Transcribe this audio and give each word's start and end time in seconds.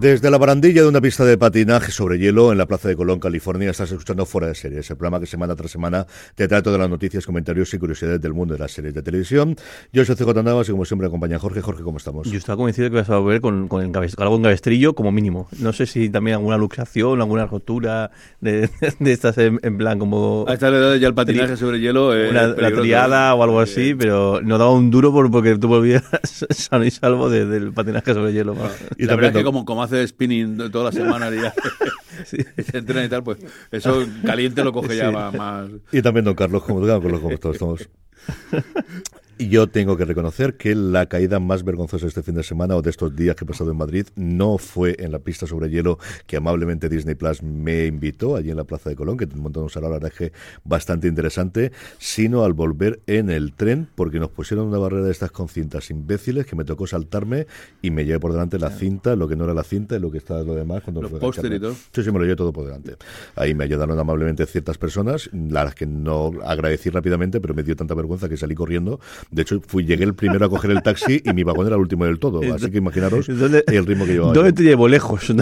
Desde 0.00 0.30
la 0.30 0.38
barandilla 0.38 0.82
de 0.82 0.88
una 0.88 1.00
pista 1.00 1.24
de 1.24 1.36
patinaje 1.36 1.90
sobre 1.90 2.20
hielo 2.20 2.52
en 2.52 2.58
la 2.58 2.66
Plaza 2.66 2.86
de 2.86 2.94
Colón, 2.94 3.18
California, 3.18 3.68
estás 3.68 3.90
escuchando 3.90 4.24
Fuera 4.26 4.46
de 4.46 4.54
Series, 4.54 4.88
el 4.88 4.96
programa 4.96 5.18
que 5.18 5.26
semana 5.26 5.56
tras 5.56 5.72
semana 5.72 6.06
te 6.36 6.46
trae 6.46 6.62
todas 6.62 6.78
las 6.78 6.88
noticias, 6.88 7.26
comentarios 7.26 7.74
y 7.74 7.80
curiosidades 7.80 8.20
del 8.20 8.32
mundo 8.32 8.54
de 8.54 8.60
las 8.60 8.70
series 8.70 8.94
de 8.94 9.02
televisión. 9.02 9.56
Yo 9.92 10.04
soy 10.04 10.14
CJ 10.14 10.40
Navas 10.44 10.68
y 10.68 10.70
como 10.70 10.84
siempre 10.84 11.08
acompaña 11.08 11.40
Jorge. 11.40 11.62
Jorge, 11.62 11.82
¿cómo 11.82 11.98
estamos? 11.98 12.30
Yo 12.30 12.38
estaba 12.38 12.56
convencido 12.56 12.84
de 12.84 12.90
que 12.90 12.96
vas 12.98 13.10
a 13.10 13.18
volver 13.18 13.40
con, 13.40 13.66
con, 13.66 13.82
el 13.82 14.10
algún 14.18 14.40
cabestrillo 14.40 14.94
como 14.94 15.10
mínimo. 15.10 15.48
No 15.58 15.72
sé 15.72 15.84
si 15.84 16.08
también 16.08 16.36
alguna 16.36 16.58
luxación, 16.58 17.20
alguna 17.20 17.46
rotura 17.46 18.12
de, 18.40 18.70
de 19.00 19.12
estas 19.12 19.36
en, 19.38 19.78
plan 19.78 19.98
como... 19.98 20.44
A 20.46 20.54
esta 20.54 20.68
edad 20.68 20.94
ya 20.94 21.08
el 21.08 21.14
patinaje 21.14 21.56
sobre 21.56 21.80
hielo 21.80 22.10
una, 22.10 22.46
La 22.46 22.70
triada 22.70 23.34
o 23.34 23.42
algo 23.42 23.58
así, 23.58 23.96
pero 23.96 24.40
no 24.42 24.58
daba 24.58 24.72
un 24.72 24.92
duro 24.92 25.10
por, 25.10 25.28
porque 25.28 25.58
tú 25.58 25.66
volvías 25.66 26.04
sano 26.50 26.84
y 26.84 26.92
salvo 26.92 27.28
del 27.28 27.72
patinaje 27.72 28.14
sobre 28.14 28.32
hielo. 28.32 28.54
y 28.96 29.06
la 29.06 29.16
verdad 29.16 29.32
es 29.32 29.36
que 29.38 29.44
como, 29.44 29.64
como 29.64 29.87
hace 29.88 30.06
spinning 30.06 30.70
toda 30.70 30.84
la 30.84 30.92
semana 30.92 31.30
y, 32.32 32.62
se 32.62 32.78
entrena 32.78 33.04
y 33.04 33.08
tal, 33.08 33.22
pues 33.22 33.38
eso 33.70 34.06
caliente 34.24 34.62
lo 34.64 34.72
coge 34.72 34.96
ya 34.96 35.10
más. 35.10 35.70
Y 35.92 36.02
también 36.02 36.24
don 36.24 36.34
Carlos, 36.34 36.62
como, 36.62 36.80
como 36.80 37.38
todos 37.38 37.56
estamos. 37.56 37.88
Yo 39.38 39.68
tengo 39.68 39.96
que 39.96 40.04
reconocer 40.04 40.56
que 40.56 40.74
la 40.74 41.06
caída 41.06 41.38
más 41.38 41.62
vergonzosa 41.62 42.08
este 42.08 42.24
fin 42.24 42.34
de 42.34 42.42
semana 42.42 42.74
o 42.74 42.82
de 42.82 42.90
estos 42.90 43.14
días 43.14 43.36
que 43.36 43.44
he 43.44 43.46
pasado 43.46 43.70
en 43.70 43.76
Madrid 43.76 44.08
no 44.16 44.58
fue 44.58 44.96
en 44.98 45.12
la 45.12 45.20
pista 45.20 45.46
sobre 45.46 45.70
hielo 45.70 46.00
que 46.26 46.38
amablemente 46.38 46.88
Disney 46.88 47.14
Plus 47.14 47.44
me 47.44 47.86
invitó 47.86 48.34
allí 48.34 48.50
en 48.50 48.56
la 48.56 48.64
Plaza 48.64 48.90
de 48.90 48.96
Colón, 48.96 49.16
que 49.16 49.26
montamos 49.26 49.76
a 49.76 49.80
la 49.80 49.90
garaje 49.90 50.32
bastante 50.64 51.06
interesante, 51.06 51.70
sino 51.98 52.42
al 52.42 52.52
volver 52.52 53.00
en 53.06 53.30
el 53.30 53.52
tren 53.52 53.88
porque 53.94 54.18
nos 54.18 54.30
pusieron 54.30 54.66
una 54.66 54.78
barrera 54.78 55.04
de 55.04 55.12
estas 55.12 55.30
con 55.30 55.48
cintas 55.48 55.88
imbéciles 55.90 56.44
que 56.44 56.56
me 56.56 56.64
tocó 56.64 56.88
saltarme 56.88 57.46
y 57.80 57.92
me 57.92 58.04
llevé 58.04 58.18
por 58.18 58.32
delante 58.32 58.58
la 58.58 58.70
cinta, 58.70 59.14
lo 59.14 59.28
que 59.28 59.36
no 59.36 59.44
era 59.44 59.54
la 59.54 59.62
cinta 59.62 59.94
y 59.94 60.00
lo 60.00 60.10
que 60.10 60.18
estaba 60.18 60.42
lo 60.42 60.56
demás. 60.56 60.82
Cuando 60.82 61.00
Los 61.00 61.12
y 61.12 61.60
todo. 61.60 61.74
Sí, 61.92 62.02
sí, 62.02 62.10
me 62.10 62.18
lo 62.18 62.24
llevé 62.24 62.34
todo 62.34 62.52
por 62.52 62.64
delante. 62.64 62.96
Ahí 63.36 63.54
me 63.54 63.62
ayudaron 63.62 63.96
amablemente 64.00 64.44
ciertas 64.46 64.78
personas, 64.78 65.30
las 65.32 65.76
que 65.76 65.86
no 65.86 66.32
agradecí 66.44 66.90
rápidamente, 66.90 67.40
pero 67.40 67.54
me 67.54 67.62
dio 67.62 67.76
tanta 67.76 67.94
vergüenza 67.94 68.28
que 68.28 68.36
salí 68.36 68.56
corriendo 68.56 68.98
de 69.30 69.42
hecho, 69.42 69.60
fui, 69.66 69.84
llegué 69.84 70.04
el 70.04 70.14
primero 70.14 70.46
a 70.46 70.48
coger 70.48 70.70
el 70.70 70.82
taxi 70.82 71.20
y 71.22 71.32
mi 71.34 71.42
vagón 71.42 71.66
era 71.66 71.76
el 71.76 71.82
último 71.82 72.06
del 72.06 72.18
todo. 72.18 72.40
Así 72.54 72.70
que 72.70 72.78
imaginaros 72.78 73.28
el 73.28 73.86
ritmo 73.86 74.06
que 74.06 74.12
llevaba. 74.12 74.32
¿Dónde 74.32 74.52
te 74.52 74.62
llevo? 74.62 74.88
Lejos. 74.88 75.26
Sí, 75.26 75.34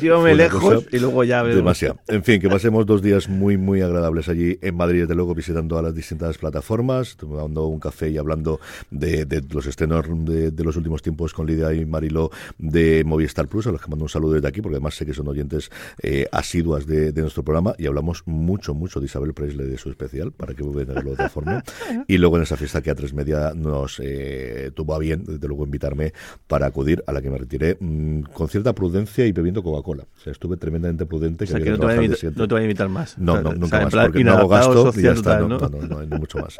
Llévame 0.00 0.34
lejos 0.36 0.84
y 0.92 0.98
luego 0.98 1.24
ya 1.24 1.42
veo. 1.42 1.56
Demasiado. 1.56 1.98
En 2.08 2.22
fin, 2.22 2.40
que 2.40 2.48
pasemos 2.48 2.84
dos 2.84 3.00
días 3.00 3.28
muy, 3.28 3.56
muy 3.56 3.80
agradables 3.80 4.28
allí 4.28 4.58
en 4.60 4.76
Madrid, 4.76 5.02
desde 5.02 5.14
luego, 5.14 5.34
visitando 5.34 5.78
a 5.78 5.82
las 5.82 5.94
distintas 5.94 6.36
plataformas, 6.36 7.16
tomando 7.16 7.66
un 7.66 7.80
café 7.80 8.10
y 8.10 8.18
hablando 8.18 8.60
de, 8.90 9.24
de 9.24 9.42
los 9.50 9.66
estrenos 9.66 10.04
de, 10.08 10.50
de, 10.50 10.64
los 10.64 10.76
últimos 10.76 11.02
tiempos 11.02 11.32
con 11.32 11.46
Lidia 11.46 11.72
y 11.72 11.86
Marilo 11.86 12.30
de 12.58 13.02
Movistar 13.04 13.48
Plus, 13.48 13.66
a 13.66 13.72
los 13.72 13.80
que 13.80 13.88
mando 13.88 14.04
un 14.04 14.08
saludo 14.08 14.34
desde 14.34 14.48
aquí, 14.48 14.60
porque 14.60 14.76
además 14.76 14.94
sé 14.94 15.06
que 15.06 15.14
son 15.14 15.28
oyentes 15.28 15.70
eh, 16.02 16.26
asiduas 16.32 16.86
de, 16.86 17.12
de, 17.12 17.20
nuestro 17.22 17.42
programa 17.42 17.74
y 17.78 17.86
hablamos 17.86 18.22
mucho, 18.26 18.74
mucho 18.74 19.00
de 19.00 19.06
Isabel 19.06 19.32
Presley 19.32 19.66
de 19.66 19.78
su 19.78 19.88
especial, 19.90 20.32
para 20.32 20.54
que 20.54 20.62
vean 20.62 21.04
de 21.04 21.12
otra 21.12 21.28
forma. 21.28 21.64
Y 22.06 22.18
luego 22.18 22.36
en 22.36 22.42
esa 22.42 22.56
fiesta 22.56 22.82
que 22.82 22.90
a 22.90 22.94
tres 22.94 23.12
media 23.12 23.52
nos 23.54 24.00
eh, 24.02 24.70
tuvo 24.74 24.94
a 24.94 24.98
bien, 24.98 25.24
desde 25.24 25.46
luego, 25.48 25.64
invitarme 25.64 26.12
para 26.46 26.66
acudir, 26.66 27.02
a 27.06 27.12
la 27.12 27.22
que 27.22 27.30
me 27.30 27.38
retiré 27.38 27.76
mmm, 27.80 28.22
con 28.22 28.48
cierta 28.48 28.74
prudencia 28.74 29.26
y 29.26 29.32
bebiendo 29.32 29.62
Coca-Cola. 29.62 30.04
O 30.16 30.20
sea, 30.20 30.32
estuve 30.32 30.56
tremendamente 30.56 31.06
prudente. 31.06 31.44
O 31.44 31.46
sea, 31.46 31.58
que, 31.58 31.64
que 31.64 31.70
no, 31.70 31.78
te 31.78 31.94
invitar, 31.94 32.32
no, 32.36 32.48
te 32.48 32.54
va 32.54 32.60
a 32.60 32.62
invitar 32.62 32.88
más. 32.88 33.18
No, 33.18 33.40
no, 33.40 33.54
nunca 33.54 33.80
más, 33.80 33.94
porque 33.94 34.24
no 34.24 34.32
hago 34.32 34.48
gasto 34.48 34.92
y 34.96 35.02
ya 35.02 35.12
está. 35.12 35.40
¿no? 35.40 35.48
No, 35.48 35.68
no, 35.68 36.06
no, 36.06 36.18
mucho 36.18 36.38
más. 36.38 36.56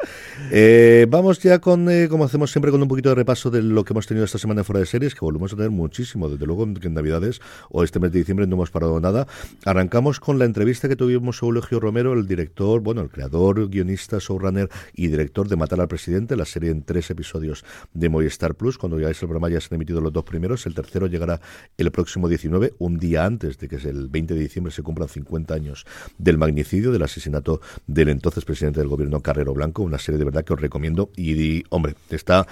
Eh, 0.51 1.05
vamos 1.09 1.39
ya 1.39 1.59
con, 1.59 1.89
eh, 1.89 2.07
como 2.09 2.25
hacemos 2.25 2.51
siempre, 2.51 2.71
con 2.71 2.81
un 2.81 2.87
poquito 2.87 3.09
de 3.09 3.15
repaso 3.15 3.49
de 3.49 3.61
lo 3.61 3.83
que 3.83 3.93
hemos 3.93 4.07
tenido 4.07 4.25
esta 4.25 4.37
semana 4.37 4.63
fuera 4.63 4.79
de 4.79 4.85
series, 4.85 5.13
que 5.13 5.21
volvemos 5.21 5.53
a 5.53 5.55
tener 5.55 5.71
muchísimo, 5.71 6.29
desde 6.29 6.45
luego, 6.45 6.71
que 6.73 6.87
en 6.87 6.93
Navidades 6.93 7.41
o 7.69 7.83
este 7.83 7.99
mes 7.99 8.11
de 8.11 8.19
diciembre 8.19 8.47
no 8.47 8.55
hemos 8.55 8.71
parado 8.71 8.99
nada. 8.99 9.27
Arrancamos 9.65 10.19
con 10.19 10.39
la 10.39 10.45
entrevista 10.45 10.87
que 10.87 10.95
tuvimos 10.95 11.41
a 11.41 11.45
Eulogio 11.45 11.79
Romero, 11.79 12.13
el 12.13 12.27
director, 12.27 12.81
bueno, 12.81 13.01
el 13.01 13.09
creador, 13.09 13.69
guionista, 13.69 14.17
showrunner 14.19 14.69
y 14.93 15.07
director 15.09 15.47
de 15.47 15.55
Matar 15.55 15.81
al 15.81 15.87
Presidente, 15.87 16.35
la 16.35 16.45
serie 16.45 16.71
en 16.71 16.83
tres 16.83 17.09
episodios 17.09 17.65
de 17.93 18.09
Movistar 18.09 18.55
Plus. 18.55 18.77
Cuando 18.77 18.97
veáis 18.97 19.21
el 19.21 19.27
programa 19.27 19.49
ya 19.49 19.59
se 19.61 19.67
han 19.71 19.75
emitido 19.75 20.01
los 20.01 20.13
dos 20.13 20.23
primeros. 20.23 20.65
El 20.65 20.75
tercero 20.75 21.07
llegará 21.07 21.39
el 21.77 21.91
próximo 21.91 22.27
19, 22.27 22.73
un 22.79 22.97
día 22.97 23.25
antes 23.25 23.57
de 23.57 23.67
que 23.67 23.75
el 23.75 24.07
20 24.07 24.33
de 24.33 24.39
diciembre 24.39 24.71
se 24.71 24.83
cumplan 24.83 25.09
50 25.09 25.53
años 25.53 25.85
del 26.17 26.37
magnicidio, 26.37 26.91
del 26.91 27.03
asesinato 27.03 27.61
del 27.87 28.09
entonces 28.09 28.45
presidente 28.45 28.79
del 28.79 28.89
gobierno 28.89 29.21
Carrero 29.21 29.53
Blanco. 29.53 29.83
Una 29.83 29.99
serie 29.99 30.17
de 30.17 30.25
verdad 30.25 30.43
que 30.43 30.53
os 30.53 30.61
recomiendo. 30.61 31.11
Y, 31.15 31.31
y 31.33 31.63
hombre, 31.69 31.95
está 32.09 32.47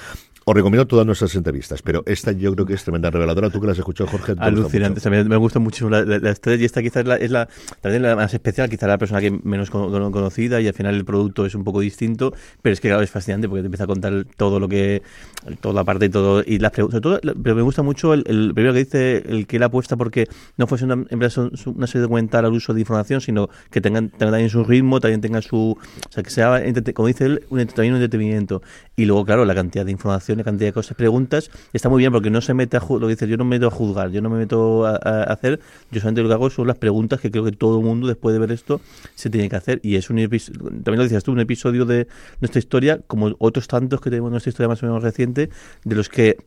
os 0.49 0.55
recomiendo 0.55 0.87
todas 0.87 1.05
nuestras 1.05 1.35
entrevistas, 1.35 1.81
pero 1.81 2.03
esta 2.05 2.31
yo 2.31 2.53
creo 2.53 2.65
que 2.65 2.73
es 2.73 2.81
tremenda 2.81 3.09
reveladora. 3.09 3.49
Tú 3.49 3.59
que 3.59 3.65
la 3.65 3.73
has 3.73 3.79
escuchado, 3.79 4.09
Jorge. 4.09 4.33
Alucinante. 4.37 5.01
Sea, 5.01 5.11
me, 5.11 5.35
gusta 5.35 5.59
mucho 5.59 5.89
la, 5.89 6.05
la, 6.05 6.19
las 6.19 6.39
tres 6.39 6.61
y 6.61 6.63
esta 6.63 6.81
quizás 6.81 7.01
es 7.01 7.05
la, 7.05 7.15
es 7.17 7.31
la, 7.31 7.49
también 7.81 8.01
la 8.01 8.15
más 8.15 8.33
especial, 8.33 8.69
quizás 8.69 8.87
la 8.87 8.97
persona 8.97 9.19
que 9.19 9.29
menos 9.29 9.69
con, 9.69 9.91
con, 9.91 10.09
conocida 10.09 10.61
y 10.61 10.67
al 10.69 10.73
final 10.73 10.95
el 10.95 11.03
producto 11.03 11.45
es 11.45 11.53
un 11.53 11.65
poco 11.65 11.81
distinto, 11.81 12.33
pero 12.61 12.71
es 12.71 12.79
que 12.79 12.87
claro, 12.87 13.03
es 13.03 13.11
fascinante 13.11 13.49
porque 13.49 13.61
te 13.61 13.65
empieza 13.65 13.83
a 13.83 13.87
contar 13.87 14.25
todo 14.37 14.61
lo 14.61 14.69
que, 14.69 15.01
toda 15.59 15.73
la 15.75 15.83
parte 15.83 16.05
y 16.05 16.09
todo, 16.09 16.41
y 16.45 16.59
las 16.59 16.71
preguntas, 16.71 17.01
sobre 17.01 17.19
todo, 17.19 17.35
pero 17.43 17.53
me 17.53 17.61
gusta 17.61 17.83
mucho 17.83 18.13
el, 18.13 18.23
el, 18.27 18.53
primero 18.53 18.71
que 18.71 18.79
dice, 18.79 19.23
el 19.27 19.47
que 19.47 19.57
él 19.57 19.63
apuesta 19.63 19.97
porque 19.97 20.29
no 20.55 20.65
fuese 20.65 20.85
una, 20.85 20.95
una 20.95 21.87
serie 21.87 22.01
documental 22.01 22.45
al 22.45 22.53
uso 22.53 22.73
de 22.73 22.79
información, 22.79 23.19
sino 23.19 23.49
que 23.69 23.81
tengan, 23.81 24.11
tenga 24.11 24.31
también 24.31 24.49
su 24.49 24.63
ritmo, 24.63 25.01
también 25.01 25.19
tenga 25.19 25.41
su, 25.41 25.77
o 25.77 26.11
sea, 26.11 26.23
que 26.23 26.29
sea, 26.29 26.63
como 26.93 27.09
dice 27.09 27.25
él, 27.25 27.43
un, 27.49 27.65
también 27.67 27.95
un 27.95 28.01
entretenimiento. 28.01 28.61
Y 28.95 29.03
luego, 29.03 29.25
claro, 29.25 29.43
la 29.43 29.53
cantidad 29.53 29.85
de 29.85 29.91
información, 29.91 30.36
la 30.37 30.43
cantidad 30.43 30.69
de 30.69 30.73
cosas, 30.73 30.95
preguntas, 30.95 31.49
está 31.73 31.89
muy 31.89 31.99
bien 31.99 32.11
porque 32.11 32.29
no 32.29 32.41
se 32.41 32.53
mete 32.53 32.77
a 32.77 32.81
lo 32.87 32.99
que 32.99 33.07
dice, 33.07 33.27
yo 33.27 33.37
no 33.37 33.45
me 33.45 33.57
meto 33.57 33.67
a 33.67 33.71
juzgar, 33.71 34.11
yo 34.11 34.21
no 34.21 34.29
me 34.29 34.37
meto 34.37 34.85
a, 34.85 34.99
a, 35.01 35.23
hacer, 35.23 35.59
yo 35.91 35.99
solamente 35.99 36.21
lo 36.21 36.27
que 36.27 36.33
hago 36.33 36.49
son 36.49 36.67
las 36.67 36.77
preguntas 36.77 37.19
que 37.19 37.31
creo 37.31 37.43
que 37.43 37.51
todo 37.51 37.79
el 37.79 37.85
mundo 37.85 38.07
después 38.07 38.33
de 38.33 38.39
ver 38.39 38.51
esto 38.51 38.81
se 39.15 39.29
tiene 39.29 39.49
que 39.49 39.55
hacer. 39.55 39.79
Y 39.83 39.95
es 39.95 40.09
un 40.09 40.17
también 40.17 40.97
lo 40.97 41.03
decías 41.03 41.23
tú, 41.23 41.31
un 41.31 41.39
episodio 41.39 41.85
de 41.85 42.07
nuestra 42.41 42.59
historia, 42.59 42.99
como 43.07 43.35
otros 43.39 43.67
tantos 43.67 44.01
que 44.01 44.09
tenemos 44.09 44.29
en 44.29 44.31
nuestra 44.31 44.49
historia 44.49 44.67
más 44.67 44.81
o 44.83 44.85
menos 44.85 45.03
reciente, 45.03 45.49
de 45.83 45.95
los 45.95 46.09
que 46.09 46.37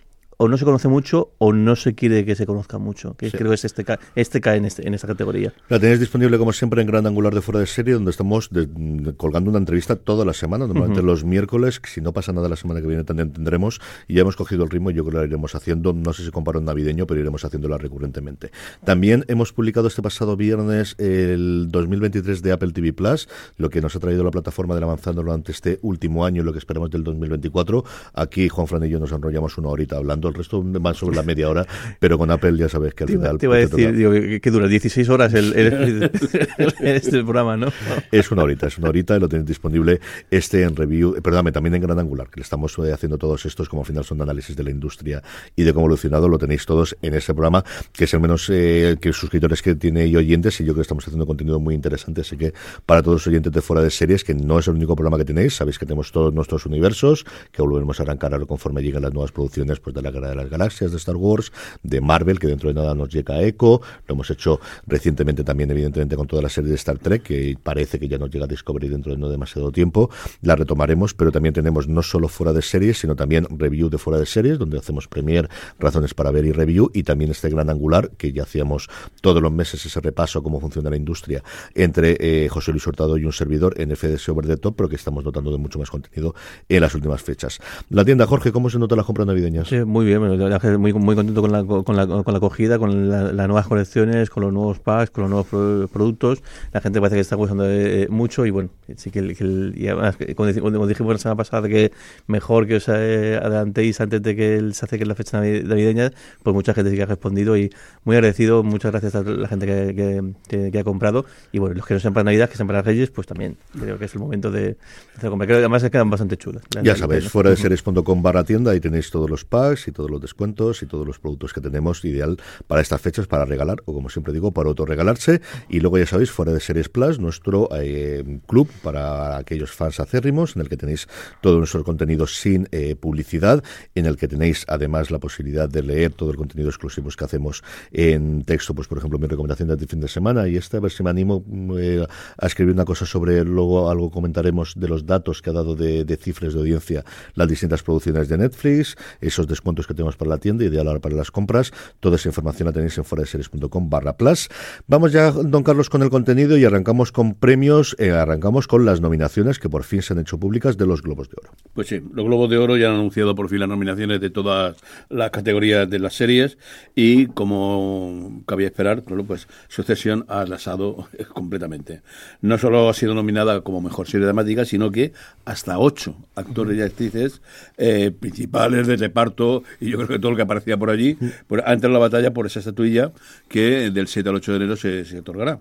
o 0.42 0.48
no 0.48 0.56
se 0.56 0.64
conoce 0.64 0.88
mucho 0.88 1.34
o 1.36 1.52
no 1.52 1.76
se 1.76 1.94
quiere 1.94 2.24
que 2.24 2.34
se 2.34 2.46
conozca 2.46 2.78
mucho. 2.78 3.14
Que 3.14 3.28
sí. 3.28 3.36
creo 3.36 3.50
que 3.50 3.56
es 3.56 3.66
este, 3.66 3.84
este 4.14 4.40
cae 4.40 4.56
en, 4.56 4.64
este, 4.64 4.88
en 4.88 4.94
esta 4.94 5.06
categoría. 5.06 5.52
La 5.68 5.78
tenéis 5.78 6.00
disponible 6.00 6.38
como 6.38 6.54
siempre 6.54 6.80
en 6.80 6.86
Gran 6.86 7.06
Angular 7.06 7.34
de 7.34 7.42
Fuera 7.42 7.60
de 7.60 7.66
Serie, 7.66 7.92
donde 7.92 8.10
estamos 8.10 8.48
de, 8.48 8.66
de, 8.66 9.14
colgando 9.16 9.50
una 9.50 9.58
entrevista 9.58 9.96
toda 9.96 10.24
la 10.24 10.32
semana, 10.32 10.66
normalmente 10.66 11.00
uh 11.00 11.02
-huh. 11.02 11.06
los 11.08 11.24
miércoles. 11.24 11.82
Si 11.84 12.00
no 12.00 12.14
pasa 12.14 12.32
nada 12.32 12.48
la 12.48 12.56
semana 12.56 12.80
que 12.80 12.86
viene 12.86 13.04
también 13.04 13.34
tendremos. 13.34 13.82
Y 14.08 14.14
ya 14.14 14.22
hemos 14.22 14.34
cogido 14.34 14.64
el 14.64 14.70
ritmo 14.70 14.90
y 14.90 14.94
yo 14.94 15.04
creo 15.04 15.20
que 15.20 15.26
lo 15.26 15.26
iremos 15.26 15.54
haciendo, 15.54 15.92
no 15.92 16.14
sé 16.14 16.24
si 16.24 16.30
con 16.30 16.42
parón 16.42 16.64
navideño, 16.64 17.06
pero 17.06 17.20
iremos 17.20 17.44
haciéndola 17.44 17.76
recurrentemente. 17.76 18.50
También 18.82 19.26
hemos 19.28 19.52
publicado 19.52 19.88
este 19.88 20.00
pasado 20.00 20.38
viernes 20.38 20.94
el 20.96 21.68
2023 21.68 22.40
de 22.40 22.52
Apple 22.52 22.72
TV 22.72 22.94
Plus, 22.94 23.28
lo 23.58 23.68
que 23.68 23.82
nos 23.82 23.94
ha 23.94 24.00
traído 24.00 24.24
la 24.24 24.30
plataforma 24.30 24.74
de 24.74 24.84
avanzando 24.84 25.20
durante 25.20 25.52
este 25.52 25.78
último 25.82 26.24
año 26.24 26.40
y 26.40 26.46
lo 26.46 26.52
que 26.54 26.58
esperamos 26.60 26.90
del 26.90 27.04
2024. 27.04 27.84
Aquí 28.14 28.48
Juan 28.48 28.66
Fran 28.66 28.84
y 28.84 28.88
yo 28.88 28.98
nos 28.98 29.12
enrollamos 29.12 29.58
una 29.58 29.68
horita 29.68 29.98
hablando 29.98 30.29
el 30.30 30.34
resto 30.34 30.64
va 30.64 30.94
sobre 30.94 31.16
la 31.16 31.22
media 31.22 31.48
hora, 31.48 31.66
pero 31.98 32.18
con 32.18 32.30
Apple 32.30 32.56
ya 32.56 32.68
sabes 32.68 32.94
que 32.94 33.04
al 33.04 33.10
final... 33.10 33.38
Te 33.38 33.46
iba 33.46 33.56
a 33.56 33.58
decir, 33.58 33.94
digo, 33.94 34.12
que, 34.12 34.40
que, 34.40 34.50
dura 34.50 34.66
16 34.66 35.08
horas 35.08 35.34
el, 35.34 35.52
el, 35.54 36.10
el, 36.58 36.74
este 36.80 37.22
programa, 37.22 37.56
¿no? 37.56 37.68
Es 38.10 38.30
una 38.30 38.42
horita, 38.42 38.66
es 38.66 38.78
una 38.78 38.88
horita 38.88 39.16
y 39.16 39.20
lo 39.20 39.28
tenéis 39.28 39.48
disponible 39.48 40.00
este 40.30 40.62
en 40.62 40.76
review, 40.76 41.16
eh, 41.16 41.22
perdóname, 41.22 41.52
también 41.52 41.74
en 41.74 41.82
Gran 41.82 41.98
Angular, 41.98 42.28
que 42.28 42.40
le 42.40 42.44
estamos 42.44 42.76
eh, 42.78 42.92
haciendo 42.92 43.18
todos 43.18 43.46
estos, 43.46 43.68
como 43.68 43.82
al 43.82 43.86
final 43.86 44.04
son 44.04 44.20
análisis 44.22 44.56
de 44.56 44.64
la 44.64 44.70
industria 44.70 45.22
y 45.56 45.62
de 45.62 45.72
cómo 45.72 45.84
ha 45.84 45.86
evolucionado, 45.86 46.28
lo 46.28 46.38
tenéis 46.38 46.66
todos 46.66 46.96
en 47.02 47.14
ese 47.14 47.34
programa, 47.34 47.64
que 47.92 48.04
es 48.04 48.14
el 48.14 48.20
menos 48.20 48.48
eh, 48.50 48.96
que 49.00 49.12
suscriptores 49.12 49.62
que 49.62 49.74
tiene 49.74 50.06
y 50.06 50.16
oyentes, 50.16 50.60
y 50.60 50.64
yo 50.64 50.72
creo 50.72 50.76
que 50.76 50.82
estamos 50.82 51.06
haciendo 51.06 51.26
contenido 51.26 51.60
muy 51.60 51.74
interesante, 51.74 52.20
así 52.22 52.36
que 52.36 52.52
para 52.86 53.02
todos 53.02 53.16
los 53.16 53.26
oyentes 53.26 53.52
de 53.52 53.60
fuera 53.60 53.82
de 53.82 53.90
series, 53.90 54.24
que 54.24 54.34
no 54.34 54.58
es 54.58 54.68
el 54.68 54.74
único 54.74 54.94
programa 54.94 55.18
que 55.18 55.24
tenéis, 55.24 55.54
sabéis 55.54 55.78
que 55.78 55.86
tenemos 55.86 56.12
todos 56.12 56.32
nuestros 56.32 56.66
universos, 56.66 57.24
que 57.52 57.62
volveremos 57.62 58.00
a 58.00 58.02
arrancar 58.02 58.32
ahora 58.32 58.46
conforme 58.46 58.82
lleguen 58.82 59.02
las 59.02 59.12
nuevas 59.12 59.32
producciones 59.32 59.80
pues 59.80 59.94
de 59.94 60.02
la 60.02 60.10
De 60.28 60.34
las 60.34 60.50
Galaxias, 60.50 60.90
de 60.90 60.96
Star 60.96 61.16
Wars, 61.16 61.52
de 61.82 62.00
Marvel, 62.00 62.38
que 62.38 62.46
dentro 62.46 62.68
de 62.68 62.74
nada 62.74 62.94
nos 62.94 63.08
llega 63.08 63.42
Echo, 63.42 63.80
lo 64.06 64.14
hemos 64.14 64.30
hecho 64.30 64.60
recientemente 64.86 65.44
también, 65.44 65.70
evidentemente, 65.70 66.16
con 66.16 66.26
toda 66.26 66.42
la 66.42 66.48
serie 66.48 66.70
de 66.70 66.76
Star 66.76 66.98
Trek, 66.98 67.22
que 67.22 67.56
parece 67.62 67.98
que 67.98 68.08
ya 68.08 68.18
nos 68.18 68.30
llega 68.30 68.46
Discovery 68.46 68.88
dentro 68.88 69.12
de 69.12 69.18
no 69.18 69.28
demasiado 69.28 69.72
tiempo, 69.72 70.10
la 70.42 70.56
retomaremos, 70.56 71.14
pero 71.14 71.32
también 71.32 71.54
tenemos 71.54 71.88
no 71.88 72.02
solo 72.02 72.28
fuera 72.28 72.52
de 72.52 72.62
series, 72.62 72.98
sino 72.98 73.16
también 73.16 73.46
review 73.50 73.88
de 73.88 73.98
fuera 73.98 74.18
de 74.18 74.26
series, 74.26 74.58
donde 74.58 74.78
hacemos 74.78 75.08
premier, 75.08 75.48
razones 75.78 76.14
para 76.14 76.30
ver 76.30 76.44
y 76.44 76.52
review, 76.52 76.90
y 76.92 77.02
también 77.02 77.30
este 77.30 77.48
gran 77.48 77.70
angular, 77.70 78.10
que 78.16 78.32
ya 78.32 78.42
hacíamos 78.42 78.88
todos 79.20 79.42
los 79.42 79.52
meses 79.52 79.84
ese 79.84 80.00
repaso 80.00 80.42
cómo 80.42 80.60
funciona 80.60 80.90
la 80.90 80.96
industria 80.96 81.42
entre 81.74 82.16
eh, 82.20 82.48
José 82.48 82.72
Luis 82.72 82.86
Hurtado 82.86 83.16
y 83.16 83.24
un 83.24 83.32
servidor 83.32 83.80
en 83.80 83.94
FDS 83.94 84.28
Over 84.28 84.46
the 84.46 84.56
Top, 84.56 84.74
pero 84.76 84.88
que 84.88 84.96
estamos 84.96 85.24
notando 85.24 85.50
de 85.50 85.58
mucho 85.58 85.78
más 85.78 85.90
contenido 85.90 86.34
en 86.68 86.80
las 86.80 86.94
últimas 86.94 87.22
fechas. 87.22 87.60
La 87.88 88.04
tienda, 88.04 88.26
Jorge, 88.26 88.52
¿cómo 88.52 88.70
se 88.70 88.78
nota 88.78 88.96
la 88.96 89.04
compra 89.04 89.24
navideña? 89.24 89.64
Sí, 89.64 89.84
muy 89.84 90.04
bien, 90.04 90.09
muy, 90.18 90.92
muy 90.92 91.14
contento 91.14 91.40
con 91.40 91.52
la, 91.52 91.64
con 91.64 91.96
la, 91.96 92.06
con 92.06 92.32
la 92.32 92.38
acogida, 92.38 92.78
con 92.78 93.08
las 93.08 93.46
nuevas 93.46 93.66
colecciones, 93.66 94.30
con 94.30 94.42
los 94.42 94.52
nuevos 94.52 94.78
packs, 94.78 95.10
con 95.10 95.28
los 95.28 95.30
nuevos 95.50 95.90
productos. 95.90 96.42
La 96.72 96.80
gente 96.80 97.00
parece 97.00 97.16
que 97.16 97.20
está 97.20 97.36
gustando 97.36 97.64
eh, 97.68 98.08
mucho 98.10 98.46
y 98.46 98.50
bueno, 98.50 98.70
sí 98.96 99.10
que, 99.10 99.20
y 99.20 99.88
además, 99.88 100.16
como, 100.36 100.86
dijimos 100.86 101.12
la 101.12 101.18
semana 101.18 101.36
pasada, 101.36 101.68
que 101.68 101.92
mejor 102.26 102.66
que 102.66 102.76
os 102.76 102.88
eh, 102.88 103.38
adelantéis 103.42 104.00
antes 104.00 104.22
de 104.22 104.36
que 104.36 104.70
se 104.72 104.84
acerque 104.84 105.06
la 105.06 105.14
fecha 105.14 105.38
navideña, 105.40 106.12
pues 106.42 106.54
mucha 106.54 106.74
gente 106.74 106.90
sí 106.90 106.96
que 106.96 107.02
ha 107.02 107.06
respondido 107.06 107.56
y 107.56 107.70
muy 108.04 108.16
agradecido, 108.16 108.62
muchas 108.62 108.92
gracias 108.92 109.14
a 109.14 109.22
la 109.22 109.48
gente 109.48 109.66
que, 109.66 110.70
que, 110.70 110.78
ha 110.78 110.84
comprado 110.84 111.26
y 111.52 111.58
bueno, 111.58 111.74
los 111.74 111.86
que 111.86 111.94
no 111.94 112.00
sean 112.00 112.14
para 112.14 112.24
Navidad, 112.24 112.48
que 112.48 112.56
sean 112.56 112.66
para 112.66 112.82
Reyes, 112.82 113.10
pues 113.10 113.26
también 113.26 113.56
creo 113.78 113.98
que 113.98 114.06
es 114.06 114.14
el 114.14 114.20
momento 114.20 114.50
de, 114.50 114.76
hacer 115.16 115.30
compra. 115.30 115.46
Creo 115.46 115.58
que 115.58 115.64
además 115.64 115.82
se 115.82 115.90
quedan 115.90 116.10
bastante 116.10 116.36
chulas. 116.36 116.62
Ya 116.82 116.96
sabéis, 116.96 117.28
fuera 117.28 117.50
de 117.50 117.56
series.com 117.56 118.22
barra 118.22 118.44
tienda, 118.44 118.72
ahí 118.72 118.80
tenéis 118.80 119.10
todos 119.10 119.28
los 119.28 119.44
packs 119.44 119.88
todos 119.92 120.10
los 120.10 120.20
descuentos 120.20 120.82
y 120.82 120.86
todos 120.86 121.06
los 121.06 121.18
productos 121.18 121.52
que 121.52 121.60
tenemos, 121.60 122.04
ideal 122.04 122.36
para 122.66 122.80
estas 122.80 123.00
fechas, 123.00 123.26
para 123.26 123.44
regalar, 123.44 123.78
o 123.84 123.92
como 123.92 124.08
siempre 124.08 124.32
digo, 124.32 124.52
para 124.52 124.68
autorregalarse. 124.68 125.40
Y 125.68 125.80
luego 125.80 125.98
ya 125.98 126.06
sabéis, 126.06 126.30
fuera 126.30 126.52
de 126.52 126.60
Series 126.60 126.88
Plus, 126.88 127.18
nuestro 127.18 127.68
eh, 127.74 128.40
club 128.46 128.68
para 128.82 129.36
aquellos 129.36 129.72
fans 129.72 129.98
acérrimos, 129.98 130.54
en 130.54 130.62
el 130.62 130.68
que 130.68 130.76
tenéis 130.76 131.08
todo 131.40 131.58
nuestro 131.58 131.82
contenido 131.82 132.26
sin 132.26 132.68
eh, 132.70 132.94
publicidad, 132.94 133.64
en 133.94 134.06
el 134.06 134.16
que 134.16 134.28
tenéis 134.28 134.64
además 134.68 135.10
la 135.10 135.18
posibilidad 135.18 135.68
de 135.68 135.82
leer 135.82 136.12
todo 136.12 136.30
el 136.30 136.36
contenido 136.36 136.68
exclusivo 136.68 137.00
que 137.16 137.24
hacemos 137.24 137.62
en 137.92 138.44
texto, 138.44 138.74
pues 138.74 138.88
por 138.88 138.98
ejemplo 138.98 139.18
mi 139.18 139.26
recomendación 139.26 139.68
de 139.68 139.86
fin 139.86 140.00
de 140.00 140.08
semana 140.08 140.48
y 140.48 140.56
esta, 140.56 140.76
a 140.76 140.80
ver 140.80 140.90
si 140.90 141.02
me 141.02 141.10
animo 141.10 141.44
eh, 141.78 142.06
a 142.38 142.46
escribir 142.46 142.74
una 142.74 142.84
cosa 142.84 143.06
sobre, 143.06 143.44
luego 143.44 143.90
algo 143.90 144.10
comentaremos 144.10 144.74
de 144.76 144.88
los 144.88 145.06
datos 145.06 145.42
que 145.42 145.50
ha 145.50 145.52
dado 145.52 145.74
de, 145.74 146.04
de 146.04 146.16
cifras 146.16 146.54
de 146.54 146.60
audiencia 146.60 147.04
las 147.34 147.48
distintas 147.48 147.82
producciones 147.82 148.28
de 148.28 148.38
Netflix, 148.38 148.96
esos 149.20 149.46
descuentos 149.46 149.79
que 149.86 149.94
tenemos 149.94 150.16
para 150.16 150.30
la 150.30 150.38
tienda, 150.38 150.64
ideal 150.64 150.86
ahora 150.88 151.00
para 151.00 151.14
las 151.14 151.30
compras. 151.30 151.72
Toda 152.00 152.16
esa 152.16 152.28
información 152.28 152.66
la 152.66 152.72
tenéis 152.72 152.96
en 152.98 153.04
foradeseries.com 153.04 153.90
barra 153.90 154.16
plus. 154.16 154.48
Vamos 154.86 155.12
ya, 155.12 155.30
don 155.30 155.62
Carlos, 155.62 155.90
con 155.90 156.02
el 156.02 156.10
contenido 156.10 156.56
y 156.56 156.64
arrancamos 156.64 157.12
con 157.12 157.34
premios, 157.34 157.96
eh, 157.98 158.10
arrancamos 158.10 158.66
con 158.66 158.84
las 158.84 159.00
nominaciones 159.00 159.58
que 159.58 159.68
por 159.68 159.84
fin 159.84 160.02
se 160.02 160.12
han 160.12 160.20
hecho 160.20 160.38
públicas 160.38 160.76
de 160.76 160.86
los 160.86 161.02
Globos 161.02 161.28
de 161.28 161.36
Oro. 161.40 161.50
Pues 161.74 161.88
sí, 161.88 162.02
los 162.12 162.24
Globos 162.24 162.50
de 162.50 162.58
Oro 162.58 162.76
ya 162.76 162.88
han 162.88 162.94
anunciado 162.94 163.34
por 163.34 163.48
fin 163.48 163.60
las 163.60 163.68
nominaciones 163.68 164.20
de 164.20 164.30
todas 164.30 164.76
las 165.08 165.30
categorías 165.30 165.88
de 165.88 165.98
las 165.98 166.14
series 166.14 166.58
y 166.94 167.26
como 167.26 168.42
cabía 168.46 168.66
esperar, 168.66 169.02
pues 169.26 169.48
Sucesión 169.68 170.24
ha 170.28 170.40
arrasado 170.40 171.08
completamente. 171.32 172.02
No 172.40 172.58
solo 172.58 172.88
ha 172.88 172.94
sido 172.94 173.14
nominada 173.14 173.60
como 173.62 173.80
mejor 173.80 174.06
serie 174.06 174.26
dramática, 174.26 174.64
sino 174.64 174.90
que 174.90 175.12
hasta 175.44 175.78
ocho 175.78 176.16
actores 176.34 176.76
y 176.78 176.82
actrices 176.82 177.42
eh, 177.76 178.10
principales 178.10 178.86
de 178.86 178.96
reparto 178.96 179.62
y 179.80 179.90
yo 179.90 179.96
creo 179.96 180.08
que 180.08 180.18
todo 180.18 180.30
lo 180.30 180.36
que 180.36 180.42
aparecía 180.42 180.76
por 180.76 180.90
allí 180.90 181.16
pues, 181.46 181.62
ha 181.64 181.72
entrado 181.72 181.88
en 181.88 181.92
la 181.94 181.98
batalla 181.98 182.32
por 182.32 182.46
esa 182.46 182.60
estatuilla 182.60 183.12
que 183.48 183.90
del 183.90 184.08
7 184.08 184.28
al 184.28 184.36
8 184.36 184.52
de 184.52 184.56
enero 184.56 184.76
se, 184.76 185.04
se 185.04 185.18
otorgará. 185.18 185.60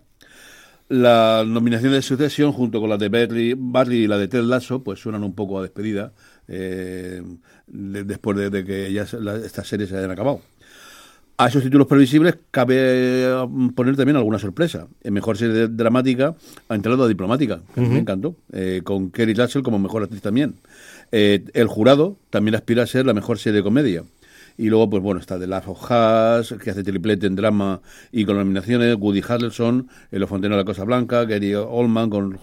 La 0.89 1.43
nominación 1.45 1.91
de 1.93 2.01
sucesión, 2.01 2.51
junto 2.51 2.81
con 2.81 2.89
la 2.89 2.97
de 2.97 3.09
Barry, 3.09 3.53
Barry 3.55 4.05
y 4.05 4.07
la 4.07 4.17
de 4.17 4.27
Ted 4.27 4.41
Lasso, 4.41 4.83
pues 4.83 4.99
suenan 4.99 5.23
un 5.23 5.35
poco 5.35 5.59
a 5.59 5.61
despedida 5.61 6.13
eh, 6.47 7.21
después 7.67 8.51
de, 8.51 8.65
que 8.65 8.91
ya 8.91 9.03
estas 9.03 9.67
series 9.67 9.89
se 9.89 9.97
hayan 9.97 10.09
acabado. 10.09 10.41
A 11.37 11.47
esos 11.47 11.61
títulos 11.61 11.85
previsibles 11.85 12.37
cabe 12.49 13.29
poner 13.75 13.95
también 13.95 14.17
alguna 14.17 14.39
sorpresa. 14.39 14.87
En 15.03 15.13
mejor 15.13 15.37
serie 15.37 15.67
dramática 15.67 16.35
ha 16.67 16.75
entrado 16.75 17.03
a 17.03 17.07
diplomática, 17.07 17.61
que 17.75 17.81
me 17.81 17.99
encantó, 17.99 18.35
eh, 18.51 18.81
con 18.83 19.11
Kerry 19.11 19.35
Russell 19.35 19.61
como 19.61 19.77
mejor 19.77 20.03
actriz 20.03 20.23
también. 20.23 20.55
Eh, 21.11 21.43
el 21.53 21.67
jurado 21.67 22.17
también 22.29 22.55
aspira 22.55 22.83
a 22.83 22.87
ser 22.87 23.05
la 23.05 23.13
mejor 23.13 23.39
serie 23.39 23.57
de 23.57 23.63
comedia. 23.63 24.03
Y 24.59 24.69
luego, 24.69 24.89
pues 24.89 25.01
bueno, 25.01 25.21
está 25.21 25.39
The 25.39 25.47
Last 25.47 25.69
of 25.69 25.81
Us, 25.89 26.53
que 26.61 26.71
hace 26.71 26.83
triplete 26.83 27.27
en 27.27 27.37
drama 27.37 27.79
y 28.11 28.25
con 28.25 28.35
nominaciones, 28.35 28.97
Woody 28.99 29.23
Harrelson, 29.25 29.87
El 30.11 30.27
Fonteno 30.27 30.55
de 30.55 30.63
la 30.63 30.65
Cosa 30.65 30.83
Blanca, 30.83 31.23
Gary 31.23 31.55
Oldman 31.55 32.09
con 32.09 32.37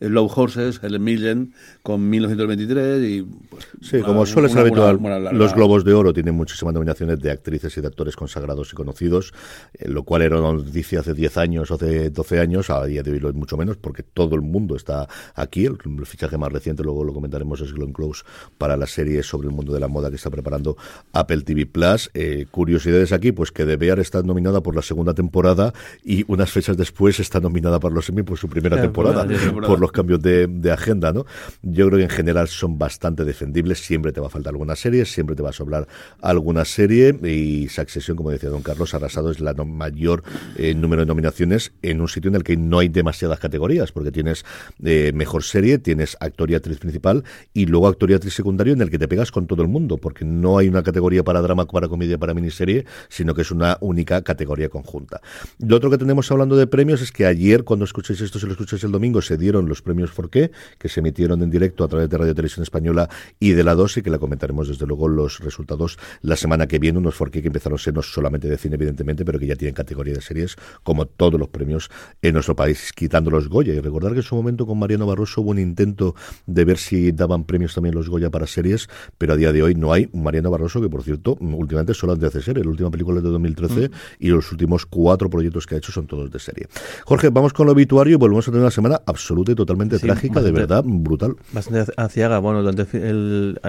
Low 0.00 0.30
Horses, 0.34 0.80
Helen 0.82 1.04
Mirren 1.04 1.52
con 1.82 2.08
1923 2.08 3.04
y... 3.04 3.22
Pues, 3.50 3.68
sí, 3.82 4.00
como 4.00 4.24
suele 4.24 4.48
ser 4.48 4.60
habitual, 4.60 4.98
los 5.32 5.54
Globos 5.54 5.84
de 5.84 5.92
Oro 5.92 6.14
tienen 6.14 6.34
muchísimas 6.34 6.72
nominaciones 6.72 7.20
de 7.20 7.30
actrices 7.30 7.76
y 7.76 7.82
de 7.82 7.88
actores 7.88 8.16
consagrados 8.16 8.72
y 8.72 8.74
conocidos, 8.76 9.34
eh, 9.74 9.86
lo 9.86 10.04
cual 10.04 10.22
era 10.22 10.40
noticia 10.40 11.00
hace 11.00 11.12
10 11.12 11.36
años 11.36 11.70
o 11.70 11.74
hace 11.74 12.08
12 12.08 12.40
años, 12.40 12.70
a 12.70 12.86
día 12.86 13.02
de 13.02 13.10
hoy 13.10 13.20
lo 13.20 13.28
es 13.28 13.34
mucho 13.34 13.58
menos, 13.58 13.76
porque 13.76 14.02
todo 14.02 14.34
el 14.34 14.40
mundo 14.40 14.76
está 14.76 15.06
aquí. 15.34 15.66
El, 15.66 15.76
fichaje 16.06 16.38
más 16.38 16.50
reciente, 16.50 16.82
luego 16.82 17.04
lo 17.04 17.12
comentaremos, 17.12 17.60
es 17.60 17.74
Glenn 17.74 17.92
Close 17.92 18.24
para 18.56 18.78
la 18.78 18.86
serie 18.86 19.22
sobre 19.22 19.48
el 19.48 19.54
mundo 19.54 19.74
de 19.74 19.80
la 19.80 19.88
moda 19.88 20.08
que 20.08 20.16
está 20.16 20.30
preparando 20.30 20.78
Apple 21.12 21.42
TV 21.42 21.49
Plus. 21.54 22.10
Eh, 22.14 22.46
curiosidades 22.50 23.12
aquí, 23.12 23.32
pues 23.32 23.52
que 23.52 23.64
The 23.64 23.76
Bear 23.76 23.98
está 23.98 24.22
nominada 24.22 24.62
por 24.62 24.74
la 24.74 24.82
segunda 24.82 25.14
temporada 25.14 25.72
y 26.04 26.24
unas 26.28 26.50
fechas 26.50 26.76
después 26.76 27.20
está 27.20 27.40
nominada 27.40 27.80
para 27.80 27.94
los 27.94 28.08
Emmy 28.08 28.22
por 28.22 28.38
su 28.38 28.48
primera 28.48 28.80
temporada, 28.80 29.26
por 29.66 29.80
los 29.80 29.92
cambios 29.92 30.20
de, 30.20 30.70
agenda, 30.70 31.12
¿no? 31.12 31.26
Yo 31.62 31.88
creo 31.88 31.98
que 31.98 32.04
en 32.04 32.10
general 32.10 32.48
son 32.48 32.78
bastante 32.78 33.24
defendibles, 33.24 33.80
siempre 33.80 34.12
te 34.12 34.20
va 34.20 34.28
a 34.28 34.30
faltar 34.30 34.52
alguna 34.52 34.76
serie, 34.76 35.04
siempre 35.04 35.34
te 35.34 35.42
va 35.42 35.50
a 35.50 35.52
sobrar 35.52 35.88
alguna 36.20 36.64
serie 36.64 37.18
y 37.28 37.68
Succession, 37.68 38.16
como 38.16 38.30
decía 38.30 38.50
don 38.50 38.62
Carlos, 38.62 38.94
arrasado 38.94 39.30
es 39.30 39.40
la 39.40 39.54
mayor 39.54 40.22
eh, 40.56 40.74
número 40.74 41.02
de 41.02 41.06
nominaciones 41.06 41.72
en 41.82 42.00
un 42.00 42.08
sitio 42.08 42.28
en 42.28 42.36
el 42.36 42.44
que 42.44 42.56
no 42.56 42.78
hay 42.78 42.88
demasiadas 42.88 43.38
categorías, 43.38 43.92
porque 43.92 44.12
tienes 44.12 44.44
eh, 44.84 45.12
mejor 45.14 45.42
serie, 45.42 45.78
tienes 45.78 46.16
actor 46.20 46.50
y 46.50 46.54
actriz 46.54 46.78
principal 46.78 47.24
y 47.52 47.66
luego 47.66 47.88
actor 47.88 48.10
y 48.10 48.14
actriz 48.14 48.34
secundario 48.34 48.72
en 48.72 48.80
el 48.80 48.90
que 48.90 48.98
te 48.98 49.08
pegas 49.08 49.30
con 49.30 49.46
todo 49.46 49.62
el 49.62 49.68
mundo, 49.68 49.96
porque 49.96 50.24
no 50.24 50.58
hay 50.58 50.68
una 50.68 50.82
categoría 50.82 51.24
para 51.24 51.39
drama, 51.40 51.66
para 51.66 51.88
comedia, 51.88 52.18
para 52.18 52.34
miniserie, 52.34 52.84
sino 53.08 53.34
que 53.34 53.42
es 53.42 53.50
una 53.50 53.78
única 53.80 54.22
categoría 54.22 54.68
conjunta. 54.68 55.20
Lo 55.58 55.76
otro 55.76 55.90
que 55.90 55.98
tenemos 55.98 56.30
hablando 56.30 56.56
de 56.56 56.66
premios 56.66 57.02
es 57.02 57.12
que 57.12 57.26
ayer, 57.26 57.64
cuando 57.64 57.84
escuchéis 57.84 58.20
esto, 58.20 58.38
si 58.38 58.46
lo 58.46 58.52
escucháis 58.52 58.84
el 58.84 58.92
domingo, 58.92 59.22
se 59.22 59.36
dieron 59.36 59.68
los 59.68 59.82
premios 59.82 60.10
Forqué, 60.10 60.50
que 60.78 60.88
se 60.88 61.00
emitieron 61.00 61.42
en 61.42 61.50
directo 61.50 61.84
a 61.84 61.88
través 61.88 62.08
de 62.08 62.18
Radio 62.18 62.34
Televisión 62.34 62.62
Española 62.62 63.08
y 63.38 63.52
de 63.52 63.64
la 63.64 63.74
2 63.74 63.98
y 63.98 64.02
que 64.02 64.10
la 64.10 64.18
comentaremos 64.18 64.68
desde 64.68 64.86
luego 64.86 65.08
los 65.08 65.40
resultados 65.40 65.98
la 66.22 66.36
semana 66.36 66.66
que 66.66 66.78
viene, 66.78 66.98
unos 66.98 67.14
Forqué 67.14 67.42
que 67.42 67.48
empezaron 67.48 67.76
a 67.76 67.82
ser 67.82 67.94
no 67.94 68.02
solamente 68.02 68.48
de 68.48 68.56
cine, 68.56 68.76
evidentemente, 68.76 69.24
pero 69.24 69.38
que 69.38 69.46
ya 69.46 69.56
tienen 69.56 69.74
categoría 69.74 70.14
de 70.14 70.20
series, 70.20 70.56
como 70.82 71.06
todos 71.06 71.38
los 71.38 71.48
premios 71.48 71.90
en 72.22 72.34
nuestro 72.34 72.56
país, 72.56 72.92
quitando 72.94 73.30
los 73.30 73.48
Goya. 73.48 73.74
Y 73.74 73.80
recordar 73.80 74.12
que 74.12 74.18
en 74.18 74.22
su 74.22 74.34
momento 74.34 74.66
con 74.66 74.78
Mariano 74.78 75.06
Barroso 75.06 75.42
hubo 75.42 75.50
un 75.50 75.58
intento 75.58 76.14
de 76.46 76.64
ver 76.64 76.78
si 76.78 77.12
daban 77.12 77.44
premios 77.44 77.74
también 77.74 77.94
los 77.94 78.08
Goya 78.08 78.30
para 78.30 78.46
series, 78.46 78.88
pero 79.18 79.34
a 79.34 79.36
día 79.36 79.52
de 79.52 79.62
hoy 79.62 79.74
no 79.74 79.92
hay. 79.92 80.08
Mariano 80.12 80.50
Barroso, 80.50 80.80
que 80.80 80.88
por 80.88 81.02
cierto, 81.02 81.19
últimamente 81.24 81.94
solo 81.94 82.16
de 82.16 82.26
hacer 82.26 82.42
serie. 82.42 82.64
La 82.64 82.70
última 82.70 82.90
película 82.90 83.18
es 83.18 83.24
de 83.24 83.30
2013 83.30 83.88
mm. 83.88 83.92
y 84.18 84.28
los 84.28 84.50
últimos 84.52 84.86
cuatro 84.86 85.30
proyectos 85.30 85.66
que 85.66 85.74
ha 85.74 85.78
hecho 85.78 85.92
son 85.92 86.06
todos 86.06 86.30
de 86.30 86.38
serie. 86.38 86.68
Jorge, 87.04 87.30
vamos 87.30 87.52
con 87.52 87.66
lo 87.66 87.72
obituario 87.72 88.14
y 88.14 88.16
volvemos 88.16 88.46
a 88.48 88.50
tener 88.50 88.62
una 88.62 88.70
semana 88.70 89.00
absoluta 89.06 89.52
y 89.52 89.54
totalmente 89.54 89.98
trágica, 89.98 90.40
de 90.40 90.52
verdad, 90.52 90.84
brutal. 90.86 91.36
Bastante 91.52 91.92
aciaga. 91.96 92.38
Bueno, 92.38 92.68
el, 92.70 93.60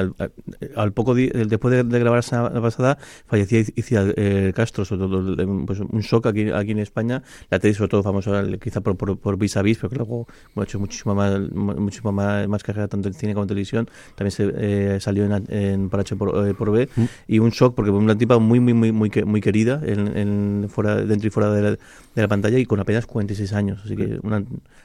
al, 0.76 0.94
poco 0.94 1.16
después 1.16 1.88
de, 1.88 2.00
grabar 2.00 2.24
la 2.32 2.62
pasada, 2.62 2.98
fallecía 3.28 3.62
Iciar 3.76 4.14
eh, 4.18 4.54
Castro, 4.56 4.86
sobre 4.86 5.02
todo 5.02 5.66
pues, 5.66 5.80
un 5.80 6.02
shock 6.02 6.28
aquí, 6.28 6.50
aquí 6.50 6.72
en 6.72 6.80
España. 6.80 7.24
La 7.50 7.60
tesis 7.60 7.78
sobre 7.78 7.90
todo 7.90 8.04
famosa 8.04 8.44
quizá 8.62 8.82
por, 8.82 8.98
por, 8.98 9.18
por 9.18 9.38
Vis 9.38 9.58
a 9.58 9.62
Vis, 9.62 9.78
pero 9.78 9.90
que 9.90 9.96
luego 9.98 10.28
ha 10.56 10.64
hecho 10.64 10.80
muchísimo 10.80 11.16
más, 11.16 11.40
muchísimo 11.52 12.12
más, 12.12 12.48
más 12.48 12.64
carrera 12.64 12.88
tanto 12.88 13.08
en 13.08 13.14
cine 13.14 13.34
como 13.34 13.44
en 13.44 13.48
televisión. 13.50 13.90
También 14.16 14.32
se 14.32 14.52
eh, 14.56 15.00
salió 15.00 15.26
en, 15.26 15.46
en 15.50 15.90
por 15.90 16.00
H 16.00 16.16
por, 16.16 16.48
eh, 16.48 16.54
por 16.54 16.72
B. 16.72 16.90
Mm. 16.96 17.04
Y 17.28 17.40
un 17.42 17.52
shock 17.52 17.76
porque 17.76 17.92
una 17.92 18.18
tipa 18.18 18.40
muy, 18.40 18.60
muy, 18.60 18.74
muy, 18.74 18.92
muy, 18.92 19.12
muy 19.26 19.42
querida 19.42 19.82
en, 19.84 20.68
fuera, 20.70 20.96
dentro 20.96 21.28
y 21.28 21.32
fuera 21.32 21.52
de 21.52 21.62
la, 21.62 21.70
de 21.72 22.22
la, 22.22 22.28
pantalla 22.28 22.58
y 22.58 22.66
con 22.66 22.80
apenas 22.80 23.06
46 23.06 23.54
años. 23.54 23.82
Así 23.84 23.96
que 23.96 24.20
una 24.24 24.44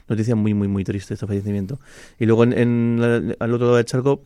noticia 0.09 0.35
muy, 0.35 0.55
muy, 0.55 0.69
muy 0.69 0.85
triste 0.85 1.15
este 1.15 1.27
fallecimiento. 1.27 1.79
Y 2.19 2.27
luego 2.27 2.45
en, 2.45 3.35
al 3.39 3.53
otro 3.53 3.67
lado 3.67 3.77
del 3.77 3.85
charco 3.85 4.23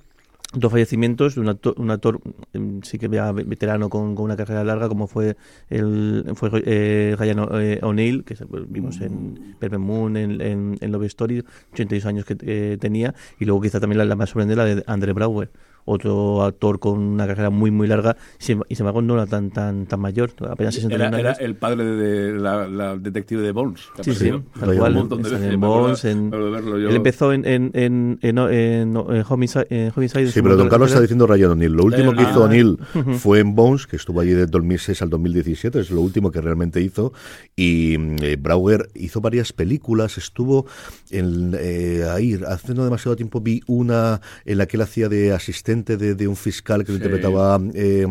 dos 0.52 0.72
fallecimientos 0.72 1.36
de 1.36 1.40
un 1.42 1.48
actor, 1.48 1.74
un 1.78 1.90
actor 1.90 2.20
em, 2.52 2.82
sí 2.82 2.98
que 2.98 3.08
ya 3.08 3.30
veterano 3.32 3.88
con, 3.88 4.14
con, 4.14 4.24
una 4.24 4.36
carrera 4.36 4.64
larga 4.64 4.88
como 4.88 5.06
fue 5.06 5.36
el 5.68 6.24
fue 6.34 6.50
eh, 6.66 7.14
Ryan 7.16 7.48
eh, 7.52 7.78
O'Neill 7.82 8.24
que 8.24 8.36
vimos 8.68 9.00
en 9.00 9.54
Permanent 9.60 9.86
Moon 9.86 10.16
en, 10.16 10.40
en, 10.80 10.92
Love 10.92 11.04
Story 11.04 11.44
82 11.72 12.06
años 12.06 12.24
que 12.24 12.36
eh, 12.40 12.78
tenía 12.80 13.14
y 13.38 13.44
luego 13.44 13.60
quizá 13.60 13.78
también 13.78 13.98
la, 13.98 14.04
la 14.04 14.16
más 14.16 14.30
sorprendente 14.30 14.56
la 14.56 14.64
de 14.64 14.84
Andre 14.86 15.12
Brauer 15.12 15.50
otro 15.84 16.42
actor 16.42 16.78
con 16.78 16.98
una 16.98 17.26
carrera 17.26 17.50
muy 17.50 17.70
muy 17.70 17.86
larga 17.86 18.16
y 18.38 18.44
sin 18.44 18.62
embargo 18.70 19.02
no 19.02 19.14
era 19.14 19.26
tan 19.26 19.50
tan 19.50 19.86
tan 19.86 20.00
mayor 20.00 20.30
apenas 20.48 20.74
61 20.74 21.04
era, 21.04 21.20
era 21.20 21.32
el 21.32 21.56
padre 21.56 21.84
de 21.84 22.38
la, 22.38 22.96
detective 22.96 23.42
de 23.42 23.52
Bones 23.52 23.88
sí 24.02 24.14
sí 24.14 24.32
tal 24.58 24.76
cual. 24.76 24.96
en 24.96 25.60
Bones 25.60 26.04
en, 26.04 26.32
él 26.32 26.96
empezó 26.96 27.32
en 27.32 27.44
en 27.44 27.70
en, 27.74 28.18
en, 28.22 28.38
en, 28.38 28.96
Homicide, 28.96 30.30
sí 30.30 30.42
pero 30.42 30.56
Don 30.56 30.68
Carlos 30.68 30.90
está 30.90 31.00
diciendo 31.00 31.26
Ryan 31.26 31.52
O'Neill. 31.52 31.72
Lo 31.72 31.84
último 31.84 32.12
que 32.12 32.22
hizo 32.22 32.42
ah. 32.42 32.46
O'Neill 32.46 32.78
fue 33.18 33.40
en 33.40 33.54
Bones 33.54 33.86
que 33.86 33.96
estuvo 33.96 34.20
allí 34.20 34.32
de 34.32 34.46
2006 34.46 35.02
al 35.02 35.10
2017 35.10 35.80
es 35.80 35.90
lo 35.90 36.00
último 36.00 36.30
que 36.30 36.40
realmente 36.40 36.80
hizo. 36.80 37.12
Y 37.56 37.94
eh, 38.24 38.36
Brauer 38.36 38.90
hizo 38.94 39.20
varias 39.20 39.52
películas 39.52 40.18
estuvo 40.18 40.66
en, 41.10 41.56
eh, 41.58 42.04
ahí 42.10 42.38
hace 42.46 42.74
no 42.74 42.84
demasiado 42.84 43.16
tiempo 43.16 43.40
vi 43.40 43.62
una 43.66 44.20
en 44.44 44.58
la 44.58 44.66
que 44.66 44.76
él 44.76 44.82
hacía 44.82 45.08
de 45.08 45.32
asistente 45.32 45.69
asistente 45.70 45.96
de, 45.96 46.28
un 46.28 46.36
fiscal 46.36 46.84
que 46.84 46.92
interpretaba 46.92 47.60
eh, 47.74 48.06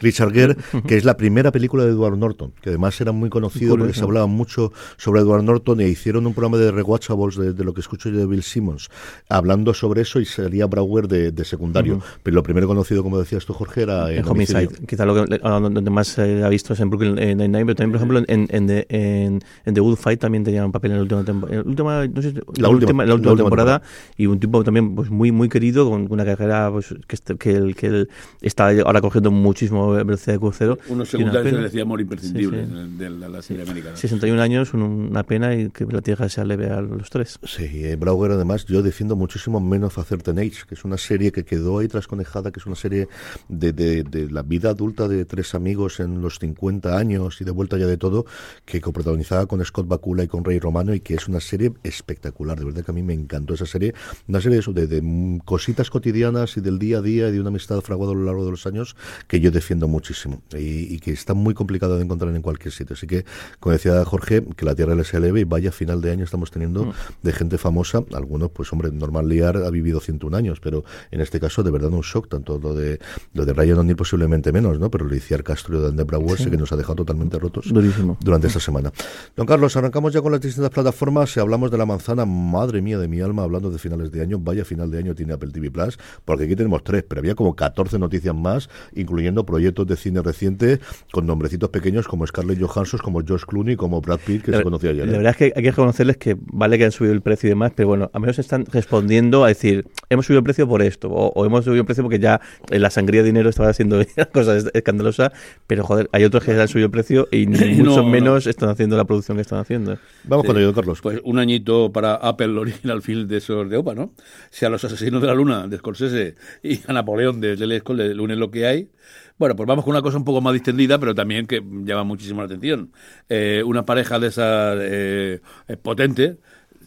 Richard 0.00 0.32
Gere, 0.32 0.56
que 0.86 0.96
es 0.96 1.04
la 1.04 1.16
primera 1.16 1.50
película 1.50 1.84
de 1.84 1.90
Edward 1.90 2.16
Norton, 2.16 2.52
que 2.60 2.70
además 2.70 3.00
era 3.00 3.12
muy 3.12 3.28
conocido 3.28 3.76
porque 3.76 3.94
se 3.94 4.02
hablaba 4.02 4.26
mucho 4.26 4.72
sobre 4.96 5.20
Edward 5.20 5.42
Norton 5.44 5.80
e 5.80 5.88
hicieron 5.88 6.26
un 6.26 6.34
programa 6.34 6.58
de 6.58 6.70
rewatchables 6.70 7.36
de, 7.36 7.64
lo 7.64 7.74
que 7.74 7.80
escucho 7.80 8.08
yo 8.08 8.18
de 8.18 8.26
Bill 8.26 8.42
Simmons, 8.42 8.88
hablando 9.28 9.74
sobre 9.74 10.02
eso 10.02 10.20
y 10.20 10.24
salía 10.24 10.66
Brower 10.66 11.08
de, 11.08 11.44
secundario. 11.44 12.00
Pero 12.22 12.34
lo 12.34 12.42
primero 12.42 12.66
conocido, 12.66 13.02
como 13.02 13.18
decías 13.18 13.44
tú, 13.46 13.54
Jorge, 13.54 13.82
era 13.82 14.12
en 14.12 14.26
Homicide. 14.26 14.68
Quizá 14.86 15.06
lo 15.06 15.24
que, 15.24 15.38
donde 15.38 15.90
más 15.90 16.08
se 16.08 16.44
ha 16.44 16.48
visto 16.48 16.74
es 16.74 16.80
en 16.80 16.90
Brooklyn 16.90 17.14
Nine-Nine, 17.14 17.66
pero 17.66 17.74
también, 17.74 17.90
por 17.90 17.96
ejemplo, 17.96 18.18
en, 18.26 18.46
en, 18.50 18.66
The, 18.66 18.86
en, 18.88 19.74
The 19.74 19.80
Good 19.80 19.96
Fight 19.96 20.20
también 20.20 20.44
tenía 20.44 20.64
un 20.64 20.72
papel 20.72 20.92
en 20.92 20.96
la 20.98 21.02
última, 21.02 21.24
temporada, 21.24 22.06
no 22.06 22.22
sé, 22.22 22.34
la, 22.56 22.68
última, 22.68 23.04
la 23.04 23.14
última 23.14 23.36
temporada, 23.36 23.82
y 24.16 24.26
un 24.26 24.38
tipo 24.38 24.62
también 24.62 24.94
pues 24.94 25.10
muy 25.10 25.32
muy 25.32 25.48
querido, 25.48 25.88
con 25.88 26.06
una 26.10 26.24
carrera 26.24 26.59
pues, 26.70 26.94
que, 27.06 27.36
que, 27.36 27.50
él, 27.52 27.76
que 27.76 27.86
él 27.86 28.08
está 28.40 28.70
ahora 28.84 29.00
cogiendo 29.00 29.30
muchísimo 29.30 29.92
velocidad 29.92 30.34
de 30.34 30.40
crucero. 30.40 30.78
Unos 30.88 31.08
secundarios 31.08 31.54
se 31.54 31.62
decía 31.62 31.82
amor 31.82 32.00
imprescindible 32.00 32.66
de, 32.66 33.10
la, 33.10 33.42
serie 33.42 33.62
americana. 33.62 33.96
61 33.96 34.42
años, 34.42 34.74
una 34.74 35.22
pena 35.22 35.54
y 35.54 35.70
que 35.70 35.86
la 35.86 36.02
tierra 36.02 36.28
sea 36.28 36.44
leve 36.44 36.70
a 36.70 36.80
los 36.80 37.10
tres. 37.10 37.38
Sí, 37.44 37.84
eh, 37.84 37.96
Brauer 37.96 38.32
además 38.32 38.64
yo 38.66 38.82
defiendo 38.82 39.16
muchísimo 39.16 39.60
menos 39.60 39.98
a 39.98 40.04
Certain 40.04 40.38
Age, 40.38 40.62
que 40.68 40.74
es 40.74 40.84
una 40.84 40.98
serie 40.98 41.32
que 41.32 41.44
quedó 41.44 41.78
ahí 41.78 41.88
trasconejada, 41.88 42.50
que 42.50 42.60
es 42.60 42.66
una 42.66 42.76
serie 42.76 43.08
de, 43.48 43.72
de, 43.72 44.02
de, 44.02 44.30
la 44.30 44.42
vida 44.42 44.70
adulta 44.70 45.08
de 45.08 45.24
tres 45.24 45.54
amigos 45.54 46.00
en 46.00 46.20
los 46.20 46.38
50 46.38 46.96
años 46.96 47.40
y 47.40 47.44
de 47.44 47.50
vuelta 47.50 47.78
ya 47.78 47.86
de 47.86 47.96
todo, 47.96 48.26
que 48.64 48.80
coprotagonizaba 48.80 49.46
con 49.46 49.64
Scott 49.64 49.86
Bakula 49.86 50.24
y 50.24 50.28
con 50.28 50.44
Rey 50.44 50.58
Romano 50.58 50.94
y 50.94 51.00
que 51.00 51.14
es 51.14 51.28
una 51.28 51.40
serie 51.40 51.72
espectacular, 51.82 52.58
de 52.58 52.64
verdad 52.64 52.84
que 52.84 52.90
a 52.90 52.94
mí 52.94 53.02
me 53.02 53.14
encantó 53.14 53.54
esa 53.54 53.66
serie, 53.66 53.94
una 54.28 54.40
serie 54.40 54.60
de, 54.60 54.86
de, 54.86 55.40
cositas 55.44 55.90
cotidianas 55.90 56.49
y 56.56 56.60
del 56.60 56.78
día 56.78 56.98
a 56.98 57.02
día 57.02 57.28
y 57.28 57.32
de 57.32 57.40
una 57.40 57.48
amistad 57.48 57.80
fraguada 57.80 58.12
a 58.12 58.14
lo 58.14 58.24
largo 58.24 58.44
de 58.44 58.50
los 58.50 58.66
años 58.66 58.96
que 59.26 59.40
yo 59.40 59.50
defiendo 59.50 59.88
muchísimo 59.88 60.42
y, 60.56 60.98
que 61.00 61.12
está 61.12 61.34
muy 61.34 61.54
complicado 61.54 61.96
de 61.96 62.04
encontrar 62.04 62.34
en 62.34 62.42
cualquier 62.42 62.72
sitio. 62.72 62.94
Así 62.94 63.06
que, 63.06 63.24
como 63.58 63.72
decía 63.72 64.04
Jorge, 64.04 64.44
que 64.56 64.64
la 64.64 64.74
tierra 64.74 64.94
les 64.94 65.12
eleve 65.14 65.40
y 65.40 65.44
vaya 65.44 65.72
final 65.72 66.02
de 66.02 66.10
año 66.10 66.24
estamos 66.24 66.50
teniendo 66.50 66.86
mm. 66.86 66.92
de 67.22 67.32
gente 67.32 67.58
famosa, 67.58 68.04
algunos 68.12 68.50
pues 68.50 68.72
hombre, 68.72 68.90
normal 68.92 69.28
liar 69.28 69.56
ha 69.56 69.70
vivido 69.70 70.00
101 70.00 70.36
años, 70.36 70.60
pero 70.60 70.84
en 71.10 71.20
este 71.20 71.40
caso 71.40 71.62
de 71.62 71.70
verdad 71.70 71.90
un 71.92 72.02
shock, 72.02 72.28
tanto 72.28 72.58
lo 72.58 72.74
de 72.74 73.00
lo 73.32 73.46
de 73.46 73.52
Ryan 73.52 73.78
O'Neill 73.78 73.96
posiblemente 73.96 74.52
menos, 74.52 74.78
¿no? 74.78 74.90
Pero 74.90 75.06
lo 75.06 75.14
de 75.14 75.20
Castro 75.42 75.78
y 75.78 75.82
de 75.82 75.88
André 75.88 76.06
que 76.50 76.56
nos 76.56 76.72
ha 76.72 76.76
dejado 76.76 76.96
totalmente 76.96 77.38
rotos 77.38 77.72
durante 78.20 78.46
esta 78.46 78.60
semana. 78.60 78.92
Don 79.36 79.46
Carlos, 79.46 79.76
arrancamos 79.76 80.12
ya 80.12 80.20
con 80.20 80.32
las 80.32 80.40
distintas 80.40 80.70
plataformas. 80.70 81.32
Si 81.32 81.40
hablamos 81.40 81.70
de 81.70 81.78
la 81.78 81.86
manzana, 81.86 82.24
madre 82.24 82.82
mía 82.82 82.98
de 82.98 83.08
mi 83.08 83.20
alma, 83.20 83.42
hablando 83.42 83.70
de 83.70 83.78
finales 83.78 84.10
de 84.10 84.22
año, 84.22 84.38
vaya 84.38 84.64
final 84.64 84.90
de 84.90 84.98
año 84.98 85.14
tiene 85.14 85.32
Apple 85.32 85.50
TV 85.50 85.70
Plus, 85.70 85.98
porque 86.24 86.39
aquí 86.44 86.56
tenemos 86.56 86.82
tres, 86.84 87.04
pero 87.06 87.20
había 87.20 87.34
como 87.34 87.54
14 87.54 87.98
noticias 87.98 88.34
más, 88.34 88.68
incluyendo 88.94 89.44
proyectos 89.44 89.86
de 89.86 89.96
cine 89.96 90.22
reciente 90.22 90.80
con 91.12 91.26
nombrecitos 91.26 91.70
pequeños 91.70 92.06
como 92.06 92.26
Scarlett 92.26 92.60
Johansson, 92.60 93.00
como 93.02 93.22
Josh 93.26 93.44
Clooney, 93.46 93.76
como 93.76 94.00
Brad 94.00 94.20
Pitt, 94.24 94.44
que 94.44 94.52
se 94.52 94.62
conocía 94.62 94.90
ayer. 94.90 95.06
La 95.06 95.18
verdad 95.18 95.30
es 95.32 95.36
que 95.36 95.44
hay 95.56 95.62
que 95.62 95.70
reconocerles 95.70 96.16
que 96.16 96.36
vale 96.40 96.78
que 96.78 96.84
han 96.84 96.92
subido 96.92 97.12
el 97.12 97.22
precio 97.22 97.48
y 97.48 97.50
demás, 97.50 97.72
pero 97.74 97.88
bueno, 97.88 98.10
a 98.12 98.18
menos 98.18 98.38
están 98.38 98.66
respondiendo 98.66 99.44
a 99.44 99.48
decir, 99.48 99.86
hemos 100.08 100.26
subido 100.26 100.38
el 100.38 100.44
precio 100.44 100.68
por 100.68 100.82
esto, 100.82 101.08
o, 101.10 101.44
hemos 101.44 101.64
subido 101.64 101.80
el 101.80 101.86
precio 101.86 102.02
porque 102.04 102.18
ya 102.18 102.40
la 102.68 102.90
sangría 102.90 103.22
de 103.22 103.26
dinero 103.26 103.48
estaba 103.48 103.68
haciendo 103.68 104.02
cosas 104.32 104.70
escandalosas, 104.72 105.32
pero 105.66 105.84
joder, 105.84 106.08
hay 106.12 106.24
otros 106.24 106.44
que 106.44 106.52
han 106.52 106.68
subido 106.68 106.86
el 106.86 106.92
precio 106.92 107.28
y 107.30 107.46
mucho 107.46 108.04
menos 108.04 108.46
están 108.46 108.68
haciendo 108.68 108.96
la 108.96 109.04
producción 109.04 109.36
que 109.36 109.42
están 109.42 109.58
haciendo. 109.58 109.98
Vamos 110.24 110.46
con 110.46 110.56
ello, 110.56 110.72
Carlos. 110.74 111.00
Pues 111.00 111.20
un 111.24 111.38
añito 111.38 111.92
para 111.92 112.14
Apple 112.14 112.48
Original 112.58 113.02
Film 113.02 113.26
de 113.26 113.38
esos 113.38 113.68
de 113.68 113.76
OPA, 113.76 113.94
¿no? 113.94 114.12
Si 114.50 114.64
a 114.64 114.70
los 114.70 114.84
asesinos 114.84 115.20
de 115.20 115.28
la 115.28 115.34
luna 115.34 115.66
de 115.66 115.78
Scorsese 115.78 116.29
y 116.62 116.80
a 116.86 116.92
Napoleón 116.92 117.40
de 117.40 117.56
Lele 117.56 117.82
le 117.94 118.14
lunes 118.14 118.38
lo 118.38 118.50
que 118.50 118.66
hay, 118.66 118.90
bueno, 119.38 119.56
pues 119.56 119.66
vamos 119.66 119.84
con 119.84 119.92
una 119.92 120.02
cosa 120.02 120.18
un 120.18 120.24
poco 120.24 120.40
más 120.40 120.52
distendida, 120.52 120.98
pero 120.98 121.14
también 121.14 121.46
que 121.46 121.62
llama 121.62 122.04
muchísimo 122.04 122.42
la 122.42 122.46
atención. 122.46 122.92
Eh, 123.28 123.62
una 123.64 123.86
pareja 123.86 124.18
de 124.18 124.26
esas 124.26 124.76
eh, 124.80 125.40
potente, 125.82 126.36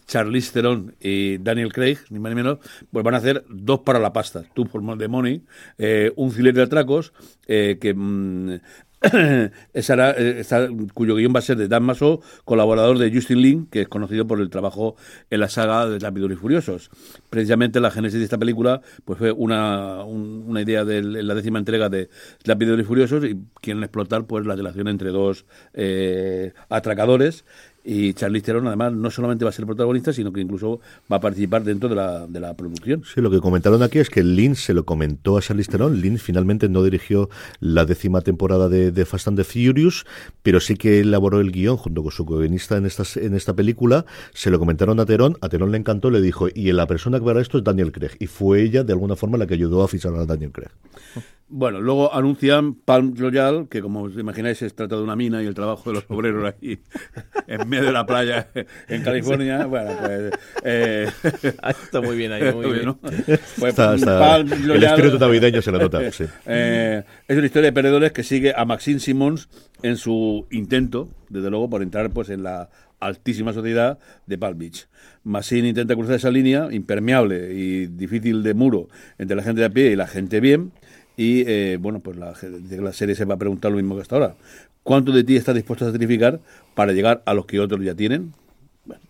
Charlize 0.06 0.52
Theron 0.52 0.94
y 1.00 1.38
Daniel 1.38 1.72
Craig, 1.72 1.98
ni 2.10 2.18
más 2.18 2.30
ni 2.30 2.36
menos, 2.36 2.58
pues 2.90 3.04
van 3.04 3.14
a 3.14 3.18
hacer 3.18 3.44
dos 3.48 3.80
para 3.80 3.98
la 3.98 4.12
pasta, 4.12 4.44
Two 4.54 4.66
for 4.66 4.82
the 4.98 5.08
Money, 5.08 5.42
eh, 5.78 6.12
un 6.16 6.30
thriller 6.30 6.54
de 6.54 6.62
atracos 6.62 7.12
eh, 7.46 7.78
que 7.80 7.94
mm, 7.94 8.60
esa 9.72 10.10
eh, 10.16 10.44
cuyo 10.94 11.16
guion 11.16 11.34
va 11.34 11.38
a 11.38 11.42
ser 11.42 11.56
de 11.56 11.68
Dan 11.68 11.82
Maso, 11.82 12.20
colaborador 12.44 12.98
de 12.98 13.12
Justin 13.12 13.42
Lin, 13.42 13.66
que 13.66 13.82
es 13.82 13.88
conocido 13.88 14.26
por 14.26 14.40
el 14.40 14.50
trabajo 14.50 14.96
en 15.30 15.40
la 15.40 15.48
saga 15.48 15.86
de 15.86 16.00
Lápidos 16.00 16.32
y 16.32 16.36
Furiosos. 16.36 16.90
Precisamente 17.30 17.80
la 17.80 17.90
génesis 17.90 18.18
de 18.18 18.24
esta 18.24 18.38
película 18.38 18.80
pues 19.04 19.18
fue 19.18 19.32
una, 19.32 20.04
una 20.04 20.60
idea 20.62 20.84
de 20.84 21.02
la 21.02 21.34
décima 21.34 21.58
entrega 21.58 21.88
de 21.88 22.08
Lápidos 22.44 22.80
y 22.80 22.84
Furiosos 22.84 23.24
y 23.24 23.38
quieren 23.60 23.82
explotar 23.82 24.26
pues 24.26 24.46
la 24.46 24.56
relación 24.56 24.88
entre 24.88 25.10
dos 25.10 25.44
atracadores 26.68 27.44
y 27.84 28.14
Charlize 28.14 28.46
Theron, 28.46 28.66
además, 28.66 28.94
no 28.94 29.10
solamente 29.10 29.44
va 29.44 29.50
a 29.50 29.52
ser 29.52 29.66
protagonista, 29.66 30.12
sino 30.12 30.32
que 30.32 30.40
incluso 30.40 30.80
va 31.12 31.16
a 31.16 31.20
participar 31.20 31.62
dentro 31.64 31.88
de 31.88 31.94
la, 31.94 32.26
de 32.26 32.40
la 32.40 32.54
producción. 32.54 33.02
Sí, 33.04 33.20
lo 33.20 33.30
que 33.30 33.40
comentaron 33.40 33.82
aquí 33.82 33.98
es 33.98 34.08
que 34.08 34.24
Lynn 34.24 34.56
se 34.56 34.72
lo 34.72 34.84
comentó 34.84 35.36
a 35.36 35.42
Charlize 35.42 35.70
Theron. 35.70 36.00
Lynn 36.00 36.18
finalmente 36.18 36.68
no 36.70 36.82
dirigió 36.82 37.28
la 37.60 37.84
décima 37.84 38.22
temporada 38.22 38.68
de, 38.68 39.04
Fast 39.04 39.28
and 39.28 39.36
the 39.36 39.44
Furious, 39.44 40.06
pero 40.42 40.60
sí 40.60 40.76
que 40.76 41.00
elaboró 41.00 41.40
el 41.40 41.52
guion 41.52 41.76
junto 41.76 42.02
con 42.02 42.10
su 42.10 42.24
guionista 42.24 42.78
en, 42.78 42.86
estas, 42.86 43.18
en 43.18 43.34
esta 43.34 43.54
película. 43.54 44.06
Se 44.32 44.50
lo 44.50 44.58
comentaron 44.58 44.98
a 44.98 45.04
Theron, 45.04 45.36
a 45.42 45.48
Theron 45.50 45.70
le 45.70 45.78
encantó, 45.78 46.10
le 46.10 46.22
dijo, 46.22 46.48
y 46.52 46.72
la 46.72 46.86
persona 46.86 47.18
que 47.18 47.26
verá 47.26 47.40
esto 47.42 47.58
es 47.58 47.64
Daniel 47.64 47.92
Craig. 47.92 48.12
Y 48.18 48.26
fue 48.26 48.62
ella, 48.62 48.82
de 48.82 48.94
alguna 48.94 49.14
forma, 49.14 49.36
la 49.36 49.46
que 49.46 49.54
ayudó 49.54 49.82
a 49.82 49.88
fichar 49.88 50.14
a 50.14 50.24
Daniel 50.24 50.52
Craig. 50.52 50.70
Bueno, 51.48 51.80
luego 51.80 52.12
anuncian 52.14 52.74
Palm 52.74 53.14
Royal, 53.16 53.68
que 53.68 53.82
como 53.82 54.02
os 54.02 54.16
imagináis 54.16 54.58
se 54.58 54.70
trata 54.70 54.96
de 54.96 55.02
una 55.02 55.14
mina 55.14 55.42
y 55.42 55.46
el 55.46 55.54
trabajo 55.54 55.90
de 55.90 55.96
los 55.96 56.04
obreros 56.08 56.52
ahí 56.52 56.80
en 57.46 57.68
medio 57.74 57.86
de 57.86 57.92
la 57.92 58.06
playa 58.06 58.48
en 58.88 59.02
California. 59.02 59.66
Bueno, 59.66 59.90
pues... 60.00 60.32
Eh, 60.64 61.08
está 61.42 62.00
muy 62.00 62.16
bien 62.16 62.32
ahí, 62.32 62.52
muy 62.54 62.72
bien. 62.72 62.94
Pues, 63.58 63.78
el 63.78 64.84
espíritu 64.84 65.18
navideño 65.18 65.62
se 65.62 65.72
lo 65.72 65.78
nota, 65.78 66.00
eh, 66.46 67.02
es 67.28 67.36
una 67.36 67.46
historia 67.46 67.68
de 67.68 67.72
perdedores 67.72 68.12
que 68.12 68.22
sigue 68.22 68.52
a 68.56 68.64
Maxine 68.64 69.00
Simmons 69.00 69.48
en 69.82 69.96
su 69.96 70.46
intento, 70.50 71.08
desde 71.28 71.50
luego, 71.50 71.68
por 71.68 71.82
entrar 71.82 72.10
pues 72.10 72.30
en 72.30 72.42
la 72.42 72.70
altísima 73.00 73.52
sociedad 73.52 73.98
de 74.26 74.38
Palm 74.38 74.58
Beach. 74.58 74.86
Maxine 75.24 75.68
intenta 75.68 75.94
cruzar 75.94 76.16
esa 76.16 76.30
línea 76.30 76.68
impermeable 76.70 77.52
y 77.52 77.86
difícil 77.86 78.42
de 78.42 78.54
muro 78.54 78.88
entre 79.18 79.36
la 79.36 79.42
gente 79.42 79.60
de 79.60 79.66
a 79.66 79.70
pie 79.70 79.90
y 79.90 79.96
la 79.96 80.06
gente 80.06 80.40
bien 80.40 80.72
y 81.16 81.44
eh, 81.46 81.78
bueno, 81.80 82.00
pues 82.00 82.16
la, 82.16 82.34
la 82.70 82.92
serie 82.92 83.14
se 83.14 83.24
va 83.24 83.34
a 83.34 83.38
preguntar 83.38 83.70
lo 83.70 83.76
mismo 83.76 83.94
que 83.94 84.02
hasta 84.02 84.16
ahora. 84.16 84.36
¿Cuánto 84.84 85.12
de 85.12 85.24
ti 85.24 85.36
estás 85.36 85.54
dispuesto 85.54 85.86
a 85.86 85.90
sacrificar 85.90 86.40
para 86.74 86.92
llegar 86.92 87.22
a 87.24 87.34
los 87.34 87.46
que 87.46 87.58
otros 87.58 87.82
ya 87.82 87.94
tienen? 87.94 88.34
Bueno, 88.84 89.00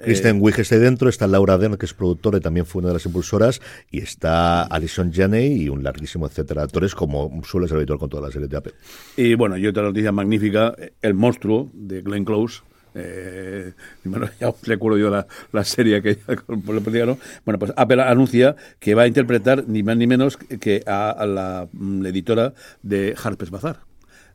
Kristen 0.00 0.44
eh, 0.44 0.50
está 0.58 0.78
dentro, 0.78 1.08
está 1.08 1.26
Laura 1.26 1.56
Dern, 1.58 1.76
que 1.76 1.86
es 1.86 1.94
productora 1.94 2.38
y 2.38 2.40
también 2.40 2.66
fue 2.66 2.80
una 2.80 2.88
de 2.88 2.94
las 2.94 3.06
impulsoras, 3.06 3.60
y 3.90 4.00
está 4.00 4.62
Alison 4.62 5.10
Janney 5.10 5.62
y 5.62 5.68
un 5.70 5.82
larguísimo 5.82 6.26
etcétera 6.26 6.60
de 6.60 6.66
actores, 6.66 6.94
como 6.94 7.42
suele 7.42 7.66
ser 7.68 7.78
habitual 7.78 7.98
con 7.98 8.10
todas 8.10 8.24
las 8.24 8.32
series 8.34 8.50
de 8.50 8.56
Apple. 8.58 8.74
Y 9.16 9.34
bueno, 9.34 9.56
y 9.56 9.66
otra 9.66 9.82
noticia 9.82 10.12
magnífica, 10.12 10.76
El 11.00 11.14
monstruo, 11.14 11.70
de 11.72 12.02
Glenn 12.02 12.26
Close, 12.26 12.60
eh, 12.94 13.72
bueno, 14.04 14.28
ya 14.40 14.52
recuerdo 14.64 14.98
yo 14.98 15.10
la, 15.10 15.64
serie 15.64 16.02
que 16.02 16.18
Bueno, 16.46 17.58
pues 17.58 17.72
Apple 17.76 18.02
anuncia 18.02 18.56
que 18.78 18.94
va 18.94 19.02
a 19.02 19.06
interpretar 19.06 19.66
ni 19.66 19.82
más 19.82 19.96
ni 19.96 20.06
menos 20.06 20.36
que 20.36 20.82
a, 20.86 21.24
la, 21.26 21.68
editora 22.06 22.52
de 22.82 23.14
Harper's 23.22 23.50
Bazaar. 23.50 23.87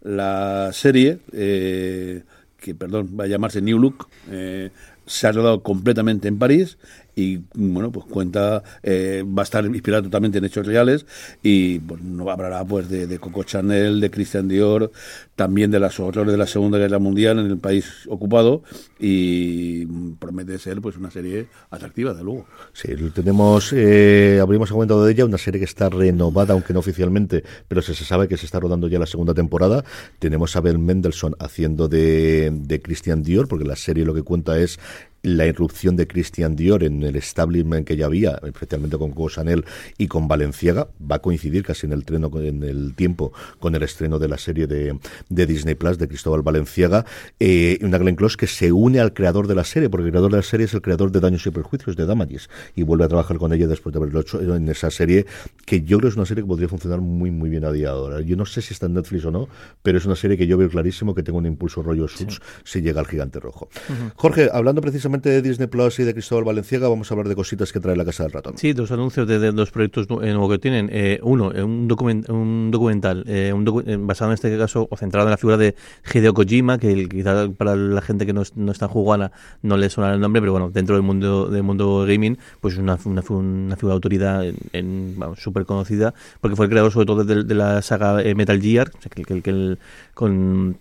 La 0.03 0.71
serie, 0.73 1.19
eh, 1.31 2.23
que 2.59 2.75
perdón, 2.75 3.17
va 3.17 3.23
a 3.23 3.27
llamarse 3.27 3.61
New 3.61 3.79
Look, 3.79 4.07
eh, 4.29 4.69
se 5.05 5.27
ha 5.27 5.31
rodado 5.31 5.63
completamente 5.63 6.27
en 6.27 6.37
París 6.37 6.77
y 7.15 7.41
bueno 7.53 7.91
pues 7.91 8.05
cuenta 8.05 8.63
eh, 8.81 9.23
va 9.25 9.43
a 9.43 9.45
estar 9.45 9.65
inspirado 9.65 10.03
totalmente 10.03 10.39
en 10.39 10.45
hechos 10.45 10.65
reales 10.65 11.05
y 11.41 11.79
pues 11.79 12.01
no 12.01 12.29
hablará 12.29 12.65
pues 12.65 12.89
de, 12.89 13.19
Coco 13.19 13.43
Chanel 13.43 13.99
de 13.99 14.09
Christian 14.09 14.47
Dior 14.47 14.91
también 15.35 15.71
de 15.71 15.79
las 15.79 15.99
horrores 15.99 16.31
de 16.31 16.37
la 16.37 16.47
Segunda 16.47 16.77
Guerra 16.77 16.99
Mundial 16.99 17.39
en 17.39 17.47
el 17.47 17.57
país 17.57 17.85
ocupado 18.07 18.63
y 18.99 19.85
promete 20.19 20.57
ser 20.57 20.81
pues 20.81 20.97
una 20.97 21.11
serie 21.11 21.47
atractiva 21.69 22.13
de 22.13 22.23
luego. 22.23 22.45
Sí 22.73 22.89
tenemos 23.13 23.71
eh, 23.73 24.39
habríamos 24.41 24.71
comentado 24.71 25.05
de 25.05 25.11
ella 25.11 25.25
una 25.25 25.37
serie 25.37 25.59
que 25.59 25.65
está 25.65 25.89
renovada 25.89 26.53
aunque 26.53 26.73
no 26.73 26.79
oficialmente 26.79 27.43
pero 27.67 27.81
se, 27.81 27.93
sabe 27.93 28.27
que 28.27 28.37
se 28.37 28.45
está 28.45 28.59
rodando 28.59 28.87
ya 28.87 28.99
la 28.99 29.05
segunda 29.05 29.33
temporada. 29.33 29.83
Tenemos 30.19 30.55
a 30.55 30.61
Ben 30.61 30.83
Mendelssohn 30.83 31.35
haciendo 31.39 31.87
de, 31.87 32.51
de 32.51 32.81
Christian 32.81 33.21
Dior 33.23 33.47
porque 33.47 33.65
la 33.65 33.75
serie 33.75 34.05
lo 34.05 34.13
que 34.13 34.23
cuenta 34.23 34.59
es 34.59 34.79
la 35.23 35.47
irrupción 35.47 35.95
de 35.95 36.05
Christian 36.05 36.55
Dior 36.55 36.83
en 36.83 37.01
el 37.01 37.15
establishment 37.15 37.87
que 37.87 37.95
ya 37.95 38.05
había, 38.05 38.39
especialmente 38.43 38.97
con 38.97 39.11
Coco 39.11 39.29
Chanel 39.29 39.63
y 39.97 40.07
con 40.07 40.27
Valenciaga, 40.27 40.89
va 40.99 41.15
a 41.15 41.19
coincidir 41.19 41.63
casi 41.63 41.87
en 41.87 41.93
el 41.93 42.03
treno, 42.03 42.29
en 42.41 42.61
el 42.63 42.93
tiempo 42.93 43.31
con 43.59 43.73
el 43.73 43.83
estreno 43.83 44.19
de 44.19 44.27
la 44.27 44.37
serie 44.37 44.67
de, 44.67 44.99
de 45.29 45.45
Disney 45.45 45.75
Plus 45.75 45.97
de 45.97 46.09
Cristóbal 46.09 46.41
Valenciaga, 46.41 47.05
eh, 47.39 47.79
una 47.81 47.97
Glenn 47.97 48.17
Close 48.17 48.35
que 48.35 48.47
se 48.47 48.73
une 48.73 48.99
al 48.99 49.13
creador 49.13 49.47
de 49.47 49.55
la 49.55 49.63
serie, 49.63 49.89
porque 49.89 50.07
el 50.07 50.11
creador 50.11 50.31
de 50.31 50.37
la 50.37 50.43
serie 50.43 50.65
es 50.65 50.73
el 50.73 50.81
creador 50.81 51.11
de 51.11 51.21
Daños 51.21 51.47
y 51.47 51.51
Perjuicios, 51.51 51.95
de 51.95 52.05
Damages, 52.05 52.49
y 52.75 52.83
vuelve 52.83 53.05
a 53.05 53.07
trabajar 53.07 53.37
con 53.37 53.53
ella 53.53 53.67
después 53.67 53.93
de 53.93 53.99
haberlo 53.99 54.19
hecho 54.19 54.41
en 54.41 54.67
esa 54.67 54.91
serie, 54.91 55.25
que 55.65 55.83
yo 55.83 55.99
creo 55.99 56.09
es 56.09 56.17
una 56.17 56.25
serie 56.25 56.43
que 56.43 56.47
podría 56.49 56.67
funcionar 56.67 56.99
muy, 56.99 57.31
muy 57.31 57.49
bien 57.49 57.63
a 57.63 57.71
día 57.71 57.87
de 57.87 57.93
ahora. 57.93 58.19
Yo 58.19 58.35
no 58.35 58.45
sé 58.45 58.61
si 58.61 58.73
está 58.73 58.87
en 58.87 58.95
Netflix 58.95 59.23
o 59.23 59.31
no, 59.31 59.47
pero 59.81 59.97
es 59.97 60.05
una 60.05 60.17
serie 60.17 60.37
que 60.37 60.47
yo 60.47 60.57
veo 60.57 60.69
clarísimo 60.69 61.15
que 61.15 61.23
tengo 61.23 61.37
un 61.37 61.45
impulso 61.45 61.81
rollo 61.81 62.09
Suits 62.09 62.41
si 62.65 62.81
llega 62.81 62.99
al 62.99 63.07
gigante 63.07 63.39
rojo. 63.39 63.69
Jorge, 64.15 64.49
hablando 64.51 64.81
precisamente 64.81 65.12
de 65.21 65.41
Disney 65.41 65.67
Plus 65.67 65.99
y 65.99 66.03
de 66.03 66.13
Cristóbal 66.13 66.43
Valenciaga, 66.43 66.87
vamos 66.87 67.11
a 67.11 67.13
hablar 67.13 67.27
de 67.27 67.35
cositas 67.35 67.71
que 67.71 67.79
trae 67.79 67.95
la 67.95 68.05
Casa 68.05 68.23
del 68.23 68.31
Ratón. 68.31 68.57
Sí, 68.57 68.73
dos 68.73 68.91
anuncios 68.91 69.27
de, 69.27 69.51
dos 69.51 69.71
proyectos 69.71 70.07
eh, 70.09 70.31
nuevos 70.31 70.51
que 70.51 70.59
tienen. 70.59 70.89
Eh, 70.91 71.19
uno, 71.23 71.51
eh, 71.53 71.63
un, 71.63 71.89
un 72.29 72.71
documental, 72.71 73.25
un 73.53 74.07
basado 74.07 74.31
en 74.31 74.35
este 74.35 74.57
caso, 74.57 74.87
o 74.89 74.97
centrado 74.97 75.27
en 75.27 75.31
la 75.31 75.37
figura 75.37 75.57
de 75.57 75.75
Hideo 76.13 76.33
Kojima, 76.33 76.77
que 76.77 77.07
quizá 77.07 77.49
para 77.49 77.75
la 77.75 78.01
gente 78.01 78.25
que 78.25 78.33
no, 78.33 78.43
no 78.55 78.71
está 78.71 78.87
jugana 78.87 79.31
no 79.61 79.77
le 79.77 79.89
suena 79.89 80.13
el 80.13 80.19
nombre, 80.19 80.41
pero 80.41 80.51
bueno, 80.51 80.69
dentro 80.71 80.95
del 80.95 81.03
mundo 81.03 81.47
del 81.47 81.63
mundo 81.63 82.05
gaming, 82.07 82.37
pues 82.59 82.75
es 82.75 82.79
una, 82.79 82.97
una, 83.05 83.21
figura 83.21 83.89
de 83.89 83.93
autoridad 83.93 84.43
en, 84.73 85.17
súper 85.37 85.65
conocida, 85.65 86.13
porque 86.41 86.55
fue 86.55 86.65
el 86.65 86.71
creador 86.71 86.91
sobre 86.91 87.05
todo 87.05 87.23
de, 87.23 87.53
la 87.53 87.81
saga 87.81 88.21
Metal 88.35 88.59
Gear, 88.61 88.91
que, 88.91 89.23
que, 89.23 89.41
que 89.41 89.77
con 90.13 90.77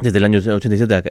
desde 0.00 0.18
el 0.18 0.24
año 0.24 0.38
87 0.38 1.02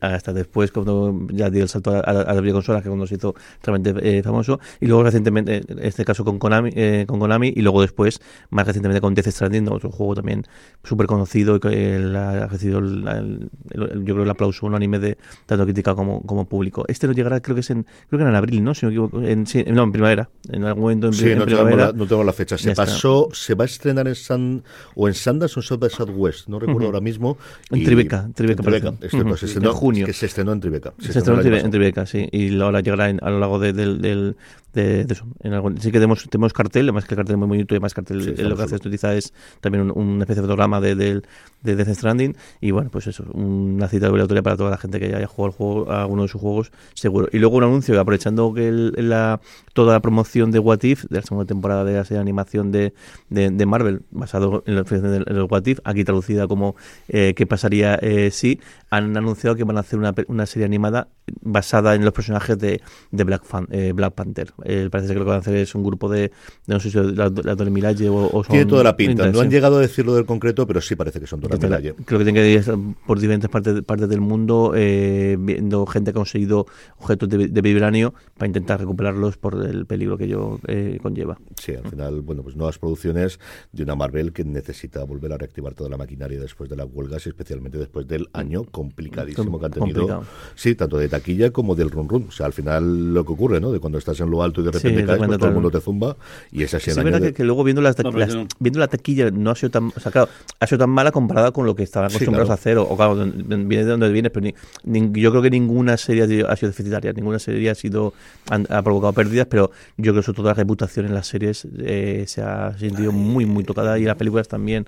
hasta 0.00 0.32
después, 0.32 0.72
cuando 0.72 1.26
ya 1.30 1.50
dio 1.50 1.62
el 1.62 1.68
salto 1.68 1.90
a, 1.90 2.12
la 2.12 2.40
videoconsola, 2.40 2.82
que 2.82 2.88
cuando 2.88 3.06
se 3.06 3.16
hizo 3.16 3.34
realmente 3.62 4.18
eh, 4.18 4.22
famoso, 4.22 4.58
y 4.80 4.86
luego 4.86 5.02
recientemente, 5.02 5.62
en 5.68 5.78
este 5.80 6.04
caso 6.04 6.24
con 6.24 6.38
Konami, 6.38 6.70
eh, 6.74 7.04
con 7.06 7.18
Konami, 7.18 7.52
y 7.54 7.60
luego 7.60 7.82
después, 7.82 8.20
más 8.50 8.66
recientemente 8.66 9.00
con 9.00 9.14
Death 9.14 9.28
Stranding, 9.28 9.68
otro 9.68 9.90
juego 9.90 10.14
también 10.14 10.44
súper 10.82 11.06
conocido 11.06 11.56
y 11.56 11.60
que 11.60 11.96
ha 12.16 12.46
recibido, 12.46 12.78
el, 12.78 13.50
yo 13.74 14.14
creo, 14.14 14.22
el 14.22 14.30
aplauso 14.30 14.66
unánime 14.66 14.98
de 14.98 15.18
tanto 15.46 15.64
crítica 15.64 15.94
como, 15.94 16.22
como 16.22 16.46
público. 16.46 16.84
Este 16.88 17.06
no 17.06 17.12
llegará, 17.12 17.40
creo 17.40 17.54
que 17.54 17.60
es 17.60 17.70
en, 17.70 17.86
creo 18.08 18.18
que 18.18 18.28
en 18.28 18.34
abril, 18.34 18.64
¿no? 18.64 18.74
Si 18.74 18.86
no 18.86 18.90
me 18.90 18.94
equivoco, 18.94 19.22
en, 19.22 19.44
no, 19.74 19.82
en 19.82 19.92
primavera, 19.92 20.30
en 20.50 20.64
algún 20.64 20.82
momento 20.82 21.08
en, 21.08 21.12
sí, 21.12 21.34
no 21.34 21.44
primavera. 21.44 21.76
Tengo 21.76 21.92
la, 21.92 21.98
no 21.98 22.06
tengo 22.06 22.24
la 22.24 22.32
fecha. 22.32 22.56
Se 22.56 22.74
pasó, 22.74 23.28
se 23.32 23.54
va 23.54 23.64
a 23.64 23.66
estrenar 23.66 24.08
en 24.08 24.14
San, 24.14 24.62
o 24.94 25.08
en 25.08 25.14
Sanders 25.14 25.56
o 25.56 25.60
en 25.60 25.64
South 25.64 25.78
by 25.80 25.90
Southwest, 25.90 26.48
no 26.48 26.58
recuerdo 26.58 26.86
ahora 26.86 27.00
mismo. 27.00 27.36
En 27.70 27.84
Tribeca, 28.08 28.28
Tribeca, 28.34 28.62
Tribeca, 28.62 28.94
este, 29.00 29.24
pues, 29.24 29.40
se 29.40 29.46
estrenó, 29.46 29.70
en 29.70 29.76
junio. 29.76 30.06
Que 30.06 30.12
se 30.12 30.26
estrenó 30.26 30.52
en 30.52 30.60
Tribeca. 30.60 30.94
Se, 30.98 31.12
se 31.12 31.18
estrenó, 31.18 31.40
en 31.40 31.70
Tribeca, 31.70 32.06
sí. 32.06 32.28
Y 32.32 32.58
ahora 32.60 32.80
llegará 32.80 33.10
en, 33.10 33.18
a 33.22 33.30
lo 33.30 33.40
largo 33.40 33.58
de, 33.58 33.72
del, 33.72 34.00
del, 34.00 34.36
de, 34.72 35.04
de, 35.04 35.12
eso. 35.12 35.26
En 35.42 35.52
algún, 35.52 35.80
sí 35.80 35.90
que 35.90 35.98
tenemos, 35.98 36.28
tenemos 36.28 36.52
cartel, 36.52 36.86
además 36.86 37.04
que 37.04 37.14
el 37.14 37.16
cartel 37.16 37.34
es 37.34 37.38
muy 37.38 37.48
bonito 37.48 37.74
y 37.74 37.76
además 37.76 37.94
cartel 37.94 38.22
Sí, 38.22 38.42
lo 38.42 38.56
que 38.56 38.62
hace 38.62 38.76
utiliza 38.76 39.14
es 39.14 39.32
también 39.60 39.90
un, 39.90 39.98
una 39.98 40.24
especie 40.24 40.42
de 40.42 40.46
fotograma 40.46 40.80
de, 40.80 40.94
de, 40.94 41.22
de 41.66 41.76
Death 41.76 41.96
Stranding 41.96 42.36
y 42.60 42.70
bueno, 42.70 42.88
pues 42.90 43.06
eso, 43.06 43.24
una 43.34 43.88
cita 43.88 44.08
obligatoria 44.08 44.42
para 44.42 44.56
toda 44.56 44.70
la 44.70 44.78
gente 44.78 44.98
que 44.98 45.14
haya 45.14 45.26
jugado 45.26 45.52
el 45.52 45.56
juego, 45.56 45.90
a 45.90 46.02
alguno 46.02 46.22
de 46.22 46.28
sus 46.28 46.40
juegos, 46.40 46.72
seguro. 46.94 47.28
Y 47.32 47.38
luego 47.38 47.56
un 47.56 47.64
anuncio, 47.64 48.00
aprovechando 48.00 48.54
que 48.54 48.68
el, 48.68 48.94
la, 48.96 49.40
toda 49.74 49.92
la 49.92 50.00
promoción 50.00 50.50
de 50.50 50.58
What 50.58 50.82
If, 50.82 51.04
de 51.10 51.18
la 51.18 51.22
segunda 51.22 51.46
temporada 51.46 51.84
de 51.84 51.94
la 51.94 52.04
serie 52.04 52.16
de 52.16 52.22
animación 52.22 52.72
de, 52.72 52.94
de, 53.28 53.50
de 53.50 53.66
Marvel, 53.66 54.02
basado 54.10 54.62
en 54.66 54.76
la 54.76 54.80
experiencia 54.80 55.24
del 55.24 55.42
What 55.50 55.66
If, 55.66 55.80
aquí 55.84 56.04
traducida 56.04 56.46
como 56.46 56.76
eh, 57.08 57.34
¿Qué 57.34 57.46
pasaría 57.46 57.96
eh, 57.96 58.30
si? 58.30 58.60
Han 58.90 59.16
anunciado 59.16 59.56
que 59.56 59.64
van 59.64 59.76
a 59.76 59.80
hacer 59.80 59.98
una, 59.98 60.14
una 60.28 60.46
serie 60.46 60.64
animada 60.64 61.08
basada 61.42 61.94
en 61.94 62.04
los 62.04 62.12
personajes 62.12 62.56
de, 62.58 62.80
de 63.10 63.24
Black, 63.24 63.44
Fan, 63.44 63.66
eh, 63.70 63.92
Black 63.94 64.14
Panther. 64.14 64.52
Parece 64.90 65.12
que 65.12 65.18
lo 65.18 65.24
que 65.24 65.30
van 65.30 65.36
a 65.36 65.40
hacer 65.40 65.56
es 65.56 65.74
un 65.74 65.82
grupo 65.82 66.08
de, 66.08 66.20
de 66.20 66.30
no 66.66 66.78
sé 66.78 66.90
si 66.90 66.98
la, 66.98 67.30
la 67.30 67.54
Dora 67.54 67.70
Milaje 67.70 68.08
o, 68.08 68.26
o 68.26 68.44
son 68.44 68.52
Tiene 68.52 68.66
toda 68.66 68.84
la 68.84 68.96
pinta. 68.96 69.30
No 69.30 69.40
han 69.40 69.50
llegado 69.50 69.78
a 69.78 69.80
decirlo 69.80 70.14
del 70.14 70.24
concreto, 70.24 70.66
pero 70.66 70.80
sí 70.80 70.94
parece 70.94 71.18
que 71.18 71.26
son 71.26 71.40
Creo 71.58 72.18
que 72.18 72.24
tienen 72.24 72.34
que 72.34 72.50
ir 72.52 72.64
por 73.06 73.18
diferentes 73.18 73.48
partes, 73.50 73.82
partes 73.82 74.08
del 74.08 74.20
mundo 74.20 74.72
eh, 74.74 75.36
viendo 75.38 75.86
gente 75.86 76.12
que 76.12 76.18
ha 76.18 76.20
conseguido 76.20 76.66
objetos 76.98 77.28
de, 77.28 77.48
de 77.48 77.60
vibranio 77.62 78.14
para 78.36 78.46
intentar 78.46 78.80
recuperarlos 78.80 79.36
por 79.36 79.64
el 79.64 79.86
peligro 79.86 80.16
que 80.18 80.24
ello 80.24 80.58
eh, 80.66 80.98
conlleva. 81.02 81.38
Sí, 81.60 81.74
al 81.74 81.88
final, 81.88 82.20
bueno, 82.22 82.42
pues 82.42 82.56
nuevas 82.56 82.78
producciones 82.78 83.38
de 83.72 83.82
una 83.82 83.94
Marvel 83.94 84.32
que 84.32 84.44
necesita 84.44 85.02
volver 85.04 85.32
a 85.32 85.38
reactivar 85.38 85.74
toda 85.74 85.90
la 85.90 85.96
maquinaria 85.96 86.38
después 86.40 86.68
de 86.70 86.76
las 86.76 86.86
huelgas 86.92 87.26
y 87.26 87.30
especialmente 87.30 87.78
después 87.78 88.06
del 88.06 88.28
año 88.32 88.64
complicadísimo 88.64 89.58
que 89.60 89.66
han 89.66 89.72
tenido. 89.72 90.00
Complicado. 90.06 90.24
Sí, 90.54 90.74
tanto 90.74 90.98
de 90.98 91.08
taquilla 91.08 91.50
como 91.50 91.74
del 91.74 91.90
run 91.90 92.08
run. 92.08 92.26
O 92.28 92.32
sea, 92.32 92.46
al 92.46 92.52
final 92.52 93.12
lo 93.14 93.24
que 93.24 93.32
ocurre, 93.32 93.60
¿no? 93.60 93.72
De 93.72 93.80
cuando 93.80 93.98
estás 93.98 94.18
en 94.20 94.30
lo 94.30 94.42
alto 94.42 94.60
y 94.60 94.64
de 94.64 94.70
Sí, 94.72 94.78
repente 94.78 95.00
de 95.00 95.06
caes, 95.06 95.26
pues 95.26 95.38
todo 95.38 95.48
el 95.48 95.54
mundo 95.54 95.70
te 95.70 95.80
zumba 95.80 96.16
y 96.52 96.62
es 96.62 96.74
así 96.74 96.86
Sí, 96.86 96.90
el 96.92 96.98
es 96.98 97.04
verdad 97.04 97.20
de- 97.20 97.28
que, 97.28 97.34
que 97.34 97.44
luego 97.44 97.64
viendo 97.64 97.82
las, 97.82 97.96
No, 98.02 98.10
las- 98.12 98.34
no. 98.34 98.46
viendo 98.58 98.80
la 98.80 98.88
taquilla 98.88 99.30
no 99.30 99.50
ha 99.50 99.54
sido 99.54 99.70
tan, 99.70 99.92
o 99.94 100.00
sea, 100.00 100.10
claro, 100.12 100.28
ha 100.60 100.66
sido 100.66 100.78
tan 100.78 100.90
mala 100.90 101.12
comparada 101.12 101.45
con 101.52 101.66
lo 101.66 101.74
que 101.74 101.82
estaban 101.82 102.10
Sí, 102.10 102.16
acostumbrados 102.16 102.48
claro. 102.48 102.52
a 102.52 102.60
hacer, 102.60 102.78
o, 102.78 102.82
o 102.84 102.96
claro, 102.96 103.14
viene 103.16 103.84
de 103.84 103.90
donde 103.90 104.08
viene, 104.10 104.30
pero 104.30 104.44
ni- 104.46 104.54
ni- 105.00 105.20
yo 105.20 105.30
creo 105.30 105.42
que 105.42 105.50
ninguna 105.50 105.96
serie 105.96 106.22
ha 106.22 106.26
sido- 106.26 106.50
ha 106.50 106.56
sido 106.56 106.70
deficitaria, 106.70 107.12
ninguna 107.12 107.38
serie 107.38 107.70
ha 107.70 107.74
sido 107.74 108.12
han- 108.50 108.66
ha 108.70 108.82
provocado 108.82 109.12
pérdidas, 109.12 109.46
pero 109.50 109.70
yo 109.96 110.12
creo 110.12 110.14
que 110.16 110.22
sobre 110.22 110.36
todo 110.36 110.46
la 110.48 110.54
reputación 110.54 111.06
en 111.06 111.14
las 111.14 111.26
series 111.26 111.66
eh, 111.80 112.24
se 112.26 112.42
ha 112.42 112.76
sentido 112.78 113.12
muy, 113.12 113.46
muy 113.46 113.64
tocada 113.64 113.98
y 113.98 114.02
en 114.02 114.08
las 114.08 114.16
películas 114.16 114.48
también. 114.48 114.86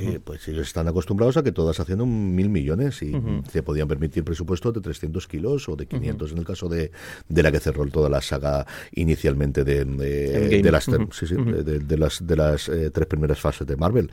Eh, 0.00 0.20
pues 0.22 0.46
ellos 0.48 0.66
están 0.66 0.88
acostumbrados 0.88 1.36
a 1.36 1.42
que 1.42 1.52
todas 1.52 1.78
haciendo 1.78 2.06
mil 2.06 2.48
millones 2.48 3.02
y 3.02 3.12
se 3.50 3.62
podían 3.62 3.88
permitir 3.88 4.24
presupuestos 4.24 4.72
de 4.74 4.80
300 4.80 5.26
kilos 5.28 5.68
o 5.68 5.76
de 5.76 5.86
500 5.86 6.32
en 6.32 6.38
el 6.38 6.44
caso 6.44 6.68
de, 6.68 6.90
de 7.28 7.42
la 7.42 7.52
que 7.52 7.60
cerró 7.60 7.84
toda 7.86 8.08
la 8.08 8.20
saga 8.22 8.66
inicialmente 8.92 9.64
de, 9.64 9.84
de, 9.84 10.70
las, 10.70 10.88
Ujú. 10.88 11.08
sí, 11.12 11.26
sí, 11.26 11.34
de, 11.36 11.98
las, 11.98 12.26
de 12.26 12.36
las 12.36 12.68
eh, 12.68 12.90
tres 12.90 13.06
primeras 13.06 13.38
fases 13.38 13.66
de 13.66 13.76
Marvel. 13.76 14.10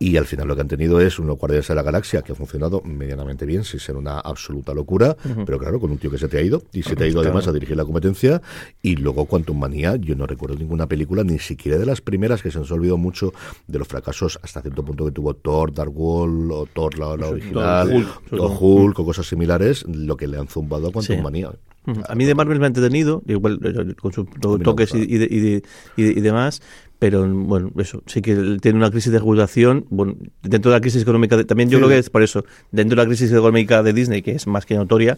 Y 0.00 0.16
al 0.16 0.26
final 0.26 0.46
lo 0.46 0.54
que 0.54 0.60
han 0.60 0.68
tenido 0.68 1.00
es 1.00 1.18
unos 1.18 1.38
Guardianes 1.38 1.66
de 1.66 1.74
la 1.74 1.82
Galaxia 1.82 2.22
que 2.22 2.30
ha 2.30 2.34
funcionado 2.36 2.80
medianamente 2.82 3.44
bien, 3.44 3.64
sin 3.64 3.80
ser 3.80 3.96
una 3.96 4.20
absoluta 4.20 4.72
locura, 4.72 5.16
pero 5.44 5.58
claro, 5.58 5.80
con 5.80 5.90
un 5.90 5.98
tío 5.98 6.08
que 6.08 6.18
se 6.18 6.28
te 6.28 6.38
ha 6.38 6.40
ido 6.40 6.62
y 6.72 6.84
se 6.84 6.94
te 6.94 7.02
ha 7.04 7.06
ido 7.08 7.20
además 7.20 7.48
a 7.48 7.52
dirigir 7.52 7.76
la 7.76 7.84
competencia. 7.84 8.40
Y 8.80 8.94
luego 8.94 9.26
Quantum 9.26 9.58
Manía, 9.58 9.96
yo 9.96 10.14
no 10.14 10.26
recuerdo 10.26 10.56
ninguna 10.56 10.86
película, 10.86 11.24
ni 11.24 11.40
siquiera 11.40 11.78
de 11.78 11.86
las 11.86 12.00
primeras, 12.00 12.42
que 12.42 12.52
se 12.52 12.60
nos 12.60 12.70
ha 12.70 12.74
olvidado 12.74 12.96
mucho 12.96 13.32
de 13.66 13.78
los 13.80 13.88
fracasos 13.88 14.38
hasta 14.42 14.62
cierto 14.62 14.84
punto 14.84 15.04
que 15.08 15.14
tuvo 15.14 15.34
Thor, 15.34 15.72
Dark 15.72 15.92
World, 15.98 16.50
o 16.52 16.66
Thor, 16.72 16.98
la, 16.98 17.16
la 17.16 17.28
original, 17.28 17.92
Hulk. 18.30 18.40
o 18.40 18.46
Hulk, 18.48 18.98
o 18.98 19.04
cosas 19.04 19.26
similares, 19.26 19.84
lo 19.88 20.16
que 20.16 20.26
le 20.26 20.38
han 20.38 20.48
zumbado 20.48 20.88
a 20.88 20.92
Quantum 20.92 21.16
Sí. 21.16 21.22
Manía. 21.22 21.50
A 22.06 22.14
mí 22.14 22.26
de 22.26 22.34
Marvel 22.34 22.58
me 22.58 22.66
ha 22.66 22.68
entretenido, 22.68 23.22
igual 23.26 23.58
eh, 23.64 23.94
con 23.94 24.12
sus 24.12 24.26
toques 24.62 24.94
y, 24.94 24.98
y 24.98 25.16
de- 25.18 25.28
y 25.30 25.38
de- 25.40 25.62
y 25.96 26.20
demás, 26.20 26.60
pero 26.98 27.28
bueno, 27.28 27.70
eso, 27.78 28.02
sí 28.06 28.20
que 28.22 28.58
tiene 28.60 28.78
una 28.78 28.90
crisis 28.90 29.12
de 29.12 29.18
regulación, 29.18 29.86
bueno, 29.90 30.16
dentro 30.42 30.70
de 30.72 30.76
la 30.76 30.80
crisis 30.80 31.02
económica, 31.02 31.36
de- 31.36 31.44
también 31.44 31.70
yo 31.70 31.78
Sí. 31.78 31.84
creo 31.84 31.88
que 31.94 31.98
es 31.98 32.10
por 32.10 32.22
eso, 32.22 32.44
dentro 32.72 32.96
de 32.96 33.02
la 33.02 33.06
crisis 33.06 33.30
económica 33.30 33.82
de 33.82 33.92
Disney, 33.92 34.22
que 34.22 34.32
es 34.32 34.46
más 34.46 34.66
que 34.66 34.74
notoria, 34.74 35.16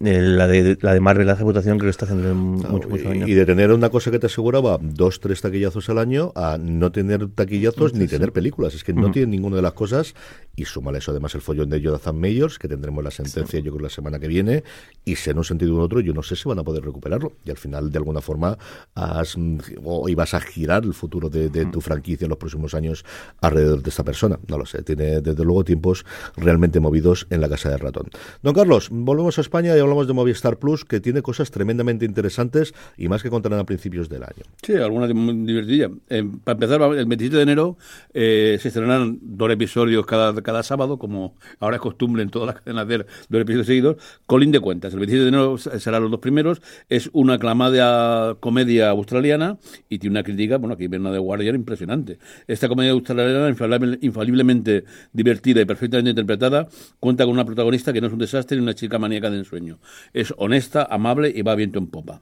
eh, 0.00 0.20
la, 0.20 0.46
de, 0.46 0.76
la 0.82 0.92
de 0.92 1.00
Marvel, 1.00 1.26
la 1.26 1.34
reputación, 1.34 1.78
creo 1.78 1.86
que 1.86 1.90
está 1.92 2.04
haciendo 2.04 2.34
mucho, 2.34 2.88
mucho 2.88 3.04
daño. 3.08 3.26
y, 3.26 3.30
y 3.30 3.34
de 3.34 3.46
tener 3.46 3.72
una 3.72 3.88
cosa 3.88 4.10
que 4.10 4.18
te 4.18 4.26
aseguraba 4.26 4.78
dos, 4.82 5.20
tres 5.20 5.40
taquillazos 5.40 5.88
al 5.88 5.98
año 5.98 6.32
a 6.34 6.58
no 6.60 6.92
tener 6.92 7.28
taquillazos 7.28 7.94
ni 7.94 8.06
tener 8.06 8.32
películas. 8.32 8.74
Es 8.74 8.84
que 8.84 8.92
no 8.92 9.10
tienen 9.10 9.30
ninguna 9.30 9.56
de 9.56 9.62
las 9.62 9.72
cosas. 9.72 10.14
Y 10.56 10.66
súmale 10.66 10.98
eso 10.98 11.10
además 11.10 11.34
el 11.34 11.40
follón 11.40 11.68
de 11.70 11.80
Jonathan 11.80 12.18
Mayors, 12.20 12.58
que 12.58 12.68
tendremos 12.68 13.02
la 13.02 13.10
sentencia 13.10 13.58
yo 13.60 13.72
creo 13.72 13.82
la 13.84 13.88
semana 13.90 14.18
que 14.20 14.28
viene. 14.28 14.62
Y 15.04 15.16
si 15.16 15.30
en 15.30 15.38
un 15.38 15.44
sentido 15.44 15.74
u 15.74 15.80
otro, 15.80 16.00
yo 16.00 16.12
no 16.12 16.22
sé 16.22 16.36
si 16.36 16.48
van 16.48 16.58
a 16.58 16.64
poder 16.64 16.84
recuperarlo. 16.84 17.32
Y 17.44 17.50
al 17.50 17.56
final, 17.56 17.90
de 17.90 17.98
alguna 17.98 18.20
forma, 18.20 18.56
has, 18.94 19.36
o 19.82 20.08
ibas 20.08 20.34
a 20.34 20.40
girar 20.40 20.84
el 20.84 20.92
futuro 20.94 21.13
de, 21.30 21.48
de 21.48 21.66
tu 21.66 21.80
franquicia 21.80 22.24
en 22.26 22.30
los 22.30 22.38
próximos 22.38 22.74
años 22.74 23.04
alrededor 23.40 23.82
de 23.82 23.90
esta 23.90 24.04
persona. 24.04 24.38
No 24.48 24.58
lo 24.58 24.66
sé. 24.66 24.82
Tiene 24.82 25.20
desde 25.20 25.44
luego 25.44 25.64
tiempos 25.64 26.04
realmente 26.36 26.80
movidos 26.80 27.26
en 27.30 27.40
la 27.40 27.48
casa 27.48 27.70
de 27.70 27.76
ratón. 27.78 28.08
Don 28.42 28.54
Carlos, 28.54 28.88
volvemos 28.90 29.38
a 29.38 29.40
España 29.40 29.76
y 29.76 29.80
hablamos 29.80 30.06
de 30.06 30.12
Movistar 30.12 30.58
Plus, 30.58 30.84
que 30.84 31.00
tiene 31.00 31.22
cosas 31.22 31.50
tremendamente 31.50 32.04
interesantes 32.04 32.74
y 32.96 33.08
más 33.08 33.22
que 33.22 33.30
contarán 33.30 33.60
a 33.60 33.64
principios 33.64 34.08
del 34.08 34.22
año. 34.24 34.42
Sí, 34.62 34.74
alguna 34.74 35.06
de- 35.06 35.14
divertida. 35.14 35.90
Eh, 36.08 36.28
para 36.44 36.54
empezar, 36.54 36.82
el 36.82 37.06
27 37.06 37.36
de 37.36 37.42
enero 37.42 37.76
eh, 38.12 38.58
se 38.60 38.68
estrenarán 38.68 39.18
dos 39.22 39.50
episodios 39.50 40.04
cada, 40.06 40.34
cada 40.42 40.62
sábado, 40.62 40.98
como 40.98 41.34
ahora 41.60 41.76
es 41.76 41.82
costumbre 41.82 42.22
en 42.22 42.30
todas 42.30 42.46
las 42.54 42.56
cadenas 42.62 42.86
ver 42.86 43.06
dos 43.28 43.40
episodios 43.40 43.66
seguidos. 43.66 43.96
Colin 44.26 44.52
de 44.52 44.60
Cuentas, 44.60 44.92
el 44.92 44.98
27 45.00 45.22
de 45.24 45.28
enero 45.28 45.58
serán 45.58 46.02
los 46.02 46.10
dos 46.10 46.20
primeros. 46.20 46.60
Es 46.88 47.10
una 47.12 47.34
aclamada 47.34 48.34
comedia 48.40 48.90
australiana 48.90 49.58
y 49.88 49.98
tiene 49.98 50.14
una 50.14 50.22
crítica, 50.22 50.58
bueno, 50.58 50.74
aquí 50.74 50.86
viene 50.88 51.03
de 51.12 51.18
Guardian 51.18 51.54
impresionante. 51.54 52.18
Esta 52.46 52.68
comedia 52.68 52.92
australiana, 52.92 53.48
infalible- 53.48 53.98
infaliblemente 54.02 54.84
divertida 55.12 55.60
y 55.60 55.64
perfectamente 55.64 56.10
interpretada, 56.10 56.68
cuenta 57.00 57.24
con 57.24 57.34
una 57.34 57.44
protagonista 57.44 57.92
que 57.92 58.00
no 58.00 58.06
es 58.08 58.12
un 58.12 58.18
desastre 58.18 58.56
ni 58.56 58.62
una 58.62 58.74
chica 58.74 58.98
maníaca 58.98 59.30
de 59.30 59.38
ensueño. 59.38 59.78
Es 60.12 60.32
honesta, 60.36 60.86
amable 60.90 61.32
y 61.34 61.42
va 61.42 61.54
viento 61.54 61.78
en 61.78 61.88
popa. 61.88 62.20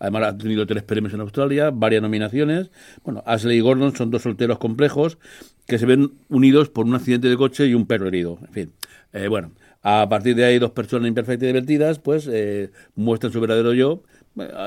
Además 0.00 0.22
ha 0.24 0.36
tenido 0.36 0.66
tres 0.66 0.82
premios 0.82 1.14
en 1.14 1.20
Australia, 1.20 1.70
varias 1.70 2.02
nominaciones. 2.02 2.72
Bueno, 3.04 3.22
Ashley 3.26 3.58
y 3.58 3.60
Gordon 3.60 3.94
son 3.94 4.10
dos 4.10 4.22
solteros 4.22 4.58
complejos 4.58 5.18
que 5.68 5.78
se 5.78 5.86
ven 5.86 6.14
unidos 6.28 6.68
por 6.68 6.84
un 6.84 6.96
accidente 6.96 7.28
de 7.28 7.36
coche 7.36 7.66
y 7.68 7.74
un 7.74 7.86
perro 7.86 8.08
herido. 8.08 8.40
En 8.42 8.52
fin, 8.52 8.72
eh, 9.12 9.28
bueno, 9.28 9.52
A 9.88 10.08
partir 10.08 10.34
de 10.34 10.44
ahí, 10.44 10.58
dos 10.58 10.72
personas 10.72 11.06
imperfectas 11.06 11.44
y 11.44 11.46
divertidas, 11.46 12.00
pues 12.00 12.28
eh, 12.28 12.72
muestran 12.96 13.32
su 13.32 13.40
verdadero 13.40 13.72
yo 13.72 14.02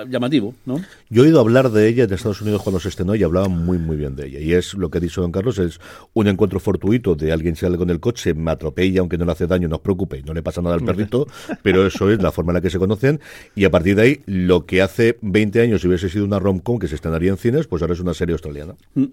llamativo, 0.08 0.56
¿no? 0.66 0.82
Yo 1.10 1.24
he 1.24 1.28
oído 1.28 1.40
hablar 1.40 1.72
de 1.72 1.88
ella 1.88 2.04
en 2.04 2.14
Estados 2.14 2.42
Unidos 2.42 2.62
cuando 2.64 2.80
se 2.80 2.90
estrenó 2.90 3.16
y 3.16 3.24
hablaba 3.24 3.48
muy, 3.48 3.78
muy 3.78 3.98
bien 3.98 4.16
de 4.16 4.28
ella. 4.28 4.40
Y 4.40 4.54
es 4.54 4.74
lo 4.74 4.90
que 4.90 4.98
ha 4.98 5.02
dicho 5.02 5.22
don 5.22 5.32
Carlos, 5.32 5.60
es 5.60 5.80
un 6.14 6.28
encuentro 6.28 6.60
fortuito 6.60 7.16
de 7.16 7.32
alguien 7.32 7.54
que 7.54 7.62
sale 7.62 7.78
con 7.78 7.90
el 7.90 8.00
coche, 8.00 8.34
me 8.34 8.52
atropella, 8.52 9.02
aunque 9.02 9.18
no 9.18 9.26
le 9.26 9.32
hace 9.32 9.48
daño, 9.48 9.68
no 9.68 9.78
os 9.78 9.82
preocupe, 9.82 10.22
no 10.24 10.34
le 10.34 10.42
pasa 10.42 10.62
nada 10.62 10.76
al 10.76 10.84
perrito, 10.84 11.28
pero 11.62 11.86
eso 11.86 12.10
es 12.10 12.22
la 12.22 12.32
forma 12.32 12.52
en 12.52 12.56
la 12.56 12.62
que 12.62 12.70
se 12.70 12.80
conocen. 12.80 13.20
Y 13.56 13.66
a 13.66 13.72
partir 13.72 13.96
de 13.96 14.02
ahí, 14.02 14.22
lo 14.26 14.66
que 14.66 14.82
hace 14.82 15.18
20 15.22 15.62
años 15.62 15.84
hubiese 15.86 16.10
sido 16.10 16.26
una 16.26 16.40
rom-com 16.40 16.80
que 16.80 16.88
se 16.88 16.96
estrenaría 16.96 17.30
en 17.32 17.38
cines, 17.38 17.68
pues 17.68 17.82
ahora 17.82 17.94
es 17.94 18.00
una 18.00 18.14
serie 18.14 18.34
australiana. 18.34 18.76
Mm. 18.96 19.06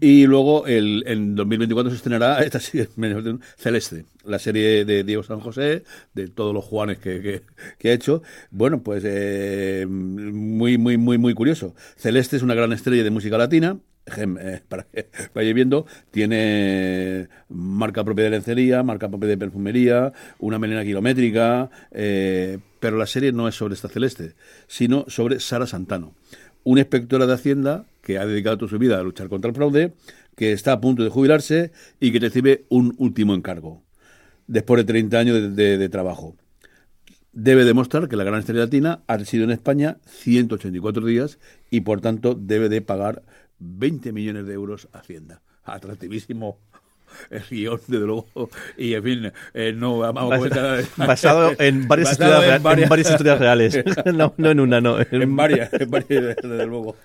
Y 0.00 0.26
luego 0.26 0.66
el, 0.66 1.04
en 1.06 1.34
2024 1.34 1.90
se 1.90 1.96
estrenará 1.96 2.42
esta 2.42 2.60
serie, 2.60 2.88
Celeste, 3.56 4.04
la 4.24 4.38
serie 4.38 4.84
de 4.84 5.04
Diego 5.04 5.22
San 5.22 5.40
José, 5.40 5.84
de 6.14 6.28
todos 6.28 6.54
los 6.54 6.64
Juanes 6.64 6.98
que, 6.98 7.42
que, 7.78 7.90
ha 7.90 7.92
hecho. 7.92 8.22
Bueno, 8.50 8.82
pues 8.82 9.02
eh, 9.06 9.86
muy, 9.88 10.78
muy, 10.78 10.96
muy, 10.96 11.18
muy 11.18 11.34
curioso. 11.34 11.74
Celeste 11.96 12.36
es 12.36 12.42
una 12.42 12.54
gran 12.54 12.72
estrella 12.72 13.04
de 13.04 13.10
música 13.10 13.38
latina. 13.38 13.78
Eh, 14.16 14.60
para 14.68 14.84
que 14.84 15.08
vaya 15.34 15.52
viendo, 15.52 15.86
tiene 16.10 17.28
marca 17.48 18.04
propia 18.04 18.24
de 18.24 18.30
lencería, 18.30 18.82
marca 18.82 19.08
propia 19.08 19.28
de 19.28 19.38
perfumería, 19.38 20.12
una 20.38 20.58
melena 20.58 20.84
kilométrica, 20.84 21.70
eh, 21.90 22.58
pero 22.80 22.96
la 22.96 23.06
serie 23.06 23.32
no 23.32 23.48
es 23.48 23.54
sobre 23.54 23.74
esta 23.74 23.88
celeste, 23.88 24.34
sino 24.66 25.04
sobre 25.08 25.40
Sara 25.40 25.66
Santano, 25.66 26.14
una 26.64 26.80
inspectora 26.80 27.26
de 27.26 27.34
Hacienda 27.34 27.84
que 28.08 28.18
ha 28.18 28.24
dedicado 28.24 28.56
toda 28.56 28.70
su 28.70 28.78
vida 28.78 28.98
a 28.98 29.02
luchar 29.02 29.28
contra 29.28 29.50
el 29.50 29.54
fraude, 29.54 29.92
que 30.34 30.52
está 30.52 30.72
a 30.72 30.80
punto 30.80 31.04
de 31.04 31.10
jubilarse 31.10 31.72
y 32.00 32.10
que 32.10 32.18
recibe 32.18 32.64
un 32.70 32.94
último 32.96 33.34
encargo, 33.34 33.82
después 34.46 34.78
de 34.78 34.90
30 34.90 35.18
años 35.18 35.54
de, 35.54 35.88
trabajo. 35.90 36.34
Debe 37.32 37.66
demostrar 37.66 38.08
que 38.08 38.16
la 38.16 38.24
gran 38.24 38.40
estrella 38.40 38.62
latina 38.62 39.02
ha 39.08 39.18
residido 39.18 39.44
en 39.44 39.50
España 39.50 39.98
184 40.06 41.04
días 41.04 41.38
y, 41.68 41.82
por 41.82 42.00
tanto, 42.00 42.34
debe 42.34 42.70
de 42.70 42.80
pagar 42.80 43.24
20 43.58 44.10
millones 44.12 44.46
de 44.46 44.54
euros 44.54 44.88
a 44.94 45.00
Hacienda. 45.00 45.42
Atractivísimo 45.64 46.58
el 47.28 47.42
guion, 47.42 47.78
desde 47.86 48.06
luego. 48.06 48.48
Y 48.78 48.94
en 48.94 49.02
fin, 49.02 49.32
eh, 49.52 49.74
no 49.76 49.98
vamos. 49.98 50.48
Basado 50.96 51.52
en 51.58 51.86
varias, 51.86 52.12
historias, 52.12 52.56
en 52.56 52.62
varias... 52.62 53.10
historias 53.10 53.38
reales. 53.38 53.84
no, 54.14 54.32
no 54.38 54.50
en 54.50 54.60
una, 54.60 54.80
no. 54.80 54.96
En 54.98 55.36
varias, 55.36 55.70
en 55.74 55.90
varias, 55.90 56.36
desde 56.36 56.66
luego. 56.66 56.96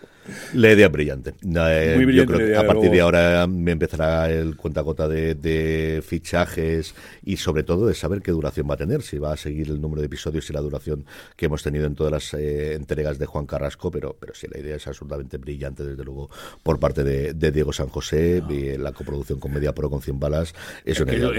La 0.54 0.72
idea 0.72 0.90
brillante. 0.90 1.34
Eh, 1.42 1.94
Muy 1.96 2.06
brillante 2.06 2.34
yo 2.34 2.38
creo 2.38 2.48
que 2.48 2.58
a 2.58 2.68
partir 2.68 2.92
de 2.92 3.02
ahora 3.02 3.48
me 3.48 3.72
empezará 3.72 4.30
el 4.30 4.56
cuentagota 4.56 5.08
de, 5.08 5.36
de 5.36 6.04
fichajes 6.06 6.96
y 7.24 7.38
sobre 7.38 7.64
todo 7.64 7.88
de 7.88 7.94
saber 7.94 8.22
qué 8.22 8.32
duración 8.32 8.68
va 8.70 8.76
a 8.76 8.78
tener, 8.78 9.02
si 9.02 9.18
va 9.18 9.34
a 9.34 9.38
seguir 9.38 9.70
el 9.70 9.82
número 9.82 10.02
de 10.02 10.08
episodios 10.08 10.50
y 10.50 10.54
la 10.54 10.62
duración 10.62 11.06
que 11.36 11.46
hemos 11.46 11.64
tenido 11.64 11.86
en 11.86 11.96
todas 11.96 12.12
las 12.12 12.34
eh, 12.34 12.74
entregas 12.74 13.20
de 13.20 13.26
Juan 13.26 13.46
Carrasco, 13.46 13.92
pero, 13.92 14.16
pero 14.20 14.34
sí, 14.34 14.48
la 14.52 14.60
idea 14.60 14.76
es 14.76 14.88
absolutamente 14.88 15.38
brillante, 15.38 15.84
desde 15.84 16.04
luego, 16.04 16.30
por 16.62 16.80
parte 16.80 17.04
de, 17.04 17.34
Diego 17.52 17.74
San 17.74 17.88
José, 17.88 18.42
y 18.50 18.78
la 18.78 18.92
coproducción 18.94 19.40
con 19.40 19.54
Media 19.54 19.74
Pro 19.74 19.90
con 19.90 20.02
100 20.02 20.20
balas, 20.20 20.56
es, 20.86 21.00
una 21.00 21.14
idea. 21.14 21.30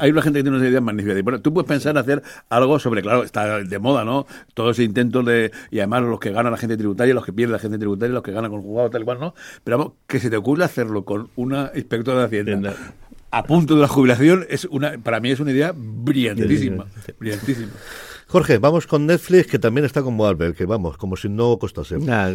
hay, 0.00 0.10
una 0.10 0.22
gente 0.22 0.38
que 0.38 0.42
tiene 0.42 0.56
una 0.56 0.68
idea 0.68 0.80
magnífica. 0.80 1.20
Bueno, 1.22 1.40
tú 1.40 1.52
puedes 1.52 1.68
pensar 1.68 1.90
en 1.90 1.98
hacer 1.98 2.22
algo 2.48 2.78
sobre, 2.78 3.02
claro, 3.02 3.24
está 3.24 3.62
de 3.62 3.78
moda, 3.78 4.04
¿no? 4.04 4.26
Todos 4.54 4.76
ese 4.76 4.84
intentos 4.84 5.24
de, 5.26 5.50
y 5.70 5.78
además 5.78 6.02
los 6.02 6.20
que 6.20 6.30
ganan 6.30 6.52
la 6.52 6.58
gente 6.58 6.76
tributaria, 6.76 7.14
los 7.14 7.24
que 7.24 7.32
pierden 7.32 7.55
la 7.56 7.60
gente 7.60 7.78
tributaria, 7.78 8.14
los 8.14 8.22
que 8.22 8.32
ganan 8.32 8.50
con 8.50 8.60
el 8.60 8.66
juzgado, 8.66 8.90
tal 8.90 9.04
cual, 9.04 9.20
¿no? 9.20 9.34
Pero 9.64 9.78
vamos, 9.78 9.92
que 10.06 10.20
se 10.20 10.30
te 10.30 10.36
ocurra 10.36 10.66
hacerlo 10.66 11.04
con 11.04 11.30
una 11.36 11.70
inspectora 11.74 12.20
de 12.20 12.24
Hacienda 12.26 12.74
a 13.30 13.42
punto 13.42 13.74
de 13.74 13.82
la 13.82 13.88
jubilación, 13.88 14.46
es 14.48 14.64
una 14.64 14.98
para 14.98 15.20
mí 15.20 15.30
es 15.30 15.40
una 15.40 15.50
idea 15.50 15.72
brillantísima. 15.76 16.86
brillantísima. 17.18 17.72
Jorge, 18.28 18.58
vamos 18.58 18.88
con 18.88 19.06
Netflix, 19.06 19.46
que 19.46 19.60
también 19.60 19.84
está 19.84 20.02
con 20.02 20.16
Marvel, 20.16 20.54
que 20.54 20.66
vamos, 20.66 20.96
como 20.96 21.16
si 21.16 21.28
no 21.28 21.56
costase. 21.58 21.98
Nah, 21.98 22.32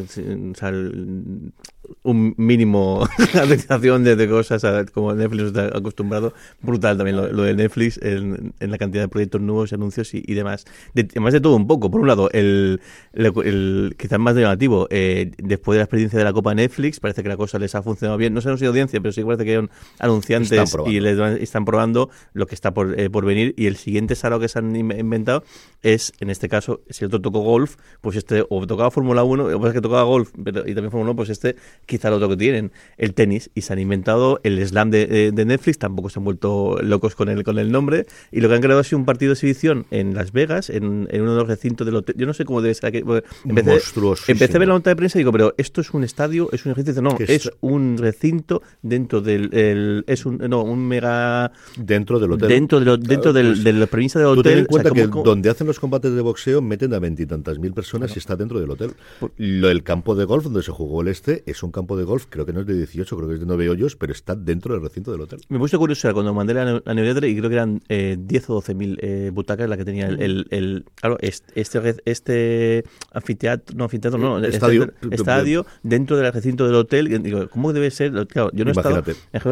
un 2.04 2.34
mínimo 2.38 3.06
actualización 3.18 4.04
de, 4.04 4.30
cosas 4.30 4.64
como 4.92 5.14
Netflix 5.14 5.48
está 5.48 5.66
acostumbrado. 5.78 6.34
Brutal 6.62 6.96
también 6.98 7.18
lo, 7.18 7.44
de 7.44 7.54
Netflix 7.54 8.00
en, 8.02 8.54
la 8.60 8.78
cantidad 8.78 9.04
de 9.04 9.08
proyectos 9.10 9.42
nuevos, 9.42 9.74
anuncios 9.74 10.14
y, 10.14 10.34
demás. 10.34 10.66
además 10.96 11.34
de 11.34 11.42
todo 11.42 11.58
un 11.58 11.68
poco. 11.68 11.92
Por 11.92 12.02
un 12.02 12.08
lado, 12.08 12.30
el, 12.32 12.80
el, 13.14 13.96
quizás 13.98 14.20
más 14.20 14.36
llamativo, 14.36 14.88
eh, 14.90 15.32
después 15.38 15.76
de 15.76 15.80
la 15.80 15.84
experiencia 15.84 16.18
de 16.18 16.26
la 16.26 16.34
Copa 16.34 16.56
Netflix, 16.56 17.00
parece 17.02 17.22
que 17.24 17.30
la 17.30 17.38
cosa 17.38 17.60
les 17.60 17.76
ha 17.76 17.84
funcionado 17.84 18.18
bien. 18.18 18.34
No 18.34 18.42
sé 18.42 18.58
si 18.58 18.66
audiencia, 18.66 19.02
pero 19.02 19.12
sí 19.12 19.24
parece 19.24 19.44
que 19.44 19.58
hay 19.58 19.68
anunciantes 20.00 20.74
y 20.86 21.00
les 21.02 21.20
están 21.42 21.66
probando 21.66 22.10
lo 22.34 22.48
que 22.48 22.56
está 22.56 22.74
por, 22.74 22.98
eh, 23.00 23.10
por 23.10 23.26
venir. 23.26 23.54
Y 23.58 23.66
el 23.66 23.76
siguiente 23.76 24.16
salón 24.16 24.40
que 24.40 24.48
se 24.48 24.60
han 24.60 24.74
inventado 24.76 25.44
es, 25.84 26.14
en 26.20 26.30
este 26.30 26.50
caso, 26.50 26.82
si 26.90 27.04
el 27.04 27.08
otro 27.08 27.22
tocó 27.22 27.40
golf, 27.40 27.76
pues 28.02 28.16
este 28.16 28.44
o 28.50 28.68
tocaba 28.68 28.92
Fórmula 28.92 29.24
1, 29.24 29.46
o 29.46 29.68
es 29.68 29.74
que 29.74 29.82
tocaba 29.82 30.04
golf 30.04 30.32
pero, 30.44 30.62
y 30.62 30.74
también 30.74 30.92
Fórmula 30.92 31.12
1, 31.12 31.16
pues 31.16 31.30
este 31.30 31.56
quizá 31.86 32.10
lo 32.10 32.18
otro 32.18 32.30
que 32.30 32.38
tienen, 32.38 32.72
el 32.98 33.14
tenis, 33.14 33.50
y 33.56 33.62
se 33.62 33.74
han 33.74 33.80
inventado 33.80 34.40
el 34.44 34.66
slam 34.66 34.92
de, 34.92 35.32
de, 35.32 35.46
Netflix, 35.46 35.80
tampoco 35.80 36.10
se 36.10 36.20
han 36.20 36.26
vuelto 36.26 36.78
locos 36.82 37.16
con 37.16 37.30
el, 37.30 37.44
con 37.44 37.60
el 37.60 37.72
nombre, 37.72 38.06
y 38.32 38.42
lo 38.42 38.50
que 38.50 38.56
han 38.56 38.62
creado 38.62 38.80
ha 38.82 38.84
sido 38.84 39.00
un 39.00 39.06
partido 39.06 39.30
de 39.30 39.34
exhibición 39.34 39.86
en 39.92 40.14
Las 40.14 40.32
Vegas, 40.32 40.70
en, 40.70 41.08
en 41.12 41.22
uno 41.22 41.34
de 41.34 41.40
los 41.40 41.48
recintos 41.48 41.86
del 41.86 41.96
hotel. 41.96 42.16
Yo 42.18 42.26
no 42.26 42.34
sé 42.34 42.46
cómo 42.46 42.62
debe 42.62 42.74
ser 42.74 42.88
aquí. 42.88 43.04
Empecé, 43.46 43.82
empecé 44.28 44.56
a 44.56 44.60
ver 44.60 44.68
la 44.68 44.76
nota 44.76 44.90
de 44.90 44.96
prensa 44.96 45.18
y 45.18 45.22
digo, 45.22 45.32
pero 45.32 45.54
esto 45.58 45.82
es 45.82 45.92
un 45.92 46.04
estadio, 46.04 46.50
es 46.52 46.66
un 46.66 46.74
ejercicio, 46.74 47.02
no, 47.02 47.18
es 47.20 47.52
un 47.62 47.98
recinto 47.98 48.62
dentro 48.82 49.22
del, 49.22 50.04
es 50.08 50.26
un, 50.26 50.38
no, 50.38 50.64
un 50.64 50.88
mega... 50.88 51.52
Dentro 51.78 52.20
del 52.20 52.34
hotel. 52.34 52.50
Dentro 52.50 52.80
de, 52.80 52.86
lo, 52.86 52.98
dentro 52.98 53.34
del, 53.34 53.48
pues 53.48 53.64
de 53.64 53.74
la 53.74 53.88
premisa 53.88 54.20
del 54.20 54.28
hotel. 54.28 54.44
Ten 54.44 54.60
en 54.60 54.66
cuenta 54.66 54.92
que 54.92 55.08
donde 55.08 55.50
hacen 55.50 55.68
los 55.68 55.71
combates 55.80 56.14
de 56.14 56.22
boxeo 56.22 56.62
meten 56.62 56.94
a 56.94 57.00
veintitantas 57.00 57.60
mil 57.60 57.74
personas 57.74 58.16
y 58.16 58.20
está 58.20 58.36
dentro 58.36 58.60
del 58.60 58.70
hotel. 58.70 58.94
Lo, 59.38 59.70
el 59.70 59.84
campo 59.84 60.16
de 60.16 60.26
golf 60.26 60.44
donde 60.46 60.64
se 60.64 60.72
jugó 60.72 61.02
el 61.02 61.08
este 61.08 61.44
es 61.46 61.64
un 61.64 61.72
campo 61.72 61.98
de 61.98 62.04
golf, 62.04 62.26
creo 62.30 62.46
que 62.46 62.54
no 62.54 62.62
es 62.62 62.66
de 62.66 62.76
18, 62.76 63.16
creo 63.16 63.28
que 63.28 63.36
es 63.36 63.40
de 63.40 63.46
9 63.46 63.70
hoyos, 63.70 63.96
pero 63.96 64.14
está 64.14 64.36
dentro 64.36 64.74
del 64.74 64.84
recinto 64.84 65.12
del 65.12 65.22
hotel. 65.22 65.42
Me 65.50 65.60
puse 65.60 65.78
curiosidad 65.78 66.14
cuando 66.14 66.34
mandé 66.34 66.54
la, 66.54 66.82
la 66.84 66.94
newsletter 66.94 67.26
y 67.26 67.38
creo 67.38 67.50
que 67.50 67.56
eran 67.56 67.82
eh, 67.90 68.18
10 68.20 68.50
o 68.50 68.54
12 68.56 68.74
mil 68.76 68.98
eh, 69.02 69.32
butacas 69.34 69.70
la 69.70 69.78
que 69.78 69.86
tenía 69.86 70.08
el, 70.08 70.48
el, 70.50 70.86
claro, 70.96 71.18
este, 71.22 72.02
este 72.06 72.84
anfiteatro, 73.12 73.76
no 73.76 73.86
anfiteatro, 73.86 74.20
no, 74.20 74.38
este 74.40 74.56
estadio, 74.56 74.92
estadio 75.12 75.66
dentro 75.84 76.18
del 76.18 76.32
recinto 76.32 76.66
del 76.66 76.76
hotel. 76.76 77.22
Digo, 77.24 77.48
¿cómo 77.50 77.74
debe 77.74 77.92
ser? 77.92 78.12
Claro, 78.28 78.52
yo 78.54 78.66
no 78.66 78.72
he 78.72 78.74
estado. 78.74 79.04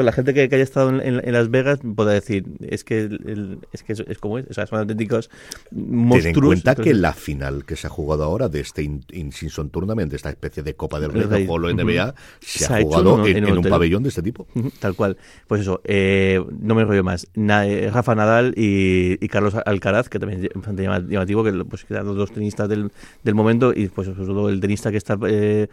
La 0.03 0.11
gente 0.11 0.33
que, 0.33 0.41
haya 0.41 0.63
estado 0.63 0.89
en, 1.01 1.33
Las 1.33 1.49
Vegas 1.49 1.79
puede 1.95 2.13
decir, 2.13 2.45
es 2.61 2.83
que, 2.83 3.09
es, 3.71 3.83
que 3.83 3.93
es, 3.93 4.17
como 4.19 4.39
es, 4.39 4.45
o 4.49 4.53
sea, 4.53 4.65
son 4.65 4.79
auténticos. 4.79 5.29
Ten 6.17 6.27
en 6.27 6.33
cuenta 6.33 6.75
que 6.75 6.93
la 6.93 7.13
final 7.13 7.65
que 7.65 7.75
se 7.75 7.87
ha 7.87 7.89
jugado 7.89 8.23
ahora 8.23 8.49
de 8.49 8.61
este 8.61 8.83
In-Season 8.83 9.69
Tournament, 9.69 10.13
esta 10.13 10.29
especie 10.29 10.63
de 10.63 10.75
Copa 10.75 10.99
del 10.99 11.11
Rey 11.11 11.27
de 11.27 11.45
Polo 11.45 11.73
NBA, 11.73 12.15
se, 12.39 12.65
ha 12.65 12.81
jugado 12.81 13.25
en, 13.25 13.57
un 13.57 13.63
pabellón 13.63 14.03
de 14.03 14.09
este 14.09 14.21
tipo. 14.21 14.47
Tal 14.79 14.95
cual. 14.95 15.17
Pues 15.47 15.61
eso, 15.61 15.81
eh, 15.83 16.43
no 16.59 16.75
me 16.75 16.85
rollo 16.85 17.03
más. 17.03 17.27
Eh, 17.35 17.89
Rafa 17.93 18.15
Nadal 18.15 18.53
y, 18.55 19.17
Carlos 19.27 19.55
Alcaraz, 19.65 20.09
que 20.09 20.19
también 20.19 20.45
es 20.45 20.49
bastante 20.53 20.83
llamativo, 20.83 21.43
que 21.43 21.51
pues 21.65 21.85
quedan 21.85 22.05
los 22.05 22.15
dos 22.15 22.31
tenistas 22.31 22.67
del, 22.69 22.91
del 23.23 23.35
momento, 23.35 23.73
y 23.75 23.87
pues 23.87 24.07
sobre 24.07 24.25
todo 24.25 24.49
el 24.49 24.59
tenista 24.59 24.91
que 24.91 24.97
está 24.97 25.17
eh, 25.27 25.67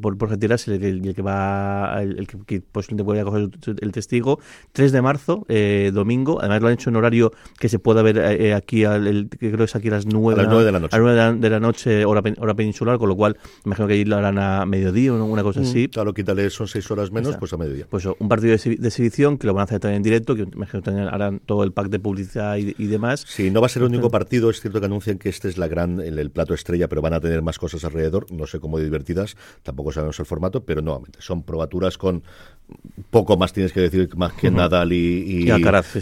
por, 0.00 0.16
por 0.16 0.30
retirarse, 0.30 0.74
el, 0.74 0.84
el, 0.84 1.14
que 1.14 1.22
va, 1.22 2.00
el, 2.02 2.26
que, 2.26 2.38
que 2.46 2.60
posiblemente 2.60 3.04
puede 3.04 3.24
coger 3.24 3.50
el 3.80 3.92
testigo, 3.92 4.38
3 4.72 4.92
de 4.92 5.02
marzo, 5.02 5.46
domingo, 5.92 6.38
además 6.40 6.62
lo 6.62 6.68
han 6.68 6.74
hecho 6.74 6.90
en 6.90 6.96
horario 6.96 7.32
que 7.58 7.68
se 7.68 7.78
pueda 7.78 8.02
ver 8.02 8.52
aquí, 8.54 8.84
al, 8.84 9.28
que 9.28 9.50
creo 9.50 9.66
que 9.66 9.71
es 9.72 9.76
aquí 9.76 9.88
a 9.88 9.92
las 9.92 10.06
9, 10.06 10.40
a 10.40 10.44
las 10.44 10.52
9 10.52 10.64
de 10.64 10.72
la 10.72 10.80
noche, 10.80 10.96
a 10.96 10.98
las 10.98 11.16
9 11.16 11.40
de 11.40 11.50
la, 11.50 11.60
noche 11.60 12.04
hora, 12.04 12.22
hora 12.38 12.54
peninsular, 12.54 12.98
con 12.98 13.08
lo 13.08 13.16
cual 13.16 13.36
imagino 13.64 13.88
que 13.88 13.94
ahí 13.94 14.04
lo 14.04 14.16
harán 14.16 14.38
a 14.38 14.64
mediodía 14.66 15.12
o 15.12 15.24
una 15.24 15.42
cosa 15.42 15.60
mm. 15.60 15.64
así. 15.64 15.88
Claro, 15.88 16.12
quítale, 16.14 16.50
son 16.50 16.68
seis 16.68 16.90
horas 16.90 17.10
menos, 17.10 17.36
pues 17.36 17.52
a 17.52 17.56
mediodía. 17.56 17.86
Pues 17.88 18.06
un 18.06 18.28
partido 18.28 18.56
de, 18.56 18.86
exhibición 18.86 19.38
que 19.38 19.46
lo 19.46 19.54
van 19.54 19.62
a 19.62 19.64
hacer 19.64 19.80
también 19.80 19.98
en 19.98 20.02
directo, 20.02 20.34
que 20.34 20.42
imagino 20.42 20.82
que 20.82 20.90
harán 20.90 21.40
todo 21.40 21.64
el 21.64 21.72
pack 21.72 21.88
de 21.88 21.98
publicidad 21.98 22.56
y, 22.56 22.86
demás. 22.86 23.24
Sí, 23.26 23.50
no 23.50 23.60
va 23.60 23.66
a 23.66 23.70
ser 23.70 23.82
el 23.82 23.88
único 23.88 24.10
partido, 24.10 24.50
es 24.50 24.60
cierto 24.60 24.80
que 24.80 24.86
anuncian 24.86 25.18
que 25.18 25.28
este 25.28 25.48
es 25.48 25.56
la 25.56 25.68
gran, 25.68 26.00
el, 26.00 26.30
plato 26.30 26.54
estrella, 26.54 26.88
pero 26.88 27.02
van 27.02 27.14
a 27.14 27.20
tener 27.20 27.42
más 27.42 27.58
cosas 27.58 27.84
alrededor, 27.84 28.30
no 28.30 28.46
sé 28.46 28.60
cómo 28.60 28.78
divertidas, 28.78 29.36
tampoco 29.62 29.92
sabemos 29.92 30.18
el 30.18 30.26
formato, 30.26 30.64
pero 30.64 30.82
nuevamente, 30.82 31.18
son 31.20 31.42
probaturas 31.42 31.98
con 31.98 32.22
poco 33.10 33.36
más 33.36 33.52
tienes 33.52 33.72
que 33.72 33.80
decir 33.80 34.08
más 34.16 34.32
que 34.32 34.50
Nadal 34.50 34.92
y, 34.92 35.44
y, 35.44 35.50
Alcaraz, 35.50 35.94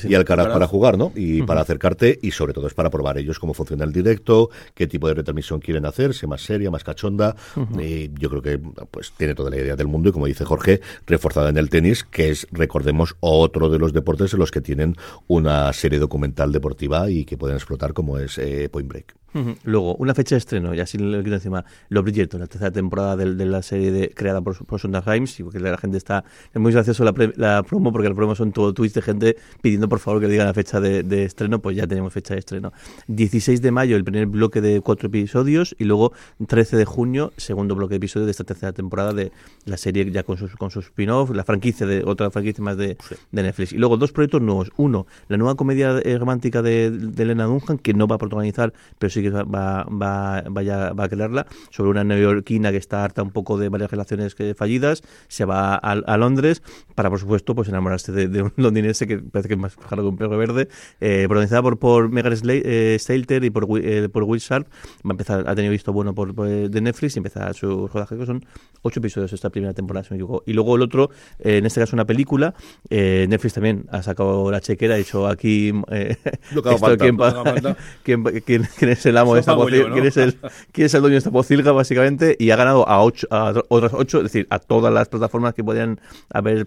para 0.48 0.66
jugar, 0.66 0.96
¿no? 0.96 1.12
Y 1.14 1.42
para 1.42 1.60
acercarte 1.60 2.18
y 2.22 2.30
sobre 2.30 2.52
todo 2.52 2.66
es 2.66 2.74
para 2.74 2.90
probar 2.90 3.18
ellos 3.18 3.38
cómo 3.38 3.52
funciona 3.54 3.84
el 3.84 3.92
directo, 3.92 4.50
qué 4.74 4.86
tipo 4.86 5.08
de 5.08 5.14
retransmisión 5.14 5.60
quieren 5.60 5.86
hacer, 5.86 6.14
si 6.14 6.26
más 6.26 6.42
seria, 6.42 6.70
más 6.70 6.84
cachonda. 6.84 7.34
y 7.78 8.10
yo 8.14 8.30
creo 8.30 8.42
que 8.42 8.58
pues 8.58 9.12
tiene 9.16 9.34
toda 9.34 9.50
la 9.50 9.56
idea 9.56 9.76
del 9.76 9.88
mundo 9.88 10.10
y 10.10 10.12
como 10.12 10.26
dice 10.26 10.44
Jorge, 10.44 10.80
reforzada 11.06 11.50
en 11.50 11.56
el 11.56 11.68
tenis, 11.68 12.04
que 12.04 12.30
es, 12.30 12.46
recordemos, 12.52 13.16
otro 13.20 13.70
de 13.70 13.78
los 13.78 13.92
deportes 13.92 14.32
en 14.32 14.40
los 14.40 14.50
que 14.50 14.60
tienen 14.60 14.96
una 15.26 15.72
serie 15.72 15.98
documental 15.98 16.52
deportiva 16.52 17.10
y 17.10 17.24
que 17.24 17.36
pueden 17.36 17.56
explotar 17.56 17.92
como 17.92 18.18
es 18.18 18.38
eh, 18.38 18.68
Point 18.70 18.88
Break. 18.88 19.19
Luego, 19.64 19.94
una 19.96 20.14
fecha 20.14 20.34
de 20.34 20.38
estreno, 20.38 20.74
y 20.74 20.80
así 20.80 20.98
lo 20.98 21.22
quito 21.22 21.36
encima, 21.36 21.64
Los 21.88 22.02
Bridgerton, 22.04 22.40
la 22.40 22.46
tercera 22.46 22.70
temporada 22.70 23.16
de, 23.16 23.34
de 23.34 23.46
la 23.46 23.62
serie 23.62 23.92
de, 23.92 24.10
creada 24.10 24.40
por, 24.40 24.64
por 24.66 24.80
Sondheim 24.80 25.04
Rhimes, 25.04 25.38
y 25.40 25.42
porque 25.44 25.60
la 25.60 25.76
gente 25.78 25.96
está... 25.98 26.24
Es 26.52 26.60
muy 26.60 26.72
gracioso 26.72 27.04
la, 27.04 27.12
pre- 27.12 27.32
la 27.36 27.62
promo, 27.62 27.92
porque 27.92 28.08
la 28.08 28.14
promo 28.14 28.34
son 28.34 28.52
todo 28.52 28.72
tweets 28.74 28.94
de 28.94 29.02
gente 29.02 29.36
pidiendo 29.62 29.88
por 29.88 29.98
favor 30.00 30.20
que 30.20 30.26
digan 30.28 30.46
la 30.46 30.54
fecha 30.54 30.80
de, 30.80 31.02
de 31.02 31.24
estreno, 31.24 31.60
pues 31.60 31.76
ya 31.76 31.86
tenemos 31.86 32.12
fecha 32.12 32.34
de 32.34 32.40
estreno. 32.40 32.72
16 33.06 33.62
de 33.62 33.70
mayo, 33.70 33.96
el 33.96 34.04
primer 34.04 34.26
bloque 34.26 34.60
de 34.60 34.80
cuatro 34.80 35.06
episodios, 35.08 35.74
y 35.78 35.84
luego 35.84 36.12
13 36.46 36.76
de 36.76 36.84
junio, 36.84 37.32
segundo 37.36 37.74
bloque 37.74 37.92
de 37.92 37.96
episodios 37.98 38.26
de 38.26 38.32
esta 38.32 38.44
tercera 38.44 38.72
temporada 38.72 39.12
de 39.12 39.30
la 39.64 39.76
serie 39.76 40.10
ya 40.10 40.22
con 40.22 40.36
sus, 40.36 40.56
con 40.56 40.70
sus 40.70 40.86
spin-off, 40.86 41.30
la 41.30 41.44
franquicia 41.44 41.86
de 41.86 42.02
otra 42.04 42.30
franquicia 42.30 42.62
más 42.64 42.76
de, 42.76 42.96
de 43.30 43.42
Netflix. 43.42 43.72
Y 43.72 43.78
luego 43.78 43.96
dos 43.96 44.12
proyectos 44.12 44.42
nuevos. 44.42 44.72
Uno, 44.76 45.06
la 45.28 45.36
nueva 45.36 45.54
comedia 45.54 46.00
romántica 46.18 46.62
de, 46.62 46.90
de 46.90 47.22
Elena 47.22 47.44
Dunham, 47.44 47.78
que 47.78 47.94
no 47.94 48.06
va 48.06 48.16
a 48.16 48.18
protagonizar, 48.18 48.72
pero 48.98 49.10
sí 49.10 49.19
que 49.22 49.30
va, 49.30 49.42
va, 49.44 49.84
va, 49.84 50.42
vaya- 50.50 50.92
va 50.92 51.04
a 51.04 51.08
crearla, 51.08 51.46
sobre 51.70 51.90
una 51.90 52.04
neoyorquina 52.04 52.70
que 52.70 52.76
está 52.78 53.04
harta 53.04 53.22
un 53.22 53.30
poco 53.30 53.58
de 53.58 53.68
varias 53.68 53.90
relaciones 53.90 54.34
que, 54.34 54.54
fallidas, 54.54 55.02
se 55.28 55.44
va 55.44 55.74
a, 55.74 55.78
a 55.92 56.16
Londres 56.16 56.62
para, 56.94 57.10
por 57.10 57.18
supuesto, 57.20 57.54
pues 57.54 57.68
enamorarse 57.68 58.12
de, 58.12 58.28
de 58.28 58.42
un 58.42 58.52
londinense 58.56 59.06
que 59.06 59.18
parece 59.18 59.48
que 59.48 59.54
es 59.54 59.60
más 59.60 59.74
pájaro 59.76 60.02
que 60.02 60.08
un 60.08 60.16
perro 60.16 60.36
verde, 60.38 60.68
eh, 61.00 61.24
protagonizada 61.28 61.62
por, 61.62 61.78
por 61.78 62.08
Megan 62.10 62.32
eh, 62.44 62.96
Stelter 62.98 63.44
y 63.44 63.50
por, 63.50 63.66
eh, 63.82 64.08
por 64.08 64.24
Will 64.24 64.40
Sharp. 64.40 64.66
Va 64.68 65.10
a 65.10 65.12
empezar, 65.12 65.44
ha 65.48 65.54
tenido 65.54 65.72
visto 65.72 65.92
bueno 65.92 66.14
por, 66.14 66.34
por, 66.34 66.48
de 66.48 66.80
Netflix 66.80 67.16
y 67.16 67.18
empezar 67.18 67.54
su 67.54 67.88
rodaje, 67.88 68.16
que 68.16 68.26
son 68.26 68.44
ocho 68.82 69.00
episodios 69.00 69.32
esta 69.32 69.50
primera 69.50 69.72
temporada, 69.74 70.04
si 70.04 70.14
me 70.14 70.16
equivoco. 70.18 70.42
Y 70.46 70.52
luego 70.52 70.76
el 70.76 70.82
otro, 70.82 71.10
eh, 71.38 71.58
en 71.58 71.66
este 71.66 71.80
caso 71.80 71.96
una 71.96 72.04
película, 72.06 72.54
eh, 72.88 73.26
Netflix 73.28 73.54
también 73.54 73.86
ha 73.90 74.02
sacado 74.02 74.50
la 74.50 74.60
chequera, 74.60 74.94
ha 74.94 74.98
dicho 74.98 75.26
aquí 75.26 75.72
eh, 75.90 76.16
Lo 76.52 76.62
que 76.62 76.68
esto, 76.74 76.78
falta, 76.78 77.04
¿quién, 77.04 77.16
lo 77.16 77.24
que 77.44 77.50
falta. 77.50 77.76
quién- 78.04 78.22
quién- 78.44 78.68
quién 78.78 78.90
es 78.90 79.06
el 79.10 79.18
amo 79.18 79.34
de 79.34 79.40
Eso 79.40 79.50
esta 79.50 79.52
pago 79.52 79.68
yo, 79.68 79.84
pocilga, 79.84 79.88
¿no? 79.88 79.94
quién, 79.94 80.06
es 80.06 80.16
el, 80.16 80.34
quién 80.72 80.86
es 80.86 80.94
el 80.94 81.00
dueño 81.02 81.14
de 81.14 81.18
esta 81.18 81.30
pocilga, 81.30 81.72
básicamente, 81.72 82.36
y 82.38 82.50
ha 82.50 82.56
ganado 82.56 82.88
a, 82.88 83.02
ocho, 83.02 83.26
a 83.30 83.52
otras 83.68 83.92
ocho, 83.94 84.18
es 84.18 84.24
decir, 84.24 84.46
a 84.50 84.58
todas 84.58 84.92
las 84.92 85.08
plataformas 85.08 85.54
que 85.54 85.62
podían 85.62 86.00
haber 86.32 86.66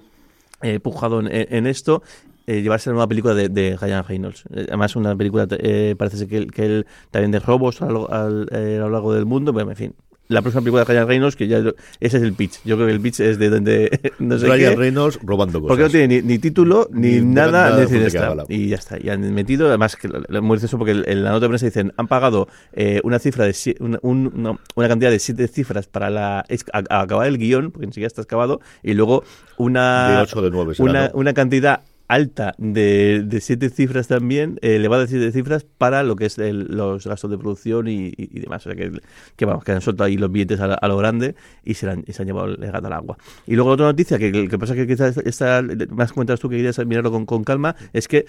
eh, 0.62 0.80
pujado 0.80 1.20
en, 1.20 1.28
en 1.32 1.68
esto. 1.68 2.04
eh, 2.46 2.62
llevarse 2.62 2.90
la 2.90 2.94
nueva 2.96 3.08
película 3.08 3.34
de, 3.34 3.48
de 3.50 3.78
Ryan 3.80 4.04
Reynolds. 4.06 4.44
Eh, 4.54 4.66
además, 4.68 4.96
una 4.96 5.16
película, 5.16 5.48
eh, 5.52 5.96
parece 5.98 6.18
ser 6.18 6.28
que, 6.28 6.38
él- 6.38 6.52
que 6.52 6.66
él 6.66 6.86
también 7.10 7.32
de 7.32 7.40
robos 7.40 7.82
a 7.82 7.86
lo, 7.90 8.12
al- 8.12 8.48
eh, 8.52 8.76
a 8.78 8.86
lo 8.86 8.90
largo 8.90 9.14
del 9.14 9.26
mundo. 9.26 9.54
Pero, 9.54 9.70
en 9.70 9.76
fin, 9.78 9.96
la 10.30 10.42
próxima 10.42 10.62
película 10.62 10.84
de 10.86 10.94
Ryan 10.94 11.08
Reynolds, 11.08 11.36
que 11.36 11.48
ya 11.48 11.58
ese 12.00 12.18
es 12.18 12.24
el 12.24 12.34
pitch. 12.34 12.60
Yo 12.64 12.76
creo 12.76 12.88
que 12.88 12.94
el 12.94 13.02
pitch 13.02 13.20
es 13.20 13.38
de 13.40 13.50
donde 13.50 14.00
no 14.20 14.38
sé 14.40 14.48
Ryan 14.48 14.72
qué. 14.72 14.76
Reynolds 14.78 15.20
robando 15.22 15.60
cosas. 15.62 15.70
Porque 15.70 15.84
no 15.84 15.90
tiene 15.90 16.22
ni, 16.22 16.28
ni 16.28 16.40
título 16.40 16.88
ni, 16.92 17.20
Ni 17.20 17.22
nada, 17.22 17.52
nada 17.70 17.76
de 17.76 17.82
de 17.82 17.88
cine 17.88 18.00
Fonseca 18.04 18.24
extra. 18.26 18.30
Gala. 18.30 18.46
Y 18.50 18.68
ya 18.70 18.78
está. 18.78 18.98
Y 19.00 19.10
han 19.10 19.34
metido, 19.34 19.68
además, 19.68 19.96
que 19.96 20.08
muy 20.08 20.50
gracioso 20.56 20.78
porque 20.78 20.92
en 20.92 21.24
la 21.24 21.32
nota 21.32 21.42
de 21.46 21.50
prensa 21.50 21.66
dicen, 21.66 21.94
han 21.98 22.08
pagado 22.08 22.48
eh, 22.74 23.02
una 23.04 23.20
cifra 23.20 23.46
de 23.46 23.54
una, 23.80 24.00
un- 24.02 24.32
no, 24.36 24.60
una 24.76 24.88
cantidad 24.88 25.12
de 25.12 25.20
siete 25.20 25.48
cifras 25.48 25.88
para 25.88 26.10
la 26.10 26.46
es- 26.48 26.66
a- 26.74 26.84
a 26.90 27.02
acabar 27.02 27.28
el 27.28 27.38
guion, 27.38 27.72
porque 27.72 27.86
ni 27.88 27.92
siquiera 27.94 28.08
está 28.08 28.22
acabado, 28.22 28.62
y 28.82 28.94
luego 28.94 29.24
una, 29.58 30.26
De 30.34 30.42
de 30.42 30.50
nueve 30.52 30.74
será, 30.76 30.90
una, 30.90 31.08
¿no? 31.10 31.12
una 31.16 31.34
cantidad 31.34 31.82
alta 32.14 32.54
de, 32.58 33.24
de 33.26 33.42
siete 33.42 33.70
cifras 33.70 34.08
también, 34.08 34.58
eh, 34.62 34.76
elevada 34.76 35.04
de 35.04 35.08
siete 35.10 35.32
cifras 35.32 35.66
para 35.66 36.04
lo 36.04 36.16
que 36.16 36.26
es 36.26 36.38
el- 36.38 36.68
los 36.70 37.06
gastos 37.08 37.32
de 37.32 37.38
producción 37.38 37.88
y, 37.88 38.08
y- 38.08 38.14
y 38.18 38.40
demás. 38.40 38.66
O 38.66 38.70
sea 38.72 38.76
que, 38.76 38.92
que 39.36 39.46
vamos, 39.46 39.64
que 39.64 39.72
han 39.72 39.82
soltado 39.82 40.08
ahí 40.08 40.18
los 40.18 40.32
billetes 40.32 40.60
a, 40.60 40.74
a 40.74 40.88
lo 40.88 40.98
grande 40.98 41.36
y 41.64 41.74
se, 41.74 41.86
la 41.86 41.94
han, 41.94 42.04
y 42.08 42.14
se 42.14 42.22
han 42.22 42.28
llevado 42.28 42.48
el 42.48 42.58
gato 42.58 42.88
al 42.88 42.94
agua. 42.94 43.18
Y 43.48 43.56
luego 43.56 43.72
otra 43.72 43.86
noticia, 43.88 44.18
que, 44.20 44.48
que 44.48 44.60
pasa 44.60 44.76
que 44.76 44.88
quizás 44.88 45.18
esta, 45.18 45.62
más 45.90 46.14
comentas 46.14 46.40
tú 46.40 46.50
que 46.50 46.58
querías 46.58 46.78
mirarlo 46.86 47.12
con, 47.12 47.26
con 47.26 47.44
calma, 47.44 47.76
es 47.94 48.08
que 48.08 48.26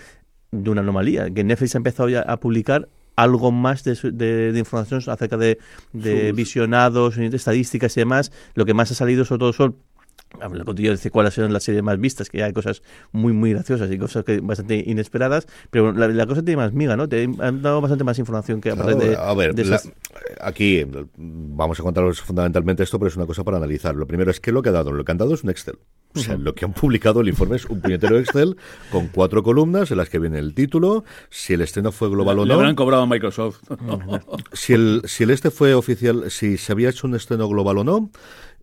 de 0.51 0.71
una 0.71 0.81
anomalía, 0.83 1.31
que 1.31 1.43
Netflix 1.45 1.75
ha 1.75 1.79
empezado 1.79 2.09
ya 2.09 2.21
a 2.23 2.39
publicar 2.39 2.89
algo 3.17 3.53
más 3.53 3.85
de, 3.85 3.95
de- 4.13 4.53
de 4.53 4.59
información 4.59 5.01
acerca 5.07 5.37
de, 5.37 5.59
de 5.93 6.33
visionados, 6.33 7.17
estadísticas 7.19 7.97
y 7.97 8.01
demás. 8.01 8.33
Lo 8.55 8.65
que 8.65 8.75
más 8.75 8.91
ha 8.91 8.95
salido 8.95 9.25
sobre 9.25 9.39
todo 9.41 9.53
son 9.53 9.77
Hablo 10.41 10.65
contigo 10.65 10.95
de 10.95 11.11
cuáles 11.11 11.35
son 11.35 11.53
las 11.53 11.63
series 11.65 11.83
más 11.83 11.99
vistas, 11.99 12.29
que 12.29 12.43
hay 12.43 12.53
cosas 12.53 12.83
muy, 13.13 13.33
muy 13.33 13.53
graciosas 13.53 13.91
y 13.91 13.99
cosas 13.99 14.25
que 14.25 14.41
bastante 14.41 14.83
inesperadas, 14.87 15.47
pero 15.71 15.93
la, 15.93 16.09
la 16.09 16.27
cosa 16.27 16.43
tiene 16.43 16.57
más 16.59 16.73
miga, 16.73 16.97
¿no? 16.97 17.09
Te 17.09 17.25
han 17.39 17.63
dado 17.63 17.81
bastante 17.81 18.05
más 18.05 18.19
información 18.19 18.61
que 18.61 18.71
aparte 18.71 18.95
Claro, 18.95 19.11
de, 19.11 19.17
a 19.17 19.35
ver, 19.35 19.55
de 19.55 19.65
la- 19.65 19.77
esas- 19.77 19.93
aquí 20.41 20.79
eh, 20.79 20.87
vamos 21.17 21.79
a 21.81 21.83
contaros 21.83 22.21
fundamentalmente 22.21 22.83
esto, 22.83 22.99
pero 22.99 23.09
es 23.09 23.17
una 23.17 23.27
cosa 23.27 23.45
para 23.45 23.57
analizar. 23.59 23.95
Lo 23.95 24.07
primero 24.07 24.31
es 24.31 24.41
que 24.41 24.53
lo 24.53 24.61
que 24.63 24.69
ha 24.71 24.73
dado, 24.73 24.93
lo 24.93 25.05
que 25.05 25.13
han 25.13 25.19
dado 25.19 25.35
es 25.35 25.45
un 25.45 25.51
Excel. 25.51 25.79
O 26.17 26.21
sea, 26.21 26.37
lo 26.37 26.55
que 26.55 26.65
han 26.65 26.73
publicado 26.73 27.21
el 27.23 27.29
informe 27.29 27.57
es 27.57 27.65
un 27.65 27.81
puñetero 27.81 28.17
Excel 28.19 28.57
con 28.93 29.09
cuatro 29.09 29.43
columnas 29.43 29.91
en 29.91 29.97
las 29.99 30.09
que 30.09 30.21
viene 30.21 30.39
el 30.39 30.55
título, 30.55 31.05
si 31.29 31.55
el 31.55 31.61
estreno 31.61 31.91
fue 31.91 32.09
global 32.09 32.39
o 32.39 32.45
Le 32.45 32.49
no, 32.51 32.55
habrán 32.55 32.77
cobrado 32.77 33.03
a 33.03 33.07
Microsoft. 33.07 33.59
si 34.53 34.75
el, 34.75 35.03
si 35.07 35.25
el 35.25 35.31
este 35.31 35.51
fue 35.51 35.75
oficial, 35.75 36.31
si 36.31 36.57
se 36.57 36.71
había 36.73 36.89
hecho 36.91 37.07
un 37.07 37.15
estreno 37.17 37.49
global 37.49 37.79
o 37.79 37.85
no. 37.85 38.11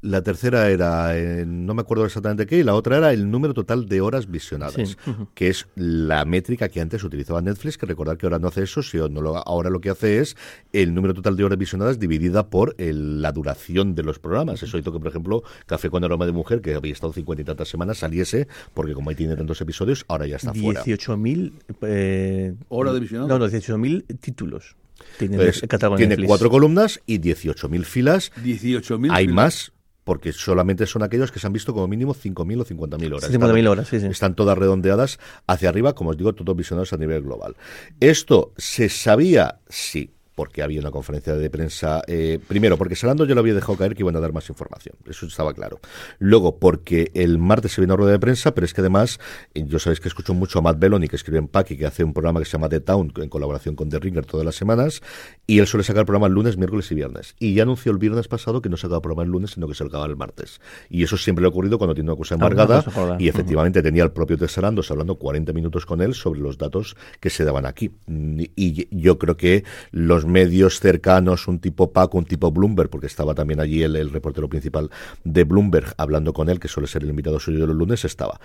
La 0.03 0.23
tercera 0.23 0.69
era, 0.71 1.15
eh, 1.15 1.45
no 1.45 1.75
me 1.75 1.81
acuerdo 1.81 2.05
exactamente 2.05 2.47
qué, 2.47 2.57
y 2.57 2.63
la 2.63 2.73
otra 2.73 2.97
era 2.97 3.13
el 3.13 3.29
número 3.29 3.53
total 3.53 3.87
de 3.87 4.01
horas 4.01 4.29
visionadas, 4.31 4.73
Sí, 4.89 4.95
que 5.35 5.49
es 5.49 5.67
la 5.75 6.25
métrica 6.25 6.69
que 6.69 6.81
antes 6.81 7.03
utilizaba 7.03 7.39
Netflix, 7.41 7.77
que 7.77 7.85
recordar 7.85 8.17
que 8.17 8.25
ahora 8.25 8.39
no 8.39 8.47
hace 8.47 8.63
eso, 8.63 8.81
sino 8.81 9.09
no 9.09 9.21
lo- 9.21 9.37
ahora 9.47 9.69
lo 9.69 9.79
que 9.79 9.91
hace 9.91 10.17
es 10.19 10.35
el 10.73 10.95
número 10.95 11.13
total 11.13 11.35
de 11.37 11.43
horas 11.43 11.59
visionadas 11.59 11.99
dividida 11.99 12.49
por 12.49 12.73
el- 12.79 13.21
la 13.21 13.31
duración 13.31 13.93
de 13.93 14.01
los 14.01 14.17
programas. 14.17 14.63
Eso 14.63 14.77
hizo 14.79 14.91
que, 14.91 14.97
por 14.99 15.07
ejemplo, 15.07 15.43
Café 15.67 15.91
con 15.91 16.03
aroma 16.03 16.25
de 16.25 16.31
mujer, 16.31 16.61
que 16.61 16.73
había 16.73 16.93
estado 16.93 17.13
cincuenta 17.13 17.43
y 17.43 17.45
tantas 17.45 17.67
semanas, 17.69 17.99
saliese, 17.99 18.47
porque 18.73 18.93
como 18.93 19.11
ahí 19.11 19.15
tiene 19.15 19.35
tantos 19.35 19.61
episodios, 19.61 20.03
ahora 20.07 20.25
ya 20.25 20.37
está 20.37 20.51
fuera. 20.53 20.83
18.000 20.83 21.53
eh, 21.83 22.55
¿Hora 22.69 22.91
de 22.93 22.99
visionado? 22.99 23.27
No, 23.29 23.37
no, 23.37 23.47
18.000 23.47 24.03
títulos. 24.19 24.75
Tiene 25.19 25.37
de 25.37 25.51
tiene 25.97 26.15
cuatro 26.25 26.49
columnas 26.49 26.99
y 27.05 27.19
18.000 27.19 27.85
filas 27.85 28.31
18.000. 28.43 29.11
Hay 29.11 29.27
más, 29.27 29.71
porque 30.11 30.33
solamente 30.33 30.85
son 30.87 31.03
aquellos 31.03 31.31
que 31.31 31.39
se 31.39 31.47
han 31.47 31.53
visto 31.53 31.73
como 31.73 31.87
mínimo 31.87 32.13
5.000 32.13 32.59
o 32.59 32.65
50.000 32.65 33.15
horas. 33.15 33.31
50.000 33.31 33.69
horas, 33.69 33.87
sí, 33.87 33.97
sí. 34.01 34.07
Están 34.07 34.35
todas 34.35 34.57
redondeadas 34.57 35.19
hacia 35.47 35.69
arriba, 35.69 35.95
como 35.95 36.09
os 36.09 36.17
digo, 36.17 36.35
todos 36.35 36.53
visionados 36.53 36.91
a 36.91 36.97
nivel 36.97 37.21
global. 37.21 37.55
Esto 38.01 38.51
se 38.57 38.89
sabía, 38.89 39.59
sí. 39.69 40.11
Porque 40.41 40.63
había 40.63 40.79
una 40.79 40.89
conferencia 40.89 41.35
de 41.35 41.49
prensa. 41.51 42.01
eh, 42.07 42.39
primero, 42.47 42.75
porque 42.75 42.95
Salando 42.95 43.25
yo 43.25 43.35
lo 43.35 43.41
había 43.41 43.53
dejado 43.53 43.77
caer 43.77 43.93
que 43.93 44.01
iban 44.01 44.15
a 44.15 44.19
dar 44.19 44.33
más 44.33 44.49
información. 44.49 44.95
Eso 45.07 45.27
estaba 45.27 45.53
claro. 45.53 45.79
Luego, 46.17 46.57
porque 46.57 47.11
el 47.13 47.37
martes 47.37 47.73
se 47.73 47.81
vino 47.81 47.93
a 47.93 47.97
rueda 47.97 48.13
de 48.13 48.17
prensa, 48.17 48.55
pero 48.55 48.65
es 48.65 48.73
que 48.73 48.81
además, 48.81 49.19
eh, 49.53 49.65
yo 49.67 49.77
sabéis 49.77 49.99
que 49.99 50.07
escucho 50.07 50.33
mucho 50.33 50.57
a 50.57 50.63
Matt 50.63 50.79
Belloni, 50.79 51.07
que 51.07 51.15
escribe 51.15 51.37
en 51.37 51.47
Paki, 51.47 51.77
que 51.77 51.85
hace 51.85 52.03
un 52.03 52.11
programa 52.13 52.39
que 52.39 52.45
se 52.47 52.53
llama 52.53 52.69
The 52.69 52.79
Town, 52.79 53.13
en 53.17 53.29
colaboración 53.29 53.75
con 53.75 53.89
The 53.89 53.99
Ringer 53.99 54.25
todas 54.25 54.43
las 54.43 54.55
semanas. 54.55 55.03
Y 55.45 55.59
él 55.59 55.67
suele 55.67 55.83
sacar 55.83 56.05
programas 56.07 56.31
lunes, 56.31 56.57
miércoles 56.57 56.91
y 56.91 56.95
viernes. 56.95 57.35
Y 57.37 57.53
ya 57.53 57.61
anunció 57.61 57.91
el 57.91 57.99
viernes 57.99 58.27
pasado 58.27 58.63
que 58.63 58.69
no 58.69 58.77
sacaba 58.77 58.99
programa 58.99 59.21
el 59.21 59.29
lunes, 59.29 59.51
sino 59.51 59.67
que 59.67 59.75
se 59.75 59.83
sacaba 59.83 60.07
el 60.07 60.15
martes. 60.15 60.59
Y 60.89 61.03
eso 61.03 61.17
siempre 61.17 61.43
le 61.43 61.45
ha 61.45 61.49
ocurrido 61.49 61.77
cuando 61.77 61.93
tiene 61.93 62.09
una 62.09 62.17
cosa 62.17 62.33
embargada. 62.33 62.83
Y 63.19 63.27
efectivamente 63.27 63.83
tenía 63.83 64.03
el 64.03 64.11
propio 64.11 64.39
Tesserandos 64.39 64.89
hablando 64.89 65.15
40 65.19 65.53
minutos 65.53 65.85
con 65.85 66.01
él 66.01 66.15
sobre 66.15 66.39
los 66.39 66.57
datos 66.57 66.95
que 67.19 67.29
se 67.29 67.43
daban 67.45 67.67
aquí. 67.67 67.91
Mm, 68.07 68.41
Y 68.55 68.87
yo 68.89 69.19
creo 69.19 69.37
que 69.37 69.63
los 69.91 70.25
medios 70.31 70.79
cercanos, 70.79 71.47
un 71.47 71.59
tipo 71.59 71.91
Paco, 71.91 72.17
un 72.17 72.25
tipo 72.25 72.51
Bloomberg, 72.51 72.89
porque 72.89 73.07
estaba 73.07 73.35
también 73.35 73.59
allí 73.59 73.83
el, 73.83 73.95
el 73.95 74.09
reportero 74.09 74.49
principal 74.49 74.89
de 75.23 75.43
Bloomberg 75.43 75.93
hablando 75.97 76.33
con 76.33 76.49
él, 76.49 76.59
que 76.59 76.67
suele 76.67 76.87
ser 76.87 77.03
el 77.03 77.09
invitado 77.09 77.39
suyo 77.39 77.59
de 77.59 77.67
los 77.67 77.75
lunes, 77.75 78.05
estaba. 78.05 78.39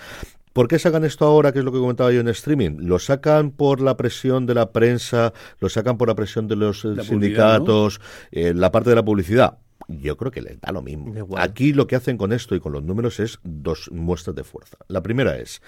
¿Por 0.52 0.68
qué 0.68 0.78
sacan 0.78 1.04
esto 1.04 1.26
ahora, 1.26 1.52
que 1.52 1.58
es 1.58 1.64
lo 1.66 1.72
que 1.72 1.78
comentaba 1.78 2.10
yo 2.12 2.20
en 2.20 2.28
streaming? 2.28 2.78
¿Lo 2.78 2.98
sacan 2.98 3.50
por 3.50 3.80
la 3.80 3.96
presión 3.96 4.46
de 4.46 4.54
la 4.54 4.72
prensa? 4.72 5.34
¿Lo 5.60 5.68
sacan 5.68 5.98
por 5.98 6.08
la 6.08 6.14
presión 6.14 6.48
de 6.48 6.56
los 6.56 6.84
eh, 6.84 6.94
La 6.96 7.04
sindicatos? 7.04 8.00
eh, 8.32 8.54
¿La 8.54 8.72
parte 8.72 8.88
de 8.90 8.96
la 8.96 9.04
publicidad? 9.04 9.58
Yo 9.88 10.16
creo 10.16 10.32
que 10.32 10.40
les 10.40 10.58
da 10.60 10.72
lo 10.72 10.80
mismo. 10.82 11.12
Aquí 11.36 11.72
lo 11.74 11.86
que 11.86 11.94
hacen 11.94 12.16
con 12.16 12.32
esto 12.32 12.54
y 12.54 12.60
con 12.60 12.72
los 12.72 12.82
números 12.82 13.20
es 13.20 13.38
dos 13.44 13.90
muestras 13.92 14.34
de 14.34 14.44
fuerza. 14.44 14.78
La 14.88 15.02
primera 15.02 15.36
es, 15.36 15.60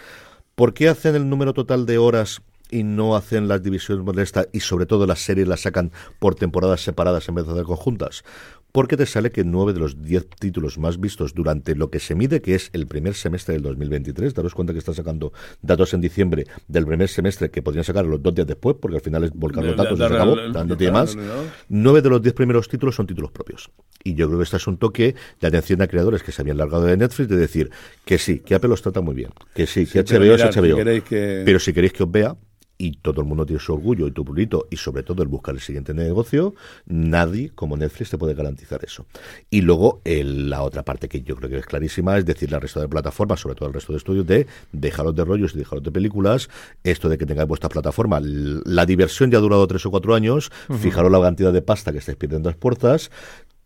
¿por 0.55 0.73
qué 0.73 0.89
hacen 0.89 1.15
el 1.15 1.29
número 1.29 1.53
total 1.53 1.85
de 1.85 1.99
horas 1.99 2.41
y 2.71 2.83
no 2.83 3.17
hacen 3.17 3.49
las 3.49 3.63
divisiones 3.63 4.05
modestas 4.05 4.49
y 4.53 4.61
sobre 4.61 4.87
todo 4.87 5.07
las 5.07 5.21
series 5.21 5.49
las 5.49 5.61
sacan 5.61 5.91
por 6.19 6.35
temporadas 6.35 6.83
separadas 6.83 7.29
en 7.29 7.35
vez 7.37 7.47
de 7.47 7.53
hacer 7.53 7.65
conjuntas? 7.65 8.25
Porque 8.71 8.99
te 8.99 9.07
sale 9.07 9.33
que 9.33 9.45
nueve 9.45 9.73
de 9.73 9.81
los 9.81 10.03
diez 10.03 10.27
títulos 10.39 10.77
más 10.77 11.01
vistos 11.01 11.33
durante 11.33 11.75
lo 11.75 11.91
que 11.91 12.01
se 12.01 12.15
mide, 12.15 12.43
que 12.43 12.55
es 12.55 12.69
el 12.75 12.87
primer 12.87 13.15
semestre 13.15 13.55
del 13.55 13.63
2023, 13.63 14.35
daros 14.35 14.55
cuenta 14.55 14.75
que 14.75 14.79
está 14.79 14.93
sacando 14.93 15.33
datos 15.63 15.95
en 15.95 16.03
diciembre 16.03 16.47
del 16.69 16.85
primer 16.87 17.09
semestre 17.09 17.51
que 17.51 17.63
podrían 17.63 17.85
sacar 17.85 18.05
los 18.05 18.23
dos 18.23 18.35
días 18.35 18.47
después, 18.47 18.77
porque 18.79 18.97
al 18.99 19.03
final 19.03 19.25
es 19.25 19.31
volcar 19.33 19.65
los 19.65 19.75
datos 19.75 19.95
y 19.95 19.97
se 19.97 20.05
acabó, 20.15 20.37
no 20.69 20.77
tiene 20.77 20.93
más. 20.93 21.17
Nueve 21.71 22.03
de 22.03 22.11
los 22.11 22.21
diez 22.21 22.35
primeros 22.35 22.69
títulos 22.69 22.95
son 22.95 23.07
títulos 23.07 23.31
propios. 23.33 23.71
Y 24.05 24.15
yo 24.15 24.27
creo 24.27 24.39
que 24.39 24.45
este 24.45 24.59
es 24.59 24.67
un 24.67 24.77
toque 24.77 25.15
de 25.41 25.47
atención 25.47 25.81
a 25.81 25.87
creadores 25.89 26.23
que 26.23 26.31
se 26.31 26.43
habían 26.43 26.59
largado 26.59 26.85
de 26.85 26.97
Netflix 26.99 27.29
de 27.31 27.37
decir 27.39 27.71
que 28.05 28.19
sí, 28.19 28.41
que 28.41 28.55
Apple 28.55 28.69
los 28.69 28.83
trata 28.83 29.01
muy 29.01 29.15
bien, 29.15 29.31
que 29.55 29.67
sí, 29.67 29.87
que 29.87 30.05
pero 30.05 30.21
HBO 30.25 30.35
es 30.35 30.41
mirad, 30.43 30.55
HBO. 30.55 31.03
que- 31.05 31.43
Pero 31.45 31.59
si 31.59 31.73
queréis 31.73 31.95
que 31.95 32.03
os 32.03 32.11
vea, 32.11 32.37
y 32.79 32.93
todo 32.93 33.21
el 33.21 33.27
mundo 33.27 33.45
tiene 33.45 33.61
su 33.61 33.75
orgullo 33.75 34.07
y 34.07 34.13
tu 34.13 34.25
pulito 34.25 34.69
y 34.71 34.77
sobre 34.77 35.03
todo 35.03 35.23
el 35.23 35.29
buscar 35.29 35.55
el 35.55 35.61
siguiente 35.61 35.93
negocio, 35.93 36.55
nadie 36.87 37.51
como 37.51 37.77
Netflix 37.77 38.11
te 38.11 38.19
puede 38.19 38.35
garantizar 38.35 38.85
eso. 38.85 39.05
Y 39.51 39.63
luego 39.63 40.01
la 40.05 40.63
otra 40.63 40.85
parte 40.85 41.09
que 41.09 41.23
yo 41.23 41.35
creo 41.37 41.51
que 41.51 41.59
es 41.59 41.67
clarísima 41.67 42.17
es 42.17 42.25
decir 42.25 42.55
al 42.55 42.61
resto 42.61 42.81
de 42.81 42.89
plataformas, 42.89 43.41
sobre 43.41 43.57
todo 43.57 43.67
al 43.67 43.75
resto 43.75 43.93
de 43.93 43.99
estudios, 43.99 44.27
de 44.27 44.47
dejaros 44.73 45.15
de 45.15 45.25
rollos 45.25 45.55
y 45.55 45.59
dejaros 45.59 45.83
de 45.83 45.91
películas, 45.91 46.49
esto 46.85 47.09
de 47.09 47.19
que 47.19 47.27
tengáis 47.27 47.49
vuestra 47.49 47.69
plataforma, 47.69 48.21
la 48.23 48.87
diversión 48.87 49.31
ya 49.31 49.39
ha 49.39 49.41
durado 49.43 49.67
tres 49.67 49.85
o 49.85 49.91
cuatro 49.91 50.15
años, 50.15 50.51
fijaros 50.79 51.11
la 51.11 51.21
cantidad 51.21 51.53
de 51.53 51.63
pasta 51.63 51.93
que 51.93 51.99
estáis 51.99 52.17
pidiendo 52.17 52.49
a 52.49 52.53
las 52.53 52.59
puertas, 52.59 53.11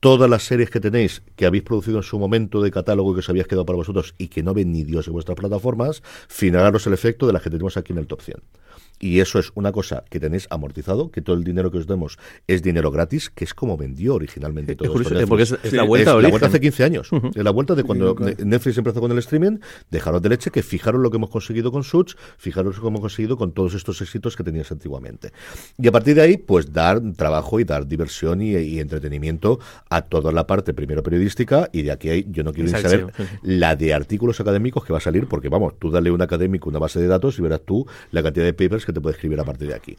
todas 0.01 0.29
las 0.29 0.42
series 0.42 0.68
que 0.68 0.81
tenéis, 0.81 1.22
que 1.37 1.46
habéis 1.46 1.62
producido 1.62 1.98
en 1.98 2.03
su 2.03 2.18
momento 2.18 2.61
de 2.61 2.72
catálogo 2.72 3.14
que 3.14 3.20
os 3.20 3.29
habíais 3.29 3.46
quedado 3.46 3.66
para 3.66 3.77
vosotros 3.77 4.14
y 4.18 4.29
que 4.29 4.42
no 4.42 4.53
ven 4.53 4.72
ni 4.72 4.83
Dios 4.83 5.07
en 5.07 5.12
vuestras 5.12 5.37
plataformas, 5.37 6.03
finalaros 6.29 6.87
el 6.88 6.94
efecto 6.94 7.27
de 7.27 7.33
las 7.35 7.42
que 7.42 7.51
tenemos 7.51 7.77
aquí 7.77 7.92
en 7.92 7.98
el 8.01 8.07
top 8.09 8.22
100 8.22 8.42
y 8.98 9.20
eso 9.20 9.38
es 9.38 9.50
una 9.55 9.72
cosa 9.72 10.05
que 10.09 10.20
tenéis 10.20 10.46
amortizado, 10.50 11.11
que 11.11 11.22
todo 11.22 11.37
el 11.37 11.44
dinero 11.44 11.70
que 11.70 11.78
os 11.78 11.87
demos 11.87 12.18
es 12.46 12.62
dinero 12.62 12.90
gratis, 12.90 13.31
que 13.31 13.44
es 13.44 13.55
como 13.55 13.76
vendió 13.76 14.14
originalmente 14.14 14.76
todo 14.76 15.00
esto. 15.00 15.26
Porque 15.26 15.42
es, 15.42 15.72
la 15.72 15.83
vuelta 15.83 16.14
La 16.20 16.28
vuelta 16.28 16.46
hace 16.46 16.61
15 16.61 16.85
años. 16.85 17.11
Es 17.35 17.42
la 17.42 17.50
vuelta 17.50 17.74
de 17.74 17.83
cuando 17.85 18.14
Netflix 18.14 18.78
empezó 18.78 19.00
con 19.00 19.11
el 19.11 19.18
streaming, 19.18 19.59
dejaros 19.90 20.22
de 20.22 20.28
leche 20.28 20.50
que 20.50 20.62
fijaros 20.62 21.00
lo 21.00 21.11
que 21.11 21.16
hemos 21.16 21.31
conseguido 21.31 21.72
con 21.72 21.85
Suits, 21.85 22.16
fijaros 22.38 22.76
lo 22.76 22.83
que 22.83 22.88
hemos 22.88 23.00
conseguido 23.00 23.37
con 23.37 23.52
todos 23.52 23.74
estos 23.74 24.00
éxitos 24.00 24.37
que 24.37 24.44
tenías 24.44 24.70
antiguamente. 24.70 25.33
Y 25.78 25.88
a 25.88 25.92
partir 25.92 26.14
de 26.14 26.22
ahí, 26.22 26.37
pues 26.37 26.72
dar 26.72 27.00
trabajo 27.16 27.61
y 27.61 27.64
dar 27.64 27.87
diversión 27.87 28.40
y, 28.40 28.52
entretenimiento 28.78 29.61
a 29.90 30.02
toda 30.02 30.33
la 30.33 30.46
parte 30.46 30.74
primero 30.74 31.02
periodística 31.02 31.68
y 31.72 31.83
de 31.83 31.92
aquí 31.92 32.09
hay, 32.09 32.26
yo 32.31 32.42
no 32.42 32.52
quiero 32.52 32.70
ni 32.70 32.81
saber 32.81 33.12
la 33.42 33.76
de 33.76 33.94
artículos 33.94 34.40
académicos 34.40 34.85
que 34.85 34.92
va 34.92 34.98
a 34.98 35.02
salir, 35.02 35.26
porque 35.26 35.48
vamos, 35.48 35.78
tú 35.78 35.90
dale 35.90 36.11
un 36.11 36.22
académico 36.22 36.68
una 36.68 36.78
base 36.78 37.00
de 37.00 37.07
datos 37.07 37.38
y 37.38 37.42
verás 37.42 37.62
tú 37.64 37.87
la 38.11 38.22
cantidad 38.22 38.44
de 38.44 38.55
papers 38.55 38.82
que 38.87 38.92
te 38.92 39.01
puede 39.01 39.14
escribir 39.14 39.40
a 39.40 39.45
partir 39.45 39.68
de 39.68 39.75
aquí. 39.75 39.97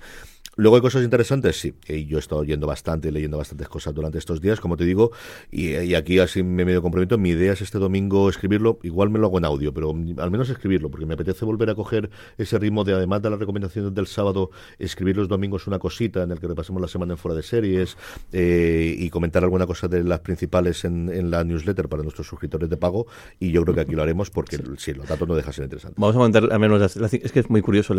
Luego 0.56 0.76
hay 0.76 0.82
cosas 0.84 1.04
interesantes, 1.04 1.60
sí. 1.60 1.74
Y 1.88 2.06
yo 2.06 2.18
he 2.18 2.20
estado 2.20 2.42
oyendo 2.42 2.68
bastante, 2.68 3.12
leyendo 3.12 3.38
bastantes 3.38 3.68
cosas 3.68 3.94
durante 3.94 4.20
estos 4.20 4.40
días, 4.40 4.60
como 4.60 4.78
te 4.78 4.86
digo, 4.86 5.12
y, 5.50 5.96
aquí 5.96 6.20
así 6.20 6.44
me 6.44 6.64
medio 6.64 6.82
comprometo. 6.82 7.18
Mi 7.18 7.30
idea 7.30 7.54
es 7.54 7.62
este 7.62 7.80
domingo 7.80 8.30
escribirlo, 8.30 8.78
igual 8.84 9.10
me 9.10 9.18
lo 9.18 9.28
hago 9.28 9.40
en 9.40 9.46
audio, 9.46 9.74
pero 9.74 9.90
al 9.90 10.32
menos 10.32 10.50
escribirlo, 10.50 10.92
porque 10.92 11.08
me 11.08 11.16
apetece 11.16 11.44
volver 11.44 11.72
a 11.72 11.76
coger 11.76 12.12
ese 12.38 12.60
ritmo 12.60 12.84
de, 12.84 12.94
además 12.94 13.24
de 13.24 13.32
las 13.32 13.40
recomendaciones 13.40 13.96
del 13.96 14.06
sábado, 14.06 14.52
escribir 14.78 15.18
los 15.18 15.28
domingos 15.28 15.66
una 15.66 15.80
cosita 15.80 16.22
en 16.22 16.32
el 16.32 16.40
que 16.40 16.48
repasemos 16.48 16.82
la 16.82 16.88
semana 16.88 17.14
en 17.14 17.18
fuera 17.18 17.36
de 17.36 17.42
series 17.42 17.98
eh, 18.32 18.96
y 18.98 19.10
comentar 19.10 19.44
alguna 19.44 19.66
cosa 19.66 19.88
de 19.88 20.04
las 20.04 20.20
principales 20.20 20.86
en, 20.86 21.32
la 21.32 21.44
newsletter 21.44 21.90
para 21.90 22.04
nuestros 22.04 22.28
suscriptores 22.28 22.70
de 22.70 22.78
pago. 22.78 23.08
Y 23.40 23.52
yo 23.52 23.64
creo 23.64 23.74
que 23.74 23.82
aquí 23.82 23.94
lo 23.94 24.04
haremos 24.04 24.30
porque 24.30 24.60
sí, 24.78 24.94
los 24.94 25.08
datos 25.08 25.28
no 25.28 25.36
dejan 25.36 25.54
ser 25.54 25.64
interesantes. 25.64 26.00
Vamos 26.00 26.16
a 26.16 26.20
comentar 26.20 26.52
al 26.52 26.60
menos, 26.60 26.96
es 26.96 27.32
que 27.32 27.40
es 27.40 27.50
muy 27.50 27.62
curioso, 27.62 27.96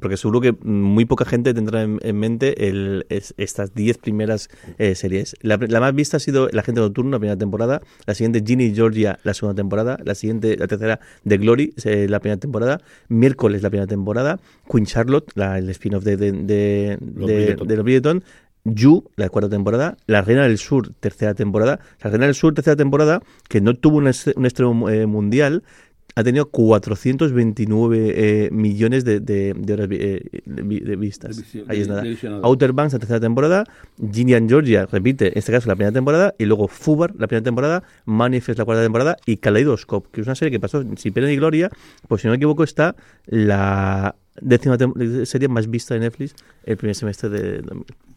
porque 0.00 0.16
seguro 0.16 0.40
que 0.40 0.52
muy 0.62 1.04
poca 1.04 1.24
gente 1.24 1.54
tendrá 1.54 1.82
en, 1.82 2.16
mente 2.16 2.68
el, 2.68 3.06
estas 3.08 3.74
10 3.74 3.98
primeras 3.98 4.48
eh, 4.78 4.94
series. 4.94 5.36
La, 5.40 5.58
más 5.58 5.94
vista 5.94 6.16
ha 6.16 6.20
sido 6.20 6.48
La 6.52 6.62
gente 6.62 6.80
nocturna, 6.80 7.12
la 7.12 7.18
primera 7.18 7.38
temporada. 7.38 7.80
La 8.06 8.14
siguiente, 8.14 8.42
Ginny 8.44 8.66
y 8.66 8.74
Georgia, 8.74 9.18
la 9.22 9.34
segunda 9.34 9.54
temporada. 9.54 9.98
La 10.04 10.14
siguiente, 10.14 10.56
la 10.56 10.66
tercera, 10.66 11.00
The 11.26 11.38
Glory, 11.38 11.74
eh, 11.84 12.06
la 12.08 12.20
primera 12.20 12.38
temporada. 12.38 12.80
Miércoles, 13.08 13.62
la 13.62 13.70
primera 13.70 13.86
temporada. 13.86 14.40
Queen 14.70 14.86
Charlotte, 14.86 15.30
la, 15.34 15.58
el 15.58 15.68
spin-off 15.70 16.04
de, 16.04 16.16
de, 16.16 16.32
de, 16.32 17.56
los 17.56 17.84
Bridgerton. 17.84 18.22
You, 18.64 19.10
la 19.16 19.28
cuarta 19.28 19.50
temporada, 19.50 19.96
La 20.06 20.22
Reina 20.22 20.44
del 20.44 20.56
Sur, 20.56 20.92
tercera 21.00 21.34
temporada. 21.34 21.80
La 22.00 22.10
Reina 22.10 22.26
del 22.26 22.34
Sur, 22.36 22.54
tercera 22.54 22.76
temporada, 22.76 23.20
que 23.48 23.60
no 23.60 23.74
tuvo 23.74 23.96
un, 23.96 24.04
un 24.04 24.46
estreno 24.46 24.88
eh, 24.88 25.06
mundial, 25.06 25.64
ha 26.14 26.24
tenido 26.24 26.46
429 26.46 28.14
eh, 28.14 28.50
millones 28.50 29.04
de, 29.04 29.20
de, 29.20 29.54
de 29.56 29.72
horas 29.72 29.88
eh, 29.90 30.42
de, 30.44 30.96
vistas. 30.96 31.42
Ahí 31.68 31.80
es 31.80 31.88
nada. 31.88 32.04
Outer 32.42 32.72
Banks, 32.72 32.92
la 32.94 32.98
tercera 32.98 33.20
temporada. 33.20 33.64
Ginny 34.12 34.34
and 34.34 34.48
Georgia, 34.48 34.86
repite, 34.86 35.28
en 35.28 35.38
este 35.38 35.52
caso 35.52 35.68
la 35.68 35.76
primera 35.76 35.92
temporada. 35.92 36.34
Y 36.38 36.44
luego 36.44 36.68
Fubar, 36.68 37.14
la 37.18 37.26
primera 37.26 37.44
temporada. 37.44 37.82
Manifest, 38.04 38.58
la 38.58 38.64
cuarta 38.64 38.82
temporada. 38.82 39.16
Y 39.26 39.38
Kaleidoscope, 39.38 40.08
que 40.12 40.20
es 40.20 40.26
una 40.26 40.34
serie 40.34 40.50
que 40.50 40.60
pasó 40.60 40.84
sin 40.96 41.12
pena 41.12 41.28
ni 41.28 41.36
gloria. 41.36 41.70
Pues 42.08 42.22
si 42.22 42.28
no 42.28 42.32
me 42.32 42.36
equivoco, 42.36 42.64
está 42.64 42.94
la 43.26 44.14
décima 44.40 44.76
serie 45.24 45.48
más 45.48 45.68
vista 45.68 45.94
de 45.94 46.00
Netflix 46.00 46.34
el 46.64 46.76
primer 46.78 46.94
semestre 46.94 47.28
de 47.28 47.62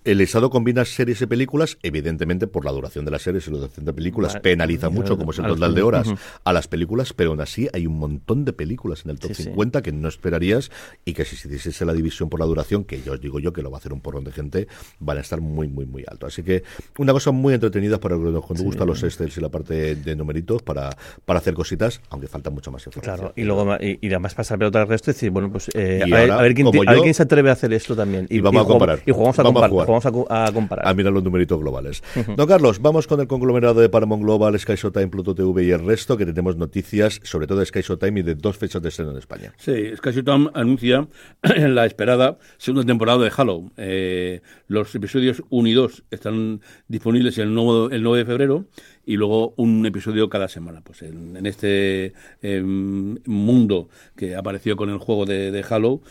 el 0.05 0.21
Estado 0.21 0.51
combina 0.51 0.85
series 0.85 1.21
y 1.21 1.25
películas, 1.25 1.79
evidentemente 1.81 2.45
por 2.45 2.63
la 2.63 2.71
duración 2.71 3.05
de 3.05 3.11
las 3.11 3.23
series 3.23 3.47
y 3.47 3.51
la 3.51 3.57
duración 3.57 3.85
de 3.85 3.93
películas 3.93 4.37
penaliza 4.39 4.89
mucho, 4.89 5.17
como 5.17 5.31
es 5.31 5.39
el 5.39 5.47
total 5.47 5.73
de 5.73 5.81
horas, 5.81 6.13
a 6.43 6.53
las 6.53 6.67
películas, 6.67 7.13
pero 7.13 7.31
aún 7.31 7.41
así 7.41 7.67
hay 7.73 7.87
un 7.87 7.97
montón 7.97 8.45
de 8.45 8.53
películas 8.53 9.03
en 9.05 9.11
el 9.11 9.19
top 9.19 9.33
50 9.33 9.81
que 9.81 9.91
no 9.91 10.07
esperarías 10.07 10.69
y 11.05 11.13
que 11.13 11.25
si 11.25 11.35
se 11.35 11.53
hiciese 11.53 11.85
la 11.85 11.93
división 11.93 12.29
por 12.29 12.39
la 12.39 12.45
duración, 12.45 12.83
que 12.83 13.01
yo 13.01 13.13
os 13.13 13.21
digo 13.21 13.39
yo 13.39 13.51
que 13.51 13.63
lo 13.63 13.71
va 13.71 13.77
a 13.77 13.79
hacer 13.79 13.93
un 13.93 14.01
porrón 14.01 14.23
de 14.23 14.31
gente, 14.31 14.67
van 14.99 15.17
a 15.17 15.21
estar 15.21 15.41
muy, 15.41 15.67
muy, 15.67 15.87
muy 15.87 16.03
alto. 16.07 16.27
Así 16.27 16.43
que 16.43 16.63
una 16.99 17.11
cosa 17.11 17.31
muy 17.31 17.55
entretenida 17.55 17.99
para 17.99 18.15
los 18.15 18.45
que 18.45 18.53
nos 18.53 18.63
gustan 18.63 18.87
los 18.87 19.01
excels 19.01 19.35
y 19.37 19.41
la 19.41 19.49
parte 19.49 19.95
de 19.95 20.15
numeritos 20.15 20.61
para, 20.61 20.95
para 21.25 21.39
hacer 21.39 21.55
cositas, 21.55 21.99
aunque 22.11 22.27
falta 22.27 22.51
mucho 22.51 22.71
más 22.71 22.85
información. 22.85 23.17
Claro, 23.17 23.33
y 23.35 23.43
luego 23.43 23.75
y, 23.79 24.07
además 24.07 24.35
pasar 24.35 24.59
pelota 24.59 24.81
al 24.81 24.87
resto 24.87 25.09
y 25.09 25.13
decir, 25.13 25.31
bueno, 25.31 25.51
pues 25.51 25.69
eh, 25.73 26.03
a, 26.03 26.41
ver, 26.41 26.53
quién, 26.53 26.69
quién, 26.71 27.13
se 27.13 27.23
atreve 27.23 27.49
a 27.49 27.53
hacer 27.53 27.73
esto 27.73 27.95
también. 27.95 28.27
Y, 28.29 28.39
vamos 28.39 28.63
a 28.63 28.67
comparar. 28.67 28.99
Y 29.03 29.11
jugamos 29.11 29.39
a, 29.39 29.43
comparar 29.43 29.71
vamos 30.01 30.27
a, 30.29 30.51
comparar. 30.51 30.87
A 30.87 30.93
mirar 30.93 31.13
los 31.13 31.23
numeritos 31.23 31.59
globales. 31.59 32.03
Don 32.35 32.47
Carlos, 32.47 32.81
vamos 32.81 33.07
con 33.07 33.19
el 33.19 33.27
conglomerado 33.27 33.81
de 33.81 33.89
Paramount 33.89 34.23
Global, 34.23 34.59
Sky 34.59 34.75
Showtime, 34.75 35.07
Pluto 35.07 35.35
TV 35.35 35.65
y 35.65 35.71
el 35.71 35.85
resto, 35.85 36.17
que 36.17 36.25
tenemos 36.25 36.57
noticias, 36.57 37.19
sobre 37.23 37.47
todo 37.47 37.59
de 37.59 37.65
Sky 37.65 37.81
Showtime 37.81 38.19
y 38.19 38.23
de 38.23 38.35
dos 38.35 38.57
fechas 38.57 38.81
de 38.81 38.89
estreno 38.89 39.11
en 39.11 39.17
España. 39.17 39.53
Sí, 39.57 39.95
Sky 39.95 40.11
Showtime 40.11 40.49
anuncia 40.53 41.07
la 41.57 41.85
esperada 41.85 42.37
segunda 42.57 42.85
temporada 42.85 43.23
de 43.23 43.31
Halo. 43.35 43.71
Eh, 43.77 44.41
los 44.67 44.93
episodios 44.95 45.43
1 45.49 45.69
y 45.69 45.73
2 45.73 46.03
están 46.11 46.61
disponibles 46.87 47.37
el, 47.37 47.53
nuevo, 47.53 47.89
el 47.89 48.03
9 48.03 48.19
de 48.19 48.25
febrero 48.25 48.65
y 49.05 49.17
luego 49.17 49.53
un 49.57 49.85
episodio 49.85 50.29
cada 50.29 50.47
semana. 50.47 50.81
Pues 50.81 51.03
en, 51.03 51.45
este 51.45 52.13
em, 52.41 53.17
mundo 53.25 53.89
que 54.15 54.35
apareció 54.35 54.75
con 54.75 54.89
el 54.89 54.97
juego 54.97 55.25
de, 55.25 55.51
de 55.51 55.65
Halo, 55.69 56.01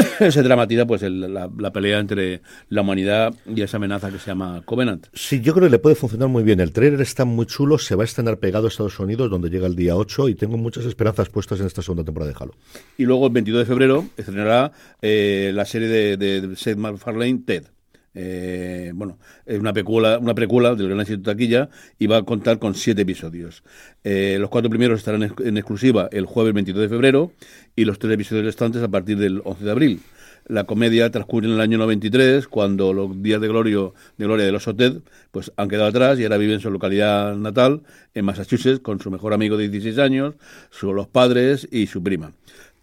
se 0.30 0.42
dramatiza 0.42 0.86
pues 0.86 1.02
la, 1.02 1.72
pelea 1.72 1.98
entre 1.98 2.42
la 2.68 2.82
humanidad 2.82 3.34
y 3.46 3.62
esa 3.62 3.76
amenaza 3.76 4.10
que 4.10 4.18
se 4.18 4.26
llama 4.26 4.62
Covenant. 4.64 5.06
Sí, 5.12 5.40
yo 5.40 5.52
creo 5.52 5.66
que 5.66 5.70
le 5.70 5.78
puede 5.78 5.96
funcionar 5.96 6.28
muy 6.28 6.42
bien. 6.42 6.60
El 6.60 6.72
trailer 6.72 7.00
está 7.00 7.24
muy 7.24 7.46
chulo, 7.46 7.78
se 7.78 7.94
va 7.94 8.02
a 8.02 8.04
estrenar 8.04 8.38
pegado 8.38 8.66
a 8.66 8.68
Estados 8.68 8.98
Unidos, 8.98 9.30
donde 9.30 9.50
llega 9.50 9.66
el 9.66 9.76
día 9.76 9.96
8, 9.96 10.28
y 10.28 10.34
tengo 10.34 10.56
muchas 10.56 10.84
esperanzas 10.84 11.28
puestas 11.28 11.60
en 11.60 11.66
esta 11.66 11.82
segunda 11.82 12.04
temporada 12.04 12.32
de 12.32 12.36
Halo. 12.38 12.54
Y 12.98 13.04
luego 13.04 13.26
el 13.26 13.32
22 13.32 13.60
de 13.60 13.66
febrero 13.66 14.04
estrenará 14.16 14.72
eh, 15.02 15.52
la 15.54 15.64
serie 15.64 15.88
de, 15.88 16.16
de 16.16 16.56
Seth 16.56 16.76
MacFarlane, 16.76 17.42
Ted. 17.44 17.64
Eh, 18.14 18.92
bueno, 18.94 19.18
es 19.46 19.60
una 19.60 19.72
precuela, 19.72 20.18
una 20.18 20.34
precuela 20.34 20.74
del 20.74 20.88
Gran 20.88 21.00
Éxito 21.00 21.22
Taquilla 21.22 21.68
y 21.98 22.06
va 22.06 22.18
a 22.18 22.22
contar 22.22 22.58
con 22.58 22.74
siete 22.74 23.02
episodios. 23.02 23.62
Eh, 24.04 24.36
los 24.40 24.50
cuatro 24.50 24.70
primeros 24.70 24.98
estarán 24.98 25.22
en 25.22 25.56
exclusiva 25.56 26.08
el 26.12 26.26
jueves 26.26 26.54
22 26.54 26.82
de 26.82 26.88
febrero 26.88 27.32
y 27.76 27.84
los 27.84 27.98
tres 27.98 28.14
episodios 28.14 28.44
restantes 28.46 28.82
a 28.82 28.88
partir 28.88 29.18
del 29.18 29.42
11 29.44 29.64
de 29.64 29.70
abril. 29.70 30.00
La 30.46 30.64
comedia 30.64 31.10
transcurre 31.10 31.46
en 31.46 31.52
el 31.52 31.60
año 31.60 31.78
93, 31.78 32.48
cuando 32.48 32.92
los 32.92 33.22
días 33.22 33.40
de, 33.40 33.46
gloria 33.46 33.90
de 34.16 34.24
gloria 34.24 34.46
de 34.46 34.50
los 34.50 34.64
Soted 34.64 35.02
pues, 35.30 35.52
han 35.56 35.68
quedado 35.68 35.88
atrás 35.88 36.18
y 36.18 36.24
ahora 36.24 36.38
vive 36.38 36.54
en 36.54 36.60
su 36.60 36.70
localidad 36.70 37.36
natal, 37.36 37.82
en 38.14 38.24
Massachusetts, 38.24 38.80
con 38.80 38.98
su 39.00 39.10
mejor 39.10 39.32
amigo 39.32 39.56
de 39.56 39.68
16 39.68 39.98
años, 39.98 40.34
sus 40.70 41.06
padres 41.06 41.68
y 41.70 41.86
su 41.86 42.02
prima. 42.02 42.32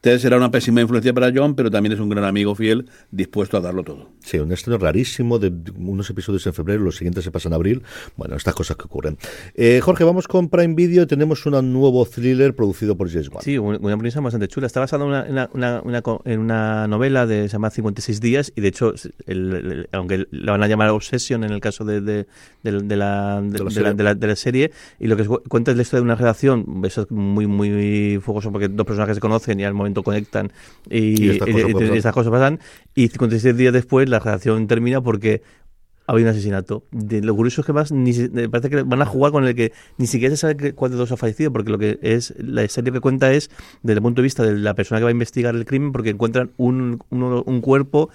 Ted 0.07 0.19
será 0.19 0.37
una 0.37 0.49
pésima 0.49 0.79
influencia 0.79 1.13
para 1.13 1.33
John, 1.35 1.53
pero 1.53 1.69
también 1.69 1.91
es 1.91 1.99
un 1.99 2.07
gran 2.07 2.23
amigo 2.23 2.55
fiel, 2.55 2.89
dispuesto 3.11 3.57
a 3.57 3.59
darlo 3.59 3.83
todo. 3.83 4.09
Sí, 4.21 4.39
un 4.39 4.53
estreno 4.53 4.77
rarísimo 4.77 5.37
de 5.37 5.51
unos 5.75 6.09
episodios 6.09 6.47
en 6.47 6.53
febrero, 6.53 6.81
los 6.81 6.95
siguientes 6.95 7.25
se 7.25 7.31
pasan 7.31 7.51
en 7.51 7.55
abril. 7.55 7.83
Bueno, 8.15 8.37
estas 8.37 8.55
cosas 8.55 8.77
que 8.77 8.85
ocurren. 8.85 9.17
Eh, 9.53 9.81
Jorge, 9.83 10.05
vamos 10.05 10.29
con 10.29 10.47
Prime 10.47 10.75
Video. 10.75 11.07
Tenemos 11.07 11.45
un 11.45 11.73
nuevo 11.73 12.05
thriller 12.05 12.55
producido 12.55 12.95
por 12.95 13.09
James 13.09 13.27
Wan. 13.27 13.43
Sí, 13.43 13.57
una 13.57 13.97
premisa 13.97 14.21
bastante 14.21 14.47
chula. 14.47 14.67
Está 14.67 14.79
basado 14.79 15.03
en 15.13 16.39
una, 16.39 16.87
novela 16.87 17.25
de 17.25 17.49
se 17.49 17.53
llama 17.53 17.69
56 17.69 18.21
días 18.21 18.53
y 18.55 18.61
de 18.61 18.67
hecho, 18.69 18.93
aunque 19.91 20.25
la 20.31 20.53
van 20.53 20.63
a 20.63 20.67
llamar 20.69 20.87
Obsession 20.91 21.43
en 21.43 21.51
el 21.51 21.59
caso 21.59 21.83
de, 21.83 21.99
de, 21.99 22.25
la, 22.63 23.41
de, 23.41 24.27
la, 24.27 24.35
serie, 24.37 24.71
y 25.01 25.07
lo 25.07 25.17
que 25.17 25.25
cuenta 25.25 25.71
es 25.71 25.75
la 25.75 25.83
historia 25.83 25.99
de 25.99 26.05
una 26.05 26.15
relación, 26.15 26.81
eso 26.85 27.01
es 27.01 27.11
muy, 27.11 27.45
muy 27.45 28.21
fogoso 28.21 28.53
porque 28.53 28.69
dos 28.69 28.85
personajes 28.85 29.15
se 29.15 29.21
conocen 29.21 29.59
y 29.59 29.65
al 29.65 29.73
momento 29.73 29.96
conectan 30.03 30.51
y, 30.89 31.29
estas, 31.29 32.13
cosas 32.13 32.31
pasan. 32.31 32.59
Y 32.95 33.07
56 33.07 33.55
días 33.55 33.73
después 33.73 34.09
la 34.09 34.19
redacción 34.19 34.67
termina 34.67 35.01
porque 35.01 35.41
había 36.07 36.25
un 36.25 36.31
asesinato. 36.31 36.83
De, 36.91 37.21
lo 37.21 37.35
curioso 37.35 37.61
es 37.61 37.67
que 37.67 37.73
más 37.73 37.91
ni, 37.91 38.13
parece 38.47 38.69
que 38.69 38.83
van 38.83 39.01
a 39.01 39.05
jugar 39.05 39.31
con 39.31 39.45
el 39.45 39.53
que 39.53 39.73
ni 39.97 40.07
siquiera 40.07 40.35
se 40.35 40.41
sabe 40.41 40.73
cuál 40.73 40.91
de 40.91 40.97
dos 40.97 41.11
ha 41.11 41.17
fallecido, 41.17 41.51
porque 41.51 41.69
lo 41.69 41.77
que 41.77 41.99
es 42.01 42.33
la 42.37 42.67
serie 42.67 42.91
que 42.93 43.01
cuenta 43.01 43.31
es 43.33 43.49
desde 43.83 43.97
el 43.97 44.01
punto 44.01 44.21
de 44.21 44.23
vista 44.23 44.43
de 44.43 44.57
la 44.57 44.73
persona 44.73 44.99
que 44.99 45.03
va 45.03 45.09
a 45.09 45.11
investigar 45.11 45.53
el 45.53 45.65
crimen, 45.65 45.91
porque 45.91 46.09
encuentran 46.09 46.51
un, 46.57 46.99
un, 47.09 47.43
un 47.45 47.61
cuerpo 47.61 48.09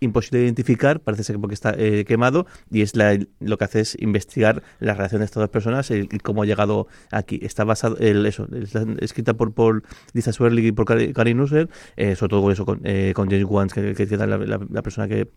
imposible 0.00 0.40
de 0.40 0.44
identificar, 0.46 1.00
parece 1.00 1.24
ser 1.24 1.36
que 1.36 1.40
porque 1.40 1.54
está 1.54 1.74
eh, 1.76 2.04
quemado, 2.06 2.46
y 2.70 2.82
es 2.82 2.96
la, 2.96 3.18
lo 3.40 3.58
que 3.58 3.64
hace 3.64 3.80
es 3.80 3.96
investigar 4.00 4.62
la 4.80 4.94
relación 4.94 5.20
de 5.20 5.26
estas 5.26 5.40
dos 5.40 5.50
personas 5.50 5.90
y, 5.90 6.06
cómo 6.22 6.42
ha 6.42 6.46
llegado 6.46 6.88
aquí. 7.10 7.40
Está 7.42 7.64
basado, 7.64 7.96
el, 7.98 8.26
eso, 8.26 8.48
está 8.52 8.84
escrita 9.00 9.34
por, 9.34 9.52
por 9.52 9.82
Lisa 10.12 10.32
Swerling 10.32 10.66
y 10.66 10.72
por 10.72 10.86
Karin 10.86 11.36
Nusser, 11.36 11.68
eh, 11.96 12.16
sobre 12.16 12.30
todo 12.30 12.50
eso 12.50 12.64
con, 12.64 12.80
eh, 12.84 13.12
con 13.14 13.28
James 13.28 13.46
Wan, 13.48 13.68
que, 13.68 13.94
que, 13.94 14.16
la, 14.16 14.82
persona 14.82 15.08
que 15.08 15.28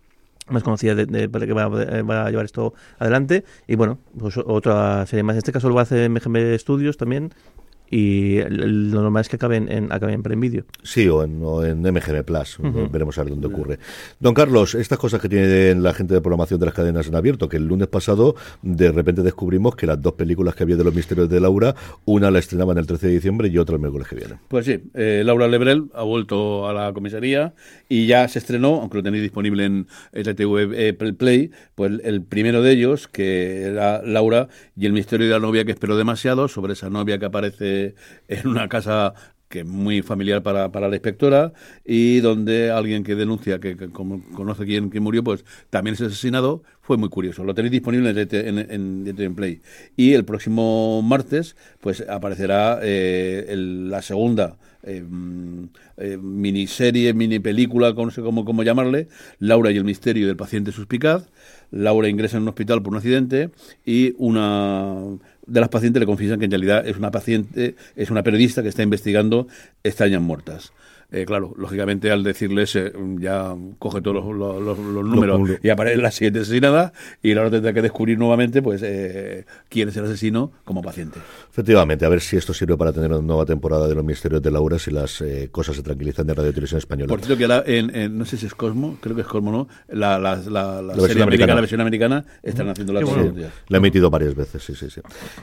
más 0.49 0.63
conocida 0.63 0.95
de, 0.95 1.05
que 1.05 1.53
va, 1.53 1.67
va, 1.67 2.25
a 2.25 2.29
llevar 2.29 2.45
esto 2.45 2.73
adelante 2.99 3.45
y 3.67 3.75
bueno 3.75 3.99
pues 4.17 4.37
otra 4.37 5.05
serie 5.05 5.23
más 5.23 5.35
en 5.35 5.37
este 5.37 5.51
caso 5.51 5.69
lo 5.69 5.75
va 5.75 5.81
a 5.81 5.83
hacer 5.83 6.09
MGM 6.09 6.57
Studios 6.57 6.97
también 6.97 7.31
y 7.91 8.39
lo 8.47 9.01
normal 9.01 9.21
es 9.21 9.29
que 9.29 9.35
acaben 9.35 9.69
en, 9.69 9.91
acaben 9.91 10.23
en 10.25 10.39
Video. 10.39 10.63
Sí, 10.81 11.09
o 11.09 11.23
en, 11.23 11.43
en 11.65 11.81
MGM 11.81 12.23
Plus. 12.23 12.57
Veremos 12.89 13.17
a 13.17 13.23
ver 13.23 13.31
dónde 13.31 13.47
ocurre. 13.47 13.79
Don 14.19 14.33
Carlos, 14.33 14.75
estas 14.75 14.97
cosas 14.97 15.19
que 15.19 15.27
tiene 15.27 15.75
la 15.75 15.93
gente 15.93 16.13
de 16.13 16.21
programación 16.21 16.59
de 16.61 16.67
las 16.67 16.73
cadenas 16.73 17.07
en 17.07 17.15
abierto, 17.15 17.49
que 17.49 17.57
el 17.57 17.67
lunes 17.67 17.89
pasado 17.89 18.35
de 18.61 18.93
repente 18.93 19.21
descubrimos 19.23 19.75
que 19.75 19.85
las 19.85 20.01
dos 20.01 20.13
películas 20.13 20.55
que 20.55 20.63
había 20.63 20.77
de 20.77 20.85
los 20.85 20.95
misterios 20.95 21.29
de 21.29 21.41
Laura, 21.41 21.75
una 22.05 22.31
la 22.31 22.39
estrenaban 22.39 22.77
el 22.77 22.87
13 22.87 23.07
de 23.07 23.13
diciembre 23.13 23.49
y 23.49 23.57
otra 23.57 23.75
el 23.75 23.81
miércoles 23.81 24.07
que 24.07 24.15
viene. 24.15 24.35
Pues 24.47 24.65
sí, 24.65 24.79
eh, 24.93 25.23
Laura 25.25 25.49
Lebrel 25.49 25.89
ha 25.93 26.03
vuelto 26.03 26.69
a 26.69 26.73
la 26.73 26.93
comisaría 26.93 27.53
y 27.89 28.07
ya 28.07 28.25
se 28.29 28.39
estrenó, 28.39 28.79
aunque 28.79 28.97
lo 28.97 29.03
tenéis 29.03 29.23
disponible 29.23 29.65
en 29.65 29.87
RTV 30.13 30.73
eh, 30.73 30.93
Play, 30.93 31.51
pues 31.75 31.91
el 32.03 32.23
primero 32.23 32.61
de 32.61 32.71
ellos, 32.71 33.09
que 33.09 33.63
era 33.63 34.01
Laura 34.01 34.47
y 34.77 34.85
el 34.85 34.93
misterio 34.93 35.27
de 35.27 35.33
la 35.33 35.39
novia 35.39 35.65
que 35.65 35.71
esperó 35.71 35.97
demasiado, 35.97 36.47
sobre 36.47 36.73
esa 36.73 36.89
novia 36.89 37.19
que 37.19 37.25
aparece 37.25 37.80
en 38.27 38.47
una 38.47 38.67
casa 38.67 39.13
que 39.51 39.59
es 39.59 39.65
muy 39.65 40.01
familiar 40.01 40.41
para, 40.41 40.71
para 40.71 40.89
la 40.89 40.95
inspectora 40.95 41.53
y 41.85 42.21
donde 42.21 42.71
alguien 42.71 43.03
que 43.03 43.13
denuncia 43.13 43.59
que, 43.59 43.75
como 43.89 44.23
conoce 44.33 44.65
quién, 44.65 44.89
murió, 45.03 45.23
pues 45.23 45.45
también 45.69 45.93
es 45.93 46.01
asesinado, 46.01 46.63
fue 46.81 46.97
muy 46.97 47.09
curioso. 47.09 47.43
Lo 47.43 47.53
tenéis 47.53 47.73
disponible 47.73 48.09
en, 48.09 48.57
en, 48.57 49.15
en, 49.15 49.35
Play. 49.35 49.61
Y 49.95 50.13
el 50.13 50.25
próximo 50.25 51.01
martes, 51.03 51.55
pues 51.81 52.03
aparecerá 52.09 52.79
eh, 52.81 53.53
la 53.57 54.01
segunda 54.01 54.57
eh, 54.83 55.03
eh, 55.97 56.17
miniserie, 56.17 57.13
mini 57.13 57.39
película, 57.39 57.93
no 57.93 58.09
sé 58.09 58.21
cómo, 58.21 58.45
cómo 58.45 58.63
llamarle, 58.63 59.09
Laura 59.37 59.71
y 59.71 59.77
el 59.77 59.83
misterio 59.83 60.25
del 60.25 60.37
paciente 60.37 60.71
suspicaz. 60.71 61.29
Laura 61.69 62.09
ingresa 62.09 62.37
en 62.37 62.43
un 62.43 62.49
hospital 62.49 62.81
por 62.81 62.93
un 62.93 62.97
accidente 62.97 63.51
y 63.85 64.13
una 64.17 65.17
de 65.51 65.59
las 65.59 65.69
pacientes 65.69 65.99
le 65.99 66.05
confiesan 66.05 66.39
que 66.39 66.45
en 66.45 66.51
realidad 66.51 66.87
es 66.87 66.97
una 66.97 67.11
paciente, 67.11 67.75
es 67.95 68.09
una 68.09 68.23
periodista 68.23 68.63
que 68.63 68.69
está 68.69 68.83
investigando 68.83 69.47
extrañas 69.83 70.21
muertas. 70.21 70.71
Eh, 71.13 71.25
claro, 71.25 71.53
lógicamente 71.57 72.09
al 72.09 72.23
decirles 72.23 72.73
eh, 72.77 72.93
ya 73.19 73.53
coge 73.79 74.01
todos 74.01 74.23
los, 74.33 74.77
números 74.77 75.59
y 75.61 75.67
aparece 75.67 75.97
la 75.97 76.09
siguiente 76.09 76.39
asesinada 76.39 76.93
y 77.21 77.33
ahora 77.33 77.51
tendrá 77.51 77.73
que 77.73 77.81
descubrir 77.81 78.17
nuevamente 78.17 78.61
pues 78.61 78.81
eh, 78.81 79.45
quién 79.67 79.89
es 79.89 79.97
el 79.97 80.05
asesino 80.05 80.53
como 80.63 80.81
paciente. 80.81 81.19
Efectivamente, 81.51 82.05
a 82.05 82.09
ver 82.09 82.21
si 82.21 82.37
esto 82.37 82.53
sirve 82.53 82.77
para 82.77 82.93
tener 82.93 83.11
una 83.11 83.21
nueva 83.21 83.45
temporada 83.45 83.89
de 83.89 83.95
los 83.95 84.05
misterios 84.05 84.41
de 84.41 84.51
Laura 84.51 84.79
si 84.79 84.89
las 84.89 85.21
cosas 85.51 85.75
se 85.75 85.83
tranquilizan 85.83 86.25
de 86.27 86.33
Radio 86.33 86.51
Televisión 86.51 86.77
Española. 86.77 87.09
Por 87.09 87.19
cierto 87.19 87.37
que 87.37 87.43
ahora 87.43 87.63
en, 87.67 88.17
no 88.17 88.23
sé 88.23 88.37
si 88.37 88.45
es 88.45 88.55
Cosmo, 88.55 88.97
creo 89.01 89.13
que 89.13 89.23
es 89.23 89.27
Cosmo, 89.27 89.51
¿no? 89.51 89.67
La, 89.89 90.17
la, 90.17 90.37
serie 90.37 91.23
americana, 91.23 91.55
la 91.55 91.61
versión 91.61 91.81
americana 91.81 92.23
están 92.41 92.69
haciendo 92.69 92.93
la 92.93 93.01
sí, 93.01 93.41
La 93.67 93.77
he 93.77 93.79
emitido 93.79 94.09
varias 94.09 94.33
veces, 94.33 94.63
sí, 94.63 94.75
sí, 94.75 94.89
sí. 94.89 95.01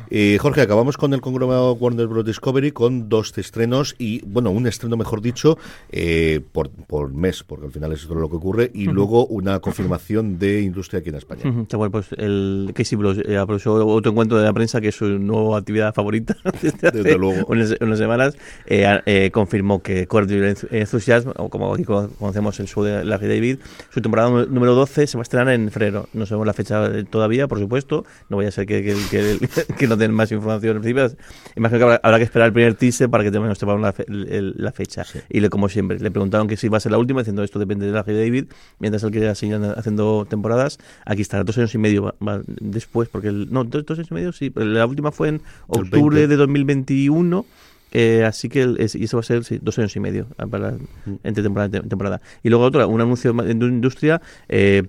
Y 0.08 0.38
Jorge, 0.38 0.62
acabamos 0.62 0.96
con 0.96 1.12
el 1.12 1.20
conglomerado 1.20 1.74
Warner 1.74 2.06
Bros. 2.06 2.24
Discovery 2.24 2.72
con 2.72 3.10
dos 3.10 3.36
estrenos 3.36 3.94
y, 3.98 4.22
bueno, 4.24 4.50
un 4.50 4.66
estreno 4.66 4.96
mejor 4.96 5.20
dicho 5.20 5.57
eh, 5.90 6.40
por, 6.52 6.70
por 6.70 7.12
mes, 7.12 7.42
porque 7.42 7.66
al 7.66 7.72
final 7.72 7.92
es 7.92 8.06
todo 8.06 8.18
lo 8.18 8.28
que 8.28 8.36
ocurre, 8.36 8.70
y 8.74 8.84
luego 8.84 9.26
una 9.26 9.60
confirmación 9.60 10.38
de 10.38 10.62
industria 10.62 11.00
aquí 11.00 11.10
en 11.10 11.16
España. 11.16 11.42
bueno, 11.44 11.90
pues 11.90 12.08
el 12.16 12.72
Casey 12.74 12.96
Bloss 12.96 13.18
eh, 13.24 13.36
aprovechó 13.36 13.74
otro 13.86 14.12
encuentro 14.12 14.38
de 14.38 14.44
la 14.44 14.52
prensa, 14.52 14.80
que 14.80 14.88
es 14.88 14.94
su 14.94 15.06
nueva 15.18 15.58
actividad 15.58 15.94
favorita 15.94 16.36
desde, 16.62 16.90
desde 16.90 17.18
luego. 17.18 17.46
Unas, 17.48 17.74
unas 17.80 17.98
semanas, 17.98 18.36
eh, 18.66 19.00
eh 19.06 19.30
confirmó 19.32 19.82
que 19.82 20.06
Cordial 20.06 20.56
Enthusiasm, 20.70 21.30
o 21.36 21.48
como 21.48 21.72
aquí 21.74 21.84
conocemos 21.84 22.58
el 22.60 22.68
show 22.68 22.84
de 22.84 23.04
Larry 23.04 23.28
David, 23.28 23.58
su 23.90 24.00
temporada 24.00 24.46
número 24.46 24.74
12 24.74 25.06
se 25.06 25.16
va 25.16 25.22
a 25.22 25.24
estrenar 25.24 25.54
en 25.54 25.70
febrero. 25.70 26.08
No 26.12 26.26
sabemos 26.26 26.46
la 26.46 26.52
fecha 26.52 26.90
todavía, 27.10 27.48
por 27.48 27.58
supuesto, 27.58 28.04
no 28.28 28.36
vaya 28.36 28.48
a 28.48 28.52
ser 28.52 28.66
que, 28.66 28.82
que, 28.82 29.48
que, 29.76 29.86
no 29.88 29.96
den 29.96 30.12
más 30.12 30.30
información 30.32 30.76
en 30.76 30.82
principio. 30.82 31.18
Imagino 31.56 31.78
que 31.78 31.98
habrá, 32.02 32.18
que 32.18 32.24
esperar 32.24 32.46
el 32.48 32.52
primer 32.52 32.74
teaser 32.74 33.08
para 33.08 33.24
que 33.24 33.30
nos 33.30 33.58
sepamos 33.58 33.82
la, 33.82 33.94
la, 34.08 34.72
fecha. 34.72 35.04
Y 35.28 35.40
como 35.50 35.68
siempre, 35.68 35.98
le 35.98 36.10
preguntaron 36.10 36.48
que 36.48 36.56
si 36.56 36.66
iba 36.66 36.76
a 36.76 36.80
ser 36.80 36.92
la 36.92 36.98
última, 36.98 37.20
diciendo 37.20 37.42
esto 37.42 37.58
depende 37.58 37.86
de 37.86 37.92
la 37.92 38.02
de 38.02 38.18
David, 38.18 38.44
mientras 38.78 39.02
él 39.02 39.10
quería 39.10 39.34
seguir 39.34 39.56
haciendo 39.76 40.26
temporadas. 40.28 40.78
Aquí 41.04 41.22
estará 41.22 41.44
dos 41.44 41.56
años 41.58 41.74
y 41.74 41.78
medio 41.78 42.14
después, 42.46 43.08
porque 43.08 43.28
el, 43.28 43.52
no, 43.52 43.64
dos, 43.64 43.98
años 43.98 44.10
y 44.10 44.14
medio, 44.14 44.32
sí, 44.32 44.52
la 44.54 44.86
última 44.86 45.12
fue 45.12 45.28
en 45.28 45.42
octubre 45.66 46.26
de 46.26 46.36
2021. 46.36 47.46
Eh, 47.90 48.22
así 48.26 48.50
que 48.50 48.60
y 48.94 49.04
eso 49.04 49.16
va 49.16 49.20
a 49.20 49.24
ser 49.24 49.42
dos 49.62 49.78
años 49.78 49.96
y 49.96 50.00
medio 50.00 50.26
ah, 50.36 50.46
para, 50.46 50.72
mm. 50.72 51.20
entre 51.24 51.42
temporada 51.42 51.78
y 51.78 51.88
temporada. 51.88 52.20
Y 52.42 52.50
luego 52.50 52.64
otro, 52.64 52.86
un 52.86 53.00
anuncio 53.00 53.32
de 53.32 53.52
industria. 53.52 54.20
Eh, 54.48 54.82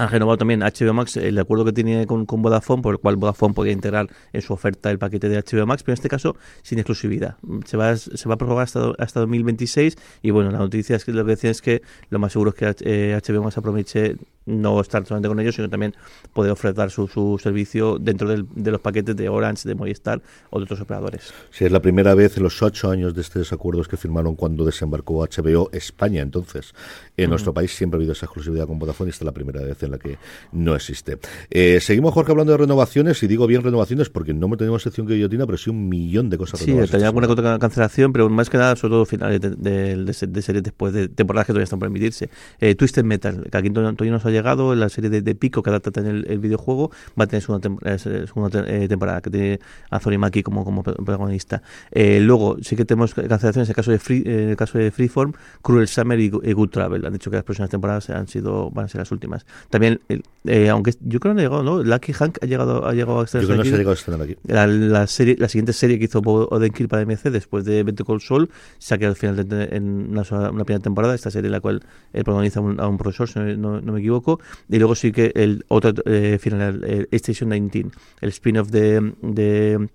han 0.00 0.08
renovado 0.08 0.38
también 0.38 0.60
HBO 0.60 0.94
Max 0.94 1.16
el 1.18 1.38
acuerdo 1.38 1.66
que 1.66 1.72
tiene 1.72 2.06
con, 2.06 2.24
con, 2.24 2.40
Vodafone, 2.40 2.82
por 2.82 2.94
el 2.94 3.00
cual 3.00 3.16
Vodafone 3.16 3.52
podía 3.52 3.72
integrar 3.72 4.08
en 4.32 4.40
su 4.40 4.54
oferta 4.54 4.90
el 4.90 4.98
paquete 4.98 5.28
de 5.28 5.38
HBO 5.38 5.66
Max, 5.66 5.82
pero 5.82 5.92
en 5.92 5.98
este 5.98 6.08
caso 6.08 6.36
sin 6.62 6.78
exclusividad. 6.78 7.36
Se 7.66 7.76
va, 7.76 7.94
se 7.96 8.28
va 8.28 8.34
a 8.34 8.38
prorrogar 8.38 8.64
hasta, 8.64 8.92
hasta 8.98 9.20
2026 9.20 9.96
y 10.22 10.30
bueno, 10.30 10.50
la 10.50 10.58
noticia 10.58 10.96
es 10.96 11.04
que 11.04 11.12
lo 11.12 11.24
que 11.24 11.32
decían 11.32 11.50
es 11.50 11.60
que 11.60 11.82
lo 12.08 12.18
más 12.18 12.32
seguro 12.32 12.54
es 12.56 12.74
que 12.74 13.20
HBO 13.22 13.42
Max 13.42 13.58
aproveche 13.58 14.16
no 14.50 14.80
estar 14.80 15.04
solamente 15.06 15.28
con 15.28 15.40
ellos, 15.40 15.54
sino 15.54 15.68
también 15.68 15.94
poder 16.32 16.52
ofrecer 16.52 16.90
su, 16.90 17.08
su 17.08 17.38
servicio 17.42 17.98
dentro 17.98 18.28
del, 18.28 18.46
de 18.54 18.70
los 18.70 18.80
paquetes 18.80 19.16
de 19.16 19.28
Orange, 19.28 19.68
de 19.68 19.74
Movistar 19.74 20.20
o 20.50 20.58
de 20.58 20.64
otros 20.64 20.80
operadores. 20.80 21.32
Sí, 21.50 21.64
es 21.64 21.72
la 21.72 21.80
primera 21.80 22.14
vez 22.14 22.36
en 22.36 22.42
los 22.42 22.62
ocho 22.62 22.90
años 22.90 23.14
de 23.14 23.20
estos 23.20 23.52
acuerdos 23.52 23.88
que 23.88 23.96
firmaron 23.96 24.34
cuando 24.34 24.64
desembarcó 24.64 25.26
HBO 25.26 25.70
España. 25.72 26.22
Entonces, 26.22 26.74
en 27.16 27.30
nuestro 27.30 27.52
país 27.54 27.74
siempre 27.74 27.96
ha 27.96 27.98
habido 27.98 28.12
esa 28.12 28.26
exclusividad 28.26 28.66
con 28.66 28.78
Vodafone 28.78 29.08
y 29.08 29.10
esta 29.10 29.24
es 29.24 29.26
la 29.26 29.32
primera 29.32 29.62
vez 29.62 29.82
en 29.82 29.90
la 29.90 29.98
que 29.98 30.18
no 30.52 30.74
existe. 30.74 31.18
Eh, 31.50 31.78
seguimos, 31.80 32.14
Jorge, 32.14 32.32
hablando 32.32 32.52
de 32.52 32.58
renovaciones 32.58 33.22
y 33.22 33.26
digo 33.26 33.46
bien 33.46 33.62
renovaciones 33.62 34.08
porque 34.10 34.32
no 34.34 34.48
me 34.48 34.56
tenemos 34.56 34.82
sección 34.82 35.06
guillotina, 35.06 35.46
pero 35.46 35.58
sí 35.58 35.70
un 35.70 35.88
millón 35.88 36.30
de 36.30 36.38
cosas 36.38 36.60
sí, 36.60 36.74
tenía 36.90 37.06
alguna 37.06 37.58
cancelación, 37.58 38.12
pero 38.12 38.28
más 38.28 38.50
que 38.50 38.58
nada, 38.58 38.76
sobre 38.76 38.92
todo 38.92 39.06
finales 39.06 39.40
de, 39.40 39.96
de, 39.96 40.42
series 40.42 40.62
después 40.62 40.92
de 40.92 41.08
temporadas 41.08 41.46
que 41.46 41.52
todavía 41.52 41.64
están 41.64 41.78
por 41.78 41.88
emitirse. 41.88 42.30
Eh, 42.60 42.74
Twisted 42.74 43.04
Metal, 43.04 43.46
que 43.50 43.56
aquí 43.56 43.68
Antonio 43.68 44.12
nos 44.12 44.24
ha 44.24 44.30
llegado, 44.40 44.74
la 44.74 44.88
serie 44.88 45.10
de, 45.10 45.34
Pico 45.34 45.62
que 45.62 45.70
adapta 45.70 46.00
en 46.00 46.06
el, 46.06 46.38
videojuego, 46.38 46.90
va 47.18 47.24
a 47.24 47.26
tener 47.26 47.42
segunda, 47.42 47.98
segunda 47.98 48.64
eh, 48.66 48.88
temporada, 48.88 49.20
que 49.20 49.30
tiene 49.30 49.60
a 49.90 50.00
Zori 50.00 50.18
Maki 50.18 50.42
como, 50.42 50.64
como 50.64 50.82
protagonista. 50.82 51.62
Eh, 51.90 52.20
luego, 52.20 52.56
sí 52.62 52.76
que 52.76 52.84
tenemos 52.84 53.14
cancelaciones 53.14 53.68
en 53.68 53.72
el 53.72 53.74
caso 53.74 53.90
de, 53.90 53.98
Free, 53.98 54.22
el 54.26 54.56
caso 54.56 54.78
de 54.78 54.90
Freeform, 54.90 55.32
Cruel 55.62 55.88
Summer 55.88 56.18
y, 56.18 56.28
Good 56.30 56.70
Travel. 56.70 57.06
Han 57.06 57.12
dicho 57.12 57.30
que 57.30 57.36
las 57.36 57.44
próximas 57.44 57.70
temporadas 57.70 58.10
han 58.10 58.28
sido, 58.28 58.70
van 58.70 58.86
a 58.86 58.88
ser 58.88 59.00
las 59.00 59.12
últimas. 59.12 59.46
También, 59.70 60.00
eh, 60.44 60.68
aunque 60.68 60.92
yo 61.00 61.20
creo 61.20 61.34
que 61.34 61.34
no 61.34 61.40
ha 61.40 61.44
llegado, 61.44 61.62
¿no? 61.62 61.82
Lucky 61.82 62.12
Hank 62.12 62.38
ha 62.42 62.46
llegado, 62.46 62.86
ha 62.86 62.92
llegado 62.92 63.20
a 63.20 63.24
estar 63.24 63.42
Yo 63.42 63.54
aquí. 63.54 64.36
La, 64.46 65.06
serie, 65.06 65.36
la 65.38 65.48
siguiente 65.48 65.72
serie 65.72 65.98
que 65.98 66.06
hizo 66.06 66.20
Odenkirk 66.20 66.88
para 66.88 67.04
MC 67.04 67.30
después 67.30 67.64
de 67.64 67.82
Vente 67.82 68.04
Cold 68.04 68.20
Soul 68.20 68.50
se 68.78 68.94
ha 68.94 68.98
quedado 68.98 69.12
al 69.12 69.16
final 69.16 69.46
en 69.70 70.10
una, 70.10 70.22
una, 70.50 70.64
primera 70.64 70.82
temporada, 70.82 71.14
esta 71.14 71.30
serie 71.30 71.48
en 71.48 71.52
la 71.52 71.60
cual 71.60 71.82
él 72.12 72.24
protagoniza 72.24 72.60
a 72.60 72.88
un, 72.88 72.98
profesor, 72.98 73.28
si 73.28 73.38
no, 73.38 73.80
no, 73.80 73.92
me 73.92 74.00
equivoco, 74.00 74.19
y 74.68 74.78
luego 74.78 74.94
sí 74.94 75.12
que 75.12 75.32
el 75.34 75.64
otro 75.68 75.92
eh, 76.06 76.38
final, 76.40 76.84
el 76.84 77.08
Station 77.10 77.50
19, 77.50 77.90
el 78.20 78.28
spin-off 78.28 78.68
de, 78.68 79.12
de 79.22 79.88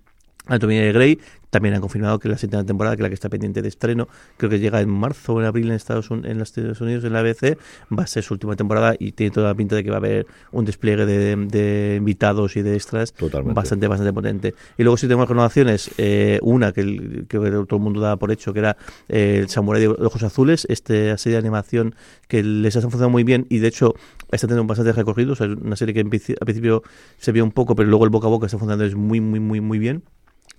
Anatomía 0.47 0.81
de 0.81 0.91
Grey, 0.91 1.19
también 1.55 1.73
han 1.73 1.79
confirmado 1.79 2.19
que 2.19 2.27
la 2.27 2.37
siguiente 2.37 2.65
temporada, 2.65 2.97
que 2.97 3.03
la 3.03 3.07
que 3.07 3.13
está 3.13 3.29
pendiente 3.29 3.61
de 3.61 3.69
estreno, 3.69 4.09
creo 4.35 4.49
que 4.49 4.59
llega 4.59 4.81
en 4.81 4.89
marzo 4.89 5.35
o 5.35 5.39
en 5.39 5.45
abril 5.45 5.67
en 5.67 5.75
Estados, 5.75 6.11
en 6.11 6.37
los 6.37 6.49
Estados 6.49 6.81
Unidos, 6.81 7.05
en 7.05 7.13
la 7.13 7.19
ABC, 7.19 7.57
va 7.97 8.03
a 8.03 8.07
ser 8.07 8.23
su 8.23 8.33
última 8.33 8.57
temporada 8.57 8.95
y 8.99 9.13
tiene 9.13 9.31
toda 9.31 9.47
la 9.47 9.55
pinta 9.55 9.77
de 9.77 9.83
que 9.85 9.89
va 9.89 9.95
a 9.95 9.99
haber 9.99 10.27
un 10.51 10.65
despliegue 10.65 11.05
de, 11.05 11.95
invitados 11.95 12.57
y 12.57 12.61
de 12.61 12.75
extras 12.75 13.13
bastante 13.45 13.87
bastante 13.87 14.11
potente. 14.11 14.53
Y 14.77 14.83
luego 14.83 14.97
si 14.97 15.07
tenemos 15.07 15.29
renovaciones, 15.29 15.91
eh, 15.97 16.39
una 16.41 16.73
que, 16.73 17.23
que, 17.29 17.37
todo 17.37 17.77
el 17.77 17.81
mundo 17.81 18.01
daba 18.01 18.17
por 18.17 18.33
hecho, 18.33 18.51
que 18.51 18.59
era 18.59 18.75
eh, 19.07 19.37
el 19.39 19.47
Samurai 19.47 19.81
de 19.81 19.87
Ojos 19.87 20.23
Azules, 20.23 20.67
esta 20.69 21.17
serie 21.17 21.35
de 21.35 21.39
animación 21.39 21.95
que 22.27 22.43
les 22.43 22.75
ha 22.75 22.81
funcionado 22.81 23.09
muy 23.09 23.23
bien 23.23 23.45
y 23.49 23.59
de 23.59 23.69
hecho 23.69 23.93
está 24.29 24.47
teniendo 24.47 24.67
bastante 24.67 24.91
recorrido, 24.91 25.31
o 25.31 25.35
sea, 25.37 25.47
una 25.47 25.77
serie 25.77 25.93
que 25.93 26.01
al 26.01 26.09
principio 26.09 26.83
se 27.17 27.31
vio 27.31 27.45
un 27.45 27.51
poco, 27.51 27.75
pero 27.75 27.87
luego 27.87 28.03
el 28.03 28.09
boca 28.09 28.27
a 28.27 28.29
boca 28.29 28.47
está 28.47 28.57
funcionando 28.57 28.83
es 28.83 28.95
muy, 28.95 29.21
muy, 29.21 29.39
muy, 29.39 29.61
muy 29.61 29.79
bien 29.79 30.03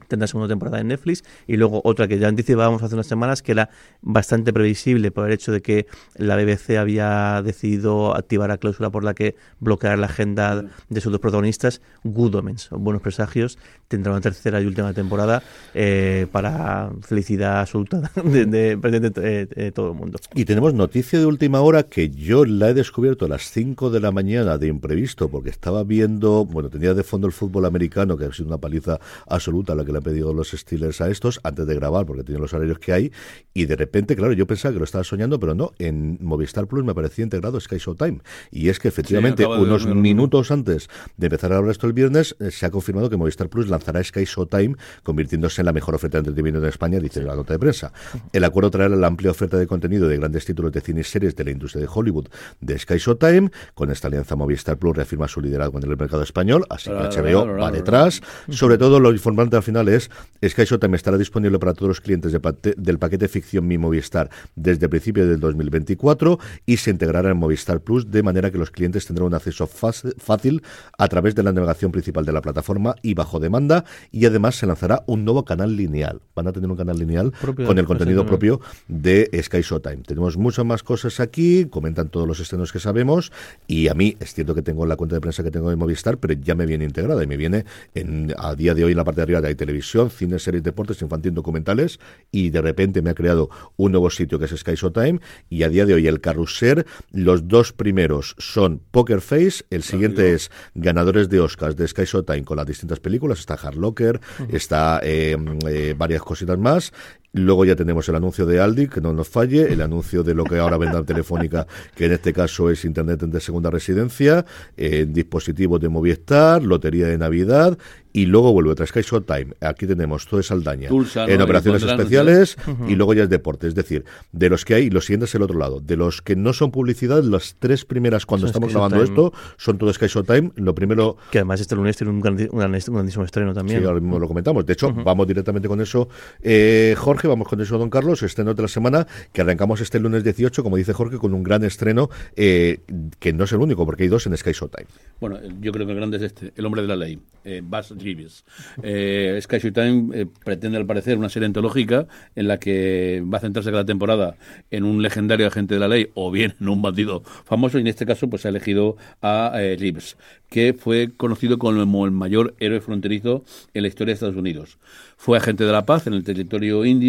tendrá 0.08 0.26
segunda 0.26 0.48
temporada 0.48 0.80
en 0.80 0.88
Netflix 0.88 1.24
y 1.46 1.56
luego 1.56 1.80
otra 1.84 2.08
que 2.08 2.18
ya 2.18 2.28
anticipábamos 2.28 2.82
hace 2.82 2.94
unas 2.94 3.06
semanas 3.06 3.42
que 3.42 3.52
era 3.52 3.70
bastante 4.02 4.52
previsible 4.52 5.10
por 5.10 5.26
el 5.26 5.32
hecho 5.32 5.52
de 5.52 5.62
que 5.62 5.86
la 6.16 6.36
BBC 6.36 6.78
había 6.78 7.42
decidido 7.42 8.14
activar 8.14 8.48
la 8.48 8.58
cláusula 8.58 8.90
por 8.90 9.04
la 9.04 9.14
que 9.14 9.36
bloquear 9.60 9.98
la 9.98 10.06
agenda 10.06 10.64
de 10.88 11.00
sus 11.00 11.12
dos 11.12 11.20
protagonistas, 11.20 11.80
Good 12.04 12.34
Omens, 12.34 12.68
Buenos 12.70 13.02
Presagios, 13.02 13.58
tendrá 13.88 14.12
una 14.12 14.20
tercera 14.20 14.60
y 14.60 14.66
última 14.66 14.92
temporada 14.92 15.42
eh, 15.74 16.26
para 16.32 16.90
felicidad 17.02 17.60
absoluta 17.60 18.10
de, 18.24 19.72
todo 19.74 19.90
el 19.90 19.94
mundo. 19.94 20.18
Y 20.34 20.44
tenemos 20.44 20.74
noticia 20.74 21.18
de 21.18 21.26
última 21.26 21.60
hora 21.60 21.84
que 21.84 22.10
yo 22.10 22.44
la 22.44 22.70
he 22.70 22.74
descubierto 22.74 23.26
a 23.26 23.28
las 23.28 23.50
5 23.50 23.90
de 23.90 24.00
la 24.00 24.10
mañana 24.12 24.58
de 24.58 24.68
imprevisto 24.68 25.28
porque 25.28 25.50
estaba 25.50 25.84
viendo, 25.84 26.44
bueno, 26.44 26.68
tenía 26.68 26.94
de 26.94 27.02
fondo 27.02 27.26
el 27.26 27.32
fútbol 27.32 27.64
americano, 27.64 28.16
que 28.16 28.24
ha 28.24 28.32
sido 28.32 28.48
una 28.48 28.58
paliza 28.58 28.98
absoluta 29.26 29.74
la 29.74 29.84
que 29.84 29.92
le 29.96 29.98
ha 29.98 30.02
pedido 30.02 30.34
los 30.34 30.50
Steelers 30.50 31.00
a 31.00 31.08
estos 31.08 31.40
antes 31.42 31.66
de 31.66 31.74
grabar 31.74 32.04
porque 32.06 32.22
tienen 32.22 32.42
los 32.42 32.52
horarios 32.52 32.78
que 32.78 32.92
hay 32.92 33.12
y 33.54 33.64
de 33.64 33.76
repente, 33.76 34.14
claro, 34.14 34.32
yo 34.32 34.46
pensaba 34.46 34.72
que 34.72 34.78
lo 34.78 34.84
estaba 34.84 35.04
soñando, 35.04 35.40
pero 35.40 35.54
no, 35.54 35.72
en 35.78 36.18
Movistar 36.20 36.66
Plus 36.66 36.84
me 36.84 36.94
parecía 36.94 37.24
integrado 37.24 37.58
Sky 37.58 37.78
Showtime 37.78 38.20
y 38.50 38.68
es 38.68 38.78
que 38.78 38.88
efectivamente 38.88 39.44
sí, 39.44 39.48
unos 39.48 39.86
minutos 39.86 40.50
antes 40.50 40.88
de 41.16 41.26
empezar 41.26 41.52
a 41.52 41.56
hablar 41.56 41.70
esto 41.70 41.86
el 41.86 41.92
viernes 41.92 42.36
eh, 42.40 42.50
se 42.50 42.66
ha 42.66 42.70
confirmado 42.70 43.08
que 43.08 43.16
Movistar 43.16 43.48
Plus 43.48 43.68
lanzará 43.68 44.02
Sky 44.04 44.24
Showtime 44.24 44.76
convirtiéndose 45.02 45.62
en 45.62 45.66
la 45.66 45.72
mejor 45.72 45.94
oferta 45.94 46.18
de 46.18 46.20
entretenimiento 46.20 46.60
en 46.60 46.68
España, 46.68 46.98
dice 46.98 47.22
la 47.22 47.34
nota 47.34 47.54
de 47.54 47.58
prensa. 47.58 47.92
El 48.32 48.44
acuerdo 48.44 48.70
traerá 48.70 48.94
la 48.94 49.06
amplia 49.06 49.30
oferta 49.30 49.56
de 49.56 49.66
contenido 49.66 50.08
de 50.08 50.18
grandes 50.18 50.44
títulos 50.44 50.72
de 50.72 50.80
cine 50.80 51.00
y 51.00 51.04
series 51.04 51.34
de 51.36 51.44
la 51.44 51.50
industria 51.50 51.82
de 51.82 51.88
Hollywood 51.92 52.28
de 52.60 52.78
Sky 52.78 52.98
Showtime. 52.98 53.50
Con 53.74 53.90
esta 53.90 54.08
alianza 54.08 54.36
Movistar 54.36 54.76
Plus 54.76 54.96
reafirma 54.96 55.28
su 55.28 55.40
liderazgo 55.40 55.78
en 55.78 55.90
el 55.90 55.96
mercado 55.96 56.22
español, 56.22 56.64
así 56.68 56.90
que 56.90 56.96
HBO 56.96 57.46
va 57.56 57.70
detrás. 57.70 58.20
Sobre 58.50 58.78
todo 58.78 59.00
lo 59.00 59.12
informante 59.12 59.56
al 59.56 59.62
final 59.62 59.85
es 59.88 60.10
Sky 60.44 60.64
Showtime 60.64 60.96
estará 60.96 61.18
disponible 61.18 61.58
para 61.58 61.74
todos 61.74 61.88
los 61.88 62.00
clientes 62.00 62.32
de 62.32 62.40
del 62.76 62.98
paquete 62.98 63.28
ficción 63.28 63.66
Mi 63.66 63.78
Movistar 63.78 64.30
desde 64.54 64.86
el 64.86 64.90
principio 64.90 65.26
del 65.26 65.40
2024 65.40 66.38
y 66.66 66.76
se 66.76 66.90
integrará 66.90 67.30
en 67.30 67.36
Movistar 67.36 67.80
Plus 67.80 68.10
de 68.10 68.22
manera 68.22 68.50
que 68.50 68.58
los 68.58 68.70
clientes 68.70 69.06
tendrán 69.06 69.28
un 69.28 69.34
acceso 69.34 69.66
fácil 69.66 70.62
a 70.98 71.08
través 71.08 71.34
de 71.34 71.42
la 71.42 71.52
navegación 71.52 71.92
principal 71.92 72.24
de 72.24 72.32
la 72.32 72.40
plataforma 72.40 72.94
y 73.02 73.14
bajo 73.14 73.40
demanda 73.40 73.84
y 74.12 74.26
además 74.26 74.56
se 74.56 74.66
lanzará 74.66 75.02
un 75.06 75.24
nuevo 75.24 75.44
canal 75.44 75.76
lineal. 75.76 76.20
Van 76.34 76.46
a 76.46 76.52
tener 76.52 76.70
un 76.70 76.76
canal 76.76 76.98
lineal 76.98 77.32
propio, 77.32 77.66
con 77.66 77.78
el 77.78 77.86
contenido 77.86 78.26
propio 78.26 78.60
de 78.88 79.30
Sky 79.42 79.62
Showtime. 79.62 79.98
Tenemos 80.06 80.36
muchas 80.36 80.64
más 80.64 80.82
cosas 80.82 81.20
aquí, 81.20 81.66
comentan 81.66 82.08
todos 82.08 82.28
los 82.28 82.40
estrenos 82.40 82.72
que 82.72 82.78
sabemos 82.78 83.32
y 83.66 83.88
a 83.88 83.94
mí 83.94 84.16
es 84.20 84.34
cierto 84.34 84.54
que 84.54 84.62
tengo 84.62 84.86
la 84.86 84.96
cuenta 84.96 85.16
de 85.16 85.20
prensa 85.20 85.42
que 85.42 85.50
tengo 85.50 85.70
de 85.70 85.76
Movistar, 85.76 86.18
pero 86.18 86.34
ya 86.34 86.54
me 86.54 86.66
viene 86.66 86.84
integrada 86.84 87.22
y 87.22 87.26
me 87.26 87.36
viene 87.36 87.64
en, 87.94 88.34
a 88.36 88.54
día 88.54 88.74
de 88.74 88.84
hoy 88.84 88.92
en 88.92 88.98
la 88.98 89.04
parte 89.04 89.20
de 89.20 89.22
arriba 89.22 89.40
de 89.40 89.48
televisión, 89.76 90.10
cine, 90.10 90.38
series, 90.38 90.62
deportes, 90.62 91.02
infantil, 91.02 91.34
documentales 91.34 91.98
y 92.32 92.50
de 92.50 92.62
repente 92.62 93.02
me 93.02 93.10
ha 93.10 93.14
creado 93.14 93.50
un 93.76 93.92
nuevo 93.92 94.10
sitio 94.10 94.38
que 94.38 94.46
es 94.46 94.56
Sky 94.56 94.74
Showtime 94.74 95.20
y 95.50 95.62
a 95.64 95.68
día 95.68 95.84
de 95.84 95.94
hoy 95.94 96.06
el 96.06 96.20
carrusel, 96.20 96.86
los 97.10 97.46
dos 97.46 97.72
primeros 97.72 98.34
son 98.38 98.80
Poker 98.90 99.20
Face, 99.20 99.64
el 99.70 99.82
siguiente 99.82 100.32
es 100.32 100.50
ganadores 100.74 101.28
de 101.28 101.40
Oscars 101.40 101.76
de 101.76 101.86
Sky 101.86 102.04
Showtime 102.04 102.44
con 102.44 102.56
las 102.56 102.66
distintas 102.66 103.00
películas, 103.00 103.40
está 103.40 103.54
Hard 103.54 103.76
Locker, 103.76 104.20
uh 104.38 104.42
-huh. 104.42 104.54
está 104.54 105.00
eh, 105.02 105.36
eh, 105.68 105.94
varias 105.96 106.22
cositas 106.22 106.58
más 106.58 106.92
Luego 107.36 107.64
ya 107.64 107.76
tenemos 107.76 108.08
el 108.08 108.14
anuncio 108.16 108.46
de 108.46 108.60
Aldi, 108.60 108.88
que 108.88 109.00
no 109.00 109.12
nos 109.12 109.28
falle, 109.28 109.72
el 109.72 109.80
anuncio 109.82 110.22
de 110.22 110.34
lo 110.34 110.44
que 110.44 110.58
ahora 110.58 110.78
vendrá 110.78 111.02
Telefónica, 111.04 111.66
que 111.94 112.06
en 112.06 112.12
este 112.12 112.32
caso 112.32 112.70
es 112.70 112.84
Internet 112.84 113.20
de 113.20 113.40
segunda 113.40 113.70
residencia, 113.70 114.44
eh, 114.76 115.06
dispositivos 115.08 115.80
de 115.80 115.88
Movistar, 115.88 116.62
lotería 116.62 117.06
de 117.08 117.18
Navidad, 117.18 117.76
y 118.12 118.24
luego 118.24 118.50
vuelve 118.54 118.70
otra 118.70 118.86
Sky 118.86 119.02
Showtime. 119.02 119.52
Aquí 119.60 119.86
tenemos 119.86 120.26
todo 120.26 120.40
es 120.40 120.50
Aldaña 120.50 120.88
Tulsa, 120.88 121.26
en 121.26 121.36
¿no? 121.36 121.44
operaciones 121.44 121.82
especiales 121.82 122.56
y 122.88 122.94
luego 122.94 123.12
ya 123.12 123.24
es 123.24 123.28
deporte. 123.28 123.68
Es 123.68 123.74
decir, 123.74 124.06
de 124.32 124.48
los 124.48 124.64
que 124.64 124.72
hay, 124.72 124.88
los 124.88 125.04
siguientes 125.04 125.34
el 125.34 125.42
otro 125.42 125.58
lado. 125.58 125.80
De 125.80 125.98
los 125.98 126.22
que 126.22 126.34
no 126.34 126.54
son 126.54 126.70
publicidad, 126.70 127.22
las 127.22 127.56
tres 127.58 127.84
primeras 127.84 128.24
cuando 128.24 128.46
Son 128.46 128.52
estamos 128.52 128.70
Sky 128.70 128.74
grabando 128.74 129.02
esto 129.04 129.34
son 129.58 129.76
todo 129.76 129.92
Sky 129.92 130.06
Showtime. 130.06 130.52
Lo 130.54 130.74
primero 130.74 131.18
Que 131.30 131.40
además 131.40 131.60
este 131.60 131.76
lunes 131.76 131.94
tiene 131.98 132.10
un, 132.10 132.22
grandi- 132.22 132.48
un 132.50 132.58
grandi- 132.58 132.88
un 132.88 132.94
grandísimo 132.94 133.22
estreno 133.22 133.52
también. 133.52 133.80
Sí, 133.80 133.86
ahora 133.86 134.00
mismo 134.00 134.18
lo 134.18 134.28
comentamos. 134.28 134.64
De 134.64 134.72
hecho, 134.72 134.94
vamos 134.94 135.26
directamente 135.26 135.68
con 135.68 135.82
eso. 135.82 136.08
Eh, 136.40 136.94
Jorge, 136.96 137.25
vamos 137.28 137.48
con 137.48 137.60
eso, 137.60 137.78
don 137.78 137.90
Carlos. 137.90 138.22
Estreno 138.22 138.54
de 138.54 138.62
la 138.62 138.68
semana 138.68 139.06
que 139.32 139.40
arrancamos 139.40 139.80
este 139.80 140.00
lunes 140.00 140.24
18, 140.24 140.62
como 140.62 140.76
dice 140.76 140.92
Jorge, 140.92 141.18
con 141.18 141.34
un 141.34 141.42
gran 141.42 141.64
estreno 141.64 142.10
eh, 142.36 142.80
que 143.18 143.32
no 143.32 143.44
es 143.44 143.52
el 143.52 143.58
único, 143.58 143.84
porque 143.84 144.04
hay 144.04 144.08
dos 144.08 144.26
en 144.26 144.36
Sky 144.36 144.52
Showtime. 144.52 144.86
Bueno, 145.20 145.38
yo 145.60 145.72
creo 145.72 145.86
que 145.86 145.92
el 145.92 145.98
grande 145.98 146.18
es 146.18 146.22
este, 146.24 146.52
El 146.56 146.66
hombre 146.66 146.82
de 146.82 146.88
la 146.88 146.96
ley, 146.96 147.18
eh, 147.44 147.62
Buzz 147.64 147.92
Gibbs. 147.98 148.44
Eh, 148.82 149.38
Sky 149.42 149.58
Showtime 149.58 150.20
eh, 150.20 150.26
pretende, 150.44 150.78
al 150.78 150.86
parecer, 150.86 151.18
una 151.18 151.28
serie 151.28 151.46
antológica 151.46 152.06
en 152.34 152.48
la 152.48 152.58
que 152.58 153.22
va 153.22 153.38
a 153.38 153.40
centrarse 153.40 153.70
cada 153.70 153.84
temporada 153.84 154.36
en 154.70 154.84
un 154.84 155.02
legendario 155.02 155.46
agente 155.46 155.74
de 155.74 155.80
la 155.80 155.88
ley 155.88 156.08
o 156.14 156.30
bien 156.30 156.54
en 156.60 156.68
un 156.68 156.82
bandido 156.82 157.22
famoso, 157.44 157.78
y 157.78 157.82
en 157.82 157.86
este 157.86 158.06
caso 158.06 158.28
pues 158.28 158.44
ha 158.46 158.50
elegido 158.50 158.96
a 159.22 159.52
eh, 159.56 159.76
Gibbs, 159.78 160.16
que 160.48 160.74
fue 160.74 161.10
conocido 161.16 161.58
como 161.58 162.04
el 162.04 162.10
mayor 162.10 162.54
héroe 162.58 162.80
fronterizo 162.80 163.44
en 163.74 163.82
la 163.82 163.88
historia 163.88 164.12
de 164.12 164.14
Estados 164.14 164.36
Unidos. 164.36 164.78
Fue 165.16 165.38
agente 165.38 165.64
de 165.64 165.72
la 165.72 165.86
paz 165.86 166.06
en 166.06 166.14
el 166.14 166.24
territorio 166.24 166.84
indio 166.84 167.05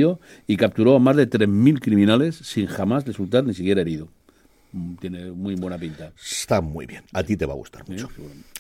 y 0.48 0.58
capturó 0.58 0.96
a 0.96 1.00
más 1.00 1.16
de 1.16 1.30
3.000 1.30 1.80
criminales 1.80 2.36
sin 2.36 2.68
jamás 2.68 3.06
resultar 3.06 3.44
ni 3.46 3.54
siquiera 3.54 3.82
herido. 3.82 4.08
Mm, 4.74 4.96
Tiene 4.96 5.32
muy 5.32 5.56
buena 5.56 5.78
pinta. 5.78 6.12
Está 6.22 6.62
muy 6.62 6.86
bien. 6.86 7.04
A 7.14 7.24
ti 7.24 7.38
te 7.38 7.46
va 7.46 7.54
a 7.54 7.56
gustar 7.56 7.88
mucho. 7.88 8.10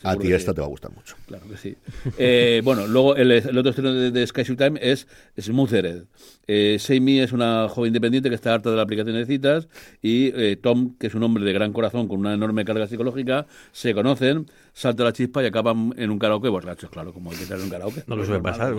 A 0.03 0.15
ti 0.15 0.31
esta 0.31 0.51
sí. 0.51 0.55
te 0.55 0.61
va 0.61 0.67
a 0.67 0.69
gustar 0.69 0.91
mucho. 0.91 1.15
Claro 1.25 1.47
que 1.49 1.57
sí. 1.57 1.75
Eh, 2.17 2.61
bueno, 2.65 2.87
luego 2.87 3.15
el, 3.15 3.31
el 3.31 3.57
otro 3.57 3.69
estreno 3.71 3.93
de, 3.93 4.11
de 4.11 4.25
Sky 4.27 4.43
Showtime 4.43 4.79
es 4.81 5.07
Smothered. 5.39 6.03
Eh, 6.47 6.77
Sammy 6.79 7.19
es 7.19 7.33
una 7.33 7.67
joven 7.69 7.89
independiente 7.89 8.29
que 8.29 8.35
está 8.35 8.53
harta 8.53 8.69
de 8.69 8.77
la 8.77 8.83
aplicación 8.83 9.15
de 9.15 9.25
citas 9.25 9.67
y 10.01 10.27
eh, 10.35 10.55
Tom, 10.55 10.95
que 10.97 11.07
es 11.07 11.15
un 11.15 11.23
hombre 11.23 11.43
de 11.43 11.51
gran 11.51 11.73
corazón 11.73 12.07
con 12.07 12.19
una 12.19 12.33
enorme 12.33 12.63
carga 12.63 12.87
psicológica, 12.87 13.47
se 13.73 13.93
conocen, 13.93 14.45
salta 14.71 15.03
la 15.03 15.11
chispa 15.11 15.43
y 15.43 15.47
acaban 15.47 15.93
en 15.97 16.09
un 16.09 16.17
karaoke 16.19 16.47
borrachos, 16.47 16.89
claro, 16.89 17.11
como 17.11 17.31
hay 17.31 17.37
que 17.37 17.43
estar 17.43 17.57
en 17.57 17.65
un 17.65 17.69
karaoke. 17.69 18.03
No 18.07 18.15
lo 18.15 18.25
suele 18.25 18.41
pasar. 18.41 18.73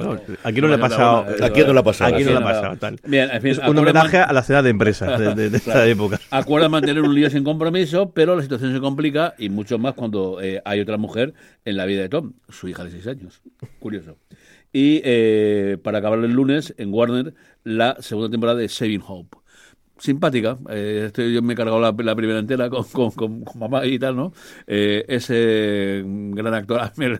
Aquí 0.44 0.60
no 0.62 0.68
le 0.68 0.74
ha 0.74 0.78
pasado. 0.78 1.26
Aquí 1.42 1.60
no 1.62 1.72
le 1.74 1.78
ha 1.80 1.82
pasado. 1.82 2.14
Aquí 2.16 2.24
no 2.24 2.30
le 2.30 2.36
ha 2.38 2.42
pasado. 2.42 2.76
Tal. 2.78 2.98
Bien, 3.04 3.28
en 3.30 3.42
fin, 3.42 3.50
es 3.50 3.58
un 3.58 3.76
homenaje 3.78 4.16
a 4.18 4.32
la 4.32 4.42
cena 4.42 4.62
de 4.62 4.70
empresa 4.70 5.18
de, 5.18 5.34
de- 5.34 5.50
de 5.50 5.56
esta 5.58 5.72
Claro. 5.72 5.86
época. 5.90 6.20
Acuerdan 6.30 6.70
mantener 6.70 7.02
un 7.02 7.14
lío 7.14 7.28
sin 7.28 7.44
compromiso, 7.44 8.12
pero 8.12 8.34
la 8.34 8.42
situación 8.42 8.72
se 8.72 8.80
complica 8.80 9.34
y 9.38 9.50
mucho 9.50 9.78
más 9.78 9.92
cuando 9.94 10.40
eh, 10.40 10.62
hay 10.64 10.80
otra 10.80 10.96
mujer 10.96 11.34
en 11.66 11.76
la 11.76 11.84
vida 11.84 12.00
de 12.02 12.08
Tom, 12.08 12.32
su 12.48 12.66
hija 12.68 12.84
de 12.84 12.90
seis 12.92 13.06
años. 13.06 13.42
Curioso. 13.78 14.16
Y 14.72 15.00
eh, 15.04 15.78
para 15.82 15.98
acabar 15.98 16.18
el 16.20 16.32
lunes, 16.32 16.74
en 16.78 16.92
Warner, 16.92 17.34
la 17.64 17.96
segunda 18.00 18.30
temporada 18.30 18.58
de 18.58 18.68
Saving 18.68 19.02
Hope. 19.06 19.38
Simpática, 20.00 20.56
eh, 20.70 21.04
estoy- 21.06 21.34
yo 21.34 21.42
me 21.42 21.54
he 21.54 21.56
cargado 21.56 21.80
la, 21.80 21.92
la 21.98 22.14
primera 22.14 22.38
entera 22.38 22.70
con, 22.70 22.84
con- 22.84 23.10
con- 23.10 23.40
con 23.42 23.58
mamá 23.58 23.84
y 23.84 23.98
tal, 23.98 24.14
¿no? 24.14 24.32
Eh, 24.68 25.04
ese 25.08 26.04
gran 26.06 26.54
actor 26.54 26.80
me, 26.96 27.18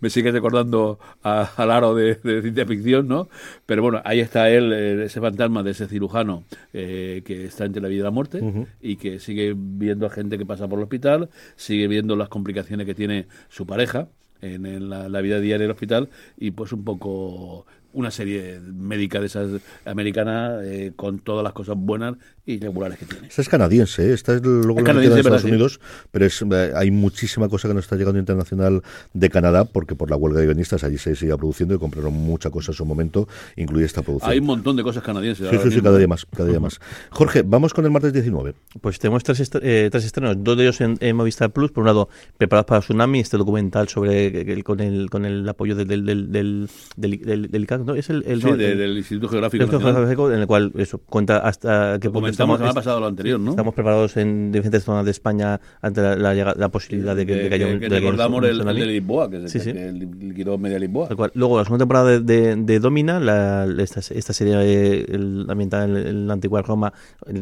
me 0.00 0.08
sigue 0.08 0.32
recordando 0.32 0.98
a- 1.22 1.50
al 1.58 1.70
aro 1.70 1.94
de, 1.94 2.14
de 2.14 2.40
ciencia 2.40 2.64
ficción, 2.64 3.06
¿no? 3.06 3.28
Pero 3.66 3.82
bueno, 3.82 4.00
ahí 4.06 4.20
está 4.20 4.48
él, 4.48 4.72
eh, 4.72 5.04
ese 5.04 5.20
fantasma 5.20 5.62
de 5.62 5.72
ese 5.72 5.88
cirujano 5.88 6.44
eh, 6.72 7.20
que 7.22 7.44
está 7.44 7.66
entre 7.66 7.82
la 7.82 7.88
vida 7.88 8.00
y 8.00 8.04
la 8.04 8.10
muerte 8.10 8.40
y 8.80 8.96
que 8.96 9.18
sigue 9.18 9.52
viendo 9.54 10.06
a 10.06 10.10
gente 10.10 10.38
que 10.38 10.46
pasa 10.46 10.66
por 10.68 10.78
el 10.78 10.84
hospital, 10.84 11.28
sigue 11.56 11.86
viendo 11.86 12.16
las 12.16 12.30
complicaciones 12.30 12.86
que 12.86 12.94
tiene 12.94 13.26
su 13.50 13.66
pareja 13.66 14.08
en, 14.40 14.90
la, 14.90 15.08
la 15.08 15.20
vida 15.20 15.40
diaria 15.40 15.64
del 15.64 15.70
hospital 15.70 16.08
y 16.36 16.50
pues 16.52 16.72
un 16.72 16.84
poco 16.84 17.66
una 17.96 18.10
serie 18.10 18.60
médica 18.60 19.20
de 19.20 19.26
esas 19.26 19.48
americana 19.84 20.58
eh, 20.62 20.92
con 20.96 21.18
todas 21.18 21.42
las 21.42 21.52
cosas 21.52 21.76
buenas 21.78 22.14
y 22.44 22.58
regulares 22.60 22.98
que 22.98 23.06
tiene. 23.06 23.26
Esta 23.28 23.42
es 23.42 23.48
canadiense, 23.48 24.10
¿eh? 24.10 24.12
esta 24.12 24.34
es 24.34 24.42
luego 24.42 24.78
Es 24.78 24.84
la 24.84 24.92
en 24.92 24.98
Estados 25.02 25.24
¿verdad? 25.24 25.44
Unidos, 25.44 25.80
pero 26.10 26.26
es, 26.26 26.42
eh, 26.42 26.72
hay 26.76 26.90
muchísima 26.90 27.48
cosa 27.48 27.68
que 27.68 27.74
nos 27.74 27.84
está 27.84 27.96
llegando 27.96 28.20
internacional 28.20 28.82
de 29.14 29.30
Canadá, 29.30 29.64
porque 29.64 29.94
por 29.96 30.10
la 30.10 30.16
huelga 30.16 30.40
de 30.40 30.46
guionistas 30.46 30.84
allí 30.84 30.98
se 30.98 31.16
sigue 31.16 31.36
produciendo 31.36 31.74
y 31.74 31.78
compraron 31.78 32.12
mucha 32.12 32.50
cosa 32.50 32.70
en 32.72 32.76
su 32.76 32.84
momento, 32.84 33.26
incluida 33.56 33.86
esta 33.86 34.02
producción. 34.02 34.30
Hay 34.30 34.38
un 34.38 34.46
montón 34.46 34.76
de 34.76 34.82
cosas 34.82 35.02
canadienses. 35.02 35.48
Sí, 35.50 35.70
sí, 35.70 35.80
cada 35.80 35.98
día 35.98 36.06
más, 36.06 36.26
cada 36.26 36.48
día 36.48 36.60
más. 36.60 36.78
Jorge, 37.10 37.42
vamos 37.42 37.72
con 37.74 37.84
el 37.84 37.90
martes 37.90 38.12
19. 38.12 38.54
Pues 38.80 38.98
tenemos 38.98 39.24
tres, 39.24 39.40
est- 39.40 39.56
eh, 39.62 39.88
tres 39.90 40.04
estrenos, 40.04 40.36
dos 40.38 40.56
de 40.56 40.64
ellos 40.64 40.80
en, 40.80 40.96
en 41.00 41.16
Movistar 41.16 41.50
Plus. 41.50 41.72
Por 41.72 41.82
un 41.82 41.86
lado, 41.86 42.08
Preparados 42.38 42.66
para 42.66 42.80
Tsunami, 42.80 43.20
este 43.20 43.36
documental 43.38 43.88
sobre 43.88 44.26
el, 44.52 44.62
con, 44.62 44.80
el, 44.80 45.10
con 45.10 45.24
el 45.24 45.48
apoyo 45.48 45.74
del, 45.74 45.88
del, 45.88 46.04
del, 46.04 46.30
del, 46.30 46.68
del, 46.96 47.50
del 47.50 47.62
ICAC, 47.62 47.85
no, 47.86 47.94
es 47.94 48.10
el, 48.10 48.22
el 48.26 48.40
sí, 48.42 48.46
no, 48.50 48.56
de- 48.56 48.72
el- 48.72 48.78
del 48.78 48.96
Instituto 48.98 49.28
Geográfico 49.28 49.62
el 49.62 49.68
Instituto 49.68 49.84
Nacional. 49.92 49.94
Geográfico, 50.16 50.32
en 50.34 50.40
el 50.40 50.46
cual 50.46 50.72
eso 50.76 50.98
cuenta 50.98 51.38
hasta 51.38 51.98
qué 52.00 52.08
punto 52.10 52.20
Comentamos 52.20 52.54
la 52.54 52.66
semana 52.66 52.70
est- 52.70 52.74
pasada 52.76 53.00
lo 53.00 53.06
anterior, 53.06 53.40
¿no? 53.40 53.50
Estamos 53.50 53.74
preparados 53.74 54.16
en 54.16 54.52
diferentes 54.52 54.84
zonas 54.84 55.04
de 55.04 55.10
España 55.12 55.60
ante 55.80 56.02
la, 56.02 56.16
la, 56.16 56.34
llega- 56.34 56.54
la 56.56 56.68
posibilidad 56.68 57.16
de 57.16 57.24
que, 57.26 57.34
de 57.34 57.48
que 57.48 57.54
haya 57.54 57.66
un 57.66 57.72
que 57.78 57.88
de 57.88 57.88
que 57.88 58.00
recordamos 58.00 58.44
el, 58.44 58.60
el 58.68 58.76
de 58.76 58.86
Lisboa, 58.86 59.30
que, 59.30 59.48
Sí, 59.48 59.60
sí. 59.60 59.72
que 59.72 59.92
liquidó 59.92 60.58
media 60.58 60.78
Lisboa. 60.78 61.08
Cual. 61.16 61.30
Luego, 61.34 61.58
la 61.58 61.64
segunda 61.64 61.82
temporada 61.84 62.18
de, 62.20 62.56
de, 62.56 62.80
Domina, 62.80 63.20
la, 63.20 63.66
esta, 63.78 64.00
esta 64.00 64.32
serie 64.32 64.54
eh, 64.60 65.06
ambientada 65.48 65.84
en, 65.84 66.26
la 66.26 66.32
antigua 66.34 66.62
Roma, 66.62 66.92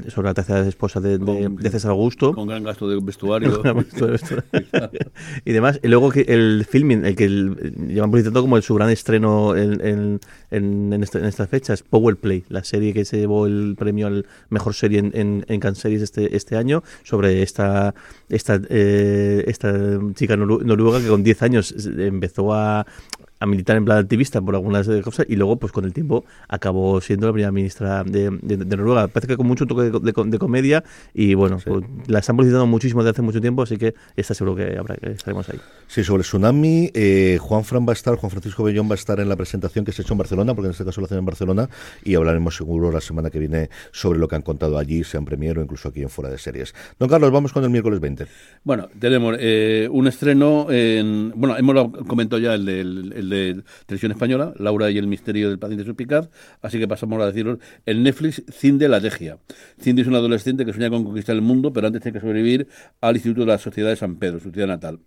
sobre 0.08 0.28
la 0.28 0.34
tercera 0.34 0.60
esposa 0.60 1.00
de, 1.00 1.18
de, 1.18 1.24
Con- 1.24 1.56
de 1.56 1.70
César 1.70 1.90
Augusto. 1.92 2.32
Con 2.34 2.46
gran 2.46 2.62
gasto 2.62 2.88
de 2.88 3.00
vestuario. 3.00 3.62
Y 5.44 5.52
demás. 5.52 5.80
Y 5.82 5.88
luego 5.88 6.10
que 6.10 6.22
el 6.22 6.66
filming, 6.68 7.04
el 7.04 7.16
que 7.16 7.28
llevan 7.28 8.10
publicitando 8.10 8.40
como 8.40 8.56
el, 8.56 8.62
su 8.62 8.74
gran 8.74 8.90
estreno 8.90 9.56
en, 9.56 9.80
en, 9.86 10.20
en, 10.50 10.92
en 10.92 11.02
esta- 11.02 11.18
en 11.18 11.24
estas 11.26 11.48
fechas, 11.48 11.82
Power 11.82 12.16
Play, 12.16 12.44
la 12.48 12.64
serie 12.64 12.92
que 12.92 13.04
se 13.04 13.18
llevó 13.18 13.46
el 13.46 13.74
premio 13.78 14.06
al 14.06 14.26
mejor 14.50 14.74
serie 14.74 14.98
en, 14.98 15.10
en, 15.14 15.44
en 15.48 15.60
este, 16.02 16.36
este 16.36 16.56
año, 16.56 16.82
sobre 17.02 17.42
esta, 17.42 17.94
esta, 18.28 18.60
eh, 18.68 19.44
esta 19.46 19.72
chica 20.14 20.36
noru- 20.36 20.62
noruega 20.62 21.00
que 21.00 21.08
con 21.08 21.22
10 21.22 21.42
años 21.42 21.74
empezó 21.98 22.52
a 22.52 22.86
a 23.40 23.46
militar 23.46 23.76
en 23.76 23.84
plan 23.84 23.98
activista 23.98 24.40
por 24.40 24.54
algunas 24.54 24.88
cosas 25.02 25.26
y 25.28 25.36
luego 25.36 25.56
pues 25.56 25.72
con 25.72 25.84
el 25.84 25.92
tiempo 25.92 26.24
acabó 26.48 27.00
siendo 27.00 27.26
la 27.26 27.32
primera 27.32 27.52
ministra 27.52 28.04
de, 28.04 28.30
de- 28.42 28.56
de 28.56 28.76
Noruega 28.76 29.08
parece 29.08 29.26
que 29.28 29.36
con 29.36 29.46
mucho 29.46 29.66
toque 29.66 29.82
de, 29.90 29.90
de- 29.90 30.30
de 30.30 30.38
comedia 30.38 30.82
y 31.12 31.34
bueno 31.34 31.58
pues, 31.64 31.84
la 32.06 32.20
están 32.20 32.36
publicitando 32.36 32.66
muchísimo 32.66 33.02
desde 33.02 33.10
hace 33.12 33.22
mucho 33.22 33.40
tiempo 33.40 33.62
así 33.62 33.76
que 33.76 33.94
está 34.16 34.34
seguro 34.34 34.56
que 34.56 34.76
habrá 34.78 34.96
que 34.96 35.10
estaremos 35.10 35.48
ahí 35.50 35.58
Sí, 35.86 36.02
sobre 36.02 36.20
el 36.22 36.24
tsunami, 36.24 36.90
eh, 36.94 37.38
Juan 37.40 37.62
Fran 37.62 37.86
va 37.86 37.90
a 37.90 37.92
estar, 37.92 38.16
Juan 38.16 38.30
Francisco 38.30 38.64
Bellón 38.64 38.88
va 38.88 38.92
a 38.92 38.94
estar 38.94 39.20
en 39.20 39.28
la 39.28 39.36
presentación 39.36 39.84
que 39.84 39.92
se 39.92 40.00
ha 40.00 40.02
hecho 40.02 40.14
en 40.14 40.18
Barcelona, 40.18 40.54
porque 40.54 40.66
en 40.68 40.70
este 40.72 40.84
caso 40.84 41.00
lo 41.00 41.04
hacen 41.04 41.18
en 41.18 41.26
Barcelona, 41.26 41.68
y 42.02 42.14
hablaremos 42.14 42.56
seguro 42.56 42.90
la 42.90 43.02
semana 43.02 43.28
que 43.30 43.38
viene 43.38 43.68
sobre 43.92 44.18
lo 44.18 44.26
que 44.26 44.34
han 44.34 44.42
contado 44.42 44.78
allí, 44.78 45.04
sea 45.04 45.18
en 45.18 45.26
Premiere 45.26 45.60
o 45.60 45.62
incluso 45.62 45.88
aquí 45.90 46.00
en 46.02 46.08
Fuera 46.08 46.30
de 46.30 46.38
Series. 46.38 46.74
Don 46.98 47.08
Carlos, 47.08 47.30
vamos 47.30 47.52
con 47.52 47.62
el 47.64 47.70
miércoles 47.70 48.00
20. 48.00 48.26
Bueno, 48.64 48.88
tenemos 48.98 49.36
eh, 49.38 49.86
un 49.92 50.06
estreno 50.08 50.66
en. 50.70 51.32
Bueno, 51.36 51.56
hemos 51.58 52.06
comentado 52.06 52.40
ya 52.40 52.54
el 52.54 52.64
de, 52.64 52.80
el 53.24 53.30
de 53.30 53.62
Televisión 53.86 54.12
Española, 54.12 54.52
Laura 54.58 54.90
y 54.90 54.98
el 54.98 55.06
misterio 55.06 55.48
del 55.48 55.58
paciente 55.58 55.84
suspicaz, 55.84 56.28
así 56.62 56.78
que 56.78 56.86
pasamos 56.88 57.20
a 57.22 57.26
decirlo. 57.26 57.58
En 57.86 58.02
Netflix, 58.02 58.42
Cinde 58.50 58.88
la 58.88 59.00
Tegia. 59.00 59.38
Cindy 59.80 60.02
es 60.02 60.08
un 60.08 60.14
adolescente 60.14 60.64
que 60.64 60.72
sueña 60.72 60.90
con 60.90 61.04
conquistar 61.04 61.34
el 61.34 61.42
mundo, 61.42 61.72
pero 61.72 61.86
antes 61.86 62.02
tiene 62.02 62.14
que 62.18 62.20
sobrevivir 62.20 62.68
al 63.00 63.16
Instituto 63.16 63.40
de 63.42 63.46
la 63.48 63.58
Sociedad 63.58 63.90
de 63.90 63.96
San 63.96 64.16
Pedro, 64.16 64.40
su 64.40 64.50
ciudad 64.50 64.68
natal. 64.68 65.00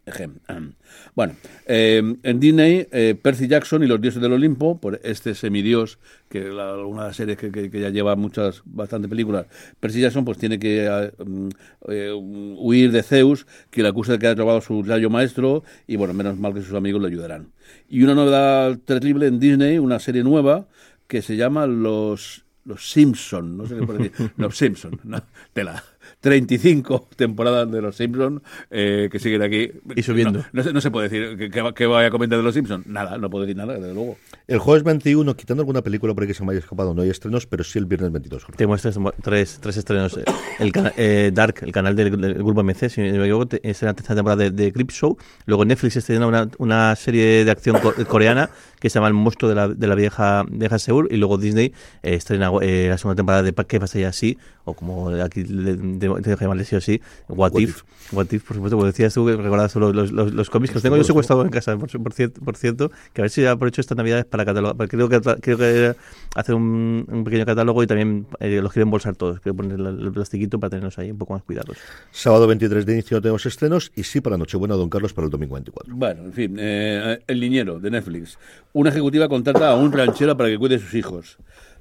Bueno, 1.15 1.35
eh, 1.65 2.01
en 2.23 2.39
Disney, 2.39 2.87
eh, 2.91 3.15
Percy 3.21 3.47
Jackson 3.47 3.83
y 3.83 3.87
los 3.87 3.99
dioses 4.01 4.21
del 4.21 4.33
Olimpo, 4.33 4.79
por 4.79 4.99
este 5.03 5.35
semidios, 5.35 5.99
que 6.29 6.43
la, 6.49 6.75
una 6.85 7.03
de 7.03 7.07
las 7.09 7.15
series 7.15 7.37
que, 7.37 7.51
que- 7.51 7.69
ya 7.79 7.89
lleva 7.89 8.15
muchas, 8.15 8.61
bastantes 8.65 9.09
películas, 9.09 9.45
Percy 9.79 10.01
Jackson 10.01 10.25
pues 10.25 10.37
tiene 10.37 10.59
que 10.59 10.85
eh, 10.85 11.11
mm, 11.25 11.49
eh, 11.89 12.11
huir 12.13 12.91
de 12.91 13.03
Zeus, 13.03 13.45
que 13.69 13.81
le 13.83 13.89
acusa 13.89 14.13
de 14.13 14.19
que 14.19 14.27
ha 14.27 14.35
robado 14.35 14.61
su 14.61 14.83
rayo 14.83 15.09
maestro, 15.09 15.63
y 15.87 15.95
bueno, 15.95 16.13
menos 16.13 16.37
mal 16.37 16.53
que 16.53 16.61
sus 16.61 16.73
amigos 16.73 17.01
le 17.01 17.07
ayudarán. 17.09 17.51
Y 17.89 18.03
una 18.03 18.15
novedad 18.15 18.77
terrible 18.79 19.27
en 19.27 19.39
Disney, 19.39 19.79
una 19.79 19.99
serie 19.99 20.23
nueva, 20.23 20.67
que 21.07 21.21
se 21.21 21.35
llama 21.35 21.67
Los, 21.67 22.45
los 22.65 22.89
Simpson, 22.91 23.57
no 23.57 23.65
sé 23.65 23.75
qué 23.75 23.85
puede 23.85 24.09
decir, 24.09 24.31
Los 24.37 24.57
Simpson, 24.57 24.99
no, 25.03 25.23
tela. 25.53 25.83
35 26.21 27.07
temporadas 27.15 27.71
de 27.71 27.81
Los 27.81 27.95
Simpsons 27.95 28.41
eh, 28.71 29.09
que 29.11 29.19
siguen 29.19 29.41
aquí. 29.41 29.71
Y 29.95 30.03
subiendo. 30.03 30.39
No, 30.39 30.45
no 30.53 30.63
se, 30.63 30.73
no 30.73 30.81
se 30.81 30.91
puede 30.91 31.09
decir 31.09 31.37
que, 31.37 31.49
que, 31.49 31.61
va- 31.61 31.73
que 31.73 31.85
vaya 31.85 32.07
a 32.07 32.11
comentar 32.11 32.37
de 32.37 32.43
Los 32.43 32.53
Simpsons. 32.53 32.85
Nada, 32.87 33.17
no 33.17 33.29
puedo 33.29 33.45
decir 33.45 33.57
nada, 33.57 33.73
desde 33.75 33.93
luego. 33.93 34.17
El 34.47 34.59
jueves 34.59 34.83
21, 34.83 35.35
quitando 35.35 35.61
alguna 35.61 35.81
película 35.81 36.13
por 36.13 36.23
ahí 36.23 36.27
que 36.27 36.33
se 36.33 36.43
me 36.43 36.51
haya 36.51 36.59
escapado, 36.59 36.93
no 36.93 37.01
hay 37.01 37.09
estrenos, 37.09 37.45
pero 37.47 37.63
sí 37.63 37.79
el 37.79 37.85
viernes 37.85 38.11
22. 38.11 38.43
Jorge. 38.43 38.57
tenemos 38.57 38.81
tres, 38.81 38.97
tres, 39.21 39.59
tres 39.61 39.77
estrenos 39.77 40.17
el 40.59 40.71
eh, 40.97 41.31
Dark 41.33 41.55
el 41.61 41.71
canal 41.71 41.95
del, 41.95 42.19
del 42.19 42.33
grupo 42.35 42.63
MC 42.63 42.89
si 42.89 43.01
me 43.01 43.09
equivoco 43.23 43.47
es 43.61 43.81
la 43.81 43.93
tercera 43.93 44.15
temporada 44.15 44.43
de, 44.43 44.51
de 44.51 44.71
Crip 44.73 44.91
Show 44.91 45.17
luego 45.45 45.65
Netflix 45.65 45.97
estrena 45.97 46.25
una, 46.27 46.49
una 46.57 46.95
serie 46.95 47.45
de 47.45 47.51
acción 47.51 47.77
co- 47.79 47.93
coreana 48.07 48.49
que 48.79 48.89
se 48.89 48.95
llama 48.95 49.07
El 49.07 49.13
monstruo 49.13 49.49
de 49.49 49.55
la, 49.55 49.67
de 49.67 49.87
la 49.87 49.95
vieja 49.95 50.43
vieja 50.49 50.77
Seúl 50.79 51.07
y 51.11 51.17
luego 51.17 51.37
Disney 51.37 51.73
eh, 52.03 52.13
estrena 52.15 52.51
eh, 52.61 52.87
la 52.89 52.97
segunda 52.97 53.15
temporada 53.15 53.43
de 53.43 53.53
¿Qué 53.53 53.79
pasaría 53.79 54.09
así? 54.09 54.37
o 54.65 54.73
como 54.73 55.09
aquí 55.09 55.43
le- 55.45 55.75
de- 55.77 56.21
te 56.21 56.29
dejo 56.29 56.41
llamarle 56.41 56.65
sí 56.65 56.75
o 56.75 56.81
sí 56.81 57.01
What, 57.29 57.53
What 57.53 57.61
If 57.61 57.83
What 58.11 58.27
If, 58.31 58.43
por 58.43 58.55
supuesto, 58.55 58.77
como 58.77 58.85
decías 58.85 59.13
tú, 59.13 59.25
que 59.25 59.35
recordabas 59.35 59.75
los, 59.75 59.93
los, 59.93 60.11
los, 60.11 60.33
los 60.33 60.49
cómics 60.49 60.69
que 60.71 60.75
los 60.75 60.83
tengo 60.83 60.95
yo 60.95 61.03
secuestrados 61.03 61.43
en 61.45 61.51
casa, 61.51 61.75
por, 61.77 61.89
por, 62.01 62.13
cierto, 62.13 62.39
por 62.41 62.55
cierto, 62.55 62.89
que 63.13 63.19
a 63.19 63.23
ver 63.23 63.29
si 63.29 63.45
aprovecho 63.45 63.81
esta 63.81 63.95
Navidad 63.95 64.25
para 64.27 64.45
catalogar, 64.45 64.77
porque 64.77 64.95
creo 64.95 65.09
que, 65.09 65.19
creo 65.41 65.57
que 65.57 65.93
hacer 66.35 66.55
un, 66.55 67.05
un 67.09 67.23
pequeño 67.25 67.45
catálogo 67.45 67.83
y 67.83 67.87
también 67.87 68.25
eh, 68.39 68.61
los 68.61 68.71
quiero 68.71 68.83
embolsar 68.83 69.15
todos, 69.17 69.41
quiero 69.41 69.55
poner 69.57 69.77
el, 69.77 69.85
el 70.05 70.11
plastiquito 70.13 70.57
para 70.57 70.69
tenerlos 70.69 70.97
ahí 70.99 71.11
un 71.11 71.17
poco 71.17 71.33
más 71.33 71.43
cuidados. 71.43 71.77
Sábado 72.11 72.47
23 72.47 72.85
de 72.85 72.93
inicio 72.93 73.21
tenemos 73.21 73.45
estrenos 73.45 73.91
y 73.95 74.03
sí 74.03 74.21
para 74.21 74.37
Nochebuena, 74.37 74.75
Don 74.75 74.89
Carlos, 74.89 75.11
para 75.13 75.25
el 75.25 75.31
domingo 75.31 75.55
24. 75.55 75.93
Bueno, 75.93 76.23
en 76.23 76.33
fin, 76.33 76.55
eh, 76.59 77.19
El 77.27 77.39
Niñero 77.41 77.79
de 77.79 77.91
Netflix. 77.91 78.37
Una 78.77 78.91
ejecutiva 78.91 79.27
contrata 79.27 79.71
a 79.71 79.75
un 79.75 79.91
ranchero 79.91 80.37
para 80.37 80.49
que 80.49 80.57
cuide 80.59 80.77
de 80.77 80.83
sus 80.83 80.93
hijos. 80.93 81.37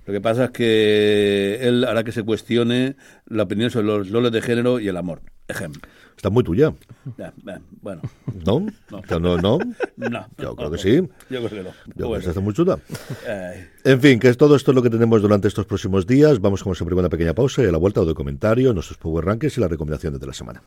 Lo 0.07 0.15
que 0.15 0.21
pasa 0.23 0.45
es 0.47 0.51
que 0.53 1.59
él 1.61 1.85
hará 1.85 2.05
que 2.05 2.11
se 2.11 2.23
cuestione 2.23 2.97
la 3.27 3.43
opinión 3.43 3.69
sobre 3.71 3.89
los 3.89 4.11
roles 4.11 4.33
de 4.33 4.41
género 4.41 4.81
y 4.81 4.89
el 4.89 4.97
amor. 4.97 5.21
Ejemplo. 5.47 5.83
Está 6.17 6.31
muy 6.31 6.43
tuya, 6.43 6.73
Ya, 7.19 7.35
ya, 7.45 7.61
Bueno, 7.83 8.01
¿no? 8.47 8.61
No. 8.91 9.03
¿No? 9.21 9.37
¿No? 9.37 9.59
no. 9.99 10.27
Yo 10.39 10.57
creo 10.57 10.71
que 10.71 10.79
sí. 10.79 10.97
Yo 11.29 11.45
creo 11.45 11.51
que 11.51 11.57
no. 11.65 11.71
Yo 11.87 11.93
creo 11.95 12.09
Bueno, 12.09 12.23
que 12.25 12.29
está 12.31 12.41
muy 12.41 12.55
chuta. 12.55 12.79
eh, 13.27 13.69
En 13.85 14.01
fin, 14.01 14.19
que 14.19 14.29
es 14.31 14.39
todo 14.39 14.57
esto 14.57 14.71
es 14.71 14.75
lo 14.75 14.83
que 14.83 14.89
tenemos 14.89 15.21
durante 15.21 15.49
estos 15.49 15.67
próximos 15.67 16.07
días. 16.07 16.41
Vamos 16.41 16.63
como 16.63 16.75
siempre 16.75 16.95
con 16.95 17.01
una 17.05 17.11
pequeña 17.11 17.35
pausa 17.35 17.63
y 17.63 17.67
a 17.67 17.73
la 17.73 17.77
vuelta 17.79 18.03
de 18.07 18.15
comentario, 18.15 18.73
nuestros 18.73 18.97
Power 18.97 19.27
Rankings 19.27 19.59
y 19.59 19.61
las 19.61 19.71
recomendaciones 19.71 20.19
de 20.19 20.27
la 20.27 20.33
semana. 20.33 20.63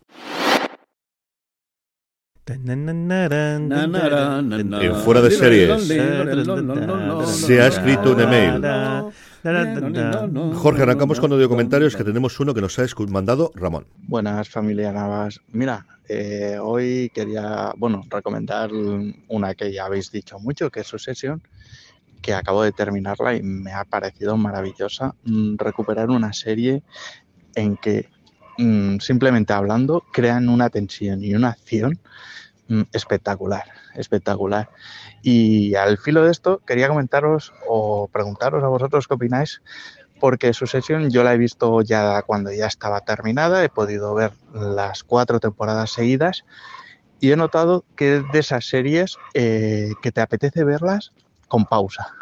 En 2.50 2.66
Fuera 5.04 5.22
de 5.22 5.30
Series. 5.32 5.88
Se 7.28 7.62
ha 7.62 7.68
escrito 7.68 8.14
un 8.14 8.22
email. 8.22 8.62
Jorge, 10.56 10.82
arrancamos 10.82 11.20
con 11.20 11.32
audio 11.32 11.48
comentarios 11.48 11.96
que 11.96 12.04
tenemos 12.04 12.40
uno 12.40 12.54
que 12.54 12.62
nos 12.62 12.80
ha 12.80 12.86
mandado 13.08 13.52
Ramón. 13.54 13.86
Buenas 14.08 14.50
familia 14.50 14.92
Navas. 14.92 15.40
Mira, 15.52 15.86
eh, 16.08 16.58
hoy 16.60 17.12
quería, 17.14 17.72
bueno, 17.78 18.04
recomendar 18.10 18.72
una 19.28 19.54
que 19.54 19.72
ya 19.72 19.86
habéis 19.86 20.12
dicho 20.12 20.40
mucho, 20.40 20.72
que 20.72 20.80
es 20.80 20.88
Succession, 20.88 21.44
que 22.20 22.34
acabo 22.34 22.64
de 22.64 22.72
terminarla 22.72 23.36
y 23.36 23.44
me 23.44 23.74
ha 23.74 23.86
parecido 23.86 24.36
maravillosa. 24.38 25.14
Mm, 25.24 25.56
recuperar 25.58 26.10
una 26.10 26.34
serie 26.34 26.82
en 27.54 27.78
que, 27.78 28.10
mm, 28.64 29.00
simplemente 29.00 29.54
hablando, 29.54 30.04
crean 30.12 30.50
una 30.50 30.70
tensión 30.70 31.24
y 31.24 31.34
una 31.34 31.50
acción 31.50 32.00
mm, 32.68 32.82
espectacular, 32.94 33.66
espectacular. 33.96 34.70
Y 35.22 35.76
al 35.76 35.98
filo 35.98 36.24
de 36.24 36.32
esto, 36.32 36.62
quería 36.66 36.88
comentaros 36.88 37.54
o 37.68 38.08
preguntaros 38.08 38.64
a 38.64 38.68
vosotros 38.68 39.08
qué 39.08 39.14
opináis 39.16 39.62
porque 40.20 40.54
Succession 40.54 41.10
yo 41.10 41.24
la 41.24 41.34
he 41.34 41.38
visto 41.38 41.82
ya 41.82 42.22
cuando 42.24 42.52
ya 42.52 42.68
estaba 42.68 43.02
terminada, 43.02 43.64
he 43.64 43.70
podido 43.70 44.14
ver 44.14 44.34
las 44.54 45.04
cuatro 45.04 45.40
temporadas 45.40 45.92
seguidas 45.92 46.44
y 47.20 47.32
he 47.32 47.36
notado 47.36 47.86
que 47.96 48.18
es 48.18 48.24
de 48.32 48.40
esas 48.40 48.66
series 48.66 49.18
eh, 49.34 49.94
que 50.02 50.12
te 50.12 50.22
apetece 50.22 50.64
verlas 50.64 51.12
con 51.48 51.66
pausa, 51.66 52.14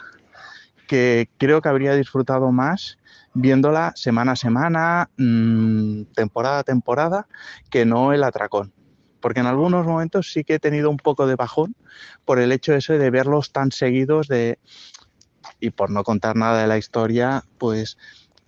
que 0.87 1.29
creo 1.37 1.61
que 1.61 1.69
habría 1.69 1.95
disfrutado 1.95 2.51
más 2.51 2.97
viéndola 3.33 3.93
semana 3.95 4.31
a 4.31 4.35
semana, 4.35 5.09
mmm, 5.17 6.03
temporada 6.15 6.59
a 6.59 6.63
temporada, 6.63 7.27
que 7.69 7.85
no 7.85 8.13
el 8.13 8.23
atracón. 8.23 8.73
Porque 9.19 9.41
en 9.41 9.45
algunos 9.45 9.85
momentos 9.85 10.31
sí 10.31 10.43
que 10.43 10.55
he 10.55 10.59
tenido 10.59 10.89
un 10.89 10.97
poco 10.97 11.27
de 11.27 11.35
bajón 11.35 11.75
por 12.25 12.39
el 12.39 12.51
hecho 12.51 12.73
ese 12.73 12.97
de 12.97 13.09
verlos 13.09 13.51
tan 13.51 13.71
seguidos 13.71 14.27
de 14.27 14.59
y 15.59 15.71
por 15.71 15.89
no 15.89 16.03
contar 16.03 16.35
nada 16.35 16.61
de 16.61 16.67
la 16.67 16.77
historia, 16.77 17.43
pues 17.57 17.97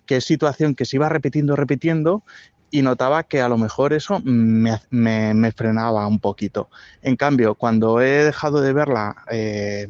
qué 0.06 0.20
situación 0.20 0.74
que 0.74 0.84
se 0.84 0.96
iba 0.96 1.08
repitiendo, 1.08 1.56
repitiendo, 1.56 2.24
y 2.70 2.82
notaba 2.82 3.24
que 3.24 3.40
a 3.40 3.48
lo 3.48 3.58
mejor 3.58 3.92
eso 3.92 4.20
me, 4.24 4.80
me, 4.90 5.34
me 5.34 5.52
frenaba 5.52 6.06
un 6.06 6.20
poquito. 6.20 6.68
En 7.02 7.16
cambio, 7.16 7.54
cuando 7.54 8.00
he 8.00 8.24
dejado 8.24 8.60
de 8.60 8.72
verla 8.72 9.24
eh, 9.30 9.88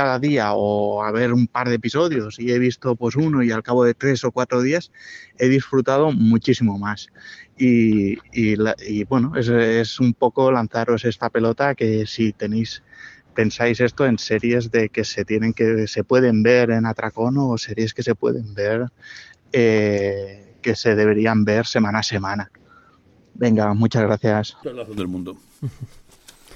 cada 0.00 0.18
día 0.18 0.54
o 0.54 1.04
a 1.04 1.12
ver 1.12 1.34
un 1.34 1.46
par 1.46 1.68
de 1.68 1.74
episodios 1.74 2.38
y 2.38 2.52
he 2.52 2.58
visto 2.58 2.96
pues 2.96 3.16
uno 3.16 3.42
y 3.42 3.50
al 3.50 3.62
cabo 3.62 3.84
de 3.84 3.92
tres 3.92 4.24
o 4.24 4.32
cuatro 4.32 4.62
días 4.62 4.90
he 5.36 5.48
disfrutado 5.48 6.10
muchísimo 6.10 6.78
más. 6.78 7.08
Y, 7.58 8.16
y, 8.32 8.56
la, 8.56 8.74
y 8.78 9.04
bueno, 9.04 9.36
es, 9.36 9.48
es 9.48 10.00
un 10.00 10.14
poco 10.14 10.50
lanzaros 10.50 11.04
esta 11.04 11.28
pelota 11.28 11.74
que 11.74 12.06
si 12.06 12.32
tenéis 12.32 12.82
pensáis 13.34 13.78
esto 13.80 14.06
en 14.06 14.18
series 14.18 14.70
de 14.70 14.88
que 14.88 15.04
se 15.04 15.26
tienen 15.26 15.52
que 15.52 15.86
se 15.86 16.02
pueden 16.02 16.42
ver 16.42 16.70
en 16.70 16.86
atracón 16.86 17.36
o 17.36 17.58
series 17.58 17.92
que 17.92 18.02
se 18.02 18.14
pueden 18.14 18.54
ver 18.54 18.86
eh, 19.52 20.56
que 20.62 20.76
se 20.76 20.94
deberían 20.94 21.44
ver 21.44 21.66
semana 21.66 21.98
a 21.98 22.02
semana. 22.02 22.50
Venga, 23.34 23.74
muchas 23.74 24.02
gracias. 24.04 24.56
Del 24.64 25.08
mundo. 25.08 25.36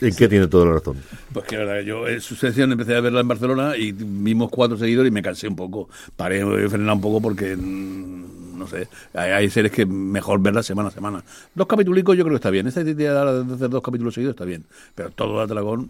¿En 0.00 0.14
qué 0.14 0.28
tiene 0.28 0.46
toda 0.48 0.66
la 0.66 0.72
razón? 0.72 0.96
Pues 1.32 1.46
que 1.46 1.56
la 1.56 1.64
verdad, 1.64 1.82
yo 1.82 2.08
en 2.08 2.20
su 2.20 2.34
sección 2.34 2.72
empecé 2.72 2.96
a 2.96 3.00
verla 3.00 3.20
en 3.20 3.28
Barcelona 3.28 3.76
y 3.76 3.92
vimos 3.92 4.50
cuatro 4.50 4.76
seguidores 4.76 5.10
y 5.10 5.12
me 5.12 5.22
cansé 5.22 5.48
un 5.48 5.56
poco. 5.56 5.88
Paré, 6.16 6.44
frenar 6.68 6.96
un 6.96 7.00
poco 7.00 7.20
porque, 7.20 7.56
mm, 7.56 8.58
no 8.58 8.66
sé, 8.66 8.88
hay, 9.14 9.30
hay 9.30 9.50
series 9.50 9.72
que 9.72 9.86
mejor 9.86 10.40
verlas 10.40 10.66
semana 10.66 10.88
a 10.88 10.92
semana. 10.92 11.24
Dos 11.54 11.66
capítulos 11.66 12.04
yo 12.04 12.24
creo 12.24 12.30
que 12.30 12.34
está 12.34 12.50
bien. 12.50 12.66
Esta 12.66 12.82
idea 12.82 13.24
de 13.24 13.54
hacer 13.54 13.70
dos 13.70 13.82
capítulos 13.82 14.14
seguidos 14.14 14.34
está 14.34 14.44
bien. 14.44 14.64
Pero 14.94 15.10
todo 15.10 15.42
el 15.42 15.48
dragón 15.48 15.88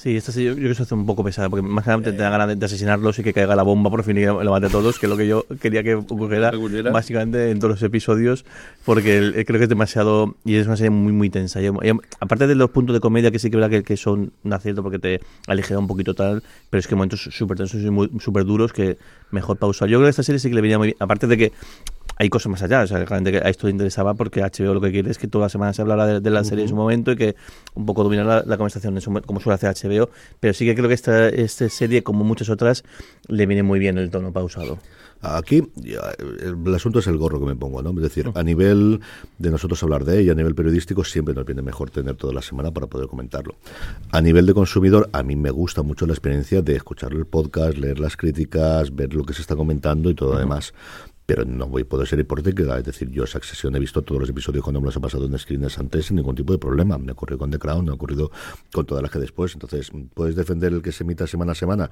Sí, 0.00 0.16
esta 0.16 0.32
sí, 0.32 0.42
yo, 0.44 0.52
yo 0.52 0.56
creo 0.56 0.68
que 0.70 0.74
se 0.76 0.82
hace 0.84 0.94
un 0.94 1.04
poco 1.04 1.22
pesada, 1.22 1.50
porque 1.50 1.60
más 1.60 1.84
que 1.84 1.90
nada 1.90 2.02
te 2.02 2.12
da 2.12 2.30
ganas 2.30 2.48
de, 2.48 2.56
de 2.56 2.64
asesinarlos 2.64 3.18
y 3.18 3.22
que 3.22 3.34
caiga 3.34 3.54
la 3.54 3.62
bomba 3.62 3.90
por 3.90 4.02
fin 4.02 4.16
y 4.16 4.24
lo 4.24 4.50
mate 4.50 4.68
a 4.68 4.70
todos, 4.70 4.98
que 4.98 5.04
es 5.04 5.10
lo 5.10 5.16
que 5.18 5.26
yo 5.26 5.44
quería 5.60 5.82
que 5.82 5.94
ocurriera 5.94 6.50
básicamente 6.90 7.50
en 7.50 7.58
todos 7.58 7.72
los 7.72 7.82
episodios, 7.82 8.46
porque 8.86 9.18
el- 9.18 9.44
creo 9.44 9.58
que 9.58 9.64
es 9.64 9.68
demasiado, 9.68 10.36
y 10.42 10.54
es 10.54 10.66
una 10.66 10.78
serie 10.78 10.88
muy 10.88 11.12
muy 11.12 11.28
tensa. 11.28 11.60
Y- 11.60 11.66
y 11.66 11.92
aparte 12.18 12.46
de 12.46 12.54
los 12.54 12.70
puntos 12.70 12.94
de 12.94 13.00
comedia 13.00 13.30
que 13.30 13.38
sí 13.38 13.50
que 13.50 13.58
verdad 13.58 13.68
que, 13.68 13.82
que 13.82 13.98
son 13.98 14.32
un 14.42 14.52
acierto 14.54 14.82
porque 14.82 14.98
te 14.98 15.20
aligera 15.46 15.78
un 15.78 15.86
poquito 15.86 16.14
tal, 16.14 16.42
pero 16.70 16.78
es 16.80 16.86
que 16.86 16.94
momentos 16.94 17.20
súper 17.30 17.58
tensos 17.58 17.82
y 17.82 18.20
súper 18.20 18.46
duros 18.46 18.72
que 18.72 18.96
mejor 19.32 19.58
pausar. 19.58 19.90
Yo 19.90 19.98
creo 19.98 20.06
que 20.06 20.10
esta 20.10 20.22
serie 20.22 20.38
sí 20.38 20.48
que 20.48 20.54
le 20.54 20.62
venía 20.62 20.78
muy 20.78 20.86
bien, 20.88 20.96
aparte 20.98 21.26
de 21.26 21.36
que 21.36 21.52
hay 22.20 22.28
cosas 22.28 22.50
más 22.50 22.62
allá, 22.62 22.82
o 22.82 22.86
sea, 22.86 23.02
realmente 23.02 23.38
a 23.38 23.48
esto 23.48 23.66
le 23.66 23.70
interesaba 23.70 24.12
porque 24.12 24.42
HBO 24.42 24.74
lo 24.74 24.80
que 24.82 24.90
quiere 24.90 25.10
es 25.10 25.16
que 25.16 25.26
toda 25.26 25.46
la 25.46 25.48
semana 25.48 25.72
se 25.72 25.80
hablara 25.80 26.06
de, 26.06 26.20
de 26.20 26.28
la 26.28 26.44
serie 26.44 26.64
en 26.64 26.68
su 26.68 26.76
momento 26.76 27.12
y 27.12 27.16
que 27.16 27.34
un 27.72 27.86
poco 27.86 28.04
dominar 28.04 28.26
la, 28.26 28.42
la 28.44 28.58
conversación 28.58 28.94
en 28.94 29.00
su 29.00 29.10
como 29.22 29.40
suele 29.40 29.54
hacer 29.54 29.74
HBO, 29.74 30.10
pero 30.38 30.52
sí 30.52 30.66
que 30.66 30.74
creo 30.74 30.86
que 30.86 30.92
esta, 30.92 31.30
esta 31.30 31.66
serie, 31.70 32.02
como 32.02 32.22
muchas 32.22 32.50
otras, 32.50 32.84
le 33.26 33.46
viene 33.46 33.62
muy 33.62 33.78
bien 33.78 33.96
el 33.96 34.10
tono 34.10 34.34
pausado. 34.34 34.78
Aquí 35.22 35.62
el 35.76 36.74
asunto 36.74 37.00
es 37.00 37.06
el 37.06 37.18
gorro 37.18 37.40
que 37.40 37.46
me 37.46 37.54
pongo, 37.54 37.82
¿no? 37.82 37.90
Es 37.90 38.02
decir, 38.02 38.30
a 38.34 38.42
nivel 38.42 39.00
de 39.38 39.50
nosotros 39.50 39.82
hablar 39.82 40.04
de 40.04 40.18
ella, 40.18 40.32
a 40.32 40.34
nivel 40.34 40.54
periodístico, 40.54 41.04
siempre 41.04 41.34
nos 41.34 41.44
viene 41.44 41.60
mejor 41.60 41.90
tener 41.90 42.16
toda 42.16 42.32
la 42.32 42.40
semana 42.40 42.70
para 42.70 42.86
poder 42.86 43.06
comentarlo. 43.06 43.56
A 44.12 44.22
nivel 44.22 44.46
de 44.46 44.54
consumidor, 44.54 45.10
a 45.12 45.22
mí 45.22 45.36
me 45.36 45.50
gusta 45.50 45.82
mucho 45.82 46.06
la 46.06 46.14
experiencia 46.14 46.62
de 46.62 46.76
escuchar 46.76 47.12
el 47.12 47.26
podcast, 47.26 47.76
leer 47.76 48.00
las 48.00 48.16
críticas, 48.16 48.94
ver 48.94 49.12
lo 49.12 49.24
que 49.24 49.34
se 49.34 49.42
está 49.42 49.56
comentando 49.56 50.08
y 50.08 50.14
todo 50.14 50.32
lo 50.32 50.38
demás. 50.38 50.72
Pero 51.30 51.44
no 51.44 51.68
voy 51.68 51.84
puedo 51.84 52.04
ser 52.04 52.18
hipotética, 52.18 52.76
es 52.76 52.84
decir, 52.84 53.08
yo 53.08 53.24
Succession 53.24 53.76
he 53.76 53.78
visto 53.78 54.02
todos 54.02 54.22
los 54.22 54.30
episodios 54.30 54.64
cuando 54.64 54.80
me 54.80 54.86
los 54.86 54.96
he 54.96 55.00
pasado 55.00 55.26
en 55.26 55.38
screens 55.38 55.78
antes 55.78 56.06
sin 56.06 56.16
ningún 56.16 56.34
tipo 56.34 56.52
de 56.52 56.58
problema. 56.58 56.98
Me 56.98 57.10
ha 57.10 57.12
ocurrido 57.12 57.38
con 57.38 57.52
The 57.52 57.58
Crown, 57.60 57.84
me 57.84 57.92
ha 57.92 57.94
ocurrido 57.94 58.32
con 58.72 58.84
todas 58.84 59.00
las 59.00 59.12
que 59.12 59.20
después. 59.20 59.52
Entonces, 59.54 59.92
¿puedes 60.12 60.34
defender 60.34 60.72
el 60.72 60.82
que 60.82 60.90
se 60.90 61.04
emita 61.04 61.28
semana 61.28 61.52
a 61.52 61.54
semana? 61.54 61.88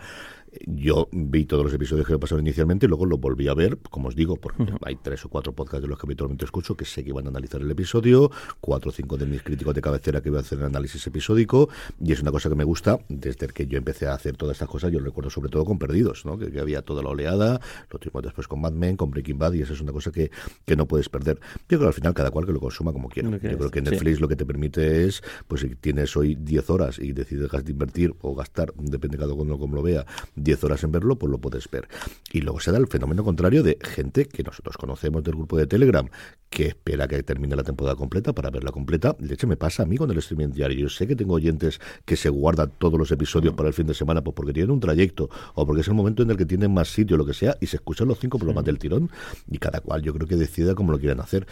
Yo 0.67 1.09
vi 1.13 1.45
todos 1.45 1.63
los 1.63 1.73
episodios 1.73 2.05
que 2.05 2.15
me 2.15 2.19
pasaron 2.19 2.45
inicialmente 2.45 2.87
y 2.87 2.89
luego 2.89 3.07
los 3.07 3.21
volví 3.21 3.47
a 3.47 3.55
ver, 3.55 3.79
como 3.79 4.09
os 4.09 4.17
digo, 4.17 4.35
porque 4.35 4.73
hay 4.85 4.97
tres 4.97 5.25
o 5.25 5.29
cuatro 5.29 5.53
podcasts 5.53 5.83
de 5.83 5.89
los 5.89 6.01
que 6.01 6.07
habitualmente 6.07 6.45
escucho 6.45 6.77
que 6.77 6.85
sé 6.85 7.05
que 7.05 7.11
iban 7.11 7.27
a 7.27 7.29
analizar 7.29 7.61
el 7.61 7.71
episodio, 7.71 8.33
cuatro 8.61 8.91
o 8.91 8.93
cinco 8.93 9.17
de 9.19 9.27
mis 9.27 9.45
críticos 9.45 9.73
de 9.73 9.83
cabecera 9.83 10.21
que 10.21 10.31
iban 10.31 10.39
a 10.39 10.41
hacer 10.41 10.59
el 10.59 10.65
análisis 10.65 11.07
episódico, 11.07 11.69
y 12.03 12.11
es 12.11 12.23
una 12.23 12.33
cosa 12.33 12.49
que 12.49 12.57
me 12.57 12.65
gusta 12.65 12.99
desde 13.09 13.47
que 13.49 13.69
yo 13.69 13.79
empecé 13.79 14.09
a 14.09 14.15
hacer 14.15 14.37
todas 14.37 14.57
estas 14.57 14.69
cosas. 14.69 14.91
Yo 14.91 14.99
recuerdo 14.99 15.31
sobre 15.31 15.49
todo 15.49 15.65
con 15.65 15.79
Perdidos, 15.79 16.25
¿no? 16.25 16.37
que, 16.39 16.51
que 16.51 16.59
había 16.59 16.83
toda 16.83 17.05
la 17.05 17.11
oleada, 17.11 17.61
lo 17.91 17.99
tuvimos 18.01 18.25
después 18.25 18.49
con 18.49 18.61
Mad 18.61 18.73
Men, 18.73 18.97
con 18.97 19.11
Breaking 19.11 19.28
Bad, 19.37 19.55
y 19.55 19.63
esa 19.63 19.73
es 19.73 19.81
una 19.81 19.93
cosa 19.93 20.11
que, 20.11 20.31
que 20.65 20.77
no 20.77 20.87
puedes 20.87 21.09
perder. 21.09 21.41
Yo 21.69 21.79
creo 21.79 21.81
que 21.81 21.87
al 21.87 21.95
final 21.95 22.15
cada 22.15 22.31
cual 22.31 22.47
que 22.47 22.53
lo 22.53 22.61
consuma 22.61 22.93
como 22.93 23.09
quiera. 23.09 23.31
Yo 23.31 23.39
creo 23.39 23.71
que 23.71 23.81
sí. 23.81 23.91
Netflix 23.91 24.21
lo 24.21 24.29
que 24.29 24.37
te 24.37 24.47
permite 24.47 25.05
es, 25.05 25.23
pues 25.47 25.63
si 25.63 25.75
tienes 25.75 26.17
hoy 26.17 26.37
10 26.37 26.71
horas 26.71 26.99
y 26.99 27.13
decides 27.13 27.51
invertir 27.69 28.15
o 28.21 28.35
gastar, 28.35 28.73
depende 28.77 29.17
de 29.17 29.23
cada 29.23 29.35
uno 29.35 29.59
como 29.59 29.77
lo 29.77 29.83
vea, 29.83 30.07
10 30.37 30.65
horas 30.65 30.85
en 30.85 30.93
verlo, 30.93 31.17
pues 31.17 31.31
lo 31.31 31.39
puedes 31.39 31.69
ver. 31.71 31.89
Y 32.33 32.41
luego 32.41 32.61
se 32.61 32.73
da 32.73 32.79
el 32.79 32.87
fenómeno 32.87 33.25
contrario 33.25 33.63
de 33.63 33.79
gente 33.83 34.27
que 34.27 34.43
nosotros 34.43 34.77
conocemos 34.77 35.25
del 35.25 35.35
grupo 35.35 35.57
de 35.57 35.67
Telegram, 35.67 36.09
que 36.51 36.69
espera 36.69 37.07
que 37.07 37.23
termine 37.23 37.57
la 37.57 37.63
temporada 37.63 37.97
completa 37.97 38.33
para 38.33 38.51
verla 38.51 38.73
completa. 38.73 39.17
De 39.19 39.35
hecho, 39.35 39.47
me 39.47 39.57
pasa 39.57 39.83
a 39.83 39.87
mí 39.87 39.97
con 39.97 40.11
el 40.11 40.19
streaming 40.19 40.49
diario. 40.49 40.79
Yo 40.81 40.89
sé 40.89 41.07
que 41.07 41.17
tengo 41.17 41.35
oyentes 41.35 41.81
que 42.05 42.17
se 42.17 42.29
guardan 42.29 42.73
todos 42.79 42.99
los 42.99 43.11
episodios 43.11 43.55
para 43.55 43.69
el 43.69 43.75
fin 43.75 43.87
de 43.87 43.95
semana, 43.95 44.23
pues 44.23 44.35
porque 44.35 44.53
tienen 44.53 44.71
un 44.71 44.81
trayecto 44.81 45.29
o 45.55 45.67
porque 45.67 45.83
es 45.83 45.89
el 45.89 45.95
momento 45.95 46.23
en 46.23 46.31
el 46.31 46.37
que 46.37 46.47
tienen 46.47 46.73
más 46.73 46.89
sitio, 46.89 47.17
lo 47.17 47.27
que 47.27 47.35
sea, 47.35 47.57
y 47.61 47.67
se 47.67 47.77
escuchan 47.77 48.09
los 48.09 48.19
cinco 48.19 48.39
programas 48.39 48.65
del 48.65 48.79
tirón. 48.79 49.08
Y 49.51 49.59
cada 49.59 49.81
cual 49.81 50.03
yo 50.03 50.13
creo 50.15 50.27
que 50.27 50.37
decida 50.37 50.75
cómo 50.75 50.93
lo 50.93 50.99
quieran 50.99 51.21
hacer. 51.21 51.47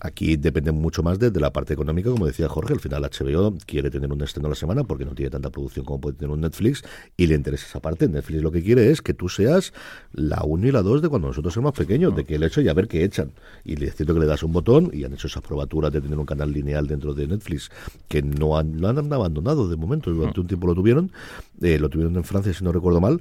Aquí 0.00 0.36
depende 0.36 0.72
mucho 0.72 1.02
más 1.02 1.18
de, 1.18 1.30
de 1.30 1.40
la 1.40 1.52
parte 1.52 1.74
económica, 1.74 2.10
como 2.10 2.26
decía 2.26 2.48
Jorge. 2.48 2.74
Al 2.74 2.80
final 2.80 3.02
HBO 3.02 3.54
quiere 3.66 3.90
tener 3.90 4.12
un 4.12 4.22
estreno 4.22 4.46
a 4.46 4.50
la 4.50 4.56
semana 4.56 4.84
porque 4.84 5.04
no 5.04 5.14
tiene 5.14 5.30
tanta 5.30 5.50
producción 5.50 5.84
como 5.84 6.00
puede 6.00 6.16
tener 6.16 6.30
un 6.30 6.40
Netflix 6.40 6.82
y 7.16 7.26
le 7.26 7.34
interesa 7.34 7.66
esa 7.66 7.80
parte. 7.80 8.08
Netflix 8.08 8.42
lo 8.42 8.50
que 8.50 8.62
quiere 8.62 8.90
es 8.90 9.02
que 9.02 9.14
tú 9.14 9.28
seas 9.28 9.72
la 10.12 10.42
1 10.44 10.66
y 10.66 10.72
la 10.72 10.82
2 10.82 11.02
de 11.02 11.08
cuando 11.08 11.28
nosotros 11.28 11.54
éramos 11.56 11.74
pequeños, 11.74 12.14
de 12.16 12.24
que 12.24 12.36
el 12.36 12.42
hecho 12.42 12.60
y 12.60 12.68
a 12.68 12.74
ver 12.74 12.88
qué 12.88 13.04
echan. 13.04 13.32
Y 13.64 13.76
le 13.76 13.86
es 13.86 13.96
cierto 13.96 14.14
que 14.14 14.20
le 14.20 14.26
das 14.26 14.42
un 14.42 14.52
botón 14.52 14.90
y 14.92 15.04
han 15.04 15.12
hecho 15.12 15.26
esas 15.26 15.42
probaturas 15.42 15.92
de 15.92 16.00
tener 16.00 16.18
un 16.18 16.26
canal 16.26 16.52
lineal 16.52 16.86
dentro 16.86 17.14
de 17.14 17.26
Netflix 17.26 17.70
que 18.08 18.22
no 18.22 18.56
han, 18.56 18.80
lo 18.80 18.88
han 18.88 19.12
abandonado 19.12 19.68
de 19.68 19.76
momento. 19.76 20.10
Durante 20.10 20.40
un 20.40 20.46
tiempo 20.46 20.66
lo 20.66 20.74
tuvieron, 20.74 21.12
eh, 21.60 21.78
lo 21.78 21.88
tuvieron 21.88 22.16
en 22.16 22.24
Francia 22.24 22.52
si 22.52 22.64
no 22.64 22.72
recuerdo 22.72 23.00
mal, 23.00 23.20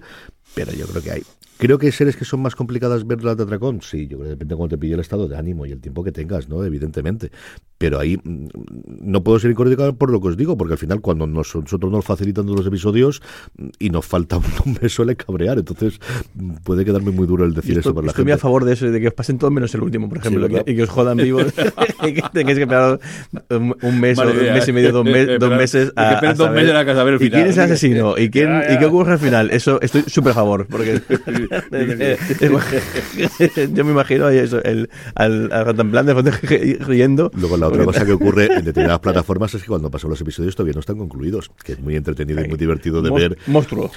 pero 0.56 0.72
yo 0.74 0.88
creo 0.88 1.02
que 1.02 1.12
hay. 1.12 1.24
Creo 1.60 1.78
que 1.78 1.88
hay 1.88 1.92
series 1.92 2.16
que 2.16 2.24
son 2.24 2.42
más 2.42 2.56
complicadas 2.56 3.06
verlas 3.06 3.36
de 3.36 3.44
atracón. 3.44 3.82
Sí, 3.82 4.08
yo 4.08 4.18
creo 4.18 4.24
que 4.24 4.30
depende 4.30 4.54
de 4.54 4.58
cómo 4.58 4.70
te 4.70 4.78
pille 4.78 4.94
el 4.94 5.02
estado 5.02 5.28
de 5.28 5.36
ánimo 5.36 5.66
y 5.66 5.74
el 5.74 5.82
tiempo 5.82 6.06
que 6.06 6.14
tengas, 6.14 6.48
¿no? 6.48 6.64
Evidentemente. 6.64 7.32
Pero 7.78 8.00
ahí 8.00 8.18
mm, 8.24 8.48
no 9.02 9.24
puedo 9.24 9.40
ser 9.40 9.52
incorrecta 9.52 9.92
por 9.92 10.10
lo 10.10 10.22
que 10.22 10.30
os 10.30 10.38
digo, 10.38 10.58
porque 10.58 10.74
al 10.74 10.78
final 10.80 11.02
cuando 11.02 11.28
nos- 11.28 11.54
nosotros 11.54 11.92
nos 11.92 12.06
facilitan 12.06 12.46
los 12.46 12.66
episodios 12.66 13.22
mm, 13.58 13.68
y 13.78 13.90
nos 13.90 14.06
falta 14.06 14.38
uno, 14.66 14.78
me 14.82 14.88
suele 14.88 15.18
cabrear. 15.18 15.58
Entonces 15.60 16.00
mm, 16.36 16.54
puede 16.64 16.86
quedarme 16.86 17.12
muy 17.12 17.28
duro 17.28 17.44
el 17.44 17.54
decir 17.54 17.72
eso 17.72 17.80
estoy, 17.82 17.94
por 17.94 18.04
la 18.06 18.12
estoy 18.12 18.24
muy 18.24 18.32
gente. 18.32 18.40
a 18.40 18.42
favor 18.42 18.64
de 18.64 18.74
eso, 18.74 18.90
de 18.90 19.02
que 19.02 19.08
os 19.10 19.14
pasen 19.14 19.38
todos 19.38 19.52
menos 19.52 19.76
el 19.76 19.82
último, 19.82 20.08
por 20.08 20.20
ejemplo, 20.20 20.48
y 20.66 20.76
que 20.76 20.84
os 20.84 20.90
jodan 20.90 21.18
vivos 21.18 21.46
y 22.08 22.14
que 22.14 22.24
tengáis 22.32 22.58
que 22.58 22.64
esperar 22.64 23.00
un, 23.50 23.76
un 23.82 24.00
mes, 24.00 24.18
o 24.18 24.22
un 24.24 24.38
mes 24.38 24.66
y 24.68 24.72
medio, 24.72 24.94
dos, 24.94 25.04
me- 25.04 25.22
¿eh? 25.24 25.38
dos 25.38 25.50
meses 25.52 25.92
que 25.92 26.14
esperes 26.14 26.38
dos 26.38 26.52
meses 26.52 26.74
a 26.74 26.86
saber 26.96 27.16
el 27.16 27.22
¿Y 27.22 27.30
quién 27.30 27.32
final. 27.32 27.48
es 27.50 27.58
el 27.58 27.64
asesino? 27.64 28.18
¿Y, 28.18 28.30
quién, 28.30 28.48
Ya, 28.48 28.68
ya. 28.70 28.74
¿Y 28.76 28.80
qué 28.80 28.86
ocurre 28.86 29.12
al 29.14 29.20
final? 29.20 29.52
Eso 29.52 29.82
estoy 29.82 30.04
súper 30.08 30.32
a 30.32 30.36
favor, 30.36 30.66
porque 30.70 31.02
yo 33.74 33.86
me 33.86 33.92
imagino 33.92 34.26
ahí 34.28 34.38
eso, 34.38 34.62
el, 34.64 34.90
al, 35.16 35.52
al 35.52 35.66
Rantanplan 35.66 36.06
de 36.06 36.14
fondo 36.14 36.32
riendo. 36.86 37.32
Luego 37.36 37.58
la 37.58 37.68
otra 37.68 37.86
cosa 37.86 38.06
que 38.06 38.14
ocurre 38.14 38.46
en 38.46 38.66
determinadas 38.66 39.00
plataformas 39.00 39.54
es 39.56 39.62
que 39.62 39.68
cuando 39.68 39.90
pasan 39.92 40.10
los 40.10 40.22
episodios 40.22 40.56
todavía 40.56 40.74
no 40.74 40.80
están 40.82 40.98
concluidos, 40.98 41.52
que 41.64 41.74
es 41.74 41.80
muy 41.80 41.96
entretenido 41.96 42.44
y 42.44 42.48
muy 42.48 42.58
divertido 42.58 43.02
de 43.02 43.10
Mos- 43.10 43.20
ver 43.22 43.38
Monstruo. 43.48 43.92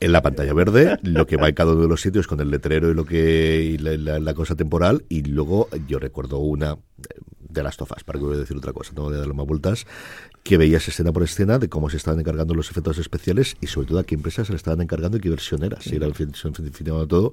en 0.00 0.12
la 0.12 0.22
pantalla 0.22 0.52
verde 0.54 0.98
lo 1.02 1.26
que 1.26 1.36
va 1.36 1.48
en 1.48 1.54
cada 1.54 1.72
uno 1.72 1.82
de 1.82 1.88
los 1.88 2.00
sitios 2.00 2.26
con 2.26 2.40
el 2.40 2.50
letrero 2.50 2.90
y 2.90 2.94
lo 2.94 3.04
que 3.04 3.62
y 3.62 3.78
la, 3.78 3.96
la- 3.96 4.18
la 4.18 4.34
cosa 4.34 4.54
temporal 4.54 5.04
y 5.08 5.22
luego 5.22 5.68
yo 5.86 5.98
recuerdo 5.98 6.38
una 6.38 6.72
eh, 6.72 6.78
de 7.48 7.62
las 7.62 7.76
tofas 7.76 8.04
para 8.04 8.18
que 8.18 8.24
voy 8.26 8.36
a 8.36 8.40
decir 8.40 8.56
otra 8.56 8.72
cosa 8.72 8.92
no 8.94 9.04
voy 9.04 9.14
a 9.14 9.18
darle 9.18 9.32
más 9.34 9.46
vueltas 9.46 9.86
que 10.42 10.56
veías 10.56 10.86
escena 10.88 11.12
por 11.12 11.22
escena 11.22 11.58
de 11.58 11.68
cómo 11.68 11.90
se 11.90 11.96
estaban 11.96 12.20
encargando 12.20 12.54
los 12.54 12.70
efectos 12.70 12.98
especiales 12.98 13.56
y 13.60 13.66
sobre 13.66 13.88
todo 13.88 13.98
a 13.98 14.04
qué 14.04 14.14
empresas 14.14 14.46
se 14.46 14.52
le 14.52 14.56
estaban 14.56 14.80
encargando 14.80 15.16
y 15.16 15.20
qué 15.20 15.30
versión 15.30 15.62
era 15.62 15.80
si 15.80 15.96
era 15.96 16.06
el 16.06 16.14
fin, 16.14 16.32
de 16.32 17.06
todo 17.06 17.32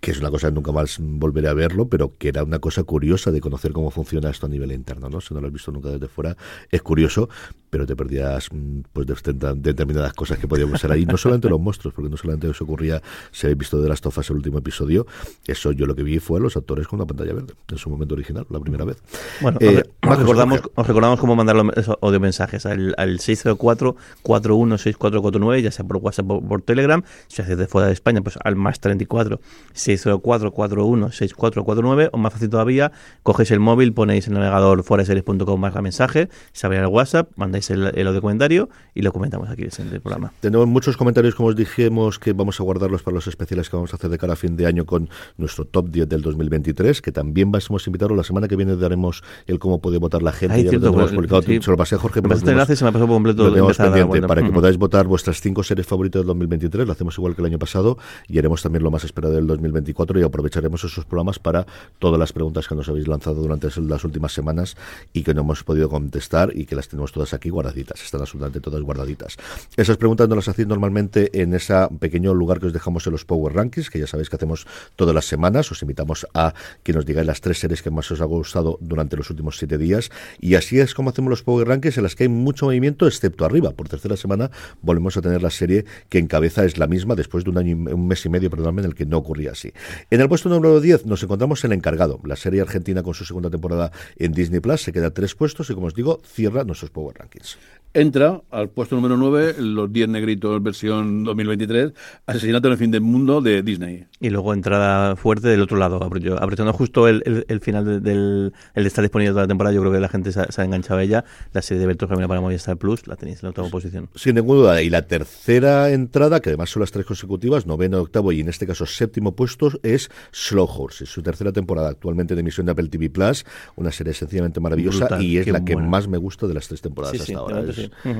que 0.00 0.10
es 0.10 0.18
una 0.18 0.30
cosa 0.30 0.48
que 0.48 0.54
nunca 0.54 0.72
más 0.72 0.96
volveré 0.98 1.48
a 1.48 1.54
verlo 1.54 1.88
pero 1.88 2.16
que 2.16 2.28
era 2.28 2.42
una 2.44 2.58
cosa 2.58 2.84
curiosa 2.84 3.30
de 3.30 3.40
conocer 3.40 3.72
cómo 3.72 3.90
funciona 3.90 4.30
esto 4.30 4.46
a 4.46 4.48
nivel 4.48 4.72
interno 4.72 5.08
no 5.08 5.20
si 5.20 5.34
no 5.34 5.40
lo 5.40 5.48
has 5.48 5.52
visto 5.52 5.72
nunca 5.72 5.90
desde 5.90 6.08
fuera 6.08 6.36
es 6.70 6.82
curioso 6.82 7.28
pero 7.70 7.86
te 7.86 7.96
perdías 7.96 8.48
mm, 8.52 8.80
pues 8.92 9.06
de 9.06 9.14
de 9.32 9.54
determinadas 9.54 10.12
cosas 10.14 10.38
que 10.38 10.48
podíamos 10.48 10.80
ser 10.80 10.92
ahí 10.92 11.04
no 11.04 11.16
solamente 11.16 11.48
los 11.48 11.60
monstruos 11.60 11.94
porque 11.94 12.10
no 12.10 12.16
solamente 12.16 12.48
eso 12.48 12.64
ocurría 12.64 13.02
si 13.30 13.46
habéis 13.46 13.58
visto 13.58 13.80
de 13.80 13.88
las 13.88 14.00
tofas 14.00 14.28
el 14.30 14.36
último 14.36 14.58
episodio 14.58 15.06
eso 15.46 15.72
yo 15.72 15.86
lo 15.86 15.94
que 15.94 16.02
vi 16.02 16.18
fue 16.18 16.38
a 16.38 16.42
los 16.42 16.56
actores 16.56 16.86
con 16.86 16.98
una 16.98 17.06
pantalla 17.06 17.34
verde 17.34 17.54
en 17.68 17.78
su 17.78 17.90
momento 17.90 18.14
original 18.14 18.46
la 18.50 18.60
primera 18.60 18.84
vez 18.84 18.98
Bueno, 19.40 19.58
Eh, 19.60 19.82
os, 20.06 20.18
recordamos, 20.18 20.60
os 20.74 20.86
recordamos 20.86 21.20
cómo 21.20 21.36
mandar 21.36 21.56
los 21.56 21.66
audio 22.00 22.20
mensajes 22.20 22.64
al, 22.66 22.94
al 22.96 23.18
604-416449, 23.18 25.60
ya 25.60 25.70
sea 25.70 25.84
por 25.84 25.98
WhatsApp 25.98 26.30
o 26.30 26.40
por 26.40 26.62
Telegram. 26.62 27.02
Si 27.26 27.42
haces 27.42 27.58
de 27.58 27.66
fuera 27.66 27.88
de 27.88 27.92
España, 27.92 28.22
pues 28.22 28.38
al 28.42 28.56
más 28.56 28.80
34 28.80 29.38
604-416449. 29.74 32.08
O 32.12 32.18
más 32.18 32.32
fácil 32.32 32.50
todavía, 32.50 32.92
cogéis 33.22 33.50
el 33.50 33.60
móvil, 33.60 33.92
ponéis 33.92 34.26
el 34.28 34.34
navegador 34.34 34.82
foraseries.com 34.82 35.60
barra 35.60 35.82
mensaje, 35.82 36.28
se 36.52 36.66
abre 36.66 36.78
el 36.78 36.86
WhatsApp, 36.86 37.30
mandáis 37.36 37.57
el, 37.70 37.92
el 37.94 38.06
audio 38.06 38.20
comentario 38.20 38.68
y 38.94 39.02
lo 39.02 39.12
comentamos 39.12 39.48
aquí 39.48 39.62
en 39.62 39.88
el 39.92 40.00
programa. 40.00 40.32
Tenemos 40.40 40.66
muchos 40.66 40.96
comentarios, 40.96 41.34
como 41.34 41.50
os 41.50 41.56
dijimos, 41.56 42.18
que 42.18 42.32
vamos 42.32 42.60
a 42.60 42.62
guardarlos 42.62 43.02
para 43.02 43.14
los 43.14 43.26
especiales 43.26 43.68
que 43.68 43.76
vamos 43.76 43.92
a 43.92 43.96
hacer 43.96 44.10
de 44.10 44.18
cara 44.18 44.32
a 44.32 44.36
fin 44.36 44.56
de 44.56 44.66
año 44.66 44.86
con 44.86 45.08
nuestro 45.36 45.64
top 45.64 45.88
10 45.90 46.08
del 46.08 46.22
2023, 46.22 47.02
que 47.02 47.12
también 47.12 47.50
vamos 47.52 47.86
a 47.86 47.90
invitaros. 47.90 48.16
La 48.16 48.24
semana 48.24 48.48
que 48.48 48.56
viene 48.56 48.76
daremos 48.76 49.22
el 49.46 49.58
cómo 49.58 49.80
puede 49.80 49.98
votar 49.98 50.22
la 50.22 50.32
gente. 50.32 50.54
Ay, 50.54 50.62
ya 50.62 50.66
lo 50.66 50.70
cierto, 50.70 50.86
tenemos 50.86 51.10
pues, 51.10 51.16
publicado. 51.16 51.42
sí. 51.42 51.60
Se 51.62 51.70
lo 51.70 51.76
pasé 51.76 51.94
a 51.96 51.98
Jorge. 51.98 52.22
Pero 52.22 52.34
lo 52.34 52.50
enlace 52.50 52.72
y 52.72 52.76
se 52.76 52.84
me 52.84 52.92
pasó 52.92 53.06
por 53.06 53.16
completo 53.16 53.44
lo 53.44 53.50
tenemos 53.50 53.76
pendiente 53.76 54.26
para 54.26 54.42
que 54.42 54.50
podáis 54.50 54.76
votar 54.76 55.06
vuestras 55.06 55.40
cinco 55.40 55.62
series 55.62 55.86
favoritas 55.86 56.20
del 56.20 56.26
2023. 56.28 56.86
Lo 56.86 56.92
hacemos 56.92 57.16
igual 57.18 57.34
que 57.34 57.42
el 57.42 57.46
año 57.46 57.58
pasado 57.58 57.98
y 58.26 58.38
haremos 58.38 58.62
también 58.62 58.82
lo 58.82 58.90
más 58.90 59.04
esperado 59.04 59.34
del 59.34 59.46
2024 59.46 60.20
y 60.20 60.22
aprovecharemos 60.22 60.84
esos 60.84 61.04
programas 61.04 61.38
para 61.38 61.66
todas 61.98 62.18
las 62.18 62.32
preguntas 62.32 62.68
que 62.68 62.74
nos 62.74 62.88
habéis 62.88 63.08
lanzado 63.08 63.40
durante 63.42 63.68
las 63.80 64.04
últimas 64.04 64.32
semanas 64.32 64.76
y 65.12 65.22
que 65.22 65.34
no 65.34 65.42
hemos 65.42 65.64
podido 65.64 65.88
contestar 65.88 66.52
y 66.54 66.66
que 66.66 66.74
las 66.74 66.88
tenemos 66.88 67.12
todas 67.12 67.34
aquí 67.34 67.47
guardaditas. 67.50 68.02
Están 68.02 68.20
absolutamente 68.20 68.60
todas 68.60 68.82
guardaditas. 68.82 69.36
Esas 69.76 69.96
preguntas 69.96 70.28
nos 70.28 70.36
las 70.36 70.48
hacéis 70.48 70.66
normalmente 70.66 71.40
en 71.40 71.54
ese 71.54 71.74
pequeño 72.00 72.34
lugar 72.34 72.58
que 72.58 72.66
os 72.66 72.72
dejamos 72.72 73.06
en 73.06 73.12
los 73.12 73.24
Power 73.24 73.54
Rankings, 73.54 73.90
que 73.90 74.00
ya 74.00 74.06
sabéis 74.06 74.28
que 74.28 74.36
hacemos 74.36 74.66
todas 74.96 75.14
las 75.14 75.26
semanas. 75.26 75.70
Os 75.70 75.82
invitamos 75.82 76.26
a 76.34 76.54
que 76.82 76.92
nos 76.92 77.06
digáis 77.06 77.26
las 77.26 77.40
tres 77.40 77.58
series 77.58 77.82
que 77.82 77.90
más 77.90 78.10
os 78.10 78.20
ha 78.20 78.24
gustado 78.24 78.78
durante 78.80 79.16
los 79.16 79.30
últimos 79.30 79.58
siete 79.58 79.78
días. 79.78 80.10
Y 80.40 80.56
así 80.56 80.80
es 80.80 80.94
como 80.94 81.10
hacemos 81.10 81.30
los 81.30 81.42
Power 81.42 81.68
Rankings. 81.68 81.96
En 81.96 82.02
la 82.02 82.08
las 82.08 82.16
que 82.16 82.24
hay 82.24 82.28
mucho 82.30 82.64
movimiento, 82.64 83.06
excepto 83.06 83.44
arriba. 83.44 83.72
Por 83.72 83.86
tercera 83.86 84.16
semana 84.16 84.50
volvemos 84.80 85.18
a 85.18 85.20
tener 85.20 85.42
la 85.42 85.50
serie 85.50 85.84
que 86.08 86.18
encabeza 86.18 86.64
es 86.64 86.78
la 86.78 86.86
misma 86.86 87.14
después 87.14 87.44
de 87.44 87.50
un 87.50 87.58
año 87.58 87.76
un 87.76 88.08
mes 88.08 88.24
y 88.24 88.30
medio, 88.30 88.48
perdón, 88.48 88.78
en 88.78 88.86
el 88.86 88.94
que 88.94 89.04
no 89.04 89.18
ocurría 89.18 89.50
así. 89.52 89.74
En 90.10 90.22
el 90.22 90.28
puesto 90.28 90.48
número 90.48 90.80
10 90.80 91.04
nos 91.04 91.22
encontramos 91.22 91.62
El 91.64 91.72
Encargado, 91.72 92.18
la 92.24 92.36
serie 92.36 92.62
argentina 92.62 93.02
con 93.02 93.12
su 93.12 93.26
segunda 93.26 93.50
temporada 93.50 93.92
en 94.16 94.32
Disney 94.32 94.60
Plus, 94.60 94.80
se 94.80 94.92
queda 94.92 95.10
tres 95.10 95.34
puestos 95.34 95.68
y 95.68 95.74
como 95.74 95.88
os 95.88 95.94
digo, 95.94 96.22
cierra 96.24 96.64
nuestros 96.64 96.90
Power 96.90 97.18
Rankings. 97.18 97.37
Hopkins 97.38 97.56
Entra 97.94 98.42
al 98.50 98.68
puesto 98.68 98.96
número 98.96 99.16
9, 99.16 99.54
Los 99.60 99.90
10 99.90 100.10
Negritos 100.10 100.62
versión 100.62 101.24
2023, 101.24 101.92
Asesinato 102.26 102.68
en 102.68 102.72
el 102.72 102.78
fin 102.78 102.90
del 102.90 103.00
mundo 103.00 103.40
de 103.40 103.62
Disney. 103.62 104.06
Y 104.20 104.28
luego 104.28 104.52
entrada 104.52 105.16
fuerte 105.16 105.48
del 105.48 105.62
otro 105.62 105.78
lado, 105.78 105.96
aprovechando 105.96 106.72
justo 106.74 107.08
el, 107.08 107.46
el, 107.48 107.60
final 107.60 108.02
del 108.02 108.52
el 108.74 108.86
estar 108.86 109.02
disponible 109.02 109.30
toda 109.30 109.42
la 109.44 109.48
temporada, 109.48 109.74
yo 109.74 109.80
creo 109.80 109.92
que 109.92 110.00
la 110.00 110.08
gente 110.10 110.32
se 110.32 110.40
ha, 110.40 110.64
enganchado 110.64 111.00
a 111.00 111.02
ella. 111.02 111.24
La 111.54 111.62
serie 111.62 111.80
de 111.80 111.86
Berto 111.86 112.06
Gemela 112.06 112.28
para 112.28 112.42
Movistar 112.42 112.76
Plus 112.76 113.06
la 113.06 113.16
tenéis 113.16 113.42
en 113.42 113.46
la 113.46 113.50
octava 113.50 113.68
posición. 113.70 114.10
Sin 114.14 114.34
ninguna 114.34 114.60
duda. 114.60 114.82
Y 114.82 114.90
la 114.90 115.06
tercera 115.06 115.90
entrada, 115.90 116.40
que 116.40 116.50
además 116.50 116.68
son 116.68 116.80
las 116.80 116.90
tres 116.90 117.06
consecutivas, 117.06 117.66
noveno, 117.66 118.00
octavo 118.00 118.32
y 118.32 118.40
en 118.40 118.50
este 118.50 118.66
caso 118.66 118.84
séptimo 118.84 119.34
puesto, 119.34 119.70
es 119.82 120.10
Slow 120.32 120.66
Horse. 120.66 121.04
Es 121.04 121.10
su 121.10 121.22
tercera 121.22 121.52
temporada 121.52 121.88
actualmente 121.88 122.34
de 122.34 122.40
emisión 122.40 122.66
de 122.66 122.72
Apple 122.72 122.88
TV 122.88 123.08
Plus, 123.08 123.46
una 123.76 123.92
serie 123.92 124.12
sencillamente 124.12 124.60
maravillosa 124.60 125.22
y 125.22 125.38
es 125.38 125.48
la 125.48 125.64
que 125.64 125.74
más 125.74 126.06
me 126.06 126.18
gusta 126.18 126.46
de 126.46 126.52
las 126.52 126.68
tres 126.68 126.82
temporadas 126.82 127.18
hasta 127.18 127.38
ahora. 127.38 127.62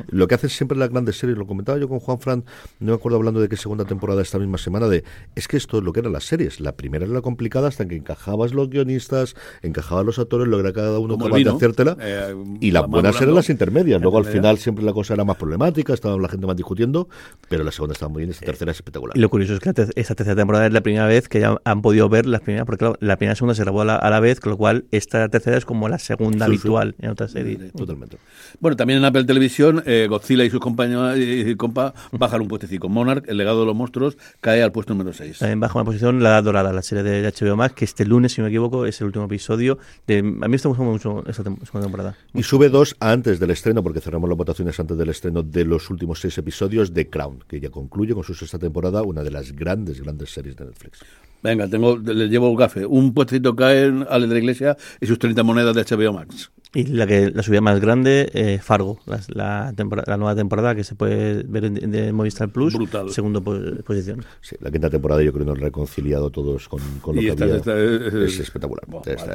Lo 0.09 0.28
que 0.28 0.34
hacen 0.34 0.50
siempre 0.50 0.76
las 0.78 0.90
grandes 0.90 1.18
series, 1.18 1.38
lo 1.38 1.46
comentaba 1.46 1.78
yo 1.78 1.88
con 1.88 2.00
Juan 2.00 2.20
Fran, 2.20 2.44
no 2.80 2.92
me 2.92 2.94
acuerdo 2.94 3.16
hablando 3.16 3.40
de 3.40 3.48
qué 3.48 3.56
segunda 3.56 3.84
temporada 3.84 4.22
esta 4.22 4.38
misma 4.38 4.59
semana, 4.59 4.88
de 4.88 5.04
es 5.34 5.48
que 5.48 5.56
esto 5.56 5.78
es 5.78 5.84
lo 5.84 5.92
que 5.92 6.00
eran 6.00 6.12
las 6.12 6.24
series. 6.24 6.61
La 6.61 6.72
primera 6.72 7.04
era 7.04 7.14
la 7.14 7.20
complicada 7.20 7.68
hasta 7.68 7.86
que 7.86 7.96
encajabas 7.96 8.54
los 8.54 8.70
guionistas, 8.70 9.34
encajabas 9.62 10.04
los 10.04 10.18
actores, 10.18 10.48
logra 10.48 10.72
cada 10.72 10.98
uno 10.98 11.18
capaz 11.18 11.38
de 11.38 11.50
hacértela. 11.50 11.96
Eh, 12.00 12.34
y 12.61 12.70
las 12.70 12.86
buenas 12.86 13.20
eran 13.20 13.34
las 13.34 13.50
intermedias. 13.50 14.00
Luego 14.00 14.18
al 14.18 14.24
final 14.24 14.59
siempre 14.59 14.84
la 14.84 14.92
cosa 14.92 15.14
era 15.14 15.24
más 15.24 15.36
problemática, 15.36 15.94
estaba 15.94 16.16
la 16.18 16.28
gente 16.28 16.46
más 16.46 16.56
discutiendo, 16.56 17.09
pero 17.48 17.64
la 17.64 17.72
segunda 17.72 17.92
estaba 17.92 18.11
muy 18.11 18.20
bien, 18.20 18.30
esta 18.30 18.46
tercera 18.46 18.72
es 18.72 18.78
espectacular. 18.78 19.16
Lo 19.16 19.28
curioso 19.28 19.54
es 19.54 19.61
que 19.61 19.70
esta 19.70 20.14
tercera 20.14 20.36
temporada 20.36 20.66
es 20.66 20.72
la 20.72 20.80
primera 20.80 21.06
vez 21.06 21.28
que 21.28 21.40
ya 21.40 21.56
han 21.64 21.82
podido 21.82 22.09
ver 22.09 22.26
las 22.26 22.40
primeras, 22.40 22.66
porque 22.66 22.92
la 23.00 23.16
primera 23.16 23.32
y 23.32 23.36
segunda 23.36 23.54
se 23.54 23.62
grabó 23.62 23.82
a 23.82 23.84
la, 23.84 24.20
vez, 24.20 24.40
con 24.40 24.50
lo 24.50 24.56
cual 24.56 24.86
esta 24.90 25.28
tercera 25.28 25.56
es 25.56 25.64
como 25.64 25.88
la 25.88 25.98
segunda 25.98 26.46
habitual 26.46 26.94
en 26.98 27.11
otras 27.11 27.32
series. 27.32 27.72
Totalmente. 27.72 28.18
Bueno, 28.61 28.76
también 28.76 28.98
en 28.98 29.04
Apple 29.04 29.24
Televisión 29.24 29.47
eh, 29.86 30.07
Godzilla 30.09 30.44
y 30.44 30.51
sus 30.51 30.61
compañeros 30.61 31.16
y, 31.18 31.55
compa 31.57 31.94
bajan 32.12 32.42
un 32.42 32.49
puestecico. 32.49 32.88
Monarch, 32.88 33.24
el 33.28 33.36
legado 33.36 33.61
de 33.61 33.66
los 33.66 33.74
monstruos, 33.74 34.16
cae 34.40 34.62
al 34.62 34.72
puesto 34.72 34.94
número 34.94 35.12
6. 35.12 35.38
También 35.38 35.61
baja 35.61 35.78
una 35.78 35.84
posición 35.84 36.22
La 36.22 36.30
Edad 36.30 36.44
Dorada, 36.44 36.72
la 36.72 36.82
serie 36.82 37.03
de 37.03 37.32
HBO 37.32 37.57
Max, 37.57 37.74
que 37.74 37.84
este 37.84 38.05
lunes, 38.05 38.32
si 38.32 38.40
no 38.40 38.44
me 38.44 38.51
equivoco, 38.51 38.86
es 38.86 39.01
el 39.01 39.07
último 39.07 39.24
episodio. 39.24 39.78
De, 40.07 40.18
a 40.18 40.22
mí 40.22 40.49
me 40.49 40.57
está 40.57 40.68
gustando 40.68 40.92
mucho 40.92 41.24
esta 41.26 41.42
segunda 41.42 41.80
temporada. 41.80 42.16
Y 42.34 42.42
sube 42.42 42.68
dos 42.68 42.96
antes 43.01 43.40
del 43.40 43.51
estreno, 43.51 43.82
porque 43.82 44.01
cerramos 44.01 44.28
las 44.28 44.38
votaciones 44.38 44.78
antes 44.78 44.96
del 44.96 45.09
estreno 45.09 45.42
de 45.42 45.64
los 45.64 45.90
últimos 45.90 46.20
seis 46.20 46.36
episodios 46.38 46.94
de 46.94 47.09
Crown, 47.09 47.44
que 47.46 47.61
ya 47.61 47.70
concluye 47.70 48.14
con 48.14 48.24
su 48.24 48.34
sexta 48.34 48.59
temporada, 48.59 49.03
una 49.03 49.22
de 49.22 49.30
las 49.30 49.53
grandes, 49.53 50.01
grandes 50.01 50.30
series 50.30 50.57
de 50.57 50.66
Netflix. 50.66 51.01
Venga, 51.43 51.68
tengo, 51.68 51.97
le 51.97 52.28
llevo 52.28 52.51
un 52.51 52.57
café. 52.57 52.84
Un 52.86 53.14
puestecito 53.14 53.55
cae 53.55 53.93
Ale 54.09 54.26
de 54.26 54.34
la 54.34 54.39
Iglesia 54.39 54.76
y 55.01 55.07
sus 55.07 55.18
30 55.18 55.43
monedas 55.43 55.74
de 55.74 55.84
HBO 55.84 56.12
Max. 56.12 56.51
Y 56.74 56.84
la 56.84 57.07
que 57.07 57.30
la 57.30 57.43
subida 57.43 57.62
más 57.62 57.80
grande, 57.80 58.30
eh, 58.34 58.59
Fargo, 58.62 58.99
la, 59.07 59.20
la, 59.28 59.74
la, 60.07 60.16
nueva 60.18 60.36
temporada 60.36 60.74
que 60.74 60.84
se 60.84 60.95
puede 60.95 61.43
ver 61.45 61.64
en, 61.64 62.14
Movistar 62.14 62.51
Plus, 62.51 62.74
Brutal. 62.74 63.11
segundo 63.11 63.43
posición. 63.43 64.22
Sí, 64.43 64.55
la 64.61 64.70
quinta 64.70 64.91
temporada 64.91 65.22
yo 65.22 65.32
creo 65.32 65.47
que 65.47 65.53
nos 65.53 65.59
ha 65.59 65.64
reconciliado 65.64 66.28
todos 66.30 66.68
con, 66.68 66.80
con 67.01 67.16
lo 67.16 67.22
que 67.22 67.30
había. 67.43 67.57
es, 67.57 68.39
espectacular, 68.39 68.84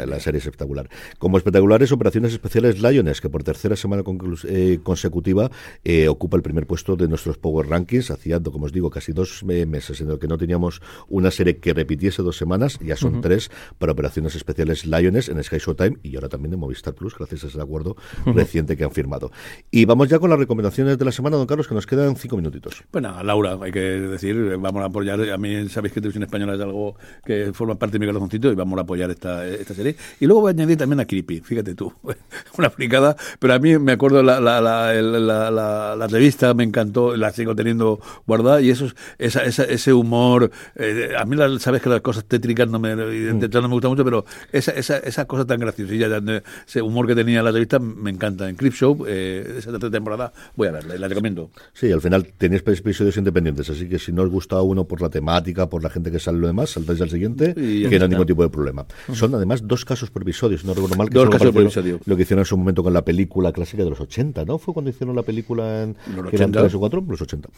la 0.07 0.19
serie 0.19 0.37
es 0.37 0.45
espectacular. 0.45 0.87
Como 1.17 1.37
espectaculares, 1.37 1.91
Operaciones 1.91 2.33
Especiales 2.33 2.79
Lions, 2.79 3.19
que 3.19 3.29
por 3.29 3.43
tercera 3.43 3.75
semana 3.75 4.03
eh, 4.47 4.79
consecutiva 4.83 5.49
eh, 5.83 6.07
ocupa 6.09 6.37
el 6.37 6.43
primer 6.43 6.67
puesto 6.67 6.95
de 6.95 7.07
nuestros 7.07 7.39
Power 7.39 7.67
Rankings, 7.67 8.11
hacía, 8.11 8.39
como 8.41 8.65
os 8.65 8.71
digo, 8.71 8.91
casi 8.91 9.11
dos 9.11 9.43
meses 9.43 9.99
en 10.01 10.11
el 10.11 10.19
que 10.19 10.27
no 10.27 10.37
teníamos 10.37 10.81
una 11.09 11.31
serie 11.31 11.57
que 11.57 11.73
repitiese 11.93 12.23
dos 12.23 12.37
semanas, 12.37 12.79
ya 12.81 12.95
son 12.95 13.21
tres 13.21 13.51
para 13.77 13.91
Operaciones 13.91 14.35
Especiales 14.35 14.87
Lions 14.87 15.29
en 15.29 15.43
Sky 15.43 15.57
Showtime 15.59 15.97
y 16.01 16.15
ahora 16.15 16.27
también 16.27 16.51
en 16.53 16.59
Movistar 16.59 16.95
Plus, 16.95 17.15
gracias 17.15 17.43
a 17.43 17.47
ese 17.47 17.61
acuerdo 17.61 17.95
reciente 18.25 18.75
que 18.75 18.83
han 18.83 18.89
firmado. 18.89 19.31
Y 19.69 19.85
vamos 19.85 20.09
ya 20.09 20.17
con 20.17 20.31
las 20.31 20.39
recomendaciones 20.39 20.97
de 20.97 21.05
la 21.05 21.11
semana, 21.11 21.37
don 21.37 21.45
Carlos, 21.45 21.67
que 21.67 21.75
nos 21.75 21.85
quedan 21.85 22.15
cinco 22.15 22.35
minutitos. 22.35 22.83
Bueno, 22.91 23.21
Laura, 23.23 23.59
hay 23.61 23.71
que 23.71 23.79
decir, 23.79 24.57
vamos 24.57 24.81
a 24.81 24.85
apoyar, 24.85 25.21
a 25.29 25.37
mí 25.37 25.69
sabéis 25.69 25.93
que 25.93 26.01
Televisión 26.01 26.23
Española 26.23 26.55
es 26.55 26.61
algo 26.61 26.95
que 27.23 27.53
forma 27.53 27.75
parte 27.75 27.99
de 27.99 27.99
mi 27.99 28.07
corazoncito 28.07 28.51
y 28.51 28.55
vamos 28.55 28.79
a 28.79 28.81
apoyar 28.81 29.11
esta, 29.11 29.45
esta 29.45 29.75
serie. 29.75 29.95
Y 30.19 30.25
luego 30.25 30.41
voy 30.41 30.49
a 30.49 30.53
añadir 30.53 30.77
también 30.77 30.99
a 30.99 31.05
Creepy, 31.05 31.41
fíjate 31.41 31.75
tú, 31.75 31.93
una 32.57 32.71
fricada, 32.71 33.15
pero 33.37 33.53
a 33.53 33.59
mí 33.59 33.77
me 33.77 33.91
acuerdo 33.91 34.23
la, 34.23 34.39
la, 34.39 34.59
la, 34.59 35.95
la, 35.95 36.07
revista, 36.07 36.55
me 36.55 36.63
encantó, 36.63 37.15
la 37.15 37.31
sigo 37.31 37.55
teniendo 37.55 37.99
guardada 38.25 38.61
y 38.61 38.71
eso, 38.71 38.87
esa, 39.19 39.43
esa, 39.43 39.63
ese 39.65 39.93
humor, 39.93 40.49
eh, 40.75 41.11
a 41.15 41.25
mí 41.25 41.37
sabes 41.59 41.82
que 41.83 41.89
las 41.89 42.01
cosas 42.01 42.25
tétricas 42.25 42.67
no 42.69 42.79
me, 42.79 42.95
no 42.95 43.05
me 43.05 43.67
gustan 43.67 43.91
mucho, 43.91 44.05
pero 44.05 44.25
esa, 44.51 44.71
esa, 44.71 44.97
esa 44.99 45.25
cosa 45.25 45.45
tan 45.45 45.59
graciosilla, 45.59 46.21
ese 46.65 46.81
humor 46.81 47.05
que 47.07 47.15
tenía 47.15 47.43
la 47.43 47.51
revista 47.51 47.77
me 47.79 48.09
encanta. 48.09 48.47
En 48.47 48.55
Crip 48.55 48.73
Show, 48.73 49.05
eh, 49.07 49.55
esa 49.57 49.71
tercera 49.71 49.91
temporada, 49.91 50.31
voy 50.55 50.69
a 50.69 50.71
verla, 50.71 50.95
la 50.95 51.07
recomiendo. 51.07 51.51
Sí, 51.73 51.91
al 51.91 52.01
final 52.01 52.25
tenéis 52.37 52.63
episodios 52.65 53.17
independientes, 53.17 53.69
así 53.69 53.89
que 53.89 53.99
si 53.99 54.11
no 54.13 54.23
os 54.23 54.29
gusta 54.29 54.61
uno 54.61 54.85
por 54.85 55.01
la 55.01 55.09
temática, 55.09 55.67
por 55.69 55.83
la 55.83 55.89
gente 55.89 56.09
que 56.09 56.19
sale 56.19 56.39
lo 56.39 56.47
demás, 56.47 56.69
saltáis 56.69 57.01
al 57.01 57.09
siguiente, 57.09 57.53
y 57.57 57.87
que 57.89 57.99
no 57.99 58.05
hay 58.05 58.09
ningún 58.11 58.27
tipo 58.27 58.43
de 58.43 58.49
problema. 58.49 58.85
Son 59.11 59.35
además 59.35 59.67
dos 59.67 59.83
casos 59.83 60.09
por 60.09 60.21
episodio, 60.21 60.57
si 60.57 60.65
no 60.65 60.73
recuerdo 60.73 60.95
mal, 60.95 61.09
que 61.09 61.15
dos 61.19 61.29
casos 61.29 61.51
por 61.51 61.61
episodio. 61.61 61.99
Lo 62.05 62.15
que 62.15 62.21
hicieron 62.23 62.41
en 62.41 62.45
su 62.45 62.57
momento 62.57 62.81
con 62.81 62.93
la 62.93 63.03
película 63.03 63.51
clásica 63.51 63.83
de 63.83 63.89
los 63.89 63.99
80, 63.99 64.45
¿no? 64.45 64.57
Fue 64.57 64.73
cuando 64.73 64.89
hicieron 64.89 65.15
la 65.15 65.23
película 65.23 65.83
en 65.83 65.97
los 66.15 66.27
80. 66.27 66.61
tres 66.61 66.75
o 66.75 66.79
cuatro, 66.79 67.03
los 67.05 67.21
80. 67.21 67.49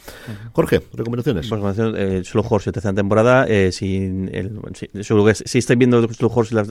Jorge, 0.52 0.82
recomendaciones. 0.92 1.48
Pues, 1.48 1.78
eh, 1.78 2.22
Slow 2.24 2.44
Horse, 2.48 2.72
tercera 2.72 2.94
temporada, 2.94 3.46
eh, 3.46 3.70
sin 3.70 4.15
el, 4.32 4.60
seguro 5.04 5.26
que 5.26 5.34
si 5.34 5.58
estáis 5.58 5.78
viendo 5.78 6.06
Slow 6.08 6.30
Horse 6.34 6.54
la 6.54 6.64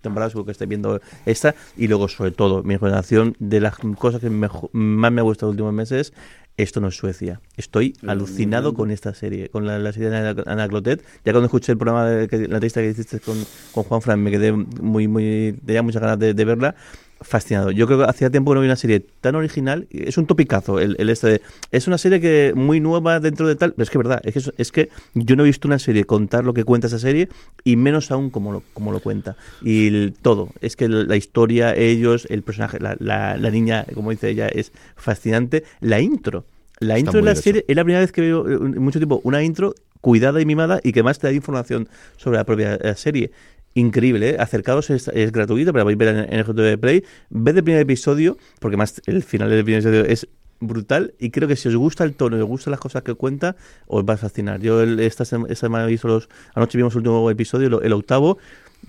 temporada, 0.00 0.30
seguro 0.30 0.46
que 0.46 0.52
estáis 0.52 0.68
viendo 0.68 1.00
esta, 1.26 1.54
y 1.76 1.88
luego 1.88 2.08
sobre 2.08 2.30
todo 2.30 2.62
mi 2.62 2.74
recomendación 2.74 3.36
de 3.38 3.60
las 3.60 3.76
cosas 3.98 4.20
que 4.20 4.30
más 4.30 5.12
me 5.12 5.20
ha 5.20 5.24
gustado 5.24 5.50
en 5.52 5.56
los 5.56 5.62
últimos 5.62 5.74
meses, 5.74 6.12
esto 6.56 6.80
no 6.80 6.88
es 6.88 6.96
Suecia. 6.96 7.40
Estoy 7.56 7.96
alucinado 8.06 8.74
con 8.74 8.90
esta 8.90 9.14
serie, 9.14 9.48
con 9.48 9.66
la, 9.66 9.92
serie 9.92 10.10
de 10.10 10.42
Ana 10.46 10.68
Clotet. 10.68 11.02
Ya 11.24 11.32
cuando 11.32 11.46
escuché 11.46 11.72
el 11.72 11.78
programa, 11.78 12.06
de, 12.06 12.28
la 12.48 12.56
entrevista 12.56 12.80
que 12.80 12.90
hiciste 12.90 13.20
con, 13.20 13.36
con 13.72 13.84
Juan 13.84 14.02
Fran, 14.02 14.20
me 14.20 14.30
quedé 14.30 14.52
muy, 14.52 15.08
muy, 15.08 15.58
tenía 15.64 15.82
muchas 15.82 16.02
ganas 16.02 16.18
de 16.18 16.44
verla 16.44 16.74
fascinado. 17.20 17.70
Yo 17.70 17.86
creo 17.86 17.98
que 17.98 18.04
hacía 18.04 18.30
tiempo 18.30 18.50
que 18.50 18.56
no 18.56 18.60
vi 18.62 18.66
una 18.66 18.76
serie 18.76 19.04
tan 19.20 19.34
original. 19.34 19.86
Es 19.90 20.16
un 20.16 20.26
topicazo 20.26 20.78
el, 20.78 20.96
este. 21.10 21.42
es 21.70 21.86
una 21.86 21.98
serie 21.98 22.20
que 22.20 22.52
muy 22.54 22.80
nueva 22.80 23.20
dentro 23.20 23.46
de 23.46 23.56
tal. 23.56 23.72
Pero 23.72 23.82
es 23.82 23.90
que 23.90 23.98
es 23.98 24.04
verdad, 24.04 24.20
es 24.24 24.34
que, 24.34 24.52
es 24.56 24.72
que 24.72 24.88
yo 25.14 25.36
no 25.36 25.42
he 25.42 25.46
visto 25.46 25.68
una 25.68 25.78
serie 25.78 26.04
contar 26.04 26.44
lo 26.44 26.54
que 26.54 26.64
cuenta 26.64 26.86
esa 26.86 26.98
serie 26.98 27.28
y 27.64 27.76
menos 27.76 28.10
aún 28.10 28.30
como 28.30 28.52
lo, 28.52 28.62
como 28.72 28.92
lo 28.92 29.00
cuenta. 29.00 29.36
Y 29.62 30.10
todo. 30.22 30.50
Es 30.60 30.76
que 30.76 30.88
la 30.88 31.16
historia, 31.16 31.74
ellos, 31.74 32.26
el 32.30 32.42
personaje, 32.42 32.78
la, 32.80 32.96
la, 32.98 33.50
niña, 33.50 33.84
como 33.94 34.10
dice 34.10 34.30
ella, 34.30 34.48
es 34.48 34.72
fascinante. 34.96 35.64
La 35.80 36.00
intro. 36.00 36.44
La 36.78 36.98
intro 36.98 37.20
de 37.20 37.22
la 37.22 37.34
serie 37.34 37.64
es 37.68 37.76
la 37.76 37.84
primera 37.84 38.00
vez 38.00 38.12
que 38.12 38.22
veo 38.22 38.48
eh, 38.48 38.54
en 38.54 38.82
mucho 38.82 38.98
tiempo 38.98 39.20
una 39.24 39.42
intro 39.42 39.74
cuidada 40.00 40.40
y 40.40 40.46
mimada 40.46 40.80
y 40.82 40.92
que 40.92 41.02
más 41.02 41.18
te 41.18 41.26
da 41.26 41.32
información 41.34 41.88
sobre 42.16 42.38
la 42.38 42.44
propia 42.44 42.76
eh, 42.76 42.94
serie 42.96 43.30
increíble, 43.74 44.30
¿eh? 44.30 44.36
acercados 44.38 44.90
es, 44.90 45.06
gratuito, 45.32 45.72
pero 45.72 45.84
podéis 45.84 45.98
ver 45.98 46.08
en, 46.08 46.32
el 46.32 46.44
GTV 46.44 46.78
Play, 46.78 47.04
ved 47.30 47.56
el 47.56 47.64
primer 47.64 47.82
episodio, 47.82 48.36
porque 48.58 48.76
más 48.76 49.00
el 49.06 49.22
final 49.22 49.50
del 49.50 49.64
primer 49.64 49.80
episodio 49.80 50.04
es 50.04 50.28
brutal 50.60 51.14
y 51.18 51.30
creo 51.30 51.48
que 51.48 51.56
si 51.56 51.68
os 51.68 51.76
gusta 51.76 52.04
el 52.04 52.14
tono 52.14 52.36
y 52.36 52.40
os 52.40 52.46
gustan 52.46 52.72
las 52.72 52.80
cosas 52.80 53.02
que 53.02 53.14
cuenta, 53.14 53.56
os 53.86 54.04
va 54.04 54.14
a 54.14 54.16
fascinar. 54.16 54.60
Yo 54.60 54.82
esta, 54.82 55.24
semana 55.24 55.84
he 55.84 55.88
visto 55.88 56.08
los, 56.08 56.28
anoche 56.54 56.76
vimos 56.76 56.94
el 56.94 56.98
último 56.98 57.30
episodio, 57.30 57.80
el, 57.80 57.92
octavo, 57.92 58.38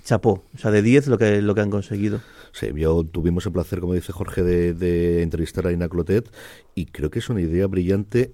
chapó, 0.04 0.44
o 0.54 0.58
sea, 0.58 0.70
de 0.70 0.82
10 0.82 1.06
lo 1.08 1.18
que, 1.18 1.40
lo 1.40 1.54
que 1.54 1.60
han 1.60 1.70
conseguido. 1.70 2.20
Sí, 2.52 2.68
yo 2.76 3.04
tuvimos 3.04 3.46
el 3.46 3.52
placer, 3.52 3.80
como 3.80 3.94
dice 3.94 4.12
Jorge, 4.12 4.42
de, 4.42 4.74
de 4.74 5.22
entrevistar 5.22 5.66
a 5.66 5.72
Ina 5.72 5.88
Clotet 5.88 6.30
y 6.74 6.86
creo 6.86 7.10
que 7.10 7.20
es 7.20 7.30
una 7.30 7.40
idea 7.40 7.66
brillante 7.66 8.32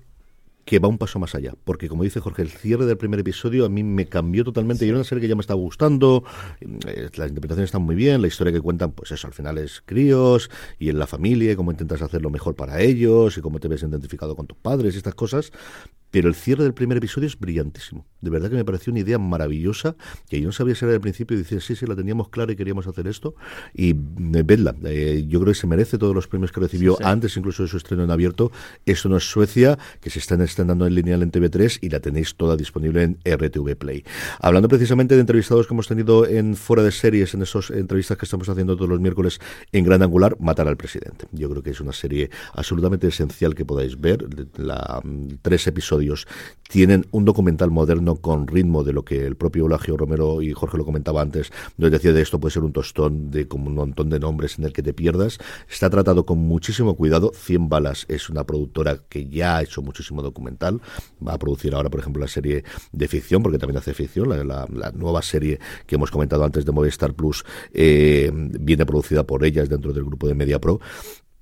que 0.68 0.80
va 0.80 0.88
un 0.88 0.98
paso 0.98 1.18
más 1.18 1.34
allá. 1.34 1.54
Porque, 1.64 1.88
como 1.88 2.02
dice 2.04 2.20
Jorge, 2.20 2.42
el 2.42 2.50
cierre 2.50 2.84
del 2.84 2.98
primer 2.98 3.18
episodio 3.20 3.64
a 3.64 3.70
mí 3.70 3.82
me 3.82 4.04
cambió 4.04 4.44
totalmente. 4.44 4.84
Y 4.84 4.88
era 4.88 4.98
una 4.98 5.04
serie 5.04 5.22
que 5.22 5.28
ya 5.28 5.34
me 5.34 5.40
estaba 5.40 5.58
gustando, 5.58 6.24
eh, 6.60 7.08
las 7.14 7.30
interpretaciones 7.30 7.68
están 7.68 7.80
muy 7.80 7.96
bien, 7.96 8.20
la 8.20 8.28
historia 8.28 8.52
que 8.52 8.60
cuentan, 8.60 8.92
pues 8.92 9.10
eso, 9.10 9.26
al 9.26 9.32
final 9.32 9.56
es 9.56 9.82
críos 9.86 10.50
y 10.78 10.90
en 10.90 10.98
la 10.98 11.06
familia, 11.06 11.52
y 11.52 11.56
cómo 11.56 11.70
intentas 11.70 12.02
hacer 12.02 12.20
lo 12.20 12.28
mejor 12.28 12.54
para 12.54 12.82
ellos 12.82 13.38
y 13.38 13.40
cómo 13.40 13.60
te 13.60 13.68
ves 13.68 13.82
identificado 13.82 14.36
con 14.36 14.46
tus 14.46 14.58
padres 14.58 14.94
y 14.94 14.98
estas 14.98 15.14
cosas 15.14 15.52
pero 16.10 16.28
el 16.28 16.34
cierre 16.34 16.64
del 16.64 16.74
primer 16.74 16.98
episodio 16.98 17.26
es 17.26 17.38
brillantísimo. 17.38 18.06
De 18.20 18.30
verdad 18.30 18.50
que 18.50 18.56
me 18.56 18.64
pareció 18.64 18.90
una 18.90 19.00
idea 19.00 19.18
maravillosa, 19.18 19.94
que 20.28 20.40
yo 20.40 20.46
no 20.46 20.52
sabía 20.52 20.74
si 20.74 20.84
era 20.84 20.92
del 20.92 21.00
principio 21.00 21.36
y 21.36 21.40
decía, 21.40 21.60
sí, 21.60 21.76
sí, 21.76 21.86
la 21.86 21.94
teníamos 21.94 22.30
clara 22.30 22.52
y 22.52 22.56
queríamos 22.56 22.86
hacer 22.86 23.06
esto. 23.06 23.34
Y 23.74 23.90
eh, 23.90 23.94
vedla, 24.44 24.74
eh, 24.84 25.24
yo 25.28 25.40
creo 25.40 25.52
que 25.52 25.58
se 25.58 25.66
merece 25.66 25.98
todos 25.98 26.14
los 26.14 26.26
premios 26.26 26.50
que 26.50 26.60
recibió 26.60 26.96
antes 27.04 27.36
incluso 27.36 27.62
de 27.62 27.68
su 27.68 27.76
estreno 27.76 28.04
en 28.04 28.10
abierto. 28.10 28.50
Esto 28.86 29.08
no 29.08 29.16
es 29.18 29.24
Suecia, 29.24 29.78
que 30.00 30.10
se 30.10 30.18
están 30.18 30.40
estrenando 30.40 30.86
en 30.86 30.94
lineal 30.94 31.22
en 31.22 31.30
TV3 31.30 31.78
y 31.82 31.90
la 31.90 32.00
tenéis 32.00 32.34
toda 32.34 32.56
disponible 32.56 33.02
en 33.02 33.18
RTV 33.24 33.76
Play. 33.76 34.04
Hablando 34.40 34.68
precisamente 34.68 35.14
de 35.14 35.20
entrevistados 35.20 35.66
que 35.66 35.74
hemos 35.74 35.86
tenido 35.86 36.26
en 36.26 36.56
fuera 36.56 36.82
de 36.82 36.90
series, 36.90 37.34
en 37.34 37.42
esas 37.42 37.70
entrevistas 37.70 38.16
que 38.16 38.24
estamos 38.24 38.48
haciendo 38.48 38.76
todos 38.76 38.88
los 38.88 39.00
miércoles 39.00 39.38
en 39.72 39.84
Gran 39.84 40.02
Angular, 40.02 40.36
Matar 40.40 40.68
al 40.68 40.76
Presidente. 40.76 41.26
Yo 41.32 41.48
creo 41.50 41.62
que 41.62 41.70
es 41.70 41.80
una 41.80 41.92
serie 41.92 42.30
absolutamente 42.54 43.06
esencial 43.06 43.54
que 43.54 43.64
podáis 43.64 44.00
ver. 44.00 44.26
La, 44.56 45.00
mm, 45.04 45.38
tres 45.42 45.66
episodios 45.66 45.97
tienen 46.68 47.06
un 47.10 47.24
documental 47.24 47.70
moderno 47.70 48.16
con 48.16 48.46
ritmo 48.46 48.84
de 48.84 48.92
lo 48.92 49.04
que 49.04 49.26
el 49.26 49.36
propio 49.36 49.62
Eulogio 49.62 49.96
Romero 49.96 50.42
y 50.42 50.52
Jorge 50.52 50.76
lo 50.76 50.84
comentaba 50.84 51.22
antes, 51.22 51.50
nos 51.76 51.90
decía 51.90 52.12
de 52.12 52.22
esto 52.22 52.38
puede 52.38 52.52
ser 52.52 52.62
un 52.62 52.72
tostón 52.72 53.30
de 53.30 53.48
como 53.48 53.68
un 53.68 53.74
montón 53.74 54.10
de 54.10 54.20
nombres 54.20 54.58
en 54.58 54.64
el 54.64 54.72
que 54.72 54.82
te 54.82 54.92
pierdas. 54.92 55.38
Está 55.68 55.90
tratado 55.90 56.26
con 56.26 56.38
muchísimo 56.38 56.94
cuidado. 56.94 57.32
Cien 57.34 57.68
Balas 57.68 58.04
es 58.08 58.28
una 58.28 58.44
productora 58.44 58.98
que 59.08 59.28
ya 59.28 59.56
ha 59.56 59.62
hecho 59.62 59.82
muchísimo 59.82 60.22
documental. 60.22 60.80
Va 61.26 61.34
a 61.34 61.38
producir 61.38 61.74
ahora, 61.74 61.90
por 61.90 62.00
ejemplo, 62.00 62.20
la 62.20 62.28
serie 62.28 62.64
de 62.92 63.08
ficción, 63.08 63.42
porque 63.42 63.58
también 63.58 63.78
hace 63.78 63.94
ficción. 63.94 64.28
La, 64.28 64.92
nueva 64.94 65.22
serie 65.22 65.58
que 65.86 65.94
hemos 65.94 66.10
comentado 66.10 66.44
antes 66.44 66.64
de 66.64 66.72
Movistar 66.72 67.14
Plus 67.14 67.44
eh, 67.72 68.30
viene 68.32 68.84
producida 68.84 69.24
por 69.24 69.44
ellas 69.44 69.68
dentro 69.68 69.92
del 69.92 70.04
grupo 70.04 70.26
de 70.26 70.34
Media 70.34 70.60
Pro. 70.60 70.80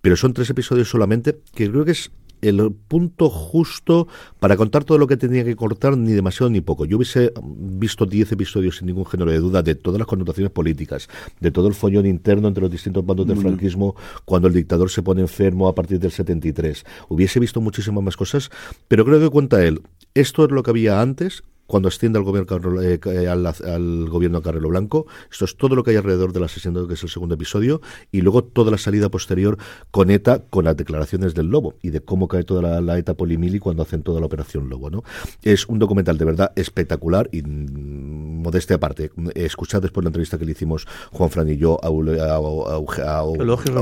Pero 0.00 0.16
son 0.16 0.32
tres 0.34 0.50
episodios 0.50 0.88
solamente, 0.88 1.40
que 1.54 1.68
creo 1.70 1.84
que 1.84 1.92
es 1.92 2.12
el 2.42 2.72
punto 2.88 3.30
justo 3.30 4.08
para 4.38 4.56
contar 4.56 4.84
todo 4.84 4.98
lo 4.98 5.06
que 5.06 5.16
tenía 5.16 5.44
que 5.44 5.56
cortar, 5.56 5.96
ni 5.96 6.12
demasiado 6.12 6.50
ni 6.50 6.60
poco. 6.60 6.84
Yo 6.84 6.96
hubiese 6.96 7.32
visto 7.42 8.06
10 8.06 8.32
episodios 8.32 8.76
sin 8.76 8.86
ningún 8.86 9.06
género 9.06 9.30
de 9.30 9.38
duda 9.38 9.62
de 9.62 9.74
todas 9.74 9.98
las 9.98 10.06
connotaciones 10.06 10.52
políticas, 10.52 11.08
de 11.40 11.50
todo 11.50 11.68
el 11.68 11.74
follón 11.74 12.06
interno 12.06 12.48
entre 12.48 12.62
los 12.62 12.70
distintos 12.70 13.04
bandos 13.04 13.26
del 13.26 13.38
franquismo 13.38 13.96
cuando 14.24 14.48
el 14.48 14.54
dictador 14.54 14.90
se 14.90 15.02
pone 15.02 15.20
enfermo 15.20 15.68
a 15.68 15.74
partir 15.74 15.98
del 15.98 16.10
73. 16.10 16.84
Hubiese 17.08 17.40
visto 17.40 17.60
muchísimas 17.60 18.02
más 18.02 18.16
cosas, 18.16 18.50
pero 18.88 19.04
creo 19.04 19.20
que 19.20 19.30
cuenta 19.30 19.64
él. 19.64 19.82
Esto 20.14 20.44
es 20.44 20.50
lo 20.50 20.62
que 20.62 20.70
había 20.70 21.00
antes, 21.00 21.42
cuando 21.66 21.88
asciende 21.88 22.18
al 22.18 22.24
gobierno, 22.24 22.82
eh, 22.82 23.00
eh, 23.04 23.28
al, 23.28 24.08
gobierno 24.08 24.42
Carrero 24.42 24.68
Blanco. 24.68 25.06
Esto 25.30 25.44
es 25.44 25.56
todo 25.56 25.74
lo 25.74 25.82
que 25.82 25.90
hay 25.90 25.96
alrededor 25.96 26.32
del 26.32 26.44
asesinato, 26.44 26.86
que 26.88 26.94
es 26.94 27.02
el 27.02 27.08
segundo 27.08 27.34
episodio, 27.34 27.80
y 28.12 28.20
luego 28.20 28.44
toda 28.44 28.70
la 28.70 28.78
salida 28.78 29.08
posterior 29.10 29.58
con 29.90 30.10
ETA, 30.10 30.44
con 30.50 30.64
las 30.64 30.76
declaraciones 30.76 31.34
del 31.34 31.46
Lobo 31.46 31.74
y 31.82 31.90
de 31.90 32.00
cómo 32.00 32.28
cae 32.28 32.44
toda 32.44 32.80
la, 32.80 32.98
ETA 32.98 33.14
Polimili 33.14 33.58
cuando 33.58 33.82
hacen 33.82 34.02
toda 34.02 34.20
la 34.20 34.26
operación 34.26 34.68
Lobo. 34.68 34.90
¿no? 34.90 35.02
Es 35.42 35.66
un 35.66 35.78
documental 35.78 36.18
de 36.18 36.24
verdad 36.24 36.52
espectacular 36.56 37.28
y 37.32 37.42
mm, 37.42 38.42
modestia 38.42 38.76
aparte. 38.76 39.10
Escuchad 39.34 39.82
después 39.82 40.04
la 40.04 40.08
entrevista 40.08 40.38
que 40.38 40.44
le 40.44 40.52
hicimos 40.52 40.86
Juan 41.12 41.30
Fran 41.30 41.48
y 41.48 41.56
yo 41.56 41.78
a, 41.82 41.88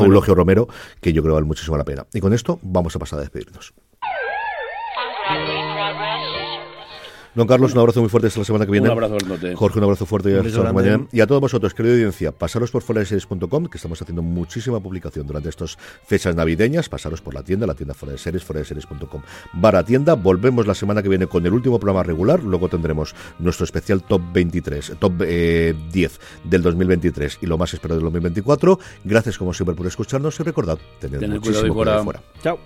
Eulogio 0.05 0.35
Romero, 0.35 0.69
que 1.01 1.13
yo 1.13 1.23
creo 1.23 1.35
vale 1.35 1.47
muchísimo 1.47 1.77
la 1.77 1.85
pena. 1.85 2.07
Y 2.13 2.21
con 2.21 2.33
esto 2.33 2.59
vamos 2.63 2.97
a 2.97 2.99
pasar 2.99 3.19
a 3.19 3.23
despedirnos. 3.23 3.75
Don 7.35 7.47
Carlos, 7.47 7.73
un 7.73 7.81
abrazo 7.81 8.01
muy 8.01 8.09
fuerte 8.09 8.29
hasta 8.29 8.41
la 8.41 8.45
semana 8.45 8.65
que 8.65 8.73
viene. 8.73 8.89
Un 8.89 8.93
abrazo 8.93 9.17
norte. 9.27 9.55
Jorge, 9.55 9.79
un 9.79 9.85
abrazo 9.85 10.07
fuerte 10.07 10.31
y 10.31 10.35
hasta 10.35 10.73
mañana. 10.73 11.07
Y 11.13 11.21
a 11.21 11.27
todos 11.27 11.41
vosotros, 11.41 11.75
querida 11.75 11.95
audiencia, 11.95 12.33
pasaros 12.33 12.71
por 12.71 12.83
foradeseries.com, 12.83 13.67
que 13.67 13.79
estamos 13.79 14.01
haciendo 14.01 14.23
muchísima 14.23 14.81
publicación 14.81 15.27
durante 15.27 15.49
estas 15.49 15.77
fechas 16.07 16.35
navideñas. 16.35 16.89
Pasaros 16.89 17.21
por 17.21 17.35
la 17.35 17.43
tienda, 17.43 17.67
la 17.67 17.75
tienda 17.75 17.95
fuera 17.95 18.13
de 18.13 18.19
series, 18.19 18.45
foradeseries.com. 18.45 19.23
Barra 19.55 19.85
tienda. 19.85 20.15
Volvemos 20.15 20.67
la 20.67 20.75
semana 20.75 21.03
que 21.03 21.09
viene 21.09 21.27
con 21.27 21.45
el 21.45 21.53
último 21.53 21.79
programa 21.79 22.03
regular. 22.03 22.43
Luego 22.43 22.69
tendremos 22.69 23.15
nuestro 23.39 23.65
especial 23.65 24.03
Top 24.03 24.23
23, 24.33 24.95
Top 24.99 25.19
10 25.19 25.29
eh, 25.29 25.75
del 26.45 26.63
2023 26.63 27.39
y 27.43 27.47
lo 27.47 27.59
más 27.59 27.75
esperado 27.75 27.99
del 27.99 28.05
2024. 28.05 28.79
Gracias, 29.05 29.39
como 29.39 29.53
siempre, 29.53 29.75
por 29.75 29.87
escucharnos 29.87 30.39
y 30.39 30.43
recordad, 30.43 30.79
tened, 31.01 31.29
muchísimo 31.29 31.75
cuidado, 31.75 32.05
fuera. 32.05 32.23
Chao. 32.43 32.59